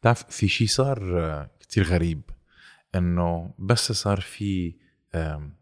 بتعرف 0.01 0.25
في 0.31 0.49
شيء 0.49 0.67
صار 0.67 1.49
كتير 1.61 1.85
غريب 1.85 2.21
إنه 2.95 3.55
بس 3.59 3.93
صار 3.93 4.21
في 4.21 4.75
آم، 5.15 5.55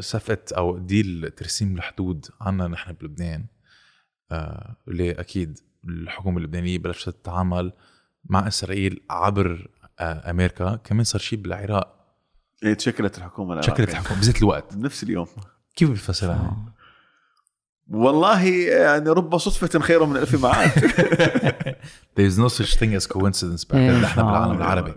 صفقة 0.00 0.38
أو 0.56 0.78
ديل 0.78 1.30
ترسيم 1.36 1.76
الحدود 1.76 2.26
عنا 2.40 2.68
نحن 2.68 2.92
بلبنان 2.92 3.46
آه، 4.32 4.76
اللي 4.88 5.10
أكيد 5.12 5.58
الحكومة 5.84 6.38
اللبنانية 6.38 6.78
بلشت 6.78 7.08
تتعامل 7.08 7.72
مع 8.24 8.48
إسرائيل 8.48 9.00
عبر 9.10 9.68
آه، 10.00 10.30
أمريكا 10.30 10.76
كمان 10.76 11.04
صار 11.04 11.20
شيء 11.20 11.38
بالعراق 11.38 12.16
يعني 12.62 12.74
تشكلت 12.74 13.18
الحكومة 13.18 13.52
العراقية. 13.52 13.74
شكلت 13.74 13.88
الحكومة 13.90 14.20
بذات 14.20 14.38
الوقت 14.38 14.74
بنفس 14.76 15.02
اليوم 15.02 15.26
كيف 15.76 15.90
بتفسرها؟ 15.90 16.73
والله 17.90 18.42
يعني 18.48 19.08
رب 19.10 19.38
صدفة 19.38 19.80
خير 19.80 20.04
من 20.04 20.16
ألف 20.16 20.42
معاد. 20.42 20.70
There 22.18 22.30
is 22.30 22.38
no 22.38 22.48
such 22.48 22.76
thing 22.76 22.94
as 23.00 23.06
coincidence 23.16 23.68
بعد 23.70 23.74
إيه، 23.80 24.00
نحن 24.00 24.20
آه. 24.20 24.24
بالعالم 24.24 24.56
العربي 24.56 24.94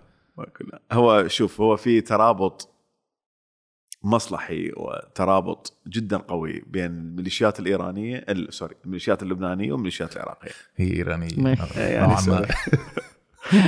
هو 0.91 1.27
شوف 1.27 1.61
هو 1.61 1.75
في 1.77 2.01
ترابط 2.01 2.69
مصلحي 4.03 4.71
وترابط 4.77 5.73
جدا 5.87 6.17
قوي 6.17 6.63
بين 6.67 6.85
الميليشيات 6.85 7.59
الإيرانية 7.59 8.25
ال- 8.29 8.53
سوري 8.53 8.75
الميليشيات 8.85 9.23
اللبنانية 9.23 9.71
والميليشيات 9.71 10.15
العراقية. 10.15 10.51
هي 10.75 10.93
إيرانية. 10.93 11.29
ماشي. 11.37 11.61
يعني 11.79 12.07
نوعا 12.07 12.21
ما. 12.21 12.45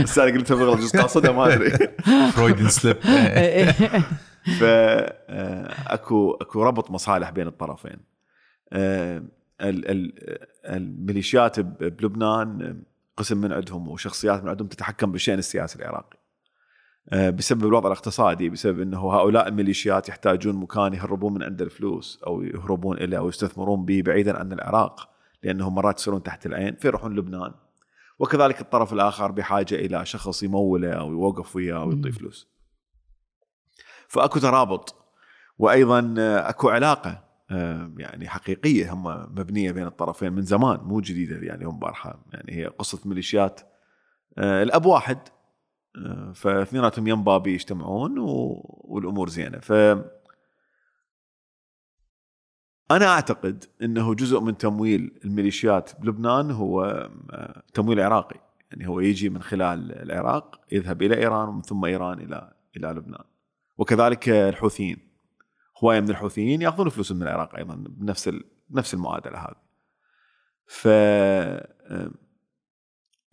بس 0.03 0.19
أنا 0.19 0.31
قلتها 0.31 0.55
بغلط 0.55 0.77
بس 0.79 0.95
قاصدها 0.97 1.31
ما 1.31 1.53
أدري. 1.53 1.69
فرويدن 2.35 2.69
سليب 2.79 2.97
ف 4.59 4.63
آه، 4.63 5.93
أكو 5.93 6.37
ربط 6.63 6.91
مصالح 6.91 7.29
بين 7.29 7.47
الطرفين. 7.47 7.91
ال- 7.91 7.97
ال- 7.97 8.18
الميليشيات 10.65 11.59
بلبنان 11.59 12.81
قسم 13.17 13.37
من 13.37 13.53
عندهم 13.53 13.87
وشخصيات 13.87 14.43
من 14.43 14.49
عندهم 14.49 14.67
تتحكم 14.67 15.11
بالشأن 15.11 15.39
السياسي 15.39 15.79
العراقي. 15.79 16.19
آه، 17.09 17.29
بسبب 17.29 17.65
الوضع 17.65 17.87
الاقتصادي 17.87 18.49
بسبب 18.49 18.81
إنه 18.81 19.13
هؤلاء 19.13 19.47
الميليشيات 19.47 20.09
يحتاجون 20.09 20.55
مكان 20.55 20.93
يهربون 20.93 21.33
من 21.33 21.43
عنده 21.43 21.65
الفلوس 21.65 22.23
أو 22.27 22.41
يهربون 22.43 22.97
اليه 22.97 23.17
أو 23.17 23.29
يستثمرون 23.29 23.85
به 23.85 24.01
بعيدا 24.05 24.37
عن 24.39 24.51
العراق 24.51 25.09
لأنهم 25.43 25.75
مرات 25.75 25.99
يصيرون 25.99 26.23
تحت 26.23 26.45
العين 26.45 26.75
فيروحون 26.75 27.15
لبنان. 27.15 27.51
وكذلك 28.19 28.61
الطرف 28.61 28.93
الآخر 28.93 29.31
بحاجة 29.31 29.75
إلى 29.75 30.05
شخص 30.05 30.43
يموله 30.43 30.91
أو 30.93 31.11
يوقف 31.11 31.55
وياه 31.55 31.85
ويعطيه 31.85 32.09
مم. 32.09 32.11
فلوس. 32.11 32.47
فأكو 34.07 34.39
ترابط 34.39 34.95
وأيضا 35.57 36.15
أكو 36.19 36.69
علاقة. 36.69 37.28
يعني 37.97 38.29
حقيقية 38.29 38.93
هم 38.93 39.03
مبنية 39.07 39.71
بين 39.71 39.87
الطرفين 39.87 40.33
من 40.33 40.41
زمان 40.41 40.79
مو 40.79 40.99
جديدة 40.99 41.37
يعني 41.47 41.65
هم 41.65 41.79
بارحة. 41.79 42.25
يعني 42.33 42.53
هي 42.53 42.65
قصة 42.65 42.99
ميليشيات 43.05 43.61
آه، 44.37 44.63
الأب 44.63 44.85
واحد 44.85 45.19
آه، 45.95 46.31
فاثنيناتهم 46.35 47.07
ينبأ 47.07 47.37
بيجتمعون 47.37 48.19
و... 48.19 48.61
والأمور 48.65 49.29
زينة. 49.29 49.59
ف 49.59 49.71
أنا 52.91 53.05
أعتقد 53.07 53.65
إنه 53.81 54.13
جزء 54.13 54.39
من 54.39 54.57
تمويل 54.57 55.19
الميليشيات 55.25 56.01
بلبنان 56.01 56.51
هو 56.51 56.83
آه، 57.31 57.63
تمويل 57.73 57.99
عراقي. 57.99 58.39
يعني 58.71 58.87
هو 58.87 58.99
يجي 58.99 59.29
من 59.29 59.41
خلال 59.41 59.91
العراق 59.91 60.61
يذهب 60.71 61.01
إلى 61.01 61.17
إيران 61.17 61.49
ومن 61.49 61.61
ثم 61.61 61.85
إيران 61.85 62.19
إلى 62.19 62.53
إلى 62.77 62.87
لبنان. 62.87 63.23
وكذلك 63.77 64.29
الحوثيين. 64.29 65.08
هواية 65.83 65.99
من 65.99 66.09
الحوثيين 66.09 66.61
يأخذون 66.61 66.89
فلوس 66.89 67.11
من 67.11 67.23
العراق 67.23 67.55
أيضا 67.55 67.75
بنفس. 67.75 68.29
نفس 68.71 68.93
المعادلة 68.93 69.37
هذه. 69.39 69.55
ف 70.67 70.87
آه، 70.87 72.11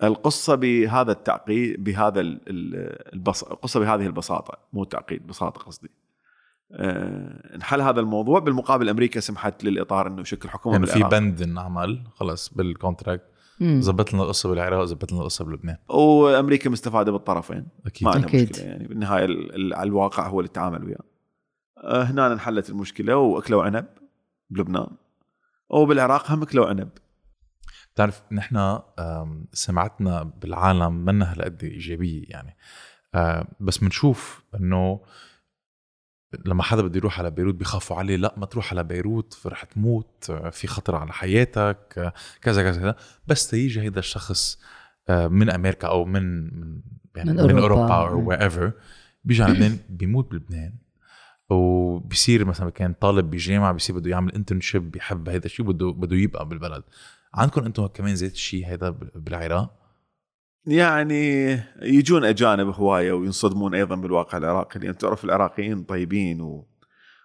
القصة 0.03 0.55
بهذا 0.55 1.13
التعقيد 1.13 1.85
بهذا 1.85 2.21
ال- 2.21 2.41
ال- 2.49 3.13
البص... 3.15 3.43
القصة 3.45 3.81
بهذه 3.81 4.07
البساطة 4.07 4.59
مو 4.73 4.83
التعقيد 4.83 5.27
بساطة 5.27 5.61
قصدي. 5.61 5.91
آه، 6.73 7.55
انحل 7.55 7.81
هذا 7.81 8.01
الموضوع 8.01 8.39
بالمقابل 8.39 8.89
أمريكا 8.89 9.21
سمحت 9.21 9.65
للإطار 9.65 10.07
إنه 10.07 10.21
يشكل 10.21 10.49
حكومة 10.49 10.75
يعني 10.75 10.87
في 10.87 11.03
بند 11.03 11.43
نعمل 11.43 12.03
خلص 12.15 12.55
بالكونتراكت. 12.55 13.25
زبط 13.61 14.13
لنا 14.15 14.23
القصة 14.23 14.49
بالعراق 14.49 14.85
زبط 14.85 15.13
لنا 15.13 15.21
القصة 15.21 15.45
بلبنان. 15.45 15.77
وأمريكا 15.89 16.71
مستفادة 16.71 17.13
بالطرفين. 17.13 17.69
أكيد. 17.87 18.09
ما 18.09 18.15
عندها 18.15 18.29
أكيد. 18.29 18.51
مشكلة 18.51 18.65
يعني. 18.67 18.89
بالنهاية 18.89 19.25
ال- 19.25 19.55
ال- 19.55 19.75
على 19.75 19.89
الواقع 19.89 20.27
هو 20.29 20.41
اللي 20.41 20.49
تعامل 20.49 20.85
وياه. 20.85 21.01
هنا 21.85 22.33
انحلت 22.33 22.71
المشكلة 22.71 23.17
وأكلوا 23.17 23.65
عنب 23.65 23.87
بلبنان. 24.51 24.89
وبالعراق 25.69 26.31
هم 26.31 26.43
أكلوا 26.43 26.67
عنب. 26.67 26.89
بتعرف 27.95 28.23
نحن 28.33 28.79
سمعتنا 29.53 30.23
بالعالم 30.23 30.93
منا 30.93 31.33
هالقد 31.33 31.65
إيجابية 31.65 32.25
يعني. 32.29 32.57
آه، 33.15 33.47
بس 33.61 33.79
بنشوف 33.79 34.43
إنه 34.55 35.01
لما 36.45 36.63
حدا 36.63 36.83
بده 36.83 36.97
يروح 36.97 37.19
على 37.19 37.31
بيروت 37.31 37.55
بيخافوا 37.55 37.97
عليه 37.97 38.17
لا 38.17 38.35
ما 38.37 38.47
تروح 38.47 38.73
على 38.73 38.85
بيروت 38.85 39.43
رح 39.47 39.65
تموت 39.65 40.31
آه، 40.31 40.51
في 40.51 40.67
خطر 40.67 40.97
على 40.97 41.13
حياتك 41.13 41.95
آه، 41.99 42.13
كذا 42.43 42.63
كذا 42.63 42.81
كذا. 42.81 42.95
بس 43.27 43.51
تيجي 43.51 43.81
هيدا 43.81 43.99
الشخص 43.99 44.59
آه، 45.09 45.29
من 45.29 45.51
أمريكا 45.51 45.89
أو 45.89 46.05
من 46.05 46.45
من 46.61 46.81
يعني 47.17 47.33
من 47.33 47.55
من. 47.55 47.59
أوروبا 47.59 47.95
أو 47.95 48.29
wherever 48.29 48.73
بيجي 49.25 49.43
على 49.43 49.53
لبنان 49.53 49.79
بيموت 49.89 50.31
بلبنان. 50.31 50.75
وبصير 51.51 52.45
مثلا 52.45 52.71
كان 52.71 52.93
طالب 53.01 53.31
بجامعة 53.31 53.73
بصير 53.73 53.97
بده 53.99 54.11
يعمل 54.11 54.33
internship 54.33 54.91
بيحب 54.91 55.29
هيدا 55.29 55.47
الشيء 55.47 55.67
بده 55.67 55.87
بده 55.91 56.17
يبقى 56.17 56.49
بالبلد. 56.49 56.83
عندكم 57.35 57.65
أنتم 57.65 57.87
كمان 57.87 58.17
زيت 58.17 58.33
الشيء 58.33 58.67
بال- 58.91 59.11
بالعراق؟ 59.15 59.71
يعني 60.67 61.53
يجون 61.83 62.25
أجانب 62.25 62.69
هواية 62.69 63.13
وينصدمون 63.13 63.75
أيضا 63.75 63.95
بالواقع 63.97 64.39
العراقي. 64.39 64.81
لأن 64.81 64.97
تعرف 64.99 65.25
العراقيين 65.25 65.83
طيبين 65.83 66.41
و... 66.41 66.67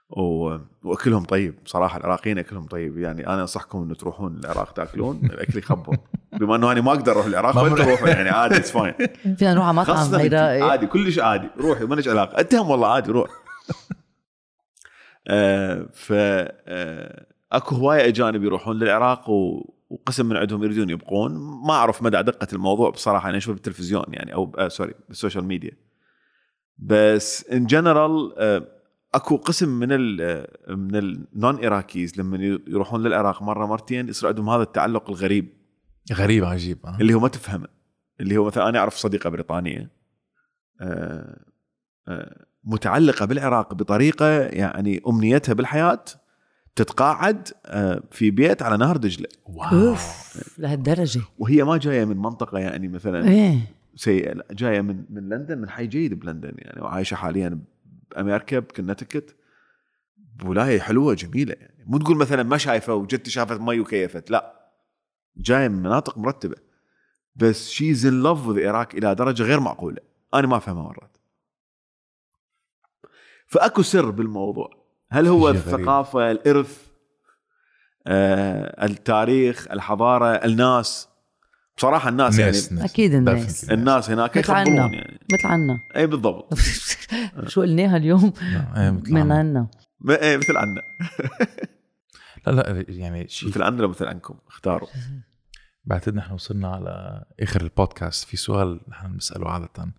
و... 0.09 0.57
وأكلهم 0.83 1.23
طيب. 1.23 1.55
بصراحه 1.65 1.97
العراقيين 1.97 2.37
أكلهم 2.37 2.65
طيب. 2.65 2.97
يعني 2.97 3.27
أنا 3.27 3.41
أنصحكم 3.41 3.81
إنه 3.81 3.95
تروحون 3.95 4.37
العراق 4.37 4.71
تأكلون 4.73 5.19
الأكل 5.25 5.59
يخبر 5.59 5.97
بما 6.39 6.55
إنه 6.55 6.71
أنا 6.71 6.81
ما 6.81 6.91
أقدر 6.91 7.11
أروح 7.11 7.25
العراق 7.25 7.55
بروح. 7.63 7.87
روحوا 7.87 8.07
يعني 8.09 8.29
عادي 8.29 8.55
it's 8.57 8.71
fine 8.71 8.93
فينا 9.37 9.53
نروح 9.53 9.65
على 9.65 9.77
مطعم 9.77 10.15
عادي 10.63 10.87
كلش 10.87 11.19
عادي. 11.19 11.47
روحي 11.57 11.85
ما 11.85 11.95
لك 11.95 12.07
علاقة. 12.07 12.39
أتهم 12.39 12.69
والله 12.69 12.87
عادي 12.87 13.11
روح. 13.11 13.29
ف 15.93 16.13
آه 16.13 17.25
اكو 17.51 17.75
هواية 17.75 18.07
اجانب 18.07 18.43
يروحون 18.43 18.79
للعراق 18.79 19.29
و... 19.29 19.69
وقسم 19.89 20.25
من 20.25 20.37
عندهم 20.37 20.63
يريدون 20.63 20.89
يبقون. 20.89 21.31
ما 21.67 21.73
اعرف 21.73 22.01
مدى 22.01 22.21
دقة 22.21 22.47
الموضوع 22.53 22.89
بصراحة 22.89 23.29
أنا 23.29 23.37
أشوفه 23.37 23.53
بالتلفزيون 23.53 24.05
يعني 24.07 24.33
أو 24.33 24.51
آه 24.57 24.67
sorry 24.67 24.93
بال 25.07 25.16
social 25.16 25.43
media. 25.43 25.71
بس 26.77 27.45
in 27.49 27.65
general 27.65 28.33
آه 28.37 28.67
اكو 29.13 29.35
قسم 29.35 29.69
من 29.79 29.91
ال 29.91 30.21
آه، 30.21 30.75
من 30.75 30.95
ال 30.95 31.55
non-Iraqis 31.55 32.19
لما 32.19 32.37
يروحون 32.67 33.03
للعراق 33.03 33.43
مرة 33.43 33.65
مرتين 33.65 34.09
يصير 34.09 34.29
عندهم 34.29 34.49
هذا 34.49 34.63
التعلق 34.63 35.09
الغريب. 35.09 35.53
غريب 36.13 36.43
عجيب 36.45 36.85
آه. 36.85 36.97
اللي 37.01 37.13
هو 37.13 37.19
ما 37.19 37.27
تفهمه. 37.27 37.67
اللي 38.19 38.37
هو 38.37 38.45
مثلا 38.45 38.69
أنا 38.69 38.79
أعرف 38.79 38.95
صديقة 38.95 39.29
بريطانية 39.29 39.91
آه، 40.81 41.45
آه، 42.07 42.45
متعلقة 42.63 43.25
بالعراق 43.25 43.73
بطريقة 43.73 44.39
يعني 44.39 45.01
أمنيتها 45.07 45.53
بالحياة 45.53 46.03
تتقاعد 46.75 47.47
آه، 47.65 48.03
في 48.11 48.31
بيت 48.31 48.61
على 48.61 48.77
نهر 48.77 48.97
دجلة. 48.97 49.27
wow. 49.45 49.89
أوف 49.89 50.37
لهالدرجة. 50.57 51.21
وهي 51.39 51.63
ما 51.63 51.77
جاية 51.77 52.05
من 52.05 52.17
منطقة 52.17 52.59
يعني 52.59 52.87
مثلا 52.87 53.27
إيه. 53.27 53.57
سيئه 53.95 54.33
لا، 54.33 54.45
جاية 54.51 54.81
من 54.81 55.05
من 55.09 55.29
لندن 55.29 55.57
من 55.57 55.69
حي 55.69 55.87
جيد 55.87 56.19
بلندن 56.19 56.51
يعني 56.57 56.81
وعايشة 56.81 57.15
حاليا 57.15 57.59
بأمريكا 58.11 58.59
بكنتيكت. 58.59 59.35
بولايه 60.35 60.79
حلوة 60.79 61.13
جميلة 61.13 61.53
يعني. 61.59 61.83
مو 61.87 61.97
تقول 61.97 62.17
مثلا 62.17 62.43
ما 62.43 62.57
شايفة 62.57 62.93
وجت 62.95 63.29
شافت 63.29 63.59
مي 63.59 63.79
وكيفت 63.79 64.31
لا. 64.31 64.69
جاية 65.37 65.67
من 65.67 65.79
مناطق 65.83 66.17
مرتبة. 66.17 66.55
بس 67.35 67.69
she's 67.69 68.05
in 68.05 68.23
love 68.23 68.47
with 68.47 68.57
العراق 68.57 68.95
إلى 68.95 69.15
درجة 69.15 69.43
غير 69.43 69.59
معقولة. 69.59 69.97
أنا 70.33 70.47
ما 70.47 70.57
أفهمها 70.57 70.83
مرات 70.83 71.10
فأكو 73.51 73.81
سر 73.81 74.09
بالموضوع. 74.09 74.69
هل 75.11 75.27
هو. 75.27 75.49
الثقافة 75.49 76.31
الإرث 76.31 76.77
آه، 78.07 78.85
التاريخ 78.85 79.67
الحضارة 79.71 80.27
الناس؟ 80.27 81.07
بصراحة 81.77 82.09
الناس 82.09 82.39
يعني 82.39 82.51
ناس 82.51 82.73
ناس 82.73 82.91
أكيد 82.91 83.13
الناس. 83.13 83.69
الناس 83.71 84.09
هناك 84.09 84.37
مثل 84.37 84.51
عنا. 84.51 84.69
يخبرون 84.71 84.93
يعني. 84.93 85.19
مثل 85.33 85.47
عنا. 85.47 85.79
اي 85.95 86.07
بالضبط. 86.07 86.53
شو 87.47 87.61
قلناها 87.61 87.97
اليوم؟ 87.97 88.33
لا، 88.41 88.83
إيه، 88.83 88.91
مثل 88.91 89.13
من 89.13 89.31
عنا. 89.31 89.67
إيه 90.09 90.37
مثل 90.37 90.57
عنا. 90.57 90.81
لا 92.47 92.51
لا 92.51 92.85
يعني 92.87 93.27
شيء. 93.27 93.49
مثل 93.49 93.61
عنا 93.61 93.77
ولا 93.77 93.87
مثل 93.87 94.05
عنكم. 94.05 94.35
اختاروا. 94.47 94.87
بعتقد 95.85 96.15
نحن 96.15 96.33
وصلنا 96.33 96.67
على 96.67 97.23
آخر 97.39 97.61
البودكاست. 97.61 98.27
في 98.27 98.37
سؤال 98.37 98.79
نحن 98.89 99.11
بنسأله 99.11 99.49
عادة. 99.49 99.93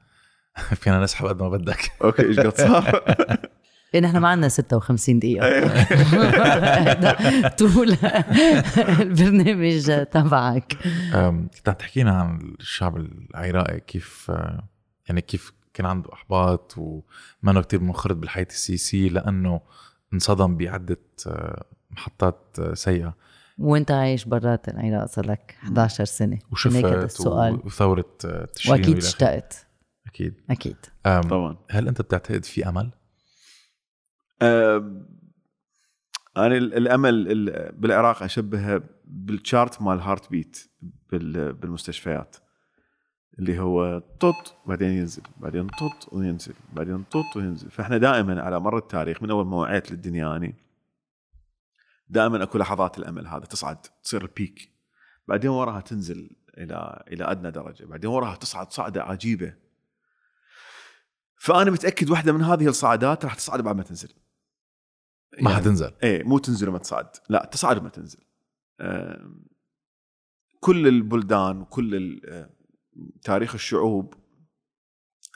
فينا 0.81 1.03
نسحب 1.03 1.27
قد 1.27 1.43
ما 1.43 1.49
بدك. 1.49 1.93
أوكي 2.05 2.23
إيش 2.23 2.41
قد 2.41 2.57
صار؟ 2.57 3.05
لأن 3.95 4.05
إحنا 4.09 4.20
ما 4.20 4.29
عندنا 4.29 4.49
56 4.49 5.19
دقيقة. 5.19 5.47
أيوة. 5.47 5.69
طول 7.59 7.97
البرنامج 9.01 10.05
تبعك. 10.12 10.73
كنت 11.55 11.69
عم 11.69 11.74
تحكينا 11.79 12.12
عن 12.12 12.55
الشعب 12.61 12.97
العراقي 12.97 13.81
كيف 13.81 14.33
يعني 15.09 15.20
كيف 15.20 15.53
كان 15.74 15.87
عنده 15.87 16.12
إحباط 16.12 16.74
وما 16.77 17.61
كتير 17.61 17.81
منخرط 17.81 18.16
بالحياة 18.16 18.47
السياسية 18.51 19.09
لأنه 19.09 19.61
انصدم 20.15 20.57
بعدة 20.57 21.01
آه، 21.27 21.65
محطات 21.91 22.57
آه، 22.59 22.74
سيئة. 22.74 23.15
وانت 23.59 23.91
عايش 23.91 24.24
برات 24.24 24.69
العراق 24.69 25.07
صار 25.07 25.27
لك 25.27 25.57
11 25.62 26.05
سنة. 26.05 26.39
وشفت 26.53 26.85
السؤال. 26.85 27.61
وثورة 27.65 28.05
آه، 28.24 28.45
تشرين 28.45 28.81
وأكيد. 28.81 28.97
اشتقت 28.97 29.66
أكيد. 30.14 30.34
أكيد. 30.51 30.76
طبعا. 31.28 31.56
هل 31.70 31.89
أنت 31.89 32.02
بتعتقد 32.02 32.44
في 32.44 32.68
أمل؟ 32.68 32.90
أم، 34.43 35.06
أنا 36.36 36.56
ال- 36.56 36.74
الأمل 36.74 37.30
ال- 37.32 37.72
بالعراق 37.72 38.22
أشبهه 38.22 38.82
بال 39.05 39.27
chart 39.27 39.82
مال 39.82 40.01
heartbeat 40.01 40.70
بال- 41.10 41.52
بالمستشفيات 41.52 42.36
اللي 43.39 43.59
هو 43.59 43.98
طط 44.20 44.55
بعدين 44.66 44.89
ينزل 44.90 45.22
بعدين 45.36 45.66
طط 45.66 46.12
وينزل 46.12 46.55
بعدين 46.72 47.02
طط 47.02 47.36
وينزل. 47.36 47.70
فإحنا 47.70 47.98
دائما 47.98 48.43
على 48.43 48.60
مر 48.60 48.76
التاريخ 48.78 49.22
من 49.22 49.30
أول 49.30 49.47
ما 49.47 49.56
وعيت 49.56 49.90
للدنيا 49.93 50.28
يعني 50.28 50.55
دائما 52.09 52.43
أكو 52.43 52.59
لحظات 52.59 52.98
الأمل 52.98 53.26
هذا 53.26 53.44
تصعد 53.44 53.76
تصير 54.05 54.22
ال 54.23 54.32
peak 54.32 54.73
بعدين 55.28 55.51
وراها 55.51 55.80
تنزل 55.80 56.30
إلى 56.59 57.05
إلى 57.12 57.30
أدنى 57.30 57.51
درجة. 57.51 57.84
بعدين 57.84 58.10
وراها 58.10 58.36
تصعد 58.36 58.72
صعدة 58.72 59.02
عجيبة. 59.02 59.55
فأنا 61.43 61.70
متأكد 61.70 62.10
واحدة 62.10 62.32
من 62.32 62.43
هذه 62.43 62.66
الصعدات 62.69 63.24
راح 63.24 63.35
تصعد 63.35 63.60
بعد 63.60 63.77
ما 63.77 63.82
تنزل. 63.82 64.09
ما 65.43 65.51
يعني- 65.51 65.62
حتنزل. 65.62 65.93
إيه 66.02 66.23
مو 66.24 66.39
تنزل 66.39 66.69
وما 66.69 66.78
تصعد. 66.78 67.06
لا 67.28 67.48
تصعد 67.52 67.78
وما 67.78 67.89
تنزل. 67.89 68.20
كل 70.60 70.86
البلدان 70.89 71.60
وكل 71.60 72.20
تاريخ 73.23 73.55
الشعوب 73.55 74.14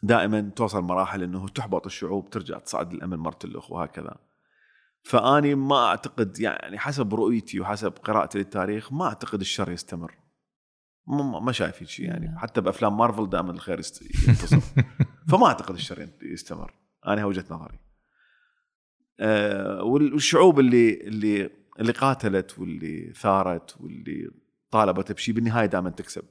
دائما 0.03 0.41
توصل 0.57 0.83
مراحل 0.83 1.23
إنه 1.23 1.49
تحبط 1.49 1.87
الشعوب 1.87 2.31
ترجع 2.31 2.59
تصعد 2.59 2.93
الامل 2.93 3.17
مرة 3.17 3.39
الاخ 3.45 3.71
وهكذا. 3.73 4.17
فأني 5.03 5.55
ما 5.55 5.87
أعتقد 5.87 6.41
يعني 6.41 6.79
حسب 6.79 7.15
رؤيتي 7.15 7.61
وحسب 7.61 7.93
قراءتي 7.93 8.39
للتاريخ 8.39 8.93
ما 8.93 9.05
أعتقد 9.05 9.41
الشر 9.41 9.71
يستمر. 9.73 10.15
ما 11.07 11.41
ما 11.41 11.53
شايف 11.53 11.85
شيء 11.85 12.07
يعني. 12.07 12.39
حتى 12.39 12.61
بأفلام 12.61 12.97
مارفل 12.97 13.29
دائما 13.31 13.51
الخير 13.51 13.79
ينتصر. 14.29 14.61
فما 15.29 15.47
أعتقد 15.47 15.75
الشر 15.75 16.09
يستمر. 16.23 16.75
أنا 17.07 17.25
وجهة 17.25 17.45
نظري. 17.51 17.79
آه، 19.21 19.83
وال- 19.83 20.13
والشعوب 20.13 20.61
اللي 20.61 21.01
اللي 21.01 21.51
اللي 21.81 21.93
قاتلت 21.93 22.59
واللي 22.59 23.13
ثارت 23.13 23.81
واللي 23.81 24.31
طالبت 24.71 25.13
بشيء 25.13 25.35
بالنهاية 25.35 25.67
دائما 25.67 25.91
تكسب. 25.91 26.25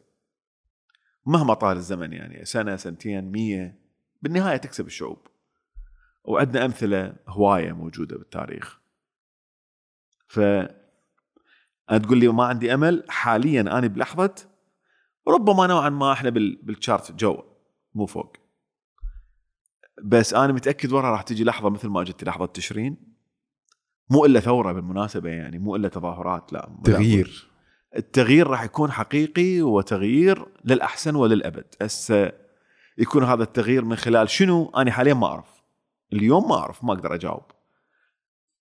مهما 1.26 1.54
طال 1.54 1.78
الزمن 1.78 2.14
يعني 2.14 2.46
سنة 2.46 2.76
سنتين 2.76 3.32
مية 3.32 3.80
بالنهاية 4.22 4.58
تكسب 4.58 4.86
الشعوب. 4.88 5.28
وعندنا 6.24 6.66
أمثلة 6.66 7.16
هواية 7.28 7.72
موجودة 7.72 8.18
بالتاريخ. 8.18 8.80
ف 10.28 10.40
تقول 11.90 12.18
لي 12.18 12.28
ما 12.28 12.44
عندي 12.46 12.74
أمل؟ 12.74 13.06
حاليا 13.10 13.62
أنا 13.62 13.88
بلحظة 13.88 14.36
ربما 15.28 15.68
نوعا 15.68 15.90
ما 15.90 16.12
إحنا 16.14 16.30
بال- 16.30 16.60
بالشارت 16.64 17.12
جو 17.12 17.44
مو 17.96 18.06
فوق. 18.06 18.38
بس 20.04 20.34
أنا 20.34 20.54
متأكد 20.54 20.94
ورا 20.94 21.12
راح 21.12 21.22
تجي 21.22 21.44
لحظة 21.44 21.70
مثل 21.70 21.88
ما 21.88 22.04
جت 22.04 22.24
لحظة 22.24 22.46
تشرين. 22.46 22.98
مو 24.10 24.26
إلا 24.26 24.40
ثورة 24.40 24.72
بالمناسبة 24.72 25.30
يعني 25.30 25.60
مو 25.60 25.76
إلا 25.76 25.88
تظاهرات 25.88 26.54
لا 26.54 26.70
تغيير. 26.84 27.50
التغيير 27.96 28.48
راح 28.48 28.64
يكون 28.64 28.92
حقيقي 28.92 29.62
وتغيير 29.62 30.46
للأحسن 30.66 31.16
وللأبد. 31.16 31.66
هسه 31.82 32.32
يكون 32.98 33.24
هذا 33.24 33.44
التغيير 33.44 33.86
من 33.86 33.96
خلال 33.96 34.30
شنو؟ 34.30 34.72
أنا 34.78 34.92
حاليا 34.92 35.14
ما 35.14 35.28
أعرف. 35.28 35.64
اليوم 36.14 36.50
ما 36.50 36.56
أعرف 36.56 36.84
ما 36.84 36.94
أقدر 36.94 37.14
أجاوب. 37.14 37.44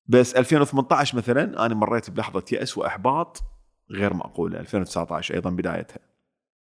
بس 0.06 0.34
2018 0.34 1.16
مثلا 1.16 1.66
أنا 1.66 1.74
مريت 1.74 2.10
بلحظة 2.10 2.44
يأس 2.52 2.78
وإحباط 2.78 3.42
غير 3.90 4.14
معقولة 4.14 4.60
2019 4.60 5.34
أيضا 5.34 5.50
بدايتها. 5.50 5.98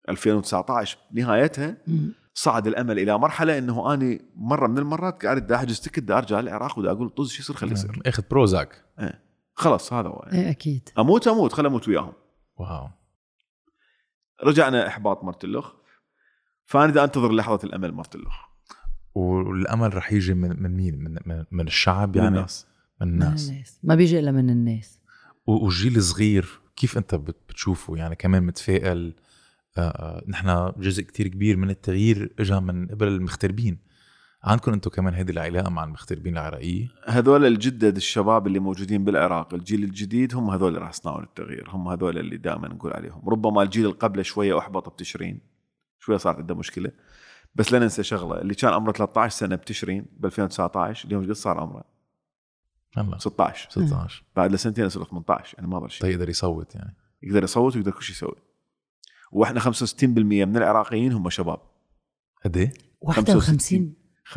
2019 0.09 0.99
نهايتها. 1.12 1.77
صعد 2.35 2.66
الأمل 2.66 2.98
إلى 2.98 3.19
مرحلة 3.19 3.59
إنه 3.59 3.94
أني 3.94 4.24
مرة 4.36 4.66
من 4.66 4.78
المرات 4.78 5.24
قاعد 5.24 5.52
أحجز 5.52 5.81
تكت 5.81 5.98
دا 6.02 6.19
أرجع 6.19 6.40
العراق 6.40 6.78
ودا 6.78 6.90
أقول 6.90 7.09
طز 7.11 7.31
شو 7.31 7.43
يصير 7.43 7.56
خلي 7.56 7.73
يصير. 7.73 8.02
أخذ 8.06 8.23
بروزاك. 8.31 8.85
خلاص 9.55 9.93
هذا 9.93 10.09
هو. 10.09 10.24
يعني. 10.27 10.44
إيه 10.44 10.51
أكيد. 10.51 10.89
أموت 10.98 11.28
أموت 11.28 11.52
خل 11.52 11.66
أموت 11.66 11.89
وياهم. 11.89 12.12
واو. 12.56 12.89
رجعنا 14.44 14.86
إحباط 14.86 15.24
مرتلخ 15.24 15.73
فأنا 16.65 16.93
دا 16.93 17.05
أنتظر 17.05 17.32
لحظة 17.32 17.59
الأمل 17.65 17.93
مرتلخ 17.93 18.35
والأمل 19.15 19.94
رح 19.97 20.12
يجي 20.12 20.35
من 20.35 20.62
من 20.62 20.77
مين؟ 20.77 20.98
من 21.05 21.19
من, 21.27 21.44
من 21.51 21.66
الشعب 21.66 22.16
يعني 22.16 22.27
يعني؟ 22.27 22.36
الناس. 22.39 22.66
من 23.01 23.06
من 23.09 23.12
الناس. 23.23 23.48
الناس. 23.51 23.81
ما 23.82 23.94
بيجي 23.94 24.19
إلا 24.19 24.32
من 24.32 24.51
الناس. 24.51 25.01
والجيل 25.47 25.97
الصغير 25.97 26.61
كيف 26.77 26.98
أنت 26.98 27.15
بت- 27.15 27.36
بتشوفه؟ 27.48 27.97
يعني 27.97 28.15
كمان 28.16 28.43
متفائل؟ 28.43 29.15
نحن 30.29 30.73
جزء 30.77 31.03
كتير 31.03 31.29
كبير 31.29 31.57
من 31.57 31.71
التغيير 31.71 32.35
اجى 32.39 32.61
من 32.61 32.89
قبل 32.89 33.09
المغتربين 33.09 33.79
عندكم 34.45 34.73
أنتم 34.73 34.91
كمان 34.91 35.15
هيدي 35.15 35.33
العلاقة 35.33 35.71
مع 35.71 35.85
المغتربين 35.85 36.33
العراقيين 36.33 36.89
هذول 37.07 37.47
الجدد 37.47 37.97
الشباب 37.97 38.47
اللي 38.47 38.59
موجودين 38.59 39.05
بالعراق 39.05 39.55
الجيل 39.55 39.85
الجديد 39.85 40.35
هم 40.35 40.51
هذول 40.51 40.69
اللي 40.69 40.81
راح 40.81 40.89
يصنعون 40.89 41.23
التغيير 41.23 41.71
هم 41.71 41.89
هذول 41.89 42.19
اللي 42.19 42.37
دائما 42.37 42.69
نقول 42.69 42.93
عليهم. 42.93 43.29
ربما 43.29 43.63
الجيل 43.63 43.85
اللي 43.85 43.97
قبله 43.97 44.23
شوية 44.23 44.59
أحبط 44.59 44.89
بتشرين 44.89 45.41
شوية 46.01 46.17
صارت 46.17 46.39
عنده 46.39 46.55
مشكلة. 46.55 46.91
بس 47.55 47.73
لا 47.73 47.79
ننسى 47.79 48.03
شغلة 48.03 48.41
اللي 48.41 48.55
كان 48.55 48.73
عمره 48.73 48.93
13 48.93 49.37
سنة 49.37 49.57
بتشرين 49.57 50.07
ب 50.17 50.27
2019 50.27 51.09
اليوم 51.09 51.25
قد 51.25 51.33
صار 51.33 51.61
عمره؟ 51.61 51.85
هلا 52.97 53.19
16 53.19 53.71
16 53.71 54.25
بعد 54.37 54.51
له 54.51 54.57
سنتين 54.57 54.85
يصير 54.85 55.05
18 55.05 55.55
يعني 55.59 55.71
ما 55.71 55.79
ضل 55.79 55.91
شيء 55.91 56.07
تيقدر 56.07 56.29
يصوت 56.29 56.75
يعني. 56.75 56.97
يقدر 57.23 57.45
يصوت 57.45 57.77
ويقدر 57.77 57.91
كل 57.91 58.03
شيء 58.03 58.17
يسوي 58.17 58.44
وإحنا 59.33 59.61
65% 59.61 60.05
من 60.05 60.57
العراقيين 60.57 61.13
هم 61.13 61.31
شباب. 61.31 61.59
قد 62.45 62.57
إيه؟ 62.57 62.73
51 63.01 63.95
65% 64.25 64.35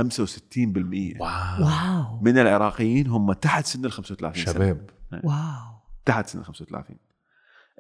wow. 1.19 1.65
wow. 1.65 2.21
من 2.21 2.37
العراقيين 2.37 3.07
هم 3.07 3.33
تحت 3.33 3.65
سن 3.65 3.85
ال 3.85 3.91
35 3.91 4.45
سنة. 4.45 4.53
شباب. 4.53 4.89
wow. 5.23 5.77
تحت 6.05 6.27
سن 6.27 6.39
ال 6.39 6.45
35 6.45 6.97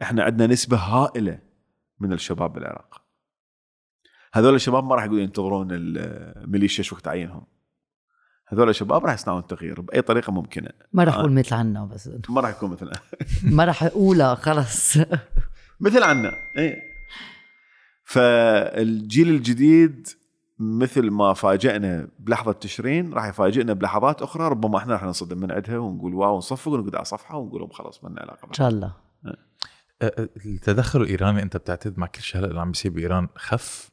إحنا 0.01 0.23
عندنا 0.23 0.47
نسبة 0.47 0.77
هائلة 0.77 1.39
من 1.99 2.13
الشباب 2.13 2.53
بالعراق. 2.53 3.01
هذول 4.33 4.55
الشباب 4.55 4.83
ما 4.83 4.95
راح 4.95 5.03
يقولوا 5.03 5.21
ينتظرون 5.21 5.67
الميليشيا 5.71 6.83
شو 6.83 6.95
وقت 6.95 7.05
تعيينهم 7.05 7.45
هذول 8.47 8.69
الشباب 8.69 9.05
راح 9.05 9.13
يصنعون 9.13 9.39
التغيير 9.39 9.81
بأي 9.81 10.01
طريقة 10.01 10.31
ممكنة. 10.31 10.69
ما 10.93 11.03
راح 11.03 11.15
آه. 11.15 11.19
أقول 11.19 11.31
مثل 11.31 11.55
عنا 11.55 11.85
بس. 11.85 12.09
ما 12.29 12.41
راح 12.41 12.49
يكون 12.49 12.71
مثلنا 12.71 12.91
ما 13.57 13.65
راح 13.65 13.83
أقولها 13.83 14.35
خلص. 14.35 14.97
مثل 15.85 16.03
عنا. 16.03 16.33
إيه. 16.57 16.86
فالجيل 18.07 19.29
الجديد 19.29 20.07
مثل 20.59 21.09
ما 21.11 21.33
فاجئنا 21.33 22.09
بلحظة 22.19 22.51
تشرين 22.51 23.13
راح 23.13 23.25
يفاجئنا 23.27 23.73
بلحظات 23.73 24.21
أخرى 24.21 24.47
ربما 24.47 24.77
إحنا 24.77 24.93
راح 24.93 25.03
ننصدم 25.03 25.37
من 25.37 25.51
عندها 25.51 25.77
ونقول 25.77 26.13
واو 26.13 26.35
ونصفق 26.35 26.71
ونقعد 26.71 26.95
على 26.95 27.05
صفحة 27.05 27.37
ونقول 27.37 27.61
لهم 27.61 27.69
خلاص 27.69 28.03
ما 28.03 28.09
لنا 28.09 28.21
علاقة 28.21 28.47
إن. 28.47 28.53
شاء 28.53 28.69
الله 28.69 28.93
آه، 29.25 29.37
آه، 30.01 30.29
التدخل 30.45 31.01
الإيراني 31.01 31.41
أنت 31.43 31.57
بتعتقد 31.57 31.99
مع 31.99 32.07
كل 32.07 32.21
شيء 32.21 32.41
هلا 32.41 32.47
اللي 32.47 32.59
عم 32.59 32.71
بيصير 32.71 32.91
بإيران 32.91 33.27
خف 33.35 33.91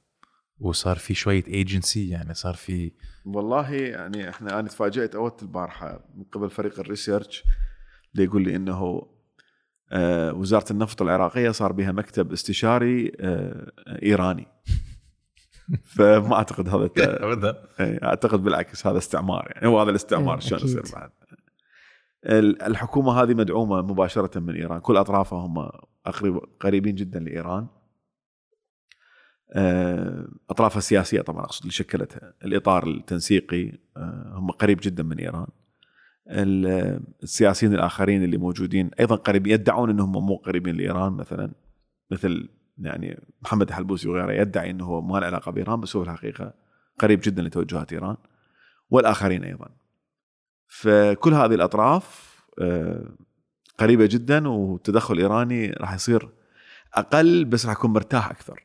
وصار 0.58 0.96
في 0.96 1.14
شوية 1.14 1.44
ايجنسي 1.46 2.08
يعني 2.08 2.34
صار 2.34 2.54
في 2.54 2.92
والله 3.24 3.70
يعني 3.72 4.28
إحنا 4.28 4.60
أنا 4.60 4.68
تفاجأت 4.68 5.14
اول 5.14 5.32
البارحة 5.42 6.00
من 6.14 6.24
قبل 6.24 6.50
فريق 6.50 6.80
ال 6.80 6.87
research 6.87 7.44
اللي 8.14 8.24
يقول 8.24 8.44
لي 8.44 8.56
إنه 8.56 9.02
وزارة 10.34 10.64
النفط 10.72 11.02
العراقية 11.02 11.50
صار 11.50 11.72
بها 11.72 11.92
مكتب 11.92 12.32
استشاري 12.32 13.12
آه، 13.20 13.72
إيراني. 14.02 14.46
فما 15.96 16.34
أعتقد 16.34 16.68
هذا 16.68 16.88
أعتقد 18.08 18.42
بالعكس 18.42 18.86
هذا 18.86 18.98
استعمار. 18.98 19.52
يعني 19.54 19.66
هو 19.68 19.80
هذا 19.80 19.90
الاستعمار 19.90 20.40
شلون. 20.40 20.60
يصير 20.62 20.82
بعد. 20.94 21.10
ال- 22.26 22.62
الحكومة 22.62 23.22
هذه 23.22 23.34
مدعومة 23.34 23.82
مباشرة 23.82 24.38
من 24.40 24.54
إيران. 24.54 24.78
كل 24.80 24.96
أطرافها 24.96 25.38
هم 25.38 25.70
أقرب 26.06 26.40
قريبين 26.60 26.94
جدا 26.94 27.20
لإيران. 27.20 27.66
آه، 29.52 30.28
أطرافها 30.50 30.78
السياسيه 30.78 31.20
طبعا 31.20 31.44
أقصد 31.44 31.60
اللي 31.60 31.72
شكلتها. 31.72 32.34
الإطار 32.44 32.86
التنسيقي 32.86 33.72
آه، 33.96 34.32
هم 34.34 34.50
قريب 34.50 34.78
جدا 34.82 35.02
من 35.02 35.18
إيران. 35.18 35.46
السياسيين 36.28 37.74
الآخرين 37.74 38.24
اللي 38.24 38.36
موجودين. 38.36 38.90
أيضا 39.00 39.16
قريبين 39.16 39.52
يدعون 39.52 39.90
إنهم 39.90 40.26
مو 40.26 40.36
قريبين 40.36 40.76
لإيران 40.76 41.12
مثلا. 41.12 41.52
مثل 42.10 42.48
يعني 42.78 43.20
محمد 43.42 43.68
الحلبوسي 43.68 44.08
وغيره 44.08 44.32
يدعي 44.32 44.70
إنه 44.70 44.84
هو 44.84 45.00
ما 45.00 45.18
له 45.18 45.26
علاقة 45.26 45.52
بإيران 45.52 45.80
بس 45.80 45.96
هو 45.96 46.04
في 46.04 46.10
الحقيقة 46.10 46.54
قريب 46.98 47.20
جدا 47.24 47.42
لتوجهات 47.42 47.92
إيران. 47.92 48.16
والآخرين 48.90 49.44
أيضا. 49.44 49.68
فكل 50.66 51.34
هذه 51.34 51.54
الأطراف 51.54 52.34
آه، 52.60 53.08
قريبة 53.78 54.06
جدا 54.06 54.48
والتدخل 54.48 55.14
الإيراني 55.14 55.70
راح 55.70 55.94
يصير 55.94 56.28
أقل 56.94 57.44
بس 57.44 57.66
راح 57.66 57.74
يكون 57.74 57.92
مرتاح 57.92 58.30
أكثر. 58.30 58.64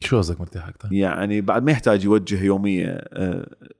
شو 0.00 0.18
قصدك 0.18 0.40
مرتاح 0.40 0.68
أكثر؟ 0.68 0.92
يعني 0.92 1.40
بعد 1.40 1.62
ما 1.62 1.72
يحتاج 1.72 2.04
يوجه 2.04 2.44
يوميه 2.44 3.04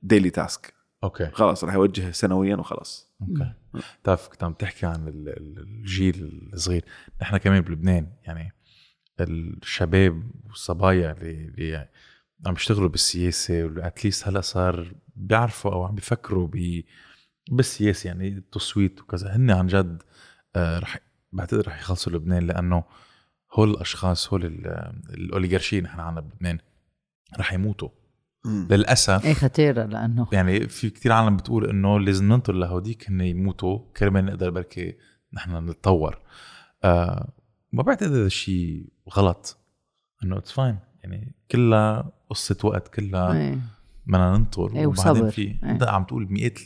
daily 0.03 0.29
task 0.29 0.73
okay. 1.03 1.29
خلاص 1.31 1.63
راح 1.63 1.73
يوجه 1.73 2.11
سنويا 2.11 2.55
وخلاص. 2.55 3.13
okay. 3.21 3.53
بتعرف 4.01 4.27
كنت 4.27 4.43
عم 4.43 4.53
تحكي 4.53 4.85
عن 4.85 5.07
ال- 5.07 5.29
ال- 5.29 5.59
الجيل 5.59 6.49
الصغير. 6.53 6.85
نحن 7.21 7.37
كمان 7.37 7.61
بلبنان 7.61 8.07
يعني 8.23 8.53
الشباب 9.21 10.23
والصبايا 10.47 11.11
اللي, 11.11 11.31
اللي 11.45 11.87
عم 12.47 12.53
يشتغلوا 12.53 12.89
بالسياسة 12.89 13.63
و 13.63 13.71
at 13.71 13.87
least 13.87 14.27
هلأ 14.27 14.41
صار 14.41 14.93
بيعرفوا 15.15 15.71
أو 15.73 15.83
عم 15.83 15.95
بيفكروا 15.95 16.47
ب 16.53 16.83
بالسياسة 17.51 18.07
يعني 18.07 18.27
التصويت 18.27 19.01
وكذا. 19.01 19.35
هن 19.35 19.51
عن 19.51 19.67
جد 19.67 20.03
آه، 20.55 20.79
رح 20.79 20.99
بعتقد 21.31 21.59
رح 21.59 21.79
يخلصوا 21.79 22.13
لبنان 22.13 22.47
لأنه 22.47 22.83
هول 23.53 23.69
الأشخاص 23.71 24.33
هول 24.33 24.45
ال- 24.45 24.67
الأوليغارشية 25.09 25.81
نحن 25.81 25.99
عنا 25.99 26.21
بلبنان 26.21 26.57
رح 27.39 27.53
يموتوا. 27.53 27.89
للأسف. 28.45 29.25
إيه 29.25 29.33
خطيره 29.33 29.85
لأنه 29.85 30.27
يعني 30.31 30.67
في 30.67 30.89
كتير 30.89 31.11
عالم 31.11 31.37
بتقول 31.37 31.69
إنه 31.69 31.99
لازم 31.99 32.25
ننطر 32.25 32.53
لهوديك 32.53 33.09
هن 33.09 33.21
يموتوا 33.21 33.79
كرمال 33.97 34.25
نقدر 34.25 34.49
بركي 34.49 34.97
نحن 35.33 35.69
نتطور. 35.69 36.19
آه 36.83 37.33
ما 37.73 37.83
بعتقد 37.83 38.11
هذا 38.11 38.25
الشيء 38.25 38.89
غلط. 39.15 39.57
إنه 40.23 40.37
it's 40.37 40.51
fine 40.51 40.79
يعني 41.03 41.35
كلها 41.51 42.11
قصة 42.29 42.57
وقت 42.63 42.87
كلها 42.87 43.33
إيه. 43.33 43.59
بدنا 44.07 44.37
ننطر 44.37 44.75
إيه، 44.75 44.87
وبعدين 44.87 45.11
وصبر. 45.11 45.29
في 45.29 45.41
إيه. 45.41 45.71
انت 45.71 45.83
عم 45.83 46.03
تقول 46.03 46.27
مئات 46.31 46.59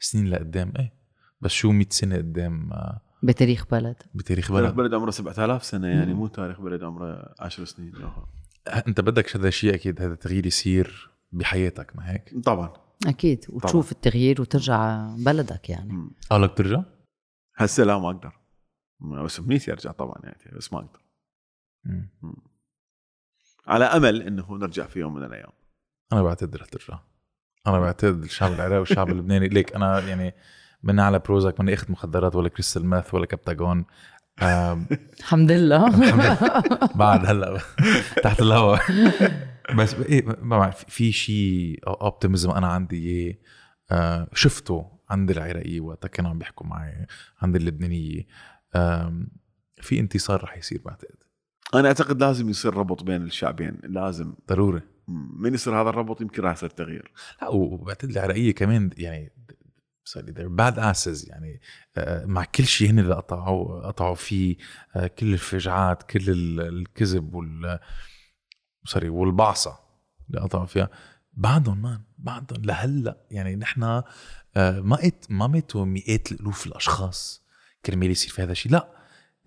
السنين 0.00 0.26
لقدام. 0.26 0.72
إيه 0.78 0.92
بس 1.40 1.50
شو 1.50 1.72
100 1.72 1.86
سنة 1.90 2.16
قدام؟ 2.16 2.72
آه، 2.72 3.00
بتاريخ 3.22 3.66
بلد. 3.70 3.96
بتاريخ 4.14 4.48
تاريخ 4.48 4.70
بلد. 4.70 4.74
بلد 4.76 4.94
عمره 4.94 5.10
7000 5.10 5.64
سنة 5.64 5.88
يعني 5.88 6.12
مم. 6.12 6.18
مو 6.18 6.26
تاريخ 6.26 6.60
بلد 6.60 6.82
عمره 6.82 7.34
10 7.40 7.64
سنين. 7.64 7.92
انت 8.68 9.00
بدك 9.00 9.36
هذا 9.36 9.48
الشيء 9.48 9.74
أكيد 9.74 10.02
هذا 10.02 10.12
التغيير 10.12 10.46
يصير 10.46 11.10
بحياتك 11.32 11.96
ما 11.96 12.10
هيك؟ 12.12 12.34
طبعا 12.44 12.72
أكيد 13.06 13.44
وتشوف 13.48 13.92
التغيير 13.92 14.40
وترجع 14.40 15.06
بلدك 15.18 15.70
يعني 15.70 15.92
مم. 15.92 16.10
قالك 16.30 16.56
ترجع؟ 16.58 16.82
هسه 17.56 17.84
لا 17.84 17.98
ما 17.98 18.10
أقدر 18.10 18.32
بس 19.24 19.38
امنيتي 19.40 19.72
ارجع 19.72 19.90
طبعا 19.92 20.16
يعني 20.24 20.56
بس 20.56 20.72
ما 20.72 20.78
أقدر 20.78 21.00
مم. 21.84 22.08
مم. 22.22 22.34
على 23.66 23.84
أمل 23.84 24.22
إنه 24.22 24.54
نرجع 24.56 24.86
في 24.86 25.00
يوم 25.00 25.14
من 25.14 25.24
الأيام 25.24 25.50
أنا 26.12 26.22
بعتقد 26.22 26.56
رح 26.56 26.66
ترجع 26.66 26.98
أنا 27.66 27.78
بعتقد 27.80 28.22
الشعب 28.22 28.52
العراقي 28.52 28.78
والشعب 28.78 29.08
اللبناني 29.12 29.48
ليك 29.48 29.74
أنا 29.76 30.00
يعني 30.00 30.34
من 30.82 31.00
على 31.00 31.18
بروزك 31.18 31.60
ماني 31.60 31.74
أخذ 31.74 31.92
مخدرات 31.92 32.36
ولا 32.36 32.48
كريستال 32.48 32.86
ماث 32.86 33.14
ولا 33.14 33.26
كبتاجون 33.26 33.78
آم، 33.78 33.86
الحمد 35.20 35.52
لله. 35.52 35.90
بعد 36.94 37.26
هلا 37.26 37.60
تحت 38.22 38.40
الهواء. 38.40 38.80
بس 39.76 39.94
إيه 39.94 40.24
ما 40.26 40.58
بعرف 40.58 40.84
في 40.88 41.12
شيء 41.12 41.80
اوبتيميزم 41.86 42.50
أنا 42.50 42.66
عندي 42.66 43.36
اياه 43.90 44.28
شفته 44.34 44.92
عند 45.10 45.30
العراقيه 45.30 45.80
وقتها 45.80 46.08
كانوا 46.08 46.30
عم 46.30 46.38
بيحكوا 46.38 46.66
معي 46.66 47.06
عند 47.42 47.56
اللبنانية. 47.56 48.26
في 49.76 50.00
انتصار 50.00 50.44
رح 50.44 50.56
يصير 50.56 50.80
بعتقد 50.84 51.16
أنا 51.74 51.88
أعتقد 51.88 52.20
لازم 52.20 52.48
يصير 52.48 52.74
ربط 52.74 53.02
بين 53.02 53.22
الشعبين 53.22 53.78
لازم. 53.84 54.34
ضروري. 54.48 54.80
من 55.38 55.54
يصير 55.54 55.82
هذا 55.82 55.88
الربط 55.88 56.20
يمكن 56.20 56.42
راح 56.42 56.52
يصير 56.52 56.70
تغيير. 56.70 57.12
لا 57.42 57.48
وبعتقد 57.48 58.10
العراقية 58.10 58.54
كمان 58.54 58.90
يعني 58.96 59.32
سوري 60.04 60.32
they're 60.32 60.56
bad 60.60 60.76
asses 60.78 61.28
يعني 61.28 61.60
آه، 61.96 62.24
مع 62.24 62.44
كل 62.44 62.64
شيء 62.64 62.90
هن 62.90 62.98
اللي 62.98 63.14
قطعوا 63.14 63.86
قطعوا 63.86 64.14
فيه 64.14 64.56
آه، 64.96 65.06
كل 65.06 65.32
الفجعات 65.32 66.02
كل 66.02 66.30
ال- 66.30 66.60
الكذب 66.60 67.34
وال 67.34 67.78
سوري 68.84 69.08
والبعصة 69.08 69.78
اللي 70.30 70.40
قطعوا 70.40 70.66
فيها. 70.66 70.88
بعدهم 71.32 71.82
man 71.82 72.00
بعدهم 72.18 72.64
لهلأ 72.64 73.26
يعني 73.30 73.56
نحن 73.56 73.82
آه، 74.56 74.80
ما 74.80 74.98
ما 75.28 75.46
ماتوا 75.46 75.84
مئات 75.84 76.32
الألوف 76.32 76.66
الأشخاص 76.66 77.42
كرمال 77.86 78.10
يصير 78.10 78.30
في 78.30 78.42
هذا 78.42 78.52
الشيء. 78.52 78.72
لا 78.72 78.88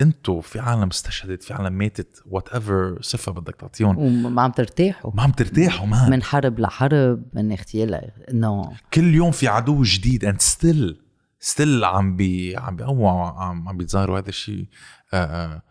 أنتوا 0.01 0.41
في 0.41 0.59
عالم 0.59 0.87
استشهدت 0.89 1.43
في 1.43 1.53
عالم 1.53 1.73
ماتت 1.73 2.23
whatever 2.25 2.97
صفة 3.01 3.31
بدك 3.31 3.55
تعطيهم. 3.55 3.97
وما 3.97 4.41
عم 4.41 4.51
ترتاحوا. 4.51 5.11
ما 5.15 5.23
عم 5.23 5.31
ترتاحوا 5.31 5.87
man 5.87 6.11
من 6.11 6.23
حرب 6.23 6.59
لحرب 6.59 7.23
من 7.33 7.51
اغتيال 7.51 7.93
انه 8.29 8.71
كل 8.93 9.15
يوم 9.15 9.31
في 9.31 9.47
عدو 9.47 9.83
جديد 9.83 10.25
and 10.25 10.41
still 10.41 11.01
still 11.39 11.83
عم 11.83 12.15
بي 12.15 12.57
عم 12.57 12.75
بيقوموا 12.75 13.27
عم 13.27 13.69
عم 13.69 13.77
بيتظاهروا 13.77 14.19
هذا 14.19 14.29
الشيء 14.29 14.67
آه، 15.13 15.17
آه، 15.25 15.61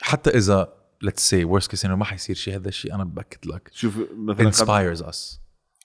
حتى 0.00 0.30
إذا 0.30 0.68
let's 1.06 1.20
say 1.30 1.44
worst 1.52 1.66
case 1.68 1.80
scenario 1.80 1.86
ما 1.90 2.04
حيصير 2.04 2.36
شيء 2.36 2.54
هذا 2.56 2.68
الشيء 2.68 2.94
أنا 2.94 3.04
بأكد 3.04 3.46
لك. 3.46 3.70
شوف 3.72 3.98
مثلا 4.16 4.50
inspires 4.52 5.00
us. 5.02 5.38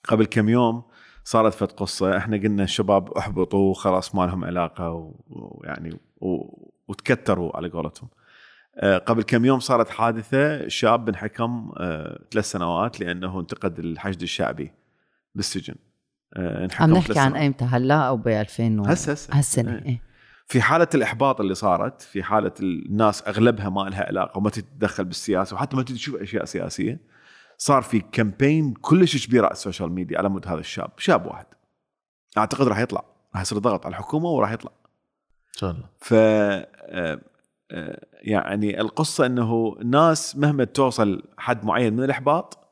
قبل 0.07 0.25
كم 0.25 0.49
يوم 0.49 0.83
صارت 1.23 1.53
فت 1.53 1.71
قصة 1.71 2.17
إحنا 2.17 2.37
قلنا 2.37 2.63
الشباب 2.63 3.11
احبطوا 3.11 3.73
خلاص 3.73 4.15
ما 4.15 4.25
لهم 4.25 4.45
علاقة 4.45 4.89
و- 4.91 5.15
ويعني 5.29 5.99
و- 6.21 6.68
وتكتروا 6.89 7.57
على 7.57 7.69
قولتهم. 7.69 8.09
آه، 8.75 8.97
قبل 8.97 9.23
كم 9.23 9.45
يوم 9.45 9.59
صارت 9.59 9.89
حادثة 9.89 10.67
شاب 10.67 11.09
انحكم 11.09 11.71
آه، 11.77 12.19
ثلاث 12.31 12.51
سنوات 12.51 12.99
لأنه 12.99 13.39
انتقد 13.39 13.79
الحشد 13.79 14.21
الشعبي 14.21 14.71
بالسجن. 15.35 15.75
آه، 16.33 16.65
انحكم 16.65 16.83
عم 16.83 16.97
نحكي 16.97 17.19
عن. 17.19 17.35
أيمتى؟ 17.35 17.65
هلأ 17.65 17.95
أو 17.95 18.17
ب 18.17 18.27
2000 18.27 18.79
و... 18.79 18.85
هسه 18.85 19.11
هسه. 19.11 19.37
هالسنة 19.37 19.71
إيه. 19.71 19.85
إيه. 19.85 20.01
في 20.47 20.61
حالة 20.61 20.87
الإحباط 20.95 21.41
اللي 21.41 21.55
صارت 21.55 22.01
في 22.01 22.23
حالة 22.23 22.51
الناس 22.59 23.27
أغلبها 23.27 23.69
ما 23.69 23.81
لها 23.81 24.03
علاقة 24.03 24.37
وما 24.37 24.49
تتدخل 24.49 25.05
بالسياسة 25.05 25.55
وحتى 25.55 25.75
ما 25.75 25.83
تشوف 25.83 26.15
أشياء 26.15 26.45
سياسية 26.45 26.99
صار 27.57 27.81
في 27.81 27.99
campaign 27.99 28.73
كلش 28.73 29.27
كبير 29.27 29.45
على 29.45 29.51
ال 29.51 29.57
social 29.57 29.91
media 29.91 30.17
على 30.17 30.29
مود 30.29 30.47
هذا 30.47 30.59
الشاب 30.59 30.91
شاب 30.97 31.25
واحد. 31.25 31.45
أعتقد 32.37 32.67
راح 32.67 32.79
يطلع 32.79 33.03
راح 33.33 33.41
يصير 33.41 33.57
ضغط 33.57 33.85
على 33.85 33.93
الحكومة 33.93 34.29
وراح 34.29 34.51
يطلع. 34.51 34.71
إن 35.47 35.59
شاء 35.59 35.71
الله. 35.71 35.89
ف 35.99 36.13
يعني 38.21 38.81
القصة 38.81 39.25
أنه 39.25 39.75
الناس 39.81 40.35
مهما 40.35 40.63
توصل 40.63 41.23
حد 41.37 41.65
معين 41.65 41.93
من 41.93 42.03
الإحباط 42.03 42.69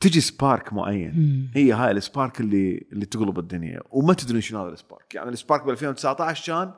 تجي 0.00 0.20
spark 0.20 0.72
معين. 0.72 1.14
مم. 1.16 1.50
هي 1.54 1.72
هاي 1.72 1.90
ال 1.90 1.98
spark 1.98 2.40
اللي 2.40 2.86
اللي 2.92 3.06
تقلب 3.06 3.38
الدنيا. 3.38 3.80
وما 3.90 4.14
تدري 4.14 4.40
شنو 4.40 4.62
هذا 4.64 4.72
ال 4.72 4.78
spark. 4.78 5.14
يعني 5.14 5.30
ال 5.30 5.36
spark 5.36 5.64
ب 5.64 5.70
2019 5.70 6.46
كان 6.46 6.72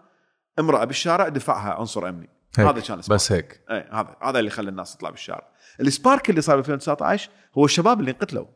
امرأة 0.59 0.85
بالشارع 0.85 1.29
دفعها 1.29 1.73
عنصر 1.73 2.09
أمني. 2.09 2.29
هيك. 2.59 2.69
هذا 2.69 2.81
كان 2.81 2.99
السبارك. 2.99 3.21
بس 3.21 3.33
هيك. 3.33 3.61
اي 3.71 3.89
هذا 3.93 4.17
هذا 4.23 4.39
اللي 4.39 4.51
خلى 4.51 4.71
الناس 4.71 4.97
تطلع 4.97 5.11
بالشارع. 5.11 5.49
السبارك 5.81 6.31
اللي 6.31 6.41
صار 6.41 6.57
ب 6.57 6.59
2019 6.59 7.31
هو 7.59 7.65
الشباب 7.65 8.01
اللي 8.01 8.11
انقتلوا. 8.11 8.47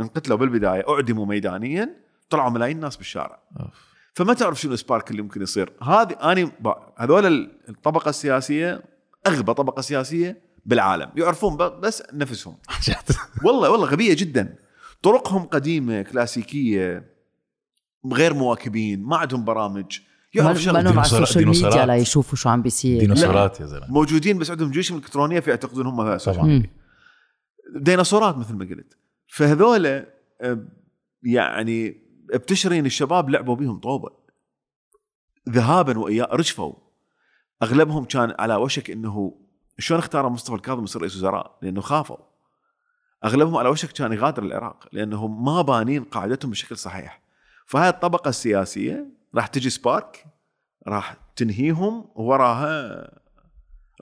انقتلوا 0.00 0.38
بالبداية 0.38 0.84
أعدموا 0.88 1.26
ميدانيا 1.26 2.04
طلعوا 2.30 2.50
ملايين 2.50 2.76
الناس 2.76 2.96
بالشارع. 2.96 3.42
أوف. 3.60 3.93
فما 4.14 4.34
تعرف 4.34 4.60
شنو 4.60 4.72
السبارك 4.74 5.10
اللي 5.10 5.22
ممكن 5.22 5.42
يصير. 5.42 5.72
هذه 5.82 6.12
أني 6.32 6.44
ب- 6.44 6.72
هذول 6.98 7.50
الطبقة 7.68 8.08
السياسية 8.08 8.82
أغبى 9.26 9.54
طبقة 9.54 9.80
سياسية 9.82 10.42
بالعالم. 10.66 11.10
يعرفون 11.16 11.56
بس 11.56 12.02
نفسهم. 12.12 12.56
والله 13.44 13.70
والله 13.70 13.86
غبية 13.86 14.14
جدا. 14.14 14.54
طرقهم 15.02 15.42
قديمة 15.42 16.02
كلاسيكية 16.02 17.14
غير 18.12 18.34
مواكبين 18.34 19.02
ما 19.02 19.16
عندهم 19.16 19.44
برامج. 19.44 19.98
يعرف 20.34 20.56
ما 20.56 20.62
شغله 20.62 20.80
لهم 20.80 20.98
على 20.98 21.06
ال 21.06 21.12
social 21.12 21.46
media 21.46 21.60
ديناصورات. 21.60 21.88
ليشوفوا 21.88 22.36
شو 22.36 22.48
عم 22.48 22.62
بيصير. 22.62 23.00
ديناصورات 23.00 23.60
يا 23.60 23.66
زلمة. 23.66 23.86
موجودين 23.90 24.38
بس 24.38 24.50
عندهم 24.50 24.70
جيوشهم 24.70 24.98
الالكترونيه 24.98 25.40
فيعتقدون 25.40 25.86
هم 25.86 26.00
هذا 26.00 26.16
طبعا. 26.16 26.62
ديناصورات 27.76 28.36
مثل 28.36 28.54
ما 28.54 28.64
قلت. 28.64 28.96
فهذول 29.28 29.86
آه، 29.86 30.58
يعني 31.22 32.03
بتشرين 32.36 32.86
الشباب 32.86 33.30
لعبوا 33.30 33.56
بيهم 33.56 33.80
طوبة. 33.80 34.10
ذهابا 35.48 35.98
وإيابا 35.98 36.28
رجفوا 36.32 36.74
أغلبهم 37.62 38.04
كان 38.04 38.34
على 38.38 38.54
وشك 38.54 38.90
إنه 38.90 39.40
شلون 39.78 40.00
اختاروا 40.00 40.30
مصطفى 40.30 40.54
الكاظم 40.54 40.84
يصير 40.84 41.00
رئيس 41.02 41.16
وزراء؟ 41.16 41.58
لأنه 41.62 41.80
خافوا. 41.80 42.16
أغلبهم 43.24 43.56
على 43.56 43.68
وشك 43.68 43.92
كان 43.92 44.12
يغادر 44.12 44.42
العراق 44.42 44.88
لانهم 44.92 45.44
ما 45.44 45.62
بانين 45.62 46.04
قاعدتهم 46.04 46.50
بشكل 46.50 46.76
صحيح. 46.76 47.22
فهاي 47.66 47.88
الطبقة 47.88 48.28
السياسية 48.28 49.06
راح 49.34 49.46
تجي 49.46 49.70
spark 49.70 50.26
راح 50.86 51.16
تنهيهم 51.36 52.08
ووراها 52.14 53.23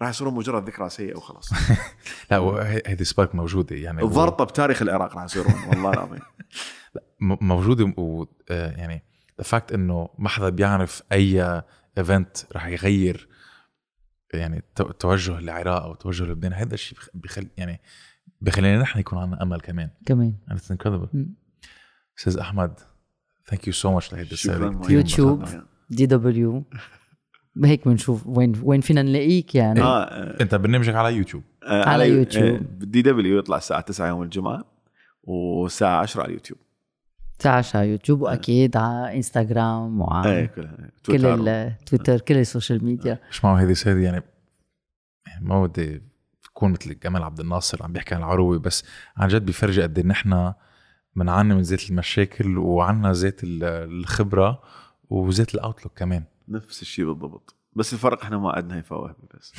راح 0.03 0.11
يصيرون 0.11 0.35
مجرد 0.35 0.67
ذكرى 0.69 0.89
سيئة 0.91 1.17
وخلاص. 1.17 1.53
لا 2.31 2.39
هيدي 2.87 3.05
spark 3.05 3.35
موجودة 3.35 3.77
يعني 3.77 4.03
ضرطة 4.03 4.45
بتاريخ 4.45 4.83
العراق 4.83 5.15
راح 5.15 5.25
يصيرون 5.25 5.55
والله 5.69 5.91
العظيم. 5.93 6.21
م- 7.21 7.47
موجودة 7.47 7.85
و 7.85 8.27
آه، 8.51 8.71
يعني 8.71 9.03
ال 9.41 9.47
fact 9.47 9.73
إنه 9.73 10.09
ما 10.19 10.29
حدا 10.29 10.49
بيعرف 10.49 11.03
أي 11.13 11.63
event 11.99 12.37
رح 12.57 12.67
يغير 12.67 13.29
يعني 14.35 14.63
تو- 14.75 14.91
توجه 14.91 15.39
العراق 15.39 15.83
أو 15.83 15.95
توجه 15.95 16.25
لبنان 16.25 16.53
هذا 16.53 16.75
الشيء 16.75 16.99
بخ- 16.99 17.09
بخل 17.15 17.49
يعني 17.57 17.81
بخلينا 18.41 18.79
نحن 18.83 18.99
يكون 18.99 19.19
عندنا 19.19 19.43
أمل 19.43 19.61
كمان. 19.61 19.91
كمان. 20.07 20.35
And 20.51 20.55
it's 20.55 20.75
incredible. 20.77 21.09
مم. 21.15 21.35
أستاذ 22.19 22.39
احمد 22.39 22.81
thank 23.49 23.67
you 23.67 23.73
so 23.73 23.93
much 23.93 24.13
لهيدي. 24.13 24.37
كثير 24.37 24.73
يوتيوب. 24.91 25.45
دي 25.91 26.07
دبليو. 26.07 26.65
هيك 27.65 27.89
بنشوف 27.89 28.27
وين 28.27 28.53
وين 28.63 28.81
فينا 28.81 29.03
نلاقيك 29.03 29.55
يعني. 29.55 29.81
آه 29.81 30.03
آه، 30.03 30.43
أنت 30.43 30.55
برنامجك 30.55 30.95
على 30.95 31.17
يوتيوب. 31.17 31.43
آه، 31.65 31.89
على 31.89 32.09
يوتيوب. 32.09 32.79
دي 32.79 33.03
دبليو 33.03 33.39
يطلع 33.39 33.57
الساعة 33.57 33.81
9 33.81 34.09
يوم 34.09 34.23
الجمعة 34.23 34.65
والساعة 35.25 36.01
10 36.01 36.21
على 36.23 36.29
اليوتيوب 36.29 36.59
تعش 37.39 37.77
على 37.77 37.89
يوتيوب 37.89 38.21
وأكيد 38.21 38.77
على 38.77 39.17
إنستغرام 39.17 40.03
إيه 40.03 40.09
وعلى 40.09 40.47
كلها. 40.57 40.77
كل 41.07 41.19
تويتر. 41.19 41.49
التويتر 41.49 42.21
كل 42.21 42.37
ال 42.37 42.44
social 42.44 42.85
media. 42.85 43.19
مش 43.31 43.45
معه 43.45 43.55
هيدي 43.61 43.73
السيدة؟ 43.73 44.01
يعني 44.01 44.23
ما 45.41 45.67
بدي 45.67 46.03
تكون 46.45 46.73
مثل 46.73 46.99
جمال 46.99 47.23
عبد 47.23 47.41
الناصر 47.41 47.83
عم 47.83 47.93
بيحكي 47.93 48.15
عن 48.15 48.21
العروبة 48.21 48.59
بس 48.59 48.85
عن 49.17 49.29
جد 49.29 49.45
بيفرجي 49.47 49.83
قد 49.83 49.99
إيه 49.99 50.07
نحن 50.07 50.53
بنعاني 51.17 51.55
من 51.55 51.63
زيت 51.63 51.91
المشاكل 51.91 52.59
وعنا 52.59 53.13
زيت 53.13 53.45
ال- 53.45 53.65
الخبرة 53.65 54.63
وزيت 55.11 55.55
الاوتلوك 55.55 55.93
كمان. 55.99 56.25
نفس 56.49 56.83
الشيء 56.83 57.05
بالضبط 57.05 57.55
بس 57.77 57.93
الفرق 57.93 58.23
إحنا 58.25 58.39
ما 58.39 58.53
عندنا 58.57 58.77
هيفاء 58.79 59.01
وهبي 59.01 59.27
بس 59.39 59.53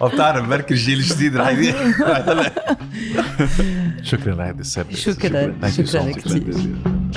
وبتعرف 0.00 0.48
بركي 0.48 0.74
الجيل 0.74 0.98
الجديد 0.98 1.36
رح 1.36 1.48
يطلع 1.48 2.50
شكرا 4.02 4.34
لهيدي 4.34 4.60
السيدة 4.60 4.94
شكراً. 4.94 5.70
شكراً 5.70 6.12
much. 6.12 6.16
كتير. 6.18 6.38
جزيلا 6.38 7.10